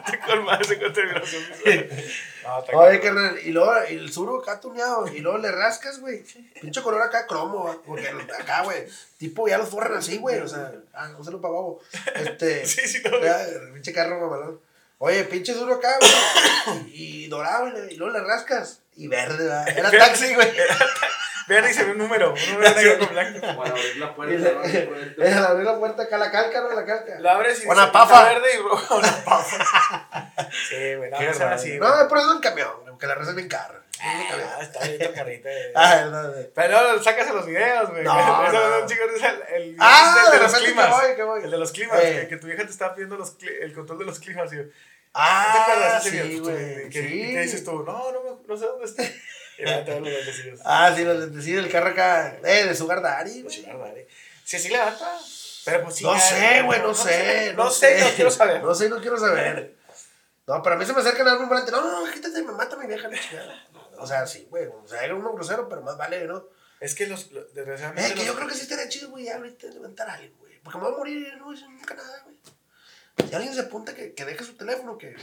Te 0.09 0.19
colmas 0.19 0.67
de 0.67 0.79
contaminación 0.79 1.43
visual. 1.49 1.89
No, 2.43 2.59
está 2.59 2.77
Oye, 2.77 2.99
carnal, 2.99 3.39
y 3.43 3.51
luego 3.51 3.75
el 3.77 4.11
suru 4.11 4.39
acá 4.41 4.59
tuneado, 4.59 5.07
y 5.07 5.19
luego 5.19 5.37
le 5.37 5.51
rascas, 5.51 5.99
güey. 5.99 6.23
Pinche 6.61 6.81
color 6.81 7.01
acá 7.01 7.25
cromo, 7.25 7.63
güey, 7.63 7.77
porque 7.85 8.07
acá, 8.39 8.63
güey, 8.63 8.85
tipo 9.17 9.47
ya 9.47 9.57
los 9.57 9.69
forran 9.69 9.97
así, 9.97 10.17
güey, 10.17 10.39
o 10.39 10.47
sea, 10.47 10.71
ah, 10.93 11.07
no 11.09 11.23
se 11.23 11.31
lo 11.31 11.41
pagó. 11.41 11.81
Este, 12.15 12.65
Sí, 12.75 12.87
sí, 12.87 13.01
no, 13.03 13.19
ya, 13.21 13.45
pinche 13.73 13.93
carro 13.93 14.19
mamalón. 14.19 14.59
Oye, 14.97 15.23
pinche 15.25 15.53
suru 15.53 15.73
acá, 15.73 15.97
güey, 15.99 16.91
y, 16.93 17.25
y 17.25 17.27
dorado, 17.27 17.71
güey, 17.71 17.93
y 17.93 17.97
luego 17.97 18.13
le 18.13 18.23
rascas, 18.23 18.79
y 18.95 19.07
verde, 19.07 19.43
¿verdad? 19.43 19.67
Era 19.69 19.91
taxi, 19.91 20.33
güey. 20.35 20.51
Vean 21.47 21.69
y 21.69 21.73
se 21.73 21.83
ve 21.83 21.91
un 21.91 21.97
número, 21.99 22.33
un 22.33 22.53
número 22.53 22.75
negro 22.75 22.99
con 22.99 23.09
blanco. 23.09 23.39
Para 23.41 23.69
abrir 23.69 23.97
la 23.97 24.15
puerta. 24.15 24.33
le 25.17 25.33
abrí 25.33 25.63
la 25.65 25.77
puerta 25.79 26.03
acá, 26.03 26.17
la 26.17 26.31
calca, 26.31 26.61
¿no? 26.61 26.71
La 26.73 26.85
calca. 26.85 27.19
La 27.19 27.33
abres 27.33 27.63
y 27.63 27.67
Una 27.67 27.91
pafa. 27.91 28.25
"Pinta 28.29 28.33
verde 28.39 28.47
y 28.55 28.61
roja 28.61 28.95
una 28.95 29.23
pafa. 29.25 30.31
Sí, 30.69 30.95
güey, 30.95 31.11
no, 31.11 31.17
Qué 31.17 31.31
no 31.39 31.45
así. 31.47 31.77
No, 31.77 32.01
es 32.01 32.07
por 32.07 32.17
eso 32.17 32.33
el 32.33 32.39
camión, 32.41 32.71
porque 32.87 33.07
la 33.07 33.15
raza 33.15 33.29
es 33.31 33.35
bien 33.35 33.47
carro. 33.47 33.79
Ah, 34.01 34.57
está 34.61 34.85
bien 34.85 34.99
tu 34.99 35.13
carrita. 35.13 35.49
Ah, 35.73 36.01
no, 36.11 36.23
no. 36.23 36.33
Pero 36.53 36.93
no, 36.95 37.01
sacas 37.03 37.33
los 37.33 37.45
videos, 37.45 37.89
güey. 37.91 38.03
No, 38.03 38.19
Eso 38.19 38.51
no. 38.53 38.75
es 38.77 38.81
un 38.81 38.87
chico, 38.89 39.01
es 39.15 39.23
el, 39.23 39.53
el, 39.55 39.75
Ah, 39.79 40.15
es 40.17 40.25
el 40.25 40.31
de 40.31 40.37
de 40.37 40.43
los 40.43 40.53
climas. 40.61 40.85
que 40.85 40.91
voy, 41.07 41.15
que 41.15 41.23
voy. 41.23 41.43
El 41.43 41.51
de 41.51 41.57
los 41.57 41.71
climas, 41.71 41.99
Eh. 42.03 42.19
que, 42.21 42.27
que 42.27 42.37
tu 42.37 42.47
vieja 42.47 42.63
te 42.65 42.71
estaba 42.71 42.93
pidiendo 42.93 43.15
los, 43.17 43.35
el 43.61 43.73
control 43.73 43.99
de 43.99 44.05
los 44.05 44.19
climas. 44.19 44.51
Y, 44.51 44.57
¿No 44.57 44.63
te 44.63 44.71
Ah, 45.13 45.61
acuerdas 45.63 46.03
sí, 46.03 46.39
güey. 46.39 46.83
Sí. 46.83 46.89
que 46.89 47.01
dices 47.41 47.63
tú, 47.63 47.83
no, 47.83 48.11
no, 48.11 48.21
me- 48.23 48.47
no 48.47 48.57
sé 48.57 48.65
dónde 48.65 48.85
está. 48.85 49.03
Va. 49.65 50.87
Ah, 50.87 50.93
sí, 50.95 51.03
los 51.03 51.17
lentecillos 51.19 51.63
del 51.63 51.71
carro 51.71 51.89
acá. 51.89 52.37
Eh, 52.43 52.65
de 52.65 52.75
Sugar 52.75 53.01
Daddy, 53.01 53.41
güey. 53.43 53.61
la 53.63 53.75
verdad, 53.75 53.97
eh. 53.97 54.07
Sí, 54.43 54.59
sí 54.59 54.69
levanta. 54.69 55.17
Pero 55.65 55.83
pues 55.83 55.95
sí. 55.95 56.03
No 56.03 56.19
sé, 56.19 56.61
güey, 56.63 56.79
no 56.81 56.93
sé. 56.93 57.53
No 57.55 57.69
sé, 57.71 57.99
no 58.01 58.09
quiero 58.15 58.29
saber. 58.31 58.63
No 58.63 58.75
sé, 58.75 58.89
no 58.89 58.99
quiero 59.01 59.17
saber. 59.17 59.75
No, 60.47 60.61
pero 60.61 60.75
a 60.75 60.77
mí 60.77 60.85
se 60.85 60.93
me 60.93 60.99
acercan 61.01 61.27
a 61.27 61.37
un 61.37 61.49
volante. 61.49 61.71
No, 61.71 61.81
no, 61.81 62.05
no, 62.05 62.11
quítate, 62.13 62.43
me 62.43 62.51
mata 62.51 62.75
mi 62.75 62.85
vieja, 62.85 63.07
la 63.07 63.19
chingada. 63.19 63.67
O 63.97 64.05
sea, 64.05 64.27
sí, 64.27 64.45
güey. 64.47 64.67
O 64.67 64.87
sea, 64.87 65.03
era 65.03 65.15
uno 65.15 65.33
grosero, 65.33 65.67
pero 65.67 65.81
más 65.81 65.97
vale, 65.97 66.27
¿no? 66.27 66.45
Es 66.79 66.93
que 66.93 67.07
los, 67.07 67.31
los- 67.31 67.51
desgraciadamente. 67.55 68.11
Eh, 68.11 68.13
que 68.13 68.17
los- 68.17 68.27
yo 68.27 68.35
creo 68.35 68.47
que 68.47 68.53
sí 68.53 68.61
estaría 68.61 68.87
chido, 68.87 69.09
güey, 69.09 69.27
ahorita 69.27 69.65
levantar 69.65 70.07
a 70.07 70.13
alguien, 70.13 70.35
güey. 70.37 70.59
Porque 70.59 70.77
me 70.77 70.83
voy 70.83 70.93
a 70.93 70.97
morir, 70.97 71.35
no 71.39 71.51
es 71.51 71.61
nunca 71.63 71.95
nada, 71.95 72.21
güey. 72.25 72.35
Si 73.27 73.33
alguien 73.35 73.55
se 73.55 73.61
apunta, 73.61 73.95
que, 73.95 74.13
que 74.13 74.23
deje 74.23 74.43
su 74.43 74.55
teléfono, 74.55 74.99
que. 74.99 75.15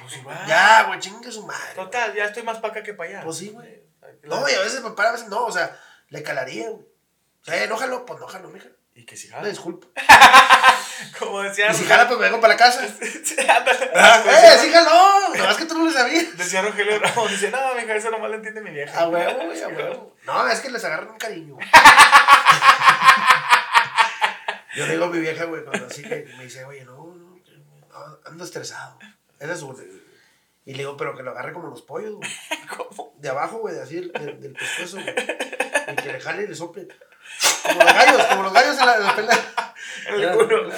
Pues 0.00 0.16
igual. 0.16 0.46
Ya, 0.46 0.84
güey, 0.84 0.98
chingue 1.00 1.30
su 1.30 1.46
madre. 1.46 1.74
Total, 1.74 2.14
ya 2.14 2.24
estoy 2.24 2.42
más 2.42 2.58
para 2.58 2.72
acá 2.72 2.82
que 2.82 2.94
para 2.94 3.10
allá. 3.10 3.22
Pues 3.24 3.36
sí, 3.38 3.50
güey. 3.50 3.82
No, 4.24 4.48
y 4.48 4.52
a 4.52 4.60
veces 4.60 4.82
me 4.82 4.90
para, 4.92 5.10
a 5.10 5.12
veces 5.12 5.28
no, 5.28 5.44
o 5.44 5.52
sea, 5.52 5.78
le 6.08 6.22
calaría, 6.22 6.70
güey. 6.70 6.82
O 6.82 7.44
sea, 7.44 7.62
enójalo, 7.62 8.04
pues 8.06 8.18
enójalo, 8.18 8.48
mija. 8.50 8.68
Y 8.94 9.04
que 9.06 9.16
si 9.16 9.28
Me 9.28 9.34
jala. 9.34 9.48
disculpo. 9.48 9.88
Como 11.18 11.40
decía. 11.42 11.70
Y 11.70 11.74
si 11.74 11.84
jala, 11.86 12.06
pues 12.06 12.18
me 12.20 12.26
vengo 12.26 12.40
para 12.40 12.54
la 12.54 12.58
casa. 12.58 12.82
Ándale. 12.84 13.90
¡Eh, 13.94 14.58
sí 14.60 14.70
jaló! 14.70 15.34
Nada 15.34 15.46
más 15.48 15.56
que 15.56 15.64
tú 15.64 15.76
no 15.78 15.84
lo 15.86 15.90
sabías. 15.90 16.36
Decía 16.36 16.60
Rogelio 16.62 16.98
Ramos, 16.98 17.30
dice, 17.30 17.50
no, 17.50 17.74
mija, 17.74 17.94
eso 17.94 18.10
nomás 18.10 18.28
lo 18.30 18.36
entiende 18.36 18.60
mi 18.60 18.70
vieja. 18.70 19.00
A 19.00 19.08
huevo, 19.08 19.46
güey, 19.46 19.62
a 19.62 19.68
huevo. 19.68 20.14
No, 20.24 20.46
es 20.48 20.60
que 20.60 20.70
les 20.70 20.84
agarran 20.84 21.08
un 21.10 21.18
cariño. 21.18 21.56
Yo 24.74 24.86
le 24.86 24.92
digo 24.92 25.04
a 25.04 25.08
mi 25.08 25.18
vieja, 25.20 25.44
güey, 25.44 25.64
cuando 25.64 25.86
así 25.86 26.02
que 26.02 26.26
me 26.38 26.44
dice, 26.44 26.64
oye, 26.64 26.84
no, 26.84 26.92
no, 27.14 27.36
no, 27.36 28.18
ando 28.24 28.44
estresado. 28.44 28.98
Esa 29.42 29.52
es. 29.54 29.62
Y 30.64 30.72
le 30.74 30.78
digo, 30.78 30.96
pero 30.96 31.16
que 31.16 31.22
lo 31.24 31.32
agarre 31.32 31.52
como 31.52 31.68
los 31.68 31.82
pollos, 31.82 32.14
güey. 32.14 32.30
¿Cómo? 32.76 33.14
De 33.18 33.28
abajo, 33.28 33.58
güey, 33.58 33.78
así, 33.78 33.96
del, 33.96 34.12
del, 34.12 34.52
pescuezo, 34.52 34.98
güey. 35.02 35.10
Y 35.10 35.96
que 35.96 36.12
le 36.12 36.20
jale 36.20 36.44
y 36.44 36.46
le 36.46 36.54
sople. 36.54 36.86
Como 37.64 37.80
los 37.82 37.92
gallos, 37.94 38.24
como 38.26 38.42
los 38.44 38.52
gallos 38.52 38.78
en 38.78 38.86
la, 38.86 38.96
en 38.96 39.02
la 39.04 39.16
pelea. 39.16 39.74
En 40.08 40.14
el 40.22 40.30
culo. 40.32 40.70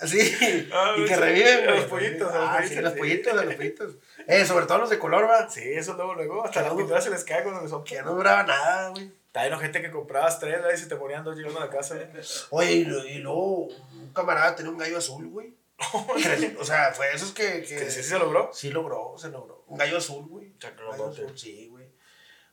Así. 0.00 0.68
Ah, 0.72 0.94
y 0.96 1.02
que 1.04 1.14
sí, 1.14 1.20
reviven, 1.20 1.64
güey. 1.64 1.76
los 1.76 1.84
pollitos, 1.86 2.32
a 2.32 2.38
los 2.38 2.48
Ah, 2.48 2.62
sí, 2.66 2.74
los 2.76 2.92
sí. 2.92 2.98
pollitos, 2.98 3.34
los 3.44 3.54
pollitos. 3.54 3.94
Eh, 4.28 4.44
sobre 4.46 4.66
todo 4.66 4.78
los 4.78 4.90
de 4.90 4.98
color, 4.98 5.28
va. 5.28 5.48
Sí, 5.50 5.62
eso 5.64 5.94
luego, 5.94 6.14
luego. 6.14 6.44
Hasta 6.44 6.60
la 6.60 6.66
Claro. 6.68 6.76
pintura 6.76 7.00
se 7.00 7.10
les 7.10 7.24
cae 7.24 7.42
cuando 7.42 7.60
les 7.62 7.70
son. 7.70 7.82
Que 7.84 8.02
no 8.02 8.14
duraba 8.14 8.44
nada, 8.44 8.90
güey. 8.90 9.10
De 9.32 9.56
gente 9.58 9.80
que 9.80 9.90
comprabas 9.90 10.38
tres, 10.38 10.60
¿verdad? 10.60 10.74
y 10.74 10.78
se 10.78 10.86
te 10.86 10.94
morían 10.94 11.24
dos 11.24 11.36
llegando 11.36 11.58
a 11.60 11.64
la 11.64 11.70
casa. 11.70 11.96
¿eh? 11.96 12.08
Oye, 12.50 12.72
y, 12.72 12.80
y 12.82 13.18
luego 13.18 13.64
un 13.66 14.12
camarada 14.14 14.54
tenía 14.54 14.70
un 14.70 14.78
gallo 14.78 14.98
azul, 14.98 15.26
güey. 15.28 15.54
o 16.60 16.64
sea, 16.64 16.92
fue 16.92 17.12
esos 17.14 17.32
que, 17.32 17.62
que 17.62 17.76
Que 17.76 17.90
sí, 17.90 18.02
sí 18.02 18.08
se 18.08 18.18
logró. 18.18 18.50
sí 18.52 18.70
logró, 18.70 19.14
se 19.18 19.28
logró. 19.28 19.64
Un 19.66 19.78
gallo 19.78 19.98
azul, 19.98 20.26
güey. 20.26 20.46
Un 20.48 20.90
gallo 20.90 21.08
azul, 21.08 21.38
sí, 21.38 21.68
güey. 21.68 21.90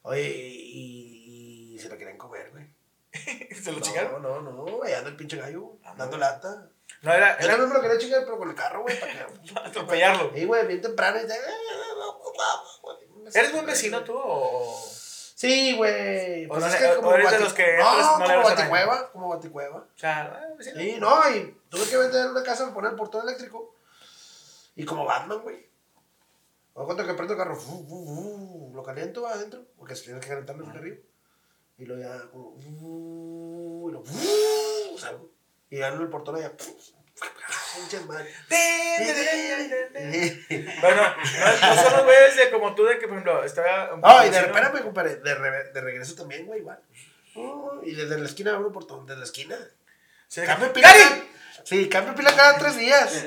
Oye, 0.03 0.27
y, 0.30 1.73
y 1.75 1.80
se 1.80 1.89
lo 1.89 1.97
querían 1.97 2.17
comer, 2.17 2.51
güey. 2.51 2.65
se 3.53 3.71
lo 3.71 3.80
no, 3.80 3.84
chingaron. 3.84 4.21
No, 4.21 4.41
no, 4.41 4.51
no, 4.51 4.84
allá 4.84 4.99
anda 4.99 5.09
el 5.09 5.15
pinche 5.17 5.38
gallo, 5.38 5.77
Ah, 5.84 5.93
dando 5.97 6.17
no. 6.17 6.21
lata. 6.21 6.69
No, 7.01 7.13
era. 7.13 7.36
Era 7.38 7.57
me 7.57 7.73
lo 7.73 7.82
quería 7.82 7.97
chingar, 7.97 8.23
pero 8.25 8.38
con 8.38 8.49
el 8.49 8.55
carro, 8.55 8.82
güey, 8.84 8.99
para 8.99 9.13
que... 9.13 9.25
atropellarlo. 9.65 10.32
Sí, 10.34 10.45
güey, 10.45 10.67
bien 10.67 10.82
temprano. 10.82 11.19
Y 11.21 11.27
te, 11.27 11.34
eh. 11.34 11.38
¿Eres 13.34 13.51
buen 13.51 13.65
vecino 13.65 14.03
tú 14.03 14.13
o.? 14.15 14.99
Sí, 15.40 15.74
güey. 15.78 16.48
O 16.48 16.50
Pues 16.50 16.64
sea, 16.66 16.74
es 16.74 16.80
que 16.82 16.92
o 16.92 16.96
como 16.98 17.12
Bati- 17.12 17.40
los 17.40 17.54
que 17.54 17.78
No, 17.78 18.20
no 18.20 18.26
como 18.26 18.44
Baticueva, 18.44 19.10
como 19.14 19.30
Baticueva. 19.30 19.78
O 19.78 19.98
sea, 19.98 20.38
eh, 20.44 20.56
vecino. 20.58 20.80
Sí, 20.82 20.98
no, 21.00 21.30
y 21.34 21.58
tuve 21.70 21.88
que 21.90 21.96
vender 21.96 22.30
una 22.30 22.44
casa 22.44 22.64
para 22.64 22.74
poner 22.74 22.92
el 22.92 22.98
portón 22.98 23.26
eléctrico. 23.26 23.74
Y 24.76 24.84
como 24.84 25.06
Batman, 25.06 25.40
güey. 25.42 25.66
Doy 26.76 26.86
cuenta 26.86 27.06
que 27.06 27.14
prendo 27.14 27.36
el 27.36 27.40
carro, 27.40 27.58
lo 28.74 28.84
caliento 28.84 29.26
adentro, 29.28 29.64
porque 29.78 29.96
se 29.96 30.04
tiene 30.04 30.20
que 30.20 30.28
calentarlo 30.28 30.66
desde 30.66 30.78
arriba. 30.78 30.98
Y 31.78 31.86
luego 31.86 32.02
ya, 32.04 32.30
como, 32.32 32.58
y 32.60 33.92
lo, 33.94 34.04
fu, 34.04 34.98
salgo. 34.98 35.30
Y 35.70 35.78
en 35.78 35.86
el 36.02 36.10
portón 36.10 36.36
allá. 36.36 36.52
Bueno, 40.82 41.01
no, 41.61 41.75
no 41.75 41.82
son 41.82 41.93
los 41.93 42.03
güeyes 42.05 42.36
de 42.38 42.49
como 42.51 42.75
tú, 42.75 42.86
de 42.86 42.97
que, 42.99 43.07
por 43.07 43.17
ejemplo, 43.17 43.43
estaba. 43.43 43.93
un 43.93 44.01
No, 44.01 44.25
y 44.25 44.30
de, 44.30 44.38
espérame, 44.39 44.82
compadre, 44.84 45.15
de, 45.17 45.36
re- 45.36 45.71
de 45.71 45.82
regreso 45.82 46.15
también, 46.15 46.45
güey, 46.45 46.59
igual. 46.59 46.80
Oh, 47.36 47.80
y 47.84 47.93
desde 47.93 48.17
la 48.17 48.25
esquina 48.25 48.53
abro 48.55 48.67
el 48.67 48.73
portón, 48.73 49.05
desde 49.05 49.19
la 49.19 49.25
esquina. 49.25 49.55
Sí, 50.27 50.41
Cambio 50.41 50.71
pila 50.73 50.89
Sí, 51.63 51.88
cambio 51.89 52.15
pila 52.15 52.36
cada 52.36 52.57
tres 52.57 52.77
días. 52.77 53.25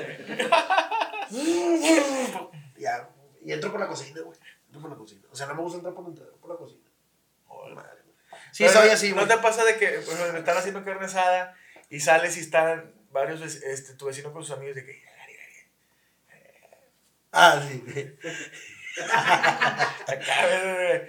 ya, 2.77 3.09
y 3.43 3.51
entro 3.53 3.71
por 3.71 3.79
la 3.79 3.87
cocina, 3.87 4.21
güey. 4.21 4.37
Entro 4.67 4.81
por 4.81 4.89
la 4.91 4.97
cocina. 4.97 5.21
O 5.31 5.35
sea, 5.35 5.47
no 5.47 5.55
me 5.55 5.61
gusta 5.61 5.77
entrar 5.77 5.93
por 5.93 6.03
la 6.03 6.09
entrada, 6.09 6.31
por 6.39 6.49
la 6.49 6.57
cocina. 6.57 6.81
Madre, 7.75 8.01
güey. 8.05 8.15
Sí, 8.51 8.63
Pero 8.65 8.73
soy 8.79 8.87
no- 8.87 8.93
así, 8.93 9.09
¿No 9.09 9.15
güey. 9.25 9.27
te 9.27 9.37
pasa 9.37 9.63
de 9.63 9.77
que 9.77 9.87
por 9.99 10.13
ejemplo, 10.15 10.39
están 10.39 10.57
haciendo 10.57 10.83
carne 10.83 11.05
asada 11.05 11.55
y 11.89 11.99
sales 11.99 12.35
y 12.37 12.41
están 12.41 12.93
varios, 13.13 13.41
este, 13.41 13.93
tu 13.93 14.05
vecino 14.07 14.33
con 14.33 14.43
sus 14.43 14.55
amigos 14.57 14.75
de 14.75 14.85
que. 14.85 15.03
Ah, 17.31 17.63
sí. 17.67 17.83
Acá, 20.07 20.73
güey, 20.75 21.01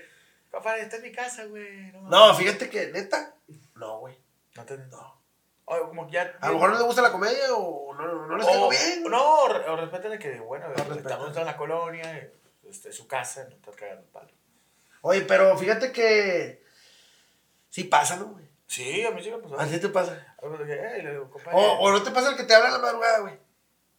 Compadre, 0.50 0.82
esta 0.82 0.96
es 0.96 1.02
mi 1.02 1.12
casa, 1.12 1.44
güey. 1.46 1.92
No, 1.92 2.02
No, 2.08 2.34
fíjate 2.34 2.70
que, 2.70 2.86
neta, 2.88 3.34
no, 3.74 3.98
güey. 4.00 4.16
no 4.54 4.64
te. 4.64 4.78
No. 4.78 5.20
O 5.66 5.88
como 5.88 6.06
que 6.06 6.12
ya. 6.12 6.36
A 6.40 6.48
lo 6.48 6.54
mejor 6.54 6.70
no 6.70 6.76
les 6.76 6.84
gusta 6.86 7.02
la 7.02 7.10
comedia 7.12 7.52
o 7.54 7.92
no, 7.94 8.26
no 8.26 8.36
les 8.36 8.46
o, 8.48 8.68
bien. 8.70 9.02
No, 9.04 9.40
o, 9.44 9.48
re- 9.48 9.68
o 9.68 9.76
respetan 9.76 10.12
de 10.12 10.18
que, 10.18 10.38
bueno, 10.40 10.66
estamos 10.74 11.36
en 11.36 11.44
la 11.44 11.56
colonia, 11.56 12.30
este, 12.62 12.92
su 12.92 13.06
casa, 13.08 13.46
no 13.50 13.56
te 13.56 13.70
cagando 13.72 14.02
el 14.02 14.08
palo. 14.08 14.30
Oye, 15.02 15.22
pero 15.22 15.56
fíjate 15.58 15.90
que 15.92 16.62
sí 17.70 17.84
pasa, 17.84 18.16
¿no, 18.16 18.26
güey? 18.26 18.44
Sí, 18.74 19.04
a 19.04 19.12
mí 19.12 19.22
sí 19.22 19.30
me 19.30 19.38
pasó. 19.38 19.56
Así 19.56 19.78
te 19.78 19.88
pasa. 19.88 20.36
Le 20.42 21.12
digo, 21.12 21.30
compadre. 21.30 21.56
O, 21.56 21.78
o 21.78 21.92
no 21.92 22.02
te 22.02 22.10
pasa 22.10 22.30
el 22.30 22.36
que 22.36 22.42
te 22.42 22.54
habla 22.54 22.70
a 22.70 22.72
la 22.72 22.78
madrugada, 22.80 23.20
güey. 23.20 23.38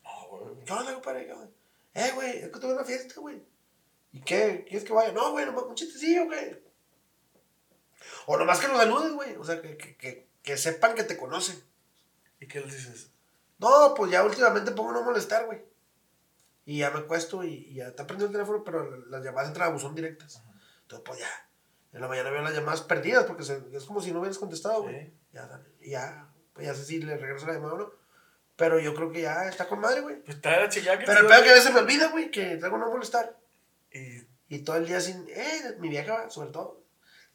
No, 0.04 0.28
güey. 0.28 0.66
¿Qué 0.66 0.74
onda, 0.74 0.94
compadre? 0.94 1.26
¿Qué 1.26 1.32
onda? 1.32 1.50
Eh, 1.94 2.12
güey, 2.14 2.40
es 2.40 2.50
que 2.50 2.60
tuve 2.60 2.74
una 2.74 2.84
fiesta, 2.84 3.22
güey. 3.22 3.42
¿Y 4.12 4.20
qué? 4.20 4.66
¿Quieres 4.68 4.86
que 4.86 4.92
vaya? 4.92 5.14
No, 5.14 5.32
güey, 5.32 5.46
nomás 5.46 5.64
un 5.64 5.76
chistecillo, 5.76 6.26
güey. 6.26 6.62
O 8.26 8.38
nomás 8.38 8.60
que 8.60 8.68
lo 8.68 8.76
saludes, 8.76 9.14
güey. 9.14 9.38
O 9.38 9.46
sea, 9.46 9.62
que, 9.62 9.78
que, 9.78 9.96
que, 9.96 10.28
que 10.44 10.58
sepan 10.58 10.94
que 10.94 11.06
te 11.06 11.16
conocen. 11.16 11.64
¿Y 12.42 12.48
qué 12.50 12.60
les 12.60 12.74
dices? 12.74 13.12
No, 13.60 13.94
pues 13.96 14.12
ya 14.12 14.26
últimamente 14.26 14.72
pongo 14.72 14.92
no 14.92 15.04
molestar, 15.04 15.46
güey. 15.46 15.64
Y 16.66 16.80
ya 16.80 16.92
me 16.92 17.00
acuesto 17.00 17.46
y, 17.46 17.54
y 17.54 17.76
ya 17.76 17.88
está 17.88 18.06
prendido 18.06 18.28
el 18.28 18.34
teléfono, 18.34 18.62
pero 18.66 19.06
las 19.08 19.24
llamadas 19.24 19.48
entran 19.48 19.70
a 19.70 19.74
buzón 19.74 19.96
directas. 19.96 20.44
Entonces, 20.82 21.04
pues 21.06 21.20
ya. 21.20 21.50
En 21.96 22.02
la 22.02 22.08
mañana 22.08 22.30
veo 22.30 22.42
las 22.42 22.54
llamadas 22.54 22.82
perdidas 22.82 23.24
porque 23.26 23.44
se- 23.44 23.62
es 23.74 23.86
como 23.86 24.02
si 24.02 24.12
no 24.12 24.20
hubieras 24.20 24.38
contestado, 24.38 24.84
güey. 24.84 25.06
Sí. 25.06 25.14
Ya, 25.34 25.62
ya, 25.82 26.28
pues 26.54 26.68
ya 26.68 26.74
sé 26.76 26.86
si 26.86 27.00
le 27.02 27.18
regreso 27.18 27.48
la 27.48 27.54
llamada 27.54 27.74
o 27.74 27.78
no. 27.78 27.92
Pero 28.58 28.80
yo 28.80 28.94
creo 28.94 29.12
que 29.12 29.22
ya 29.22 29.48
está 29.48 29.68
con 29.68 29.80
madre, 29.80 30.02
güey. 30.02 30.18
Pues 30.24 30.42
trae 30.42 30.60
la 30.62 30.70
chingada 30.70 31.00
que 31.00 31.06
Pero 31.06 31.20
el 31.22 31.28
dio, 31.28 31.44
que 31.44 31.50
a 31.50 31.54
veces 31.54 31.74
me 31.74 31.80
olvida, 31.80 32.10
güey, 32.10 32.30
que 32.32 32.58
traigo 32.58 32.78
no 32.78 32.90
molestar. 32.92 33.38
Y 33.92 34.24
Y 34.48 34.60
todo 34.60 34.76
el 34.76 34.86
día 34.86 35.02
sin, 35.02 35.26
eh, 35.30 35.76
mi 35.80 35.90
vieja, 35.90 36.30
sobre 36.30 36.52
todo. 36.52 36.84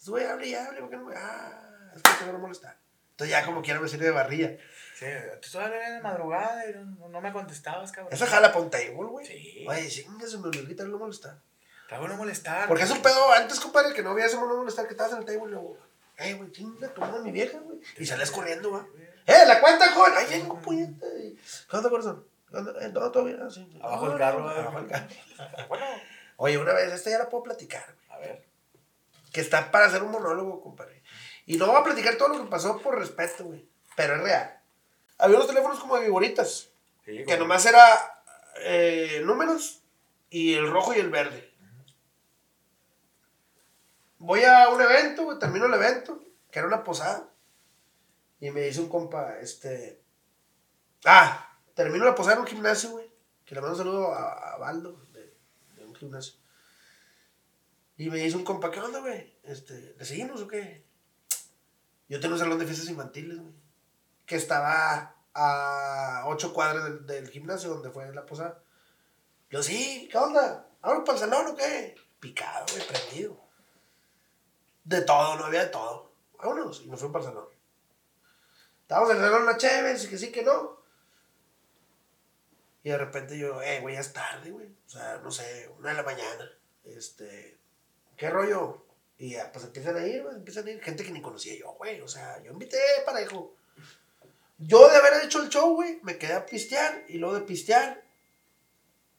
Güey, 0.07 0.25
hable 0.27 0.47
y 0.47 0.55
hable, 0.55 0.81
¿por 0.81 0.91
qué 0.91 0.97
no 0.97 1.05
me.? 1.07 1.15
Ah, 1.17 1.91
es 1.97 2.03
que 2.03 2.11
tengo 2.21 2.33
no 2.35 2.39
molestar. 2.39 2.79
Entonces 3.11 3.31
ya 3.37 3.45
como 3.45 3.61
quiera 3.63 3.81
me 3.81 3.89
sirve 3.89 4.05
de 4.07 4.11
barrilla. 4.13 4.57
Sí, 4.95 5.07
tú 5.43 5.51
todavía 5.51 5.89
en 5.89 5.95
la 5.95 6.01
madrugada 6.03 6.67
y 6.71 6.73
no, 6.75 7.09
no 7.09 7.21
me 7.21 7.33
contestabas, 7.33 7.91
cabrón. 7.93 8.13
Esa 8.15 8.27
jala 8.27 8.53
pon 8.53 8.71
table, 8.71 8.93
güey. 8.95 9.27
Sí. 9.27 9.67
Oye, 9.69 9.89
chinga, 9.89 10.27
se 10.27 10.39
me 10.39 10.47
olvidó 10.49 10.87
no 10.87 10.99
molestar. 10.99 11.39
Traigo 11.91 12.07
no 12.07 12.17
molestar. 12.17 12.69
Porque 12.69 12.85
es 12.85 12.91
un 12.93 13.03
pedo 13.03 13.33
antes, 13.33 13.59
compadre, 13.59 13.93
que 13.93 14.01
no 14.01 14.11
había 14.11 14.27
ese 14.27 14.37
no 14.37 14.47
molestar 14.47 14.87
que 14.87 14.93
estabas 14.93 15.13
en 15.13 15.19
el 15.19 15.25
table 15.25 15.43
y 15.47 15.51
luego, 15.51 15.77
eh, 16.19 16.35
güey, 16.35 16.53
chinga, 16.53 16.87
toma 16.95 17.19
mi 17.19 17.33
vieja, 17.33 17.59
güey. 17.59 17.81
Y 17.99 18.07
sales 18.07 18.31
corriendo, 18.31 18.71
va. 18.71 18.87
Eh, 19.27 19.45
la 19.45 19.61
cuenta, 19.61 19.91
joven. 19.91 20.13
Ay, 20.17 20.27
vengo, 20.31 20.61
puñeta. 20.61 21.05
¿Qué 21.69 21.77
onda, 21.77 21.91
corazón? 21.91 22.25
Eh, 22.53 22.91
no, 22.93 23.11
todo 23.11 23.25
bien. 23.25 23.41
Ah. 23.43 23.87
Abajo 23.89 24.13
el 24.13 24.19
carro. 24.19 24.49
Abajo 24.49 24.79
el 24.79 24.87
carro. 24.87 25.09
Bueno, 25.69 25.85
Oye, 26.37 26.59
una 26.59 26.75
vez, 26.75 26.93
esta 26.93 27.11
ya 27.11 27.19
la 27.19 27.29
puedo 27.29 27.43
platicar, 27.43 27.85
güey. 27.85 28.09
a 28.11 28.19
ver. 28.21 28.47
que 29.33 29.41
está 29.41 29.73
para 29.73 29.87
hacer 29.87 30.05
un 30.05 30.13
monólogo, 30.13 30.63
compadre. 30.63 31.03
Y 31.45 31.57
no 31.57 31.67
voy 31.67 31.77
a 31.81 31.83
platicar 31.83 32.15
todo 32.15 32.29
lo 32.29 32.45
que 32.45 32.51
pasó 32.51 32.79
por 32.79 32.97
respeto, 32.97 33.47
güey. 33.47 33.69
Pero 33.97 34.15
es 34.15 34.23
real. 34.23 34.61
Había 35.19 35.39
unos 35.39 35.49
teléfonos 35.49 35.81
como 35.81 35.97
de 35.97 36.03
viboritas, 36.03 36.69
Sí, 37.05 37.25
que 37.27 37.37
nomás 37.37 37.67
era 37.67 37.83
eh, 38.61 39.23
números 39.25 39.83
y 40.31 40.55
el 40.55 40.71
rojo 40.71 40.95
y 40.95 41.01
el 41.01 41.11
verde. 41.11 41.50
Voy 44.21 44.45
a 44.45 44.69
un 44.69 44.79
evento, 44.83 45.25
güey, 45.25 45.39
termino 45.39 45.65
el 45.65 45.73
evento, 45.73 46.23
que 46.51 46.59
era 46.59 46.69
una 46.69 46.85
posada. 46.85 47.33
Y 48.39 48.51
me 48.51 48.61
dice 48.61 48.83
un 48.83 48.91
compa, 48.91 49.39
este... 49.39 50.05
Ah, 51.07 51.59
termino 51.75 52.05
la 52.05 52.15
posada 52.15 52.37
en 52.37 52.43
un 52.43 52.47
gimnasio, 52.47 52.91
güey. 52.91 53.11
Que 53.47 53.55
le 53.55 53.63
mando 53.63 53.77
un 53.77 53.79
saludo 53.79 54.13
a, 54.13 54.55
a 54.55 54.59
Baldo, 54.59 55.07
de, 55.13 55.35
de 55.75 55.87
un 55.87 55.95
gimnasio. 55.95 56.35
Y 57.97 58.11
me 58.11 58.19
dice 58.19 58.37
un 58.37 58.45
compa, 58.45 58.71
¿qué 58.71 58.81
onda, 58.81 59.01
güey? 59.01 59.39
Este, 59.43 59.95
¿Le 59.99 60.05
seguimos 60.05 60.43
o 60.43 60.49
qué? 60.49 60.85
Yo 62.11 62.21
tengo 62.21 62.35
un 62.35 62.41
salón 62.41 62.59
de 62.59 62.67
fiestas 62.67 62.91
infantiles, 62.91 63.39
güey. 63.39 63.55
Que 64.27 64.37
estaba 64.37 65.17
a 65.33 66.25
ocho 66.27 66.53
cuadras 66.53 66.85
del, 66.85 67.07
del 67.07 67.31
gimnasio 67.31 67.71
donde 67.71 67.89
fue 67.89 68.15
la 68.15 68.27
posada. 68.27 68.63
Yo, 69.49 69.63
sí, 69.63 70.11
¿qué 70.13 70.19
onda? 70.19 70.69
¿Vamos 70.83 71.05
para 71.07 71.19
el 71.19 71.31
salón 71.31 71.47
o 71.47 71.57
qué? 71.57 71.97
Picado, 72.21 72.67
güey, 72.71 72.87
prendido. 72.87 73.50
De 74.91 75.03
todo, 75.03 75.37
no 75.37 75.45
había 75.45 75.67
de 75.67 75.71
todo. 75.71 76.11
Vámonos. 76.37 76.81
Y 76.81 76.89
nos 76.89 76.99
fuimos 76.99 77.13
para 77.13 77.25
el 77.25 77.31
salón. 77.31 77.49
Estábamos 78.83 79.11
en 79.13 79.17
el 79.19 79.23
salón 79.23 79.43
una 79.45 79.57
chévere, 79.57 80.09
que 80.09 80.19
sí, 80.19 80.33
que 80.33 80.43
no. 80.43 80.83
Y 82.83 82.91
de 82.91 82.99
repente 82.99 83.39
yo, 83.39 83.63
eh, 83.63 83.79
güey, 83.81 83.95
ya 83.95 84.01
es 84.01 84.13
tarde, 84.13 84.51
güey. 84.51 84.67
O 84.67 84.89
sea, 84.89 85.19
no 85.19 85.31
sé, 85.31 85.73
una 85.79 85.91
de 85.91 85.95
la 85.95 86.03
mañana. 86.03 86.51
Este, 86.83 87.57
¿qué 88.17 88.31
rollo? 88.31 88.85
Y 89.17 89.31
ya, 89.31 89.53
pues 89.53 89.65
empiezan 89.67 89.97
a 89.97 90.05
ir, 90.05 90.25
güey, 90.25 90.35
empiezan 90.35 90.67
a 90.67 90.71
ir. 90.73 90.83
Gente 90.83 91.05
que 91.05 91.13
ni 91.13 91.23
conocía 91.23 91.57
yo, 91.57 91.71
güey. 91.75 92.01
O 92.01 92.09
sea, 92.09 92.43
yo 92.43 92.51
invité 92.51 92.81
parejo. 93.07 93.55
Yo 94.59 94.91
de 94.91 94.97
haber 94.97 95.25
hecho 95.25 95.41
el 95.41 95.51
show, 95.51 95.73
güey, 95.77 96.01
me 96.03 96.19
quedé 96.19 96.33
a 96.33 96.47
pistear. 96.47 97.05
Y 97.07 97.19
luego 97.19 97.37
de 97.37 97.43
pistear, 97.43 98.03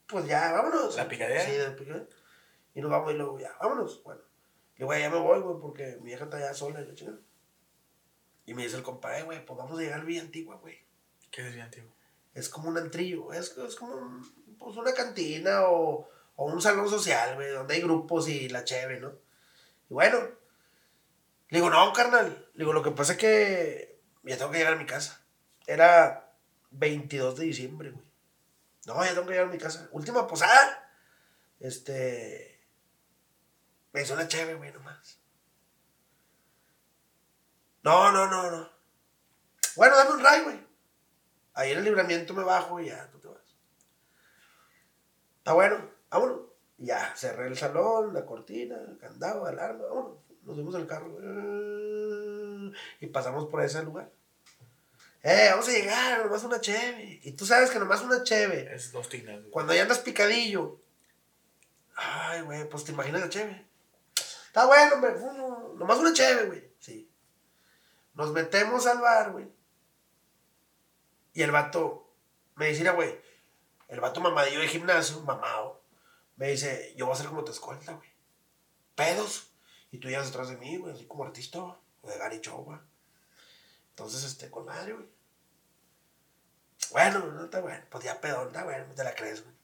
pues 0.06 0.26
ya, 0.26 0.52
vámonos. 0.52 0.98
¿La 0.98 1.08
picadera? 1.08 1.46
Sí, 1.46 1.52
de 1.52 1.70
la 1.70 1.76
picadera. 1.78 2.08
Y 2.76 2.82
nos 2.82 2.92
vamos 2.92 3.14
y 3.14 3.16
luego 3.16 3.40
ya, 3.40 3.56
vámonos. 3.62 4.04
Bueno, 4.04 4.22
y 4.82 4.84
güey, 4.84 5.00
ya 5.02 5.12
me 5.12 5.20
voy, 5.20 5.40
güey, 5.42 5.58
porque 5.62 6.00
mi 6.02 6.12
hija 6.12 6.24
está 6.24 6.38
allá 6.38 6.56
sola 6.56 6.82
y 6.82 6.88
la 6.88 6.96
chingada. 6.96 7.20
Y 8.48 8.56
me 8.56 8.64
dice 8.64 8.78
el 8.78 8.82
compa, 8.84 9.16
eh, 9.20 9.22
güey, 9.24 9.46
pues 9.46 9.56
vamos 9.56 9.78
a 9.78 9.82
llegar 9.84 10.00
al 10.00 10.06
Villa 10.08 10.22
Antigua, 10.24 10.56
güey. 10.56 10.84
¿Qué 11.30 11.48
es 11.48 11.54
bien, 11.54 11.70
tío? 11.70 11.84
Es 12.34 12.50
como 12.50 12.68
un 12.70 12.78
antrillo, 12.80 13.32
es, 13.32 13.56
es 13.58 13.76
como 13.76 13.94
un- 13.94 14.56
pues 14.58 14.76
una 14.78 14.92
cantina 14.94 15.66
o, 15.68 16.10
o 16.36 16.46
un 16.46 16.60
salón 16.62 16.90
social, 16.90 17.36
güey, 17.36 17.52
donde 17.52 17.76
hay 17.76 17.82
grupos 17.82 18.28
y 18.28 18.50
la 18.50 18.64
cheve, 18.64 19.00
¿no? 19.00 19.12
Y 19.90 19.94
bueno, 19.94 20.18
le 21.50 21.58
digo, 21.60 21.70
no, 21.70 21.94
carnal, 21.94 22.50
le 22.56 22.60
digo, 22.64 22.74
lo 22.74 22.82
que 22.82 22.90
pasa 22.92 23.12
es 23.14 23.18
que 23.20 24.00
ya 24.24 24.38
tengo 24.38 24.50
que 24.52 24.58
llegar 24.58 24.74
a 24.74 24.78
mi 24.78 24.86
casa. 24.88 25.24
Era 25.68 26.34
22 26.72 27.38
de 27.38 27.46
diciembre, 27.46 27.92
güey. 27.92 28.06
No, 28.88 28.96
ya 29.06 29.12
tengo 29.14 29.28
que 29.28 29.34
llegar 29.34 29.48
a 29.48 29.52
mi 29.52 29.60
casa. 29.60 29.88
Última 29.92 30.26
posada. 30.28 30.92
Este. 31.60 32.51
Me 33.94 34.02
hizo 34.02 34.14
una 34.14 34.28
cheve, 34.28 34.56
güey, 34.56 34.72
nomás. 34.72 35.20
No, 37.84 38.12
no, 38.12 38.28
no, 38.28 38.52
no. 38.52 38.70
Bueno, 39.76 39.96
dame 39.96 40.12
un 40.12 40.24
ray, 40.24 40.42
güey. 40.44 40.68
Ahí 41.54 41.72
en 41.72 41.80
el 41.80 41.84
libramiento 41.84 42.34
me 42.34 42.44
bajo 42.44 42.80
y 42.80 42.88
ya, 42.88 43.10
tú 43.12 43.20
te 43.20 43.28
vas. 43.28 43.56
Está 45.38 45.54
bueno, 45.54 45.90
vámonos. 46.10 46.42
Ya, 46.78 47.14
cerré 47.16 47.48
el 47.48 47.58
salón, 47.58 48.14
la 48.14 48.26
cortina, 48.26 48.78
el 48.88 48.98
candado, 48.98 49.46
alarma, 49.46 49.86
vámonos. 49.86 50.18
Nos 50.44 50.56
fuimos 50.56 50.76
al 50.76 50.88
carro. 50.88 51.18
Y 53.00 53.08
pasamos 53.08 53.48
por 53.48 53.62
ese 53.62 53.84
lugar. 53.84 54.12
Eh, 55.24 55.50
vamos 55.52 55.68
a 55.68 55.72
llegar, 55.72 56.26
nomás 56.26 56.44
una 56.44 56.60
cheve. 56.60 57.20
Y 57.24 57.34
tú 57.34 57.46
sabes 57.46 57.70
que 57.70 57.78
nomás 57.78 58.02
una 58.02 58.24
cheve. 58.24 58.74
Es 58.74 58.92
dos 58.92 59.08
tinas. 59.08 59.40
Cuando 59.52 59.74
ya 59.74 59.84
andas 59.84 60.00
picadillo. 60.00 60.80
Ay, 61.96 62.42
güey, 62.42 62.68
pues 62.68 62.84
te 62.84 62.92
imaginas 62.92 63.22
la 63.22 63.30
cheve. 63.30 63.71
Está 64.52 64.66
bueno, 64.66 64.96
hombre. 64.96 65.14
nomás 65.78 65.98
una 66.00 66.12
cheve, 66.12 66.48
güey. 66.48 66.74
Sí. 66.78 67.10
Nos 68.16 68.34
metemos 68.34 68.86
al 68.86 69.00
bar, 69.00 69.32
güey. 69.32 69.50
Y 71.32 71.42
el 71.42 71.52
vato 71.52 72.14
me 72.56 72.68
dice, 72.68 72.80
"Mira, 72.82 72.92
güey, 72.92 73.18
el 73.88 74.02
vato 74.02 74.20
mamadillo 74.20 74.60
de 74.60 74.68
gimnasio, 74.68 75.22
mamado, 75.22 75.82
Me 76.36 76.50
dice, 76.50 76.94
yo 76.98 77.06
voy 77.06 77.14
a 77.14 77.18
ser 77.18 77.28
como 77.28 77.46
tu 77.46 77.52
escolta, 77.54 77.94
güey. 77.94 78.10
Pedos. 78.96 79.54
Y 79.90 80.00
tú 80.00 80.10
llegas 80.10 80.26
detrás 80.26 80.50
de 80.50 80.58
mí, 80.58 80.76
güey, 80.76 80.94
así 80.94 81.06
como 81.06 81.24
artista, 81.24 81.60
güey, 81.60 81.78
de 82.04 82.18
Gary 82.18 82.42
Show, 82.42 82.64
güey. 82.66 82.80
Entonces, 83.92 84.24
este, 84.26 84.50
con 84.52 84.66
madre, 84.66 84.94
güey. 84.94 85.08
Bueno, 86.92 87.20
no 87.28 87.46
está 87.46 87.62
bueno. 87.62 87.86
Pues 87.90 88.04
ya 88.04 88.20
pedón, 88.20 88.48
está 88.48 88.66
bueno, 88.66 88.94
te 88.94 89.04
la 89.04 89.16
crees, 89.16 89.44
güey. 89.44 89.56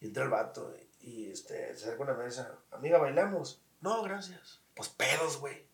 Y 0.00 0.06
entra 0.06 0.24
el 0.24 0.30
vato, 0.30 0.68
güey, 0.70 0.83
y 1.04 1.30
este, 1.30 1.76
se 1.76 1.84
acerca 1.84 2.02
una 2.02 2.14
mesa. 2.14 2.58
Amiga, 2.70 2.98
¿bailamos? 2.98 3.62
No, 3.82 4.02
gracias. 4.02 4.62
Pues 4.74 4.88
pedos, 4.88 5.38
güey. 5.38 5.66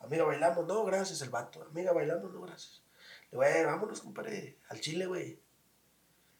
Amiga, 0.00 0.24
¿bailamos? 0.24 0.66
No, 0.66 0.84
gracias, 0.84 1.22
el 1.22 1.30
vato. 1.30 1.62
Amiga, 1.62 1.92
¿bailamos? 1.92 2.32
No, 2.32 2.40
gracias. 2.40 2.82
Le 3.30 3.38
digo, 3.38 3.44
eh, 3.44 3.64
vámonos, 3.64 4.00
compadre, 4.00 4.58
al 4.68 4.80
chile, 4.80 5.06
güey. 5.06 5.40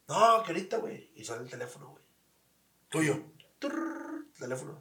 No, 0.09 0.43
que 0.43 0.51
ahorita, 0.51 0.79
güey. 0.79 1.13
Y 1.15 1.25
suena 1.25 1.43
el 1.43 1.51
teléfono, 1.51 1.91
güey. 1.91 2.03
Tuyo. 2.89 3.23
Teléfono. 4.39 4.81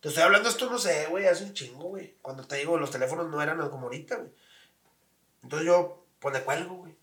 Te 0.00 0.08
estoy 0.08 0.24
hablando 0.24 0.48
esto, 0.48 0.68
no 0.68 0.78
sé, 0.78 1.06
güey, 1.06 1.26
hace 1.26 1.44
un 1.44 1.54
chingo, 1.54 1.84
güey. 1.84 2.18
Cuando 2.20 2.46
te 2.46 2.56
digo, 2.56 2.76
los 2.76 2.90
teléfonos 2.90 3.28
no 3.28 3.40
eran 3.40 3.58
como 3.70 3.84
ahorita, 3.84 4.16
güey. 4.16 4.32
Entonces 5.42 5.66
yo, 5.66 6.06
pues 6.18 6.34
le 6.34 6.44
cuelgo, 6.44 6.76
güey. 6.76 6.96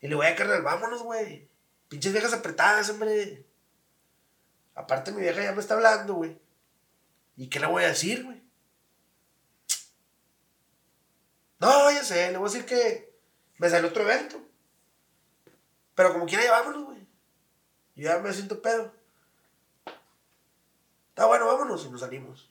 Y 0.00 0.08
le 0.08 0.16
voy 0.16 0.26
a 0.26 0.34
cargar, 0.34 0.62
vámonos, 0.62 1.02
güey. 1.02 1.48
Pinches 1.88 2.12
viejas 2.12 2.32
apretadas, 2.32 2.90
hombre. 2.90 3.46
Aparte, 4.74 5.12
mi 5.12 5.20
vieja 5.20 5.42
ya 5.42 5.52
me 5.52 5.60
está 5.60 5.74
hablando, 5.74 6.14
güey. 6.14 6.40
¿Y 7.36 7.48
qué 7.48 7.60
le 7.60 7.66
voy 7.66 7.84
a 7.84 7.88
decir, 7.88 8.24
güey? 8.24 8.42
No, 11.60 11.90
ya 11.90 12.02
sé, 12.02 12.32
le 12.32 12.38
voy 12.38 12.48
a 12.48 12.52
decir 12.52 12.66
que 12.66 13.16
me 13.58 13.68
salió 13.68 13.88
otro 13.88 14.02
evento. 14.02 14.40
Pero 15.94 16.12
como 16.12 16.26
quiera, 16.26 16.44
ya 16.44 16.50
vámonos, 16.50 16.84
güey. 16.86 17.06
Yo 17.94 18.04
ya 18.04 18.18
me 18.18 18.32
siento 18.32 18.60
pedo. 18.60 18.92
Está 21.10 21.26
bueno, 21.26 21.46
vámonos 21.46 21.84
y 21.84 21.90
nos 21.90 22.00
salimos. 22.00 22.50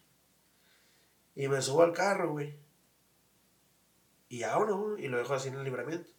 Y 1.36 1.48
me 1.48 1.62
subo 1.62 1.82
al 1.82 1.94
carro, 1.94 2.32
güey. 2.32 2.58
Y 4.30 4.40
ya 4.40 4.58
uno, 4.58 4.98
y 4.98 5.08
lo 5.08 5.18
dejo 5.18 5.34
así 5.34 5.50
en 5.50 5.56
el 5.56 5.64
libramiento. 5.64 6.10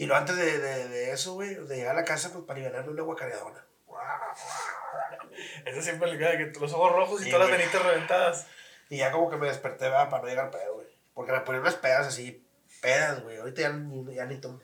Y 0.00 0.06
lo 0.06 0.16
antes 0.16 0.34
de, 0.36 0.58
de, 0.58 0.88
de 0.88 1.10
eso, 1.12 1.34
güey, 1.34 1.54
de 1.54 1.76
llegar 1.76 1.94
a 1.94 2.00
la 2.00 2.04
casa, 2.06 2.32
pues 2.32 2.44
para 2.46 2.58
liberarme 2.58 2.90
una 2.92 3.02
guacareadona. 3.02 3.66
Eso 5.66 5.82
siempre 5.82 6.10
le 6.10 6.16
queda 6.18 6.38
que 6.38 6.58
los 6.58 6.72
ojos 6.72 6.92
rojos 6.92 7.20
y 7.20 7.24
Sí, 7.24 7.30
todas 7.30 7.50
las 7.50 7.58
venitas 7.58 7.82
reventadas. 7.84 8.46
Y 8.88 8.96
ya 8.96 9.12
como 9.12 9.28
que 9.30 9.36
me 9.36 9.46
desperté, 9.48 9.88
va, 9.90 10.08
para 10.08 10.22
no 10.22 10.28
llegar 10.30 10.50
pedo, 10.50 10.74
güey. 10.76 10.86
Porque 11.12 11.32
me 11.32 11.40
ponían 11.40 11.60
unas 11.62 11.74
pedas 11.76 12.06
así, 12.06 12.42
pedas, 12.80 13.22
güey. 13.22 13.36
Ahorita 13.36 13.60
ya, 13.60 13.68
ni- 13.74 14.14
ya 14.14 14.24
ni 14.24 14.38
tomo. 14.40 14.60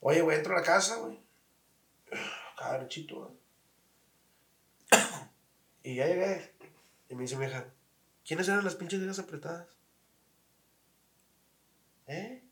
Oye, 0.00 0.22
güey, 0.22 0.38
entro 0.38 0.54
a 0.54 0.60
la 0.60 0.64
casa, 0.64 0.96
güey. 0.96 1.20
Acá 2.54 2.72
derechito, 2.72 3.16
güey. 3.16 3.32
Y 5.82 5.96
ya 5.96 6.06
llegué. 6.06 6.54
Y 7.10 7.14
me 7.14 7.22
dice 7.22 7.36
mi 7.36 7.44
hija, 7.46 7.66
¿quiénes 8.26 8.48
eran 8.48 8.64
las 8.64 8.76
pinches 8.76 8.98
viejas 8.98 9.18
apretadas? 9.18 9.68
¿Eh? 12.06 12.42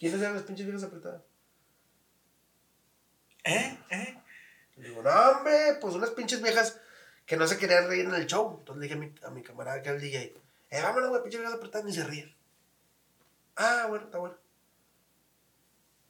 ¿Quiénes 0.00 0.18
eran 0.20 0.34
las 0.34 0.44
pinches 0.44 0.64
viejas 0.64 0.84
apretadas? 0.84 1.20
¿Eh? 3.44 3.78
¿Eh? 3.90 4.18
Y 4.78 4.80
digo, 4.80 5.02
no, 5.02 5.10
hombre, 5.10 5.76
pues 5.78 5.94
unas 5.94 6.10
pinches 6.10 6.40
viejas 6.40 6.80
que 7.26 7.36
no 7.36 7.46
se 7.46 7.58
querían 7.58 7.86
reír 7.86 8.06
en 8.06 8.14
el 8.14 8.26
show. 8.26 8.56
Entonces 8.58 8.80
le 8.80 8.86
dije 8.86 8.94
a 8.94 8.98
mi, 8.98 9.14
a 9.26 9.30
mi 9.30 9.42
camarada 9.42 9.82
que 9.82 9.90
era 9.90 9.96
el 9.98 10.02
DJ, 10.02 10.34
eh, 10.70 10.82
vámonos, 10.82 11.10
güey, 11.10 11.22
pinches 11.22 11.40
viejas 11.40 11.58
apretadas, 11.58 11.84
ni 11.84 11.92
se 11.92 12.04
ríen. 12.04 12.34
Ah, 13.56 13.86
bueno, 13.90 14.06
está 14.06 14.16
bueno. 14.16 14.36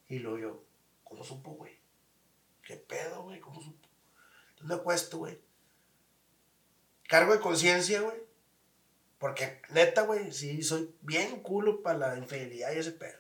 Y 0.09 0.21
luego 0.21 0.39
yo, 0.39 0.65
¿cómo 1.03 1.25
supo, 1.25 1.51
güey? 1.51 1.77
¿Qué 2.63 2.77
pedo, 2.77 3.25
güey? 3.25 3.41
¿Cómo 3.41 3.61
supo? 3.61 3.89
Entonces 4.51 4.69
me 4.69 4.75
acuesto, 4.77 5.19
güey. 5.19 5.41
Cargo 7.09 7.33
de 7.33 7.41
conciencia, 7.41 8.03
güey. 8.03 8.19
Porque 9.19 9.61
neta, 9.71 10.03
güey, 10.03 10.31
sí, 10.31 10.63
soy 10.63 10.95
bien 11.01 11.41
culo 11.41 11.83
para 11.83 11.99
la 11.99 12.19
infidelidad 12.19 12.73
y 12.73 12.79
ese 12.79 12.93
pedo. 12.93 13.19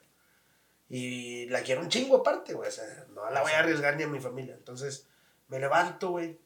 Y 0.90 1.46
la 1.46 1.62
quiero 1.62 1.80
un 1.80 1.88
chingo 1.88 2.16
aparte, 2.16 2.52
güey. 2.52 2.68
O 2.68 2.72
sea, 2.72 3.06
no 3.14 3.30
la 3.30 3.42
voy 3.42 3.52
a 3.52 3.60
arriesgar 3.60 3.96
ni 3.96 4.02
a 4.02 4.08
mi 4.08 4.18
familia. 4.18 4.54
Entonces, 4.54 5.08
me 5.48 5.60
levanto, 5.60 6.10
güey. 6.10 6.40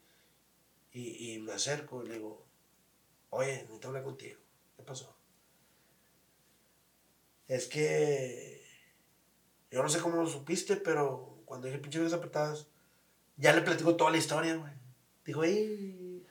Y, 0.91 1.33
y 1.33 1.39
me 1.39 1.53
acerco 1.53 2.03
y 2.03 2.07
le 2.07 2.13
digo, 2.13 2.45
oye, 3.31 3.63
necesito 3.63 3.87
hablar 3.87 4.03
contigo. 4.03 4.39
¿Qué 4.77 4.83
pasó? 4.83 5.17
Es 7.47 7.67
que 7.67 8.65
yo 9.71 9.81
no 9.81 9.89
sé 9.89 9.99
cómo 9.99 10.21
lo 10.21 10.27
supiste, 10.27 10.77
pero 10.77 11.41
cuando 11.45 11.67
dije 11.67 11.79
pinche 11.79 11.99
apretadas, 12.13 12.67
ya 13.37 13.51
le 13.51 13.61
platico 13.61 13.95
toda 13.95 14.11
la 14.11 14.17
historia, 14.17 14.55
güey. 14.55 14.71
Digo, 15.25 15.43
ey, 15.43 16.25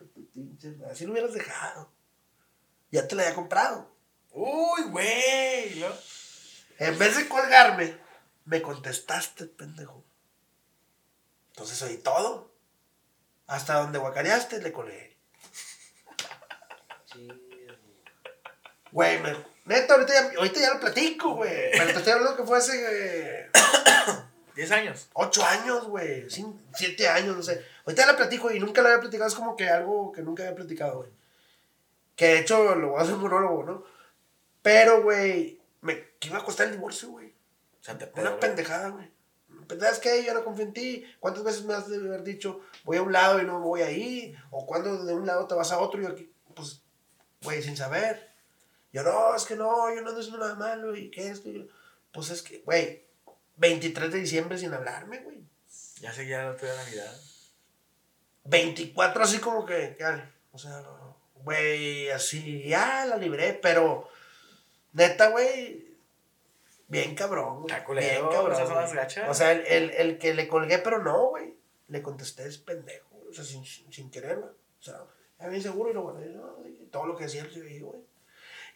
así 0.90 1.04
lo 1.04 1.12
hubieras 1.12 1.34
dejado. 1.34 1.92
Ya 2.90 3.06
te 3.06 3.16
la 3.16 3.22
había 3.22 3.34
comprado. 3.34 3.92
Uy, 4.30 4.84
güey. 4.90 5.84
En 6.78 6.98
vez 6.98 7.16
de 7.16 7.28
colgarme, 7.28 7.96
me 8.45 8.62
contestaste, 8.62 9.47
pendejo. 9.47 10.05
Entonces 11.53 11.80
oí 11.82 11.99
todo. 11.99 12.53
Hasta 13.47 13.74
donde 13.80 13.99
guacareaste, 13.99 14.61
le 14.62 14.72
colgué. 14.72 15.16
Güey, 18.92 19.20
me- 19.22 19.36
neta, 19.64 19.95
ahorita 19.95 20.12
ya, 20.12 20.38
ahorita 20.38 20.61
ya 20.61 20.74
lo 20.74 20.80
platico, 20.80 21.34
güey. 21.34 21.70
Pero 21.72 21.86
te 21.86 21.99
estoy 21.99 22.12
hablando 22.12 22.36
que 22.36 22.45
fue 22.45 22.59
hace 22.59 23.40
eh, 23.42 23.51
10 24.55 24.70
años. 24.70 25.09
ocho 25.14 25.45
años, 25.45 25.86
güey. 25.88 26.28
Siete 26.74 27.09
años, 27.09 27.36
no 27.36 27.42
sé. 27.42 27.64
Ahorita 27.84 28.03
ya 28.03 28.12
la 28.12 28.16
platico 28.16 28.53
y 28.53 28.61
nunca 28.61 28.82
la 28.82 28.90
había 28.90 29.01
platicado. 29.01 29.28
Es 29.28 29.34
como 29.34 29.57
que 29.57 29.68
algo 29.68 30.12
que 30.12 30.22
nunca 30.22 30.45
había 30.45 30.55
platicado, 30.55 30.99
güey. 30.99 31.11
Que 32.14 32.26
de 32.26 32.38
hecho 32.40 32.74
lo 32.76 32.90
voy 32.90 33.01
a 33.01 33.03
hacer 33.03 33.14
un 33.14 33.22
monólogo, 33.22 33.64
¿no? 33.64 33.84
Pero, 34.62 35.03
güey, 35.03 35.61
me 35.80 36.11
que 36.20 36.28
iba 36.28 36.38
a 36.38 36.45
costar 36.45 36.66
el 36.68 36.74
divorcio, 36.74 37.09
güey. 37.11 37.24
O 37.85 37.87
sea, 37.87 37.99
te 37.99 38.07
Una 38.07 38.14
pedo, 38.14 38.41
pendejada, 38.41 38.89
güey. 38.89 39.12
¿Sabes 39.68 39.99
qué? 39.99 40.24
Yo 40.24 40.32
no 40.32 40.43
confío 40.43 40.64
en 40.64 40.72
ti. 40.72 41.05
¿Cuántas 41.20 41.45
veces 41.45 41.64
me 41.64 41.74
has 41.74 41.87
de 41.87 41.97
haber 41.99 42.22
dicho, 42.24 42.61
voy 42.85 42.97
a 42.97 43.03
un 43.03 43.12
lado 43.12 43.43
y 43.43 43.45
no 43.45 43.61
voy 43.61 43.82
ahí? 43.82 44.35
O 44.51 44.64
cuando 44.64 45.05
de 45.05 45.12
un 45.12 45.26
lado 45.26 45.47
te 45.47 45.55
vas 45.55 45.70
a 45.70 45.78
otro 45.78 46.01
y 46.01 46.07
aquí, 46.07 46.32
pues, 46.55 46.80
güey, 47.43 47.62
sin 47.62 47.76
saber. 47.76 48.30
Yo, 48.91 49.03
no, 49.03 49.37
es 49.37 49.45
que 49.45 49.55
no, 49.55 49.95
yo 49.95 50.01
no 50.01 50.09
ando 50.09 50.20
haciendo 50.20 50.39
nada 50.39 50.55
malo 50.55 50.97
y 50.97 51.11
que 51.11 51.28
esto. 51.28 51.51
y- 51.51 51.70
Pues 52.11 52.30
es 52.30 52.41
que, 52.43 52.61
güey, 52.61 53.05
23 53.57 54.11
de 54.12 54.18
diciembre 54.20 54.57
sin 54.57 54.72
hablarme, 54.72 55.18
güey. 55.18 55.45
Ya 56.01 56.11
seguía 56.12 56.41
el 56.43 56.55
otro 56.55 56.66
día 56.66 56.76
de 56.76 56.85
Navidad. 56.85 57.20
24 58.45 59.22
así 59.24 59.39
como 59.41 59.64
que, 59.66 59.95
ya, 60.01 60.32
o 60.53 60.59
sea, 60.59 60.82
güey, 61.37 62.11
así, 62.11 62.62
ya 62.66 63.05
la 63.07 63.16
libré, 63.18 63.55
pero 63.55 64.09
neta, 64.93 65.28
güey, 65.28 65.93
bien 66.89 67.14
cabrón, 67.14 67.62
güey. 67.62 67.74
Bien 67.99 68.28
cabrón. 68.28 68.53
esas 68.53 68.68
son 68.68 68.76
las 68.76 68.91
güey. 68.91 68.97
gachas. 68.97 69.28
O 69.28 69.35
sea, 69.35 69.53
el, 69.53 69.66
el, 69.66 69.91
el 69.91 70.18
que 70.18 70.35
le 70.35 70.49
colgué, 70.49 70.78
pero 70.78 71.03
no, 71.03 71.28
güey, 71.28 71.57
le 71.89 72.03
contesté 72.03 72.47
es 72.47 72.59
pendejo, 72.59 73.09
güey, 73.11 73.28
o 73.28 73.32
sea, 73.32 73.45
sin, 73.45 73.64
sin, 73.64 74.11
querer, 74.11 74.39
güey. 74.39 74.51
O 74.51 74.82
sea, 74.82 75.05
ya 75.41 75.49
bien 75.49 75.62
seguro 75.62 75.91
y 75.91 75.95
lo 75.95 76.03
guardé, 76.03 76.28
no, 76.30 76.57
todo 76.91 77.07
lo 77.07 77.16
que 77.16 77.24
decía 77.24 77.43
el 77.43 77.51
güey, 77.51 77.80
güey. 77.80 78.01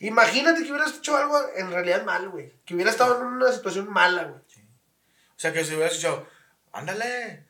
Imagínate 0.01 0.63
que 0.63 0.71
hubieras 0.71 0.97
hecho 0.97 1.17
algo 1.17 1.37
en 1.57 1.73
realidad 1.73 2.05
mal, 2.05 2.29
güey. 2.29 2.53
Que 2.65 2.75
hubiera 2.75 2.91
estado 2.91 3.21
en 3.21 3.27
una 3.27 3.53
situación 3.53 3.91
mala, 3.91 4.25
güey. 4.25 4.41
O 4.41 5.41
sea, 5.41 5.53
que 5.53 5.65
si 5.65 5.75
hubieras 5.75 5.95
dicho, 5.95 6.27
ándale. 6.73 7.48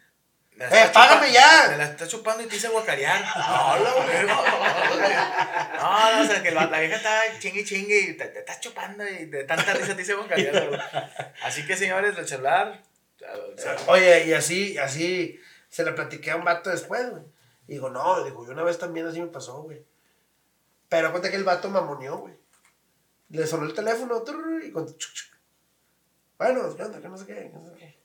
La 0.59 0.85
Eh, 0.85 0.91
págame 0.93 1.33
ya. 1.33 1.69
Me 1.71 1.77
la 1.77 1.85
estás 1.85 2.09
chupando 2.09 2.43
y 2.43 2.47
te 2.47 2.57
hice 2.57 2.69
guacarear. 2.69 3.21
No, 3.21 3.77
la 3.79 3.91
No, 5.79 6.17
no, 6.17 6.23
o 6.23 6.27
sea, 6.27 6.43
que 6.43 6.51
la, 6.51 6.67
la 6.67 6.81
vieja 6.81 6.97
estaba 6.97 7.23
chingue 7.39 7.61
y 7.61 7.65
chingue 7.65 8.01
y 8.01 8.17
te, 8.17 8.27
te 8.27 8.41
estás 8.41 8.61
chupando 8.61 9.07
y 9.07 9.27
de 9.27 9.45
tanta 9.45 9.73
risa 9.75 9.95
te 9.95 10.03
hice 10.03 10.15
guacarear. 10.15 11.33
Así 11.43 11.65
que, 11.67 11.77
señores, 11.77 12.17
del 12.17 12.27
celular. 12.27 12.83
o 13.23 13.59
sea, 13.59 13.77
Oye, 13.87 14.27
y 14.27 14.33
así, 14.33 14.77
así 14.79 15.41
se 15.69 15.85
le 15.85 15.93
platiqué 15.93 16.33
a 16.33 16.37
un 16.37 16.45
vato 16.45 16.71
después, 16.71 17.09
güey. 17.11 17.23
Y 17.69 17.73
digo, 17.75 17.91
no, 17.91 18.25
digo, 18.25 18.45
yo 18.45 18.53
una 18.53 18.65
vez 18.65 18.79
también 18.79 19.07
así 19.07 19.21
me 19.21 19.29
pasó, 19.29 19.63
güey. 19.63 19.85
Pero 20.89 21.11
cuenta 21.11 21.31
que 21.31 21.37
el 21.37 21.45
vato 21.45 21.69
mamoneó, 21.69 22.19
güey. 22.19 22.35
Le 23.31 23.47
sonó 23.47 23.67
el 23.67 23.75
teléfono, 23.75 24.25
y 24.63 24.73
chuc. 24.97 25.39
Bueno, 26.39 26.75
¿qué 26.75 26.83
onda? 26.83 27.01
Que 27.01 27.09
no 27.09 27.19
sé 27.19 27.27
qué, 27.27 27.51
no 27.53 27.65
sé 27.69 27.77
qué. 27.79 27.99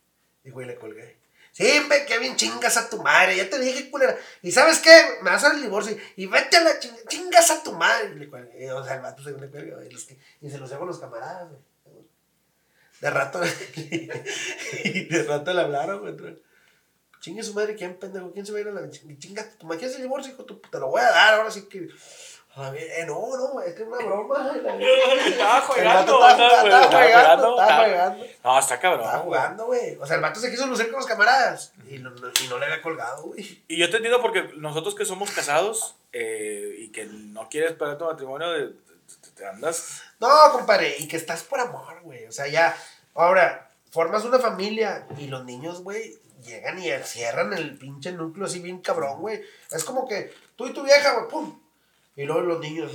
Y 0.44 0.50
güey, 0.50 0.66
le 0.66 0.76
colgué. 0.76 1.23
Sí, 1.54 1.64
ve, 1.88 2.04
que 2.04 2.18
bien 2.18 2.34
chingas 2.34 2.76
a 2.76 2.90
tu 2.90 3.00
madre, 3.00 3.36
ya 3.36 3.48
te 3.48 3.60
dije, 3.60 3.88
culera. 3.88 4.18
¿Y 4.42 4.50
sabes 4.50 4.80
qué? 4.80 4.90
Me 5.22 5.30
vas 5.30 5.44
a 5.44 5.52
el 5.52 5.62
divorcio 5.62 5.96
y 6.16 6.26
vete 6.26 6.56
a 6.56 6.64
la 6.64 6.80
chinga, 6.80 6.96
chingas 7.06 7.48
a 7.52 7.62
tu 7.62 7.70
madre. 7.74 8.28
Y. 8.58 8.66
O 8.70 8.84
sea, 8.84 8.96
el 8.96 9.02
vato 9.02 9.22
se 9.22 9.30
le 9.30 9.48
cuelga, 9.48 9.78
Y 10.40 10.50
se 10.50 10.58
los 10.58 10.72
hago 10.72 10.82
a 10.82 10.86
los 10.88 10.98
camaradas, 10.98 11.50
güey. 11.50 11.62
De 13.00 13.10
rato, 13.10 13.40
y 14.84 15.04
de 15.04 15.22
rato 15.22 15.54
le 15.54 15.60
hablaron, 15.60 16.00
güey. 16.00 16.42
Chingue 17.20 17.44
su 17.44 17.54
madre, 17.54 17.76
¿quién 17.76 18.00
pendejo? 18.00 18.32
¿Quién 18.32 18.44
se 18.44 18.50
va 18.50 18.58
a 18.58 18.60
ir 18.62 18.68
a 18.68 18.72
la 18.72 18.90
chinga? 18.90 19.48
Madre, 19.62 19.78
¿quieres 19.78 19.94
el 19.94 20.02
divorcio, 20.02 20.32
hijo? 20.32 20.44
Te 20.44 20.80
lo 20.80 20.88
voy 20.88 21.02
a 21.02 21.10
dar, 21.10 21.34
ahora 21.34 21.52
sí 21.52 21.68
que. 21.68 21.88
Eh, 22.56 23.04
no, 23.06 23.20
no, 23.36 23.60
es 23.62 23.74
que 23.74 23.82
es 23.82 23.88
una 23.88 23.96
broma. 23.98 24.52
Estaba 25.26 25.60
jugando, 25.62 26.28
estaba, 26.28 26.60
jugando, 26.60 27.50
estaba 27.58 27.84
jugando. 27.86 28.26
No, 28.44 28.58
está 28.58 28.78
cabrón. 28.80 29.00
Estaba 29.04 29.22
jugando, 29.24 29.66
güey. 29.66 29.96
O 30.00 30.06
sea, 30.06 30.16
el 30.16 30.22
vato 30.22 30.38
se 30.40 30.50
quiso 30.50 30.66
lucir 30.66 30.86
con 30.90 31.00
los 31.00 31.06
camaradas. 31.06 31.72
Y 31.90 31.98
no, 31.98 32.10
no- 32.10 32.28
y 32.44 32.48
no 32.48 32.58
le 32.58 32.66
había 32.66 32.80
colgado, 32.82 33.24
güey. 33.24 33.62
Y 33.66 33.76
yo 33.78 33.90
te 33.90 33.96
entiendo 33.96 34.20
porque 34.22 34.50
nosotros 34.56 34.94
que 34.94 35.04
somos 35.04 35.30
casados 35.32 35.96
eh, 36.12 36.74
y 36.78 36.92
que 36.92 37.06
no 37.06 37.48
quieres 37.48 37.72
perder 37.72 37.98
tu 37.98 38.04
matrimonio, 38.04 38.50
de- 38.52 38.68
te, 38.68 39.30
te 39.34 39.46
andas. 39.46 40.02
No, 40.20 40.28
compadre, 40.52 40.94
y 40.98 41.08
que 41.08 41.16
estás 41.16 41.42
por 41.42 41.58
amor, 41.58 42.00
güey. 42.02 42.24
O 42.26 42.32
sea, 42.32 42.46
ya. 42.46 42.76
Ahora, 43.14 43.70
formas 43.90 44.24
una 44.24 44.38
familia 44.38 45.06
y 45.18 45.26
los 45.26 45.44
niños, 45.44 45.82
güey, 45.82 46.16
llegan 46.44 46.78
y 46.78 46.88
cierran 47.02 47.52
el 47.52 47.76
pinche 47.78 48.12
núcleo 48.12 48.46
así 48.46 48.60
bien 48.60 48.78
cabrón, 48.80 49.20
güey. 49.20 49.42
Es 49.72 49.82
como 49.84 50.06
que 50.06 50.32
tú 50.56 50.66
y 50.68 50.72
tu 50.72 50.82
vieja, 50.84 51.14
güey, 51.14 51.28
pum. 51.28 51.60
Y 52.16 52.24
luego 52.24 52.42
los 52.42 52.60
niños. 52.60 52.92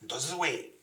Entonces, 0.00 0.34
güey, 0.34 0.74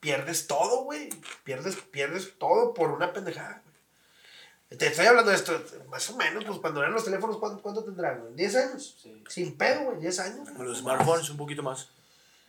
pierdes 0.00 0.46
todo, 0.46 0.84
güey. 0.84 1.10
Pierdes, 1.44 1.76
pierdes 1.76 2.38
todo 2.38 2.74
por 2.74 2.90
una 2.90 3.12
pendejada, 3.12 3.62
güey. 3.64 4.78
Te 4.78 4.86
estoy 4.86 5.04
hablando 5.04 5.30
de 5.30 5.36
esto, 5.36 5.52
más 5.90 6.08
o 6.08 6.16
menos, 6.16 6.44
pues 6.44 6.58
cuando 6.58 6.80
eran 6.80 6.94
los 6.94 7.04
teléfonos, 7.04 7.36
¿cuánto, 7.36 7.62
cuánto 7.62 7.84
tendrán? 7.84 8.20
güey? 8.20 8.34
¿10 8.34 8.56
años? 8.56 8.96
Sí. 9.02 9.22
Sin 9.28 9.58
pedo, 9.58 9.84
güey, 9.84 10.00
10 10.00 10.18
años. 10.20 10.48
Los 10.58 10.78
smartphones 10.78 11.28
un 11.28 11.36
poquito 11.36 11.62
más. 11.62 11.90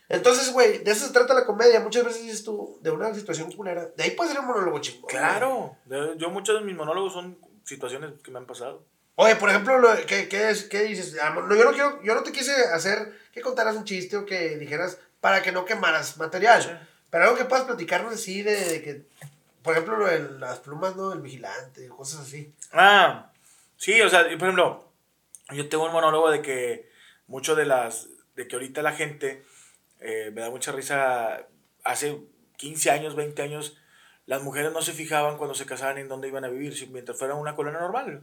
Entonces, 0.08 0.52
güey, 0.52 0.78
de 0.78 0.90
eso 0.90 1.06
se 1.06 1.12
trata 1.12 1.34
la 1.34 1.44
comedia. 1.44 1.80
Muchas 1.80 2.04
veces 2.04 2.22
dices 2.22 2.44
tú, 2.44 2.78
de 2.80 2.90
una 2.90 3.14
situación 3.14 3.52
culera. 3.52 3.86
De 3.96 4.04
ahí 4.04 4.10
puede 4.12 4.30
ser 4.30 4.40
un 4.40 4.46
monólogo 4.46 4.78
chingón. 4.80 5.08
Claro. 5.08 5.76
Yo, 5.86 6.14
yo 6.14 6.30
muchos 6.30 6.58
de 6.58 6.64
mis 6.64 6.76
monólogos 6.76 7.12
son 7.12 7.38
situaciones 7.64 8.12
que 8.22 8.30
me 8.30 8.38
han 8.38 8.46
pasado. 8.46 8.82
Oye, 9.16 9.36
por 9.36 9.48
ejemplo, 9.50 9.78
lo- 9.78 9.94
¿qué, 10.06 10.28
qué, 10.28 10.50
es, 10.50 10.64
¿qué 10.64 10.82
dices? 10.82 11.16
Ah, 11.22 11.30
No, 11.30 11.54
yo, 11.54 11.64
no 11.64 11.72
quiero, 11.72 12.02
yo 12.02 12.14
no 12.14 12.22
te 12.22 12.32
quise 12.32 12.52
hacer 12.72 13.16
que 13.32 13.40
contaras 13.40 13.76
un 13.76 13.84
chiste 13.84 14.16
o 14.16 14.26
que 14.26 14.56
dijeras 14.58 14.98
para 15.20 15.42
que 15.42 15.52
no 15.52 15.64
quemaras 15.64 16.16
material. 16.16 16.62
Sí. 16.62 16.70
Pero 17.10 17.24
algo 17.24 17.36
que 17.36 17.44
puedas 17.44 17.64
platicarnos 17.64 18.12
así 18.14 18.42
de, 18.42 18.56
de 18.56 18.82
que, 18.82 19.02
por 19.62 19.74
ejemplo, 19.74 19.96
lo 19.96 20.06
de 20.06 20.18
las 20.40 20.58
plumas, 20.58 20.96
¿no? 20.96 21.12
El 21.12 21.20
vigilante, 21.20 21.86
cosas 21.88 22.20
así. 22.22 22.52
Ah, 22.72 23.30
sí, 23.76 24.00
o 24.02 24.08
sea, 24.08 24.22
por 24.24 24.32
ejemplo, 24.32 24.88
yo 25.52 25.68
tengo 25.68 25.84
un 25.86 25.92
monólogo 25.92 26.30
de 26.30 26.42
que 26.42 26.90
mucho 27.28 27.54
de 27.54 27.66
las, 27.66 28.08
de 28.34 28.48
que 28.48 28.56
ahorita 28.56 28.82
la 28.82 28.92
gente, 28.92 29.44
eh, 30.00 30.32
me 30.34 30.40
da 30.40 30.50
mucha 30.50 30.72
risa, 30.72 31.46
hace 31.84 32.18
15 32.56 32.90
años, 32.90 33.14
20 33.14 33.42
años, 33.42 33.76
las 34.26 34.42
mujeres 34.42 34.72
no 34.72 34.82
se 34.82 34.92
fijaban 34.92 35.36
cuando 35.36 35.54
se 35.54 35.66
casaban 35.66 35.98
en 35.98 36.08
dónde 36.08 36.28
iban 36.28 36.44
a 36.44 36.48
vivir, 36.48 36.74
mientras 36.90 37.16
fuera 37.16 37.34
una 37.36 37.54
colonia 37.54 37.78
normal. 37.78 38.22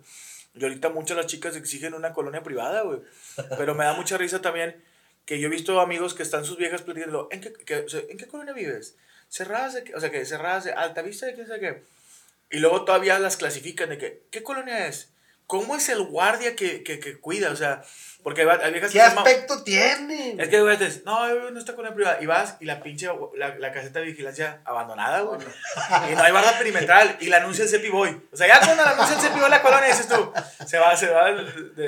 Y 0.53 0.63
ahorita 0.63 0.89
muchas 0.89 1.17
las 1.17 1.27
chicas 1.27 1.55
exigen 1.55 1.93
una 1.93 2.13
colonia 2.13 2.43
privada, 2.43 2.81
güey. 2.81 2.99
Pero 3.57 3.75
me 3.75 3.85
da 3.85 3.93
mucha 3.93 4.17
risa 4.17 4.41
también 4.41 4.83
que 5.25 5.39
yo 5.39 5.47
he 5.47 5.51
visto 5.51 5.79
amigos 5.79 6.13
que 6.13 6.23
están 6.23 6.45
sus 6.45 6.57
viejas 6.57 6.81
platicando, 6.81 7.27
¿en 7.31 7.41
qué, 7.41 7.53
que- 7.53 7.79
o 7.81 7.89
sea, 7.89 8.01
¿en 8.09 8.17
qué 8.17 8.27
colonia 8.27 8.53
vives? 8.53 8.95
Cerradas 9.29 9.73
de, 9.75 9.83
qué? 9.85 9.95
o 9.95 9.99
sea, 9.99 10.11
que 10.11 10.25
cerradas 10.25 10.63
de 10.65 10.73
alta 10.73 11.01
vista 11.03 11.25
de 11.25 11.35
quién 11.35 11.47
sabe 11.47 11.59
qué. 11.59 11.83
Y 12.49 12.59
luego 12.59 12.83
todavía 12.83 13.17
las 13.19 13.37
clasifican 13.37 13.89
de 13.89 13.97
que, 13.97 14.23
¿qué 14.29 14.43
colonia 14.43 14.87
es? 14.87 15.09
¿Cómo 15.51 15.75
es 15.75 15.89
el 15.89 16.01
guardia 16.03 16.55
que, 16.55 16.81
que, 16.81 17.01
que 17.01 17.19
cuida? 17.19 17.51
O 17.51 17.57
sea, 17.57 17.83
porque 18.23 18.43
hay 18.43 18.71
viejas 18.71 18.89
¿Qué 18.89 18.99
que 18.99 19.03
aspecto 19.03 19.63
tiene? 19.63 20.37
Es 20.39 20.47
que, 20.47 20.61
güey, 20.61 20.77
no, 21.03 21.27
vivo 21.27 21.49
en 21.49 21.57
esta 21.57 21.75
colonia 21.75 21.93
privada. 21.93 22.19
Y 22.21 22.25
vas 22.25 22.55
y 22.61 22.65
la 22.65 22.81
pinche, 22.81 23.09
la, 23.35 23.57
la 23.57 23.73
caseta 23.73 23.99
de 23.99 24.05
vigilancia 24.05 24.61
abandonada, 24.63 25.19
güey. 25.19 25.41
Y 26.09 26.15
no 26.15 26.23
hay 26.23 26.31
barra 26.31 26.57
perimetral. 26.57 27.17
Y 27.19 27.25
la 27.25 27.37
anuncia 27.37 27.65
el 27.65 27.69
Cepi 27.69 27.89
Boy. 27.89 28.17
O 28.31 28.37
sea, 28.37 28.47
ya 28.47 28.59
cuando 28.65 28.81
la 28.81 28.91
anuncia 28.91 29.17
el 29.17 29.21
Cepi 29.21 29.41
Boy 29.41 29.49
la 29.49 29.61
colonia, 29.61 29.87
dices 29.87 30.07
tú, 30.07 30.31
se 30.65 30.77
va, 30.79 30.95
se 30.95 31.07
va, 31.07 31.31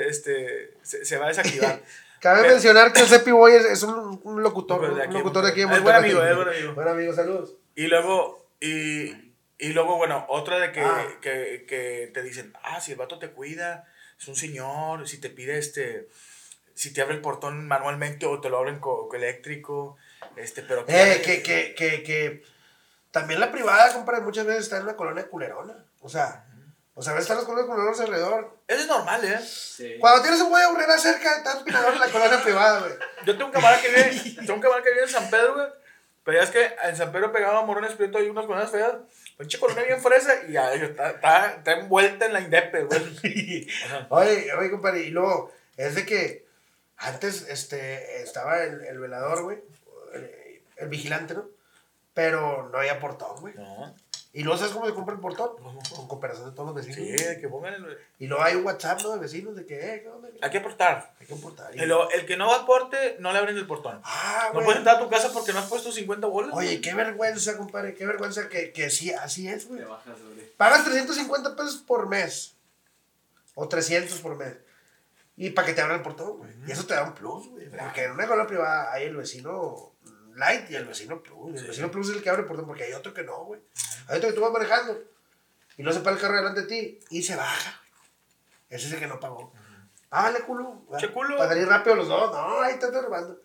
este, 0.08 0.74
se, 0.82 1.02
se 1.06 1.16
va 1.16 1.24
a 1.24 1.28
desactivar. 1.28 1.80
Cabe 2.20 2.42
Pero- 2.42 2.52
mencionar 2.52 2.92
que 2.92 3.00
el 3.00 3.06
Cepi 3.06 3.30
Boy 3.30 3.54
es, 3.54 3.64
es 3.64 3.82
un, 3.82 4.20
un 4.24 4.42
locutor, 4.42 4.90
un 4.90 5.14
locutor 5.14 5.42
de 5.42 5.52
aquí 5.52 5.60
de 5.60 5.74
es 5.74 5.82
buen 5.82 5.96
amigo, 5.96 6.22
es 6.22 6.36
buen 6.36 6.48
amigo. 6.48 6.74
Buen 6.74 6.88
amigo, 6.88 7.14
saludos. 7.14 7.54
Y 7.74 7.86
luego, 7.86 8.46
y, 8.60 9.23
y 9.58 9.68
luego, 9.72 9.96
bueno, 9.96 10.26
otra 10.28 10.58
de 10.58 10.72
que, 10.72 10.80
Ah. 10.80 11.06
que, 11.20 11.64
que 11.68 12.10
te 12.12 12.22
dicen, 12.22 12.52
ah, 12.62 12.80
si 12.80 12.92
el 12.92 12.98
vato 12.98 13.18
te 13.18 13.30
cuida, 13.30 13.88
es 14.18 14.28
un 14.28 14.36
señor, 14.36 15.08
si 15.08 15.18
te 15.18 15.30
pide 15.30 15.58
este, 15.58 16.08
si 16.74 16.92
te 16.92 17.02
abre 17.02 17.14
el 17.14 17.20
portón 17.20 17.66
manualmente 17.68 18.26
o 18.26 18.40
te 18.40 18.48
lo 18.48 18.58
abren 18.58 18.80
con 18.80 19.14
eléctrico, 19.14 19.96
este, 20.36 20.62
pero 20.62 20.84
Eh, 20.88 21.22
que, 21.24 21.42
que, 21.42 21.74
que, 21.74 22.02
que 22.02 22.42
también 23.10 23.38
la 23.40 23.52
privada, 23.52 23.92
compadre, 23.92 24.22
muchas 24.22 24.44
veces 24.46 24.64
está 24.64 24.78
en 24.78 24.84
una 24.84 24.96
colonia 24.96 25.28
culerona. 25.28 25.84
O 26.00 26.08
sea, 26.08 26.44
o 26.96 27.02
sea, 27.02 27.12
a 27.12 27.14
veces 27.14 27.24
están 27.30 27.38
los 27.38 27.46
colonias 27.46 27.68
culeronas 27.68 28.00
alrededor. 28.00 28.56
Eso 28.68 28.80
es 28.82 28.86
normal, 28.88 29.24
¿eh? 29.24 29.38
Sí. 29.40 29.96
Cuando 30.00 30.22
tienes 30.22 30.40
un 30.40 30.48
güey 30.50 30.62
aburrera 30.64 30.96
cerca, 30.98 31.36
estás 31.38 31.62
en 31.66 31.98
la 32.00 32.08
colonia 32.08 32.42
privada, 32.42 32.80
güey. 32.80 32.92
Yo 33.24 33.32
tengo 33.34 33.46
un 33.46 33.52
camarada 33.52 33.82
que 33.82 33.88
vive, 33.88 34.20
tengo 34.36 34.54
un 34.54 34.60
camarada 34.60 34.82
que 34.84 34.90
vive 34.90 35.02
en 35.02 35.08
San 35.08 35.28
Pedro, 35.30 35.54
güey. 35.54 35.66
Pero 36.24 36.38
ya 36.38 36.44
es 36.44 36.50
que 36.50 36.70
en 36.84 36.96
San 36.96 37.12
Pedro 37.12 37.32
pegaba 37.32 37.60
a 37.60 37.66
Morones 37.66 37.92
Prieto 37.92 38.22
y 38.22 38.30
unas 38.30 38.46
colonias 38.46 38.70
feas. 38.70 38.94
Pinche 39.36 39.58
colonia 39.58 39.84
bien 39.84 40.00
fresa 40.00 40.32
y 40.48 40.52
ya 40.52 40.72
está, 40.72 41.10
está, 41.10 41.54
está 41.56 41.72
envuelta 41.72 42.26
en 42.26 42.32
la 42.32 42.40
indepe, 42.40 42.84
güey. 42.84 43.68
Oye, 44.08 44.52
oye, 44.54 44.70
compadre, 44.70 45.02
y 45.02 45.10
luego, 45.10 45.52
es 45.76 45.94
de 45.94 46.06
que 46.06 46.46
antes 46.96 47.48
este, 47.48 48.22
estaba 48.22 48.62
el, 48.62 48.84
el 48.84 48.98
velador, 48.98 49.42
güey, 49.42 49.58
el, 50.14 50.62
el 50.76 50.88
vigilante, 50.88 51.34
¿no? 51.34 51.48
Pero 52.14 52.70
no 52.70 52.78
había 52.78 53.00
portón, 53.00 53.40
güey. 53.40 53.54
No. 53.54 53.94
Y 54.36 54.42
luego, 54.42 54.58
¿sabes 54.58 54.72
cómo 54.72 54.84
se 54.84 54.92
compra 54.94 55.14
el 55.14 55.20
portón? 55.20 55.50
Con 55.94 56.08
cooperación 56.08 56.50
de 56.50 56.56
todos 56.56 56.66
los 56.66 56.74
vecinos. 56.74 56.96
Sí, 56.96 57.24
de 57.24 57.38
que 57.40 57.48
pongan 57.48 57.72
el... 57.74 57.98
Y 58.18 58.26
luego 58.26 58.42
hay 58.42 58.56
un 58.56 58.66
WhatsApp, 58.66 59.00
¿no? 59.02 59.12
De 59.12 59.20
vecinos, 59.20 59.54
de 59.54 59.64
que, 59.64 59.74
eh, 59.94 60.02
¿qué 60.02 60.08
onda? 60.08 60.28
Hay 60.42 60.50
que 60.50 60.58
aportar. 60.58 61.14
Hay 61.20 61.26
que 61.28 61.36
portar. 61.36 61.70
El, 61.72 61.92
el 62.14 62.26
que 62.26 62.36
no 62.36 62.52
aporte, 62.52 63.16
no 63.20 63.32
le 63.32 63.38
abren 63.38 63.56
el 63.56 63.66
portón. 63.66 64.00
Ah, 64.02 64.46
No 64.48 64.54
güey. 64.54 64.64
puedes 64.64 64.78
entrar 64.80 64.96
a 64.96 64.98
tu 64.98 65.08
casa 65.08 65.30
porque 65.32 65.52
no 65.52 65.60
has 65.60 65.68
puesto 65.68 65.92
50 65.92 66.26
bolas. 66.26 66.50
Oye, 66.52 66.80
qué 66.80 66.94
vergüenza, 66.94 67.56
compadre, 67.56 67.94
qué 67.94 68.06
vergüenza 68.06 68.48
que, 68.48 68.72
que 68.72 68.90
sí, 68.90 69.12
así 69.12 69.46
es, 69.46 69.68
güey. 69.68 69.78
Te 69.80 69.86
bajas 69.86 70.18
sobre. 70.18 70.42
Pagas 70.56 70.84
350 70.84 71.54
pesos 71.54 71.76
por 71.76 72.08
mes. 72.08 72.56
O 73.54 73.68
300 73.68 74.18
por 74.18 74.34
mes. 74.36 74.56
Y 75.36 75.50
para 75.50 75.66
que 75.68 75.74
te 75.74 75.80
abran 75.80 75.98
el 75.98 76.02
portón, 76.02 76.38
güey. 76.38 76.50
Y 76.66 76.72
eso 76.72 76.86
te 76.86 76.94
da 76.94 77.04
un 77.04 77.14
plus, 77.14 77.48
güey. 77.50 77.68
Porque 77.70 78.02
en 78.02 78.10
una 78.10 78.24
escuela 78.24 78.48
privada 78.48 78.92
hay 78.92 79.04
el 79.04 79.16
vecino 79.16 79.93
light 80.36 80.70
y 80.70 80.76
el 80.76 80.84
vecino 80.86 81.22
plus. 81.22 81.60
El 81.60 81.66
vecino 81.68 81.90
plus 81.90 82.10
es 82.10 82.16
el 82.16 82.22
que 82.22 82.30
abre 82.30 82.42
el 82.42 82.48
portón 82.48 82.66
porque 82.66 82.84
hay 82.84 82.92
otro 82.92 83.12
que 83.14 83.22
no, 83.22 83.44
güey. 83.44 83.60
Hay 84.08 84.18
otro 84.18 84.28
que 84.30 84.34
tú 84.34 84.40
vas 84.40 84.52
manejando 84.52 84.98
y 85.76 85.82
no 85.82 85.92
se 85.92 86.00
para 86.00 86.16
el 86.16 86.22
carro 86.22 86.36
delante 86.36 86.62
de 86.62 86.66
ti 86.68 87.00
y 87.10 87.22
se 87.22 87.36
baja. 87.36 87.80
Ese 88.68 88.86
es 88.88 88.92
el 88.94 89.00
que 89.00 89.06
no 89.06 89.20
pagó. 89.20 89.52
Págale, 90.08 90.40
culo. 90.40 90.86
Che, 90.98 91.10
culo. 91.12 91.36
Para 91.36 91.50
salir 91.50 91.66
rápido 91.68 91.96
los 91.96 92.08
dos. 92.08 92.30
No, 92.32 92.60
ahí 92.60 92.74
está 92.74 92.90
robando. 93.00 93.40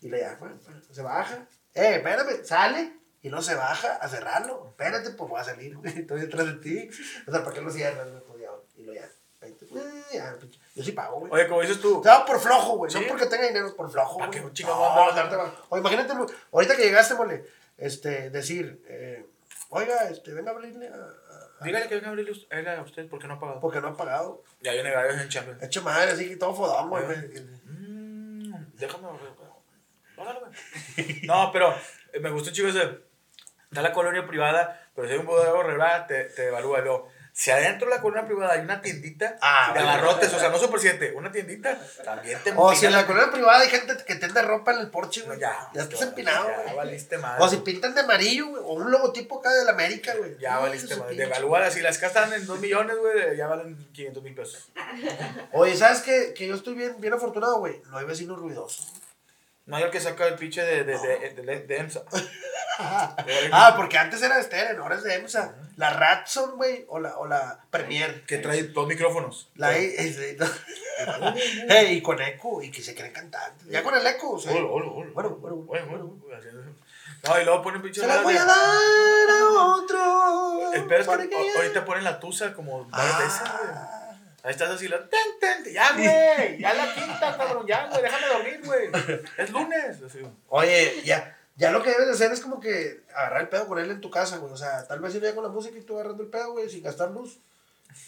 Y 0.00 0.08
le 0.08 0.34
bueno, 0.36 0.58
se 0.90 1.02
baja. 1.02 1.46
Eh, 1.74 1.96
espérame, 1.96 2.44
sale. 2.44 2.98
Y 3.22 3.28
no 3.30 3.40
se 3.40 3.54
baja 3.54 3.96
a 3.96 4.08
cerrarlo. 4.08 4.66
Espérate, 4.70 5.10
pues 5.10 5.30
voy 5.30 5.40
a 5.40 5.44
salir, 5.44 5.76
güey. 5.76 5.98
Estoy 6.00 6.22
detrás 6.22 6.46
de 6.46 6.54
ti. 6.54 6.90
O 7.26 7.30
sea, 7.30 7.44
¿para 7.44 7.54
qué 7.54 7.60
lo 7.62 7.70
cierras? 7.70 8.08
güey? 8.10 8.22
Pues 8.24 8.40
ya, 8.42 8.48
Y 8.76 8.84
lo 8.84 8.94
ya. 8.94 9.08
ahí 9.40 9.52
te- 9.52 9.64
eh, 9.66 9.68
ya, 9.70 9.78
pinche. 9.78 10.01
Yo 10.74 10.82
sí 10.84 10.92
pago, 10.92 11.20
güey. 11.20 11.32
Oye, 11.32 11.48
como 11.48 11.60
dices 11.62 11.80
tú, 11.80 12.02
hago 12.06 12.24
por 12.26 12.40
flojo, 12.40 12.76
güey. 12.76 12.90
¿Sí? 12.90 13.00
No 13.00 13.06
porque 13.08 13.26
tenga 13.26 13.46
dinero, 13.46 13.74
por 13.76 13.90
flojo. 13.90 14.18
¿Para 14.18 14.30
güey. 14.30 14.42
qué 14.44 14.52
chingados 14.52 14.78
No, 14.96 15.12
darte 15.14 15.36
O 15.68 15.78
imagínate, 15.78 16.12
ahorita 16.52 16.76
que 16.76 16.82
llegaste, 16.84 17.14
mole, 17.14 17.44
este, 17.78 18.30
decir, 18.30 18.82
eh, 18.88 19.26
oiga, 19.70 20.08
este, 20.10 20.32
venga 20.32 20.50
a 20.50 20.54
abrirle 20.54 20.88
a, 20.88 20.94
a- 20.94 21.64
dígale 21.64 21.86
que 21.88 21.94
venga 21.94 22.08
a 22.08 22.10
abrirle 22.10 22.32
a 22.76 22.82
usted 22.82 23.08
porque 23.08 23.26
no 23.28 23.34
ha 23.34 23.38
pagado. 23.40 23.60
Porque 23.60 23.80
no 23.80 23.88
ha 23.88 23.96
pagado. 23.96 24.42
Ya 24.60 24.72
viene 24.72 24.94
varios 24.94 25.20
en 25.20 25.28
Champions. 25.28 25.62
Hecho 25.62 25.82
madre, 25.82 26.10
así 26.12 26.28
que 26.28 26.36
todo 26.36 26.54
fodón, 26.54 26.88
güey. 26.90 27.04
Mm, 27.64 28.72
déjame. 28.74 29.08
Güey. 29.08 29.32
No, 31.26 31.50
pero 31.52 31.74
eh, 32.12 32.20
me 32.20 32.30
gustó, 32.30 32.50
chicos. 32.52 32.74
ese. 32.74 33.00
Está 33.70 33.80
la 33.82 33.92
colonia 33.92 34.26
privada, 34.26 34.90
pero 34.94 35.06
si 35.08 35.14
hay 35.14 35.18
un 35.20 35.26
bodega 35.26 35.62
regular, 35.62 36.06
te, 36.06 36.24
te 36.26 36.48
evalúa. 36.48 36.80
Luego, 36.80 37.08
si 37.34 37.50
adentro 37.50 37.88
de 37.88 37.96
la 37.96 38.02
colonia 38.02 38.26
privada 38.26 38.52
hay 38.52 38.60
una 38.60 38.82
tiendita 38.82 39.36
Ah, 39.40 39.70
de 39.72 39.80
abarrotes, 39.80 40.32
o 40.34 40.38
sea, 40.38 40.50
no 40.50 40.58
super 40.58 40.78
7, 40.78 41.12
una 41.16 41.32
tiendita, 41.32 41.78
también 42.04 42.38
te 42.44 42.52
O 42.56 42.74
si 42.74 42.84
en 42.86 42.92
la 42.92 43.06
colonia 43.06 43.30
privada 43.32 43.60
hay 43.60 43.68
gente 43.70 43.96
que 44.06 44.16
tiende 44.16 44.42
ropa 44.42 44.72
en 44.72 44.80
el 44.80 44.90
porche, 44.90 45.20
No, 45.22 45.26
güey. 45.28 45.40
ya, 45.40 45.70
Ya 45.72 45.82
estás 45.82 46.00
ya, 46.00 46.06
empinado, 46.06 46.46
Ya 46.48 46.62
güey. 46.62 46.76
valiste 46.76 47.16
madre. 47.18 47.42
O 47.44 47.48
si 47.48 47.56
pintan 47.58 47.94
de 47.94 48.02
amarillo, 48.02 48.48
güey. 48.48 48.62
O 48.64 48.72
un 48.74 48.90
logotipo 48.90 49.38
acá 49.40 49.50
de 49.52 49.64
la 49.64 49.72
América, 49.72 50.14
güey. 50.16 50.36
Ya 50.38 50.58
valiste 50.58 50.94
madre. 50.96 51.16
De 51.16 51.24
evaluar, 51.24 51.70
si 51.72 51.80
las 51.80 51.96
casas 51.98 52.24
están 52.24 52.38
en 52.40 52.46
2 52.46 52.60
millones, 52.60 52.96
güey, 52.98 53.36
ya 53.36 53.46
valen 53.46 53.76
500 53.92 54.22
mil 54.22 54.34
pesos. 54.34 54.68
Oye, 55.52 55.76
¿sabes 55.76 56.00
qué? 56.02 56.34
Que 56.34 56.46
yo 56.48 56.54
estoy 56.54 56.74
bien, 56.74 56.96
bien 57.00 57.14
afortunado, 57.14 57.58
güey. 57.58 57.80
No 57.90 57.98
hay 57.98 58.04
vecinos 58.04 58.38
ruidosos. 58.38 58.91
No 59.66 59.76
hay 59.76 59.84
el 59.84 59.90
que 59.90 60.00
saca 60.00 60.26
el 60.26 60.34
pinche 60.34 60.62
de, 60.62 60.84
de, 60.84 60.98
de, 60.98 61.42
de, 61.42 61.60
de 61.60 61.76
EMSA. 61.76 62.02
Ah, 62.78 63.74
porque 63.76 63.98
antes 63.98 64.20
era 64.22 64.36
de 64.38 64.42
Steren, 64.42 64.78
ahora 64.80 64.96
es 64.96 65.02
de 65.04 65.14
EMSA. 65.14 65.54
La 65.76 65.90
Ratson, 65.90 66.56
güey, 66.56 66.84
o 66.88 66.98
la, 66.98 67.16
o 67.18 67.26
la 67.26 67.60
Premier. 67.70 68.24
Que 68.24 68.38
trae 68.38 68.62
dos 68.64 68.86
micrófonos. 68.88 69.50
La 69.56 69.76
es- 69.76 70.18
Hey, 71.68 71.96
y 71.98 72.02
con 72.02 72.20
eco, 72.20 72.62
y 72.62 72.70
que 72.70 72.82
se 72.82 72.94
creen 72.94 73.12
cantantes. 73.12 73.68
Ya 73.68 73.82
con 73.82 73.94
el 73.94 74.06
eco, 74.06 74.32
o 74.32 74.38
sea. 74.40 74.52
Bueno, 74.52 74.68
bueno, 74.68 74.90
Bueno, 75.12 75.30
bueno, 75.36 75.56
bueno, 75.66 76.16
haciendo- 76.36 76.62
No, 77.24 77.40
y 77.40 77.44
luego 77.44 77.62
ponen 77.62 77.82
pinche. 77.82 78.00
Se 78.00 78.06
rolas 78.06 78.22
voy 78.22 78.36
a 78.36 78.44
dar 78.44 78.56
a 78.58 79.74
otro. 79.76 80.72
El 80.72 80.84
pedo 80.86 80.98
es 81.00 81.06
que 81.06 81.12
porque 81.16 81.36
a- 81.36 81.44
ya- 81.44 81.56
ahorita 81.56 81.84
ponen 81.84 82.04
la 82.04 82.18
tusa 82.20 82.54
como 82.54 82.86
varias 82.86 83.18
veces. 83.18 83.40
Ah, 83.44 84.01
Ahí 84.42 84.50
estás 84.50 84.70
así, 84.70 84.88
la, 84.88 84.98
ten, 85.08 85.20
ten, 85.40 85.72
ya, 85.72 85.92
güey, 85.92 86.58
ya 86.58 86.74
la 86.74 86.92
quinta, 86.94 87.36
cabrón, 87.36 87.64
ya, 87.64 87.88
güey, 87.88 88.02
déjame 88.02 88.26
dormir, 88.26 88.60
güey. 88.64 88.90
Es 89.38 89.50
lunes. 89.50 90.02
Así. 90.02 90.18
Oye, 90.48 91.00
ya, 91.04 91.38
ya 91.54 91.70
lo 91.70 91.80
que 91.82 91.90
debes 91.90 92.06
de 92.06 92.12
hacer 92.12 92.32
es 92.32 92.40
como 92.40 92.58
que 92.58 93.04
agarrar 93.14 93.42
el 93.42 93.48
pedo 93.48 93.68
con 93.68 93.78
él 93.78 93.90
en 93.90 94.00
tu 94.00 94.10
casa, 94.10 94.38
güey. 94.38 94.52
O 94.52 94.56
sea, 94.56 94.86
tal 94.88 94.98
vez 95.00 95.12
si 95.12 95.20
no 95.20 95.34
con 95.34 95.44
la 95.44 95.50
música 95.50 95.78
y 95.78 95.82
tú 95.82 95.94
agarrando 95.94 96.24
el 96.24 96.30
pedo, 96.30 96.52
güey, 96.52 96.68
sin 96.68 96.82
gastar 96.82 97.10
luz. 97.10 97.38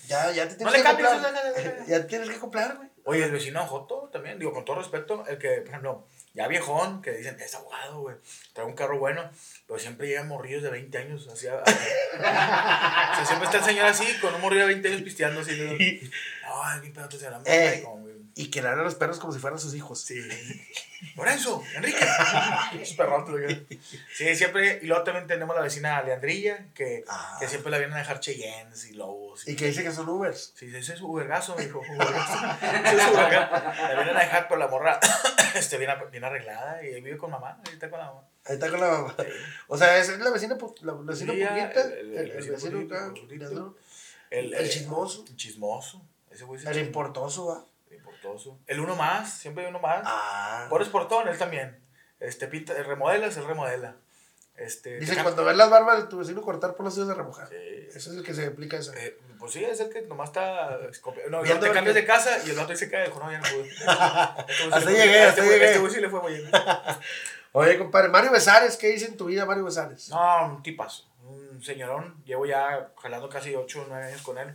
Ya, 0.08 0.32
ya 0.32 0.48
te 0.48 0.56
tienes 0.56 0.74
No 0.74 0.96
que 0.96 1.02
no, 1.02 1.14
no, 1.14 1.20
no, 1.20 1.30
no. 1.30 1.86
Ya 1.86 2.06
tienes 2.06 2.30
que 2.30 2.38
comprar, 2.38 2.76
güey. 2.76 2.88
Oye, 3.04 3.24
el 3.24 3.32
vecino 3.32 3.64
Joto 3.66 4.08
también, 4.12 4.38
digo, 4.38 4.52
con 4.52 4.64
todo 4.64 4.76
respeto, 4.76 5.24
el 5.28 5.38
que, 5.38 5.58
por 5.58 5.68
ejemplo, 5.68 6.06
ya 6.34 6.48
viejón, 6.48 7.00
que 7.00 7.12
dicen, 7.12 7.36
es 7.40 7.54
abogado, 7.54 8.00
güey, 8.00 8.16
trae 8.52 8.66
un 8.66 8.74
carro 8.74 8.98
bueno, 8.98 9.30
pero 9.66 9.78
siempre 9.78 10.08
llegan 10.08 10.28
morrillos 10.28 10.62
de 10.62 10.70
20 10.70 10.98
años, 10.98 11.28
así, 11.32 11.46
a- 11.46 11.62
a- 11.64 13.12
o 13.12 13.16
sea, 13.16 13.24
siempre 13.26 13.46
está 13.46 13.58
el 13.58 13.64
señor 13.64 13.86
así, 13.86 14.06
con 14.20 14.34
un 14.34 14.40
morrillo 14.40 14.62
de 14.66 14.74
20 14.74 14.88
años 14.88 15.02
pisteando, 15.02 15.40
así, 15.40 15.52
¿no? 15.60 15.72
es 15.72 16.82
mi 16.82 16.90
pedo, 16.90 17.08
te 17.08 17.18
se 17.18 17.30
la 17.30 17.40
Eh. 17.46 17.82
como, 17.84 18.02
güey. 18.02 18.14
Y 18.36 18.50
que 18.50 18.62
le 18.62 18.68
a 18.68 18.74
los 18.74 18.96
perros 18.96 19.20
como 19.20 19.32
si 19.32 19.38
fueran 19.38 19.60
sus 19.60 19.74
hijos. 19.74 20.00
Sí. 20.00 20.20
Lorenzo, 21.16 21.62
Enrique. 21.76 21.98
Es. 22.80 22.96
Sí, 24.16 24.34
siempre. 24.34 24.80
Y 24.82 24.86
luego 24.86 25.04
también 25.04 25.26
tenemos 25.28 25.54
la 25.54 25.62
vecina 25.62 26.02
Leandrilla, 26.02 26.66
que, 26.74 27.04
Ah. 27.08 27.36
que 27.38 27.46
siempre 27.46 27.70
la 27.70 27.78
vienen 27.78 27.94
a 27.94 27.98
dejar 28.00 28.18
Cheyennes 28.20 28.86
y 28.90 28.94
lobos. 28.94 29.46
Y 29.46 29.54
que 29.54 29.66
dice 29.66 29.84
que 29.84 29.92
son 29.92 30.08
Ubers. 30.08 30.52
Sí, 30.56 30.66
ese 30.74 30.94
es 30.94 30.98
su 30.98 31.12
vergazo, 31.12 31.54
dijo. 31.56 31.80
Ese 31.88 32.96
es 32.96 33.02
su 33.02 33.12
vergazo. 33.14 33.54
La 33.82 33.94
vienen 33.94 34.16
a 34.16 34.20
dejar, 34.20 34.48
pero 34.48 34.58
la 34.58 34.68
morra 34.68 34.98
este, 35.54 35.78
bien, 35.78 35.90
bien 36.10 36.24
arreglada 36.24 36.82
y 36.84 36.94
ahí 36.94 37.00
vive 37.00 37.16
con 37.16 37.30
mamá. 37.30 37.60
Ahí 37.66 37.74
está 37.74 37.88
con 37.90 38.00
la 38.00 38.06
mamá. 38.06 38.22
Ahí 38.46 38.54
está 38.54 38.70
con 38.70 38.80
la 38.80 38.88
mamá. 38.88 39.14
O 39.68 39.78
sea, 39.78 39.96
es 39.98 40.08
la 40.18 40.30
vecina, 40.30 40.56
la 40.82 40.92
vecina 40.92 41.14
Sí, 41.14 41.24
purguita, 41.24 41.70
el- 41.70 41.92
el, 41.92 42.18
el- 42.18 42.30
el, 42.32 42.50
vecino 42.50 42.80
acá. 42.80 43.12
El, 44.30 44.54
El 44.54 44.68
chismoso. 44.70 45.24
El 45.28 45.36
chismoso. 45.36 46.02
Ese 46.30 46.42
güey 46.44 46.60
El 46.66 46.78
importoso, 46.78 47.46
va. 47.46 47.64
El 48.24 48.30
importoso. 48.30 48.58
El 48.66 48.80
uno 48.80 48.96
más, 48.96 49.32
siempre 49.38 49.64
hay 49.64 49.70
uno 49.70 49.80
más. 49.80 50.02
Ah. 50.04 50.66
Por 50.70 50.88
portón, 50.90 51.28
él 51.28 51.36
también. 51.38 51.78
Este, 52.20 52.46
pinta, 52.48 52.74
remodelas, 52.82 53.36
él 53.36 53.46
remodela. 53.46 53.96
Este, 54.56 54.98
Dice 55.00 55.20
cuando 55.20 55.44
ves 55.44 55.56
las 55.56 55.68
barbas 55.68 56.02
de 56.02 56.08
tu 56.08 56.18
vecino 56.18 56.40
cortar 56.40 56.74
por 56.76 56.84
los 56.86 56.94
hijos 56.96 57.08
de 57.08 57.14
remojar. 57.14 57.48
Sí. 57.48 57.56
Eso 57.94 58.10
es 58.12 58.16
el 58.18 58.22
que 58.22 58.32
se 58.34 58.44
explica 58.46 58.76
eso. 58.76 58.92
Eh, 58.94 59.18
pues 59.38 59.52
sí, 59.52 59.64
es 59.64 59.80
el 59.80 59.90
que 59.90 60.02
nomás 60.02 60.28
está. 60.28 60.78
No, 61.28 61.42
te 61.42 61.48
cambias 61.72 61.84
que- 61.84 61.92
de 61.92 62.04
casa 62.06 62.38
y 62.46 62.50
el 62.50 62.58
otro 62.58 62.76
se 62.76 62.88
cae. 62.88 63.06
Dijo, 63.06 63.18
no, 63.18 63.30
ya 63.32 63.38
no 63.38 63.44
pude. 63.48 63.68
Este 64.48 64.74
Hasta 64.74 64.90
llegué, 64.90 65.22
hasta 65.24 65.40
este 65.42 65.52
llegué. 65.52 65.66
Este 65.66 65.78
güey 65.80 65.92
sí 65.92 66.00
le 66.00 66.08
fue 66.08 66.22
muy 66.22 66.32
bien. 66.34 66.50
Oye, 67.52 67.78
compadre, 67.78 68.08
Mario 68.08 68.30
Besares, 68.32 68.76
¿qué 68.76 68.88
dice 68.88 69.06
en 69.06 69.16
tu 69.16 69.26
vida 69.26 69.44
Mario 69.44 69.64
Besares? 69.64 70.08
No, 70.08 70.46
un 70.46 70.62
tipazo. 70.62 71.04
Un 71.24 71.62
señorón. 71.62 72.22
Llevo 72.24 72.46
ya 72.46 72.90
jalando 73.00 73.28
casi 73.28 73.54
8 73.54 73.82
o 73.82 73.86
9 73.88 74.06
años 74.06 74.22
con 74.22 74.38
él. 74.38 74.54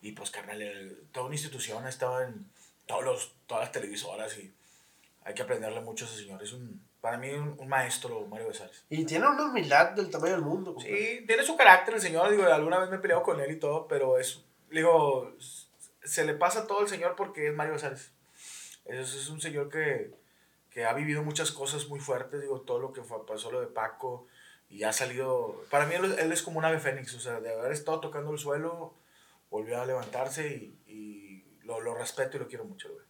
Y 0.00 0.12
pues, 0.12 0.30
carnal, 0.30 0.60
el- 0.60 0.98
toda 1.12 1.26
una 1.26 1.34
institución 1.36 1.84
ha 1.86 1.88
estado 1.88 2.22
en 2.22 2.50
todos 2.92 3.04
los, 3.04 3.34
todas 3.46 3.64
las 3.64 3.72
televisoras 3.72 4.36
y 4.38 4.52
hay 5.24 5.34
que 5.34 5.42
aprenderle 5.42 5.80
mucho 5.80 6.04
a 6.04 6.08
ese 6.08 6.18
señor. 6.18 6.42
Es 6.42 6.52
un, 6.52 6.84
para 7.00 7.16
mí 7.16 7.30
un, 7.30 7.56
un 7.58 7.68
maestro, 7.68 8.26
Mario 8.26 8.48
Besares. 8.48 8.84
Y 8.90 9.04
tiene 9.04 9.26
una 9.28 9.46
humildad 9.46 9.92
del 9.92 10.10
tamaño 10.10 10.32
del 10.32 10.42
mundo. 10.42 10.76
Sí, 10.78 11.24
tiene 11.26 11.42
su 11.42 11.56
carácter 11.56 11.94
el 11.94 12.00
señor, 12.00 12.30
digo, 12.30 12.44
alguna 12.44 12.78
vez 12.78 12.90
me 12.90 12.96
he 12.96 13.00
peleado 13.00 13.22
con 13.22 13.40
él 13.40 13.50
y 13.50 13.58
todo, 13.58 13.88
pero 13.88 14.18
es, 14.18 14.44
digo, 14.70 15.32
se 16.04 16.24
le 16.24 16.34
pasa 16.34 16.66
todo 16.66 16.80
el 16.82 16.88
señor 16.88 17.14
porque 17.16 17.48
es 17.48 17.54
Mario 17.54 17.74
Besares. 17.74 18.12
Es, 18.84 19.14
es 19.14 19.28
un 19.30 19.40
señor 19.40 19.68
que, 19.70 20.12
que 20.70 20.84
ha 20.84 20.92
vivido 20.92 21.22
muchas 21.22 21.50
cosas 21.52 21.88
muy 21.88 22.00
fuertes, 22.00 22.40
digo, 22.42 22.60
todo 22.60 22.78
lo 22.80 22.92
que 22.92 23.02
fue- 23.02 23.24
pasó 23.24 23.50
lo 23.50 23.60
de 23.60 23.68
Paco 23.68 24.26
y 24.68 24.82
ha 24.84 24.92
salido, 24.92 25.62
para 25.70 25.86
mí 25.86 25.94
él, 25.94 26.16
él 26.18 26.32
es 26.32 26.42
como 26.42 26.58
un 26.58 26.64
ave 26.64 26.78
fénix, 26.80 27.14
o 27.14 27.20
sea, 27.20 27.40
de 27.40 27.52
haber 27.52 27.72
estado 27.72 28.00
tocando 28.00 28.32
el 28.32 28.38
suelo, 28.38 28.94
volvió 29.50 29.80
a 29.80 29.86
levantarse 29.86 30.48
y, 30.48 30.78
y 30.86 31.21
lo, 31.80 31.80
lo 31.80 31.94
respeto 31.94 32.36
y 32.36 32.40
lo 32.40 32.48
quiero 32.48 32.64
mucho, 32.64 32.88
güey. 32.92 33.04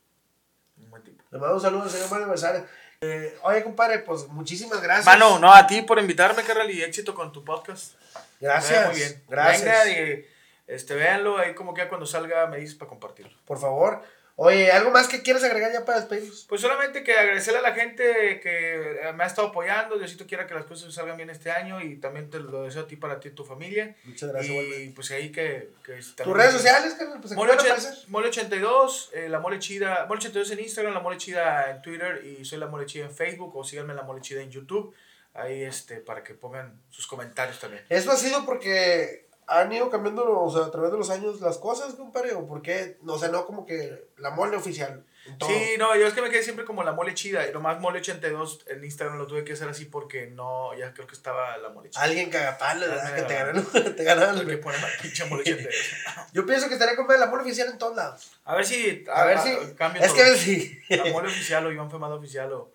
Un 0.78 0.90
buen 0.90 1.02
tipo. 1.02 1.22
Le 1.30 1.38
mando 1.38 1.56
un 1.56 1.60
saludo 1.60 1.82
al 1.82 1.90
señor 1.90 2.10
Mario 2.10 2.28
Besares. 2.28 2.64
Eh, 3.00 3.36
oye, 3.42 3.62
compadre, 3.64 3.98
pues 4.00 4.28
muchísimas 4.28 4.80
gracias. 4.80 5.06
Mano, 5.06 5.38
no, 5.38 5.52
a 5.52 5.66
ti 5.66 5.82
por 5.82 5.98
invitarme, 5.98 6.42
carnal, 6.44 6.70
y 6.70 6.82
éxito 6.82 7.14
con 7.14 7.32
tu 7.32 7.44
podcast. 7.44 7.94
Gracias. 8.40 8.86
Muy 8.86 8.96
bien. 8.96 9.24
Gracias. 9.28 9.84
Venga, 9.84 10.00
y, 10.10 10.26
este, 10.66 10.94
véanlo 10.94 11.38
ahí 11.38 11.54
como 11.54 11.74
que 11.74 11.88
cuando 11.88 12.06
salga 12.06 12.46
me 12.46 12.58
dices 12.58 12.76
para 12.76 12.88
compartirlo. 12.88 13.36
Por 13.44 13.58
favor. 13.58 14.02
Oye, 14.36 14.72
¿algo 14.72 14.90
más 14.90 15.08
que 15.08 15.22
quieras 15.22 15.44
agregar 15.44 15.70
ya 15.72 15.84
para 15.84 16.00
despedirnos? 16.00 16.46
Pues 16.48 16.60
solamente 16.62 17.04
que 17.04 17.12
agradecerle 17.12 17.58
a 17.58 17.62
la 17.62 17.74
gente 17.74 18.40
que 18.40 18.98
me 19.14 19.24
ha 19.24 19.26
estado 19.26 19.48
apoyando. 19.48 19.98
Diosito 19.98 20.26
quiera 20.26 20.46
que 20.46 20.54
las 20.54 20.64
cosas 20.64 20.92
salgan 20.94 21.16
bien 21.18 21.28
este 21.30 21.50
año 21.50 21.80
y 21.82 21.96
también 21.96 22.30
te 22.30 22.40
lo 22.40 22.64
deseo 22.64 22.82
a 22.82 22.86
ti 22.86 22.96
para 22.96 23.20
ti 23.20 23.28
y 23.28 23.32
tu 23.32 23.44
familia. 23.44 23.94
Muchas 24.04 24.30
gracias, 24.32 24.54
y 24.80 24.88
pues 24.90 25.10
ahí 25.10 25.30
que... 25.30 25.70
que 25.84 26.00
¿Tus 26.24 26.34
redes 26.36 26.52
sociales, 26.52 26.94
carnal? 26.94 27.20
Pues 27.20 27.32
aquí 27.32 27.38
Mole, 27.38 27.50
van 27.52 27.58
a 27.58 27.62
ochen- 27.62 27.72
aparecer. 27.72 28.08
Mole 28.08 28.28
82, 28.28 29.10
eh, 29.14 29.28
la 29.28 29.38
Mole 29.38 29.58
Chida, 29.58 30.06
Mole 30.06 30.18
82 30.18 30.50
en 30.52 30.60
Instagram, 30.60 30.94
la 30.94 31.00
Mole 31.00 31.18
Chida 31.18 31.70
en 31.70 31.82
Twitter 31.82 32.24
y 32.24 32.44
soy 32.44 32.58
la 32.58 32.66
Mole 32.68 32.86
Chida 32.86 33.04
en 33.04 33.14
Facebook 33.14 33.54
o 33.54 33.62
síganme 33.64 33.90
en 33.92 33.96
la 33.98 34.02
Mole 34.02 34.22
Chida 34.22 34.40
en 34.42 34.50
YouTube. 34.50 34.94
Ahí 35.34 35.62
este, 35.62 35.96
para 35.96 36.22
que 36.24 36.34
pongan 36.34 36.80
sus 36.90 37.06
comentarios 37.06 37.58
también. 37.60 37.84
¿Esto 37.88 38.10
ha 38.12 38.16
sido 38.16 38.44
porque 38.44 39.26
han 39.58 39.72
ido 39.72 39.90
cambiando, 39.90 40.40
o 40.40 40.50
sea, 40.50 40.66
a 40.66 40.70
través 40.70 40.92
de 40.92 40.98
los 40.98 41.10
años 41.10 41.40
las 41.40 41.58
cosas, 41.58 41.94
compadre? 41.94 42.34
¿O 42.34 42.46
por 42.46 42.62
qué? 42.62 42.98
O 43.06 43.18
sea, 43.18 43.28
no 43.28 43.46
como 43.46 43.66
que 43.66 44.08
la 44.18 44.30
mole 44.30 44.56
oficial. 44.56 45.04
Sí, 45.24 45.74
no, 45.78 45.94
yo 45.94 46.06
es 46.06 46.14
que 46.14 46.22
me 46.22 46.30
quedé 46.30 46.42
siempre 46.42 46.64
como 46.64 46.82
la 46.82 46.92
mole 46.92 47.14
chida. 47.14 47.48
Y 47.48 47.52
nomás 47.52 47.80
mole 47.80 48.00
82 48.00 48.64
en 48.66 48.84
Instagram 48.84 49.18
lo 49.18 49.26
tuve 49.26 49.44
que 49.44 49.52
hacer 49.52 49.68
así 49.68 49.84
porque 49.84 50.26
no, 50.26 50.76
ya 50.76 50.92
creo 50.92 51.06
que 51.06 51.14
estaba 51.14 51.56
la 51.58 51.68
mole 51.68 51.90
chida. 51.90 52.02
Alguien 52.02 52.28
cagapalo, 52.28 52.80
¿verdad? 52.80 53.14
Que 53.14 53.22
te 53.22 53.34
ganaron. 53.34 53.66
te 53.96 54.04
ganaron. 54.04 54.46
Que 54.46 54.56
poner 54.58 54.80
la 54.80 54.88
pinche 55.00 55.24
mole 55.26 55.42
82. 55.42 55.74
Yo 56.32 56.44
pienso 56.44 56.66
que 56.66 56.74
estaría 56.74 56.96
compadre 56.96 57.20
la 57.20 57.26
mole 57.26 57.42
oficial 57.42 57.68
en 57.68 57.78
todos 57.78 57.94
lados. 57.94 58.32
A 58.44 58.56
ver 58.56 58.66
si. 58.66 59.04
A 59.12 59.24
ver 59.24 59.38
si. 59.38 59.74
Cambio 59.74 60.02
Es 60.02 60.12
que 60.12 60.22
a 60.22 60.24
ver 60.24 60.38
si. 60.38 60.80
La 60.88 61.04
mole 61.12 61.28
oficial 61.28 61.66
o 61.66 61.72
Iván 61.72 61.90
Femado 61.90 62.16
oficial 62.16 62.52
o, 62.52 62.72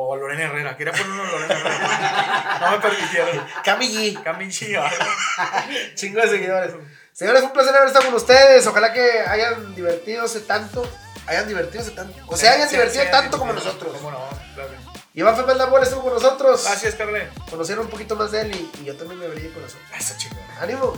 o 0.00 0.14
Lorena 0.14 0.44
Herrera. 0.44 0.76
Quería 0.76 0.92
poner 0.92 1.10
uno 1.10 1.24
Lorena 1.24 1.54
Herrera. 1.54 2.58
No 2.60 2.70
me 2.70 2.78
permitieron. 2.78 3.46
Cami 3.64 3.88
G. 3.88 4.22
Cambien 4.22 4.50
chingada. 4.50 4.90
Chingo 5.96 6.20
de 6.20 6.28
seguidores. 6.28 6.72
Señores, 7.12 7.40
fue 7.40 7.48
un 7.48 7.52
placer 7.52 7.74
haber 7.74 7.88
estado 7.88 8.04
con 8.04 8.14
ustedes. 8.14 8.64
Ojalá 8.68 8.92
que 8.92 9.20
hayan 9.20 9.74
divertidose 9.74 10.40
tanto. 10.42 10.88
Hayan 11.26 11.48
divertidose 11.48 11.90
tanto. 11.90 12.16
O 12.28 12.36
sea, 12.36 12.52
hayan 12.52 12.68
Sí, 12.68 12.76
divertido 12.76 13.04
sí, 13.04 13.10
tanto 13.10 13.36
sí, 13.36 13.40
como 13.40 13.52
nosotros. 13.52 13.92
Cómo 13.96 14.12
no, 14.12 14.18
claro. 14.54 14.70
Iván 15.14 15.34
Fernández 15.34 15.68
Mole 15.68 15.82
estuvo 15.82 16.02
con 16.04 16.14
nosotros. 16.14 16.62
Gracias, 16.64 16.94
Carle. 16.94 17.28
Conocieron 17.50 17.86
un 17.86 17.90
poquito 17.90 18.14
más 18.14 18.30
de 18.30 18.42
él 18.42 18.54
y, 18.54 18.80
y 18.80 18.84
yo 18.84 18.94
también 18.96 19.18
me 19.18 19.26
abrí 19.26 19.46
el 19.46 19.52
corazón. 19.52 19.80
Esa 19.98 20.16
chingada. 20.16 20.62
¡Ánimo! 20.62 20.94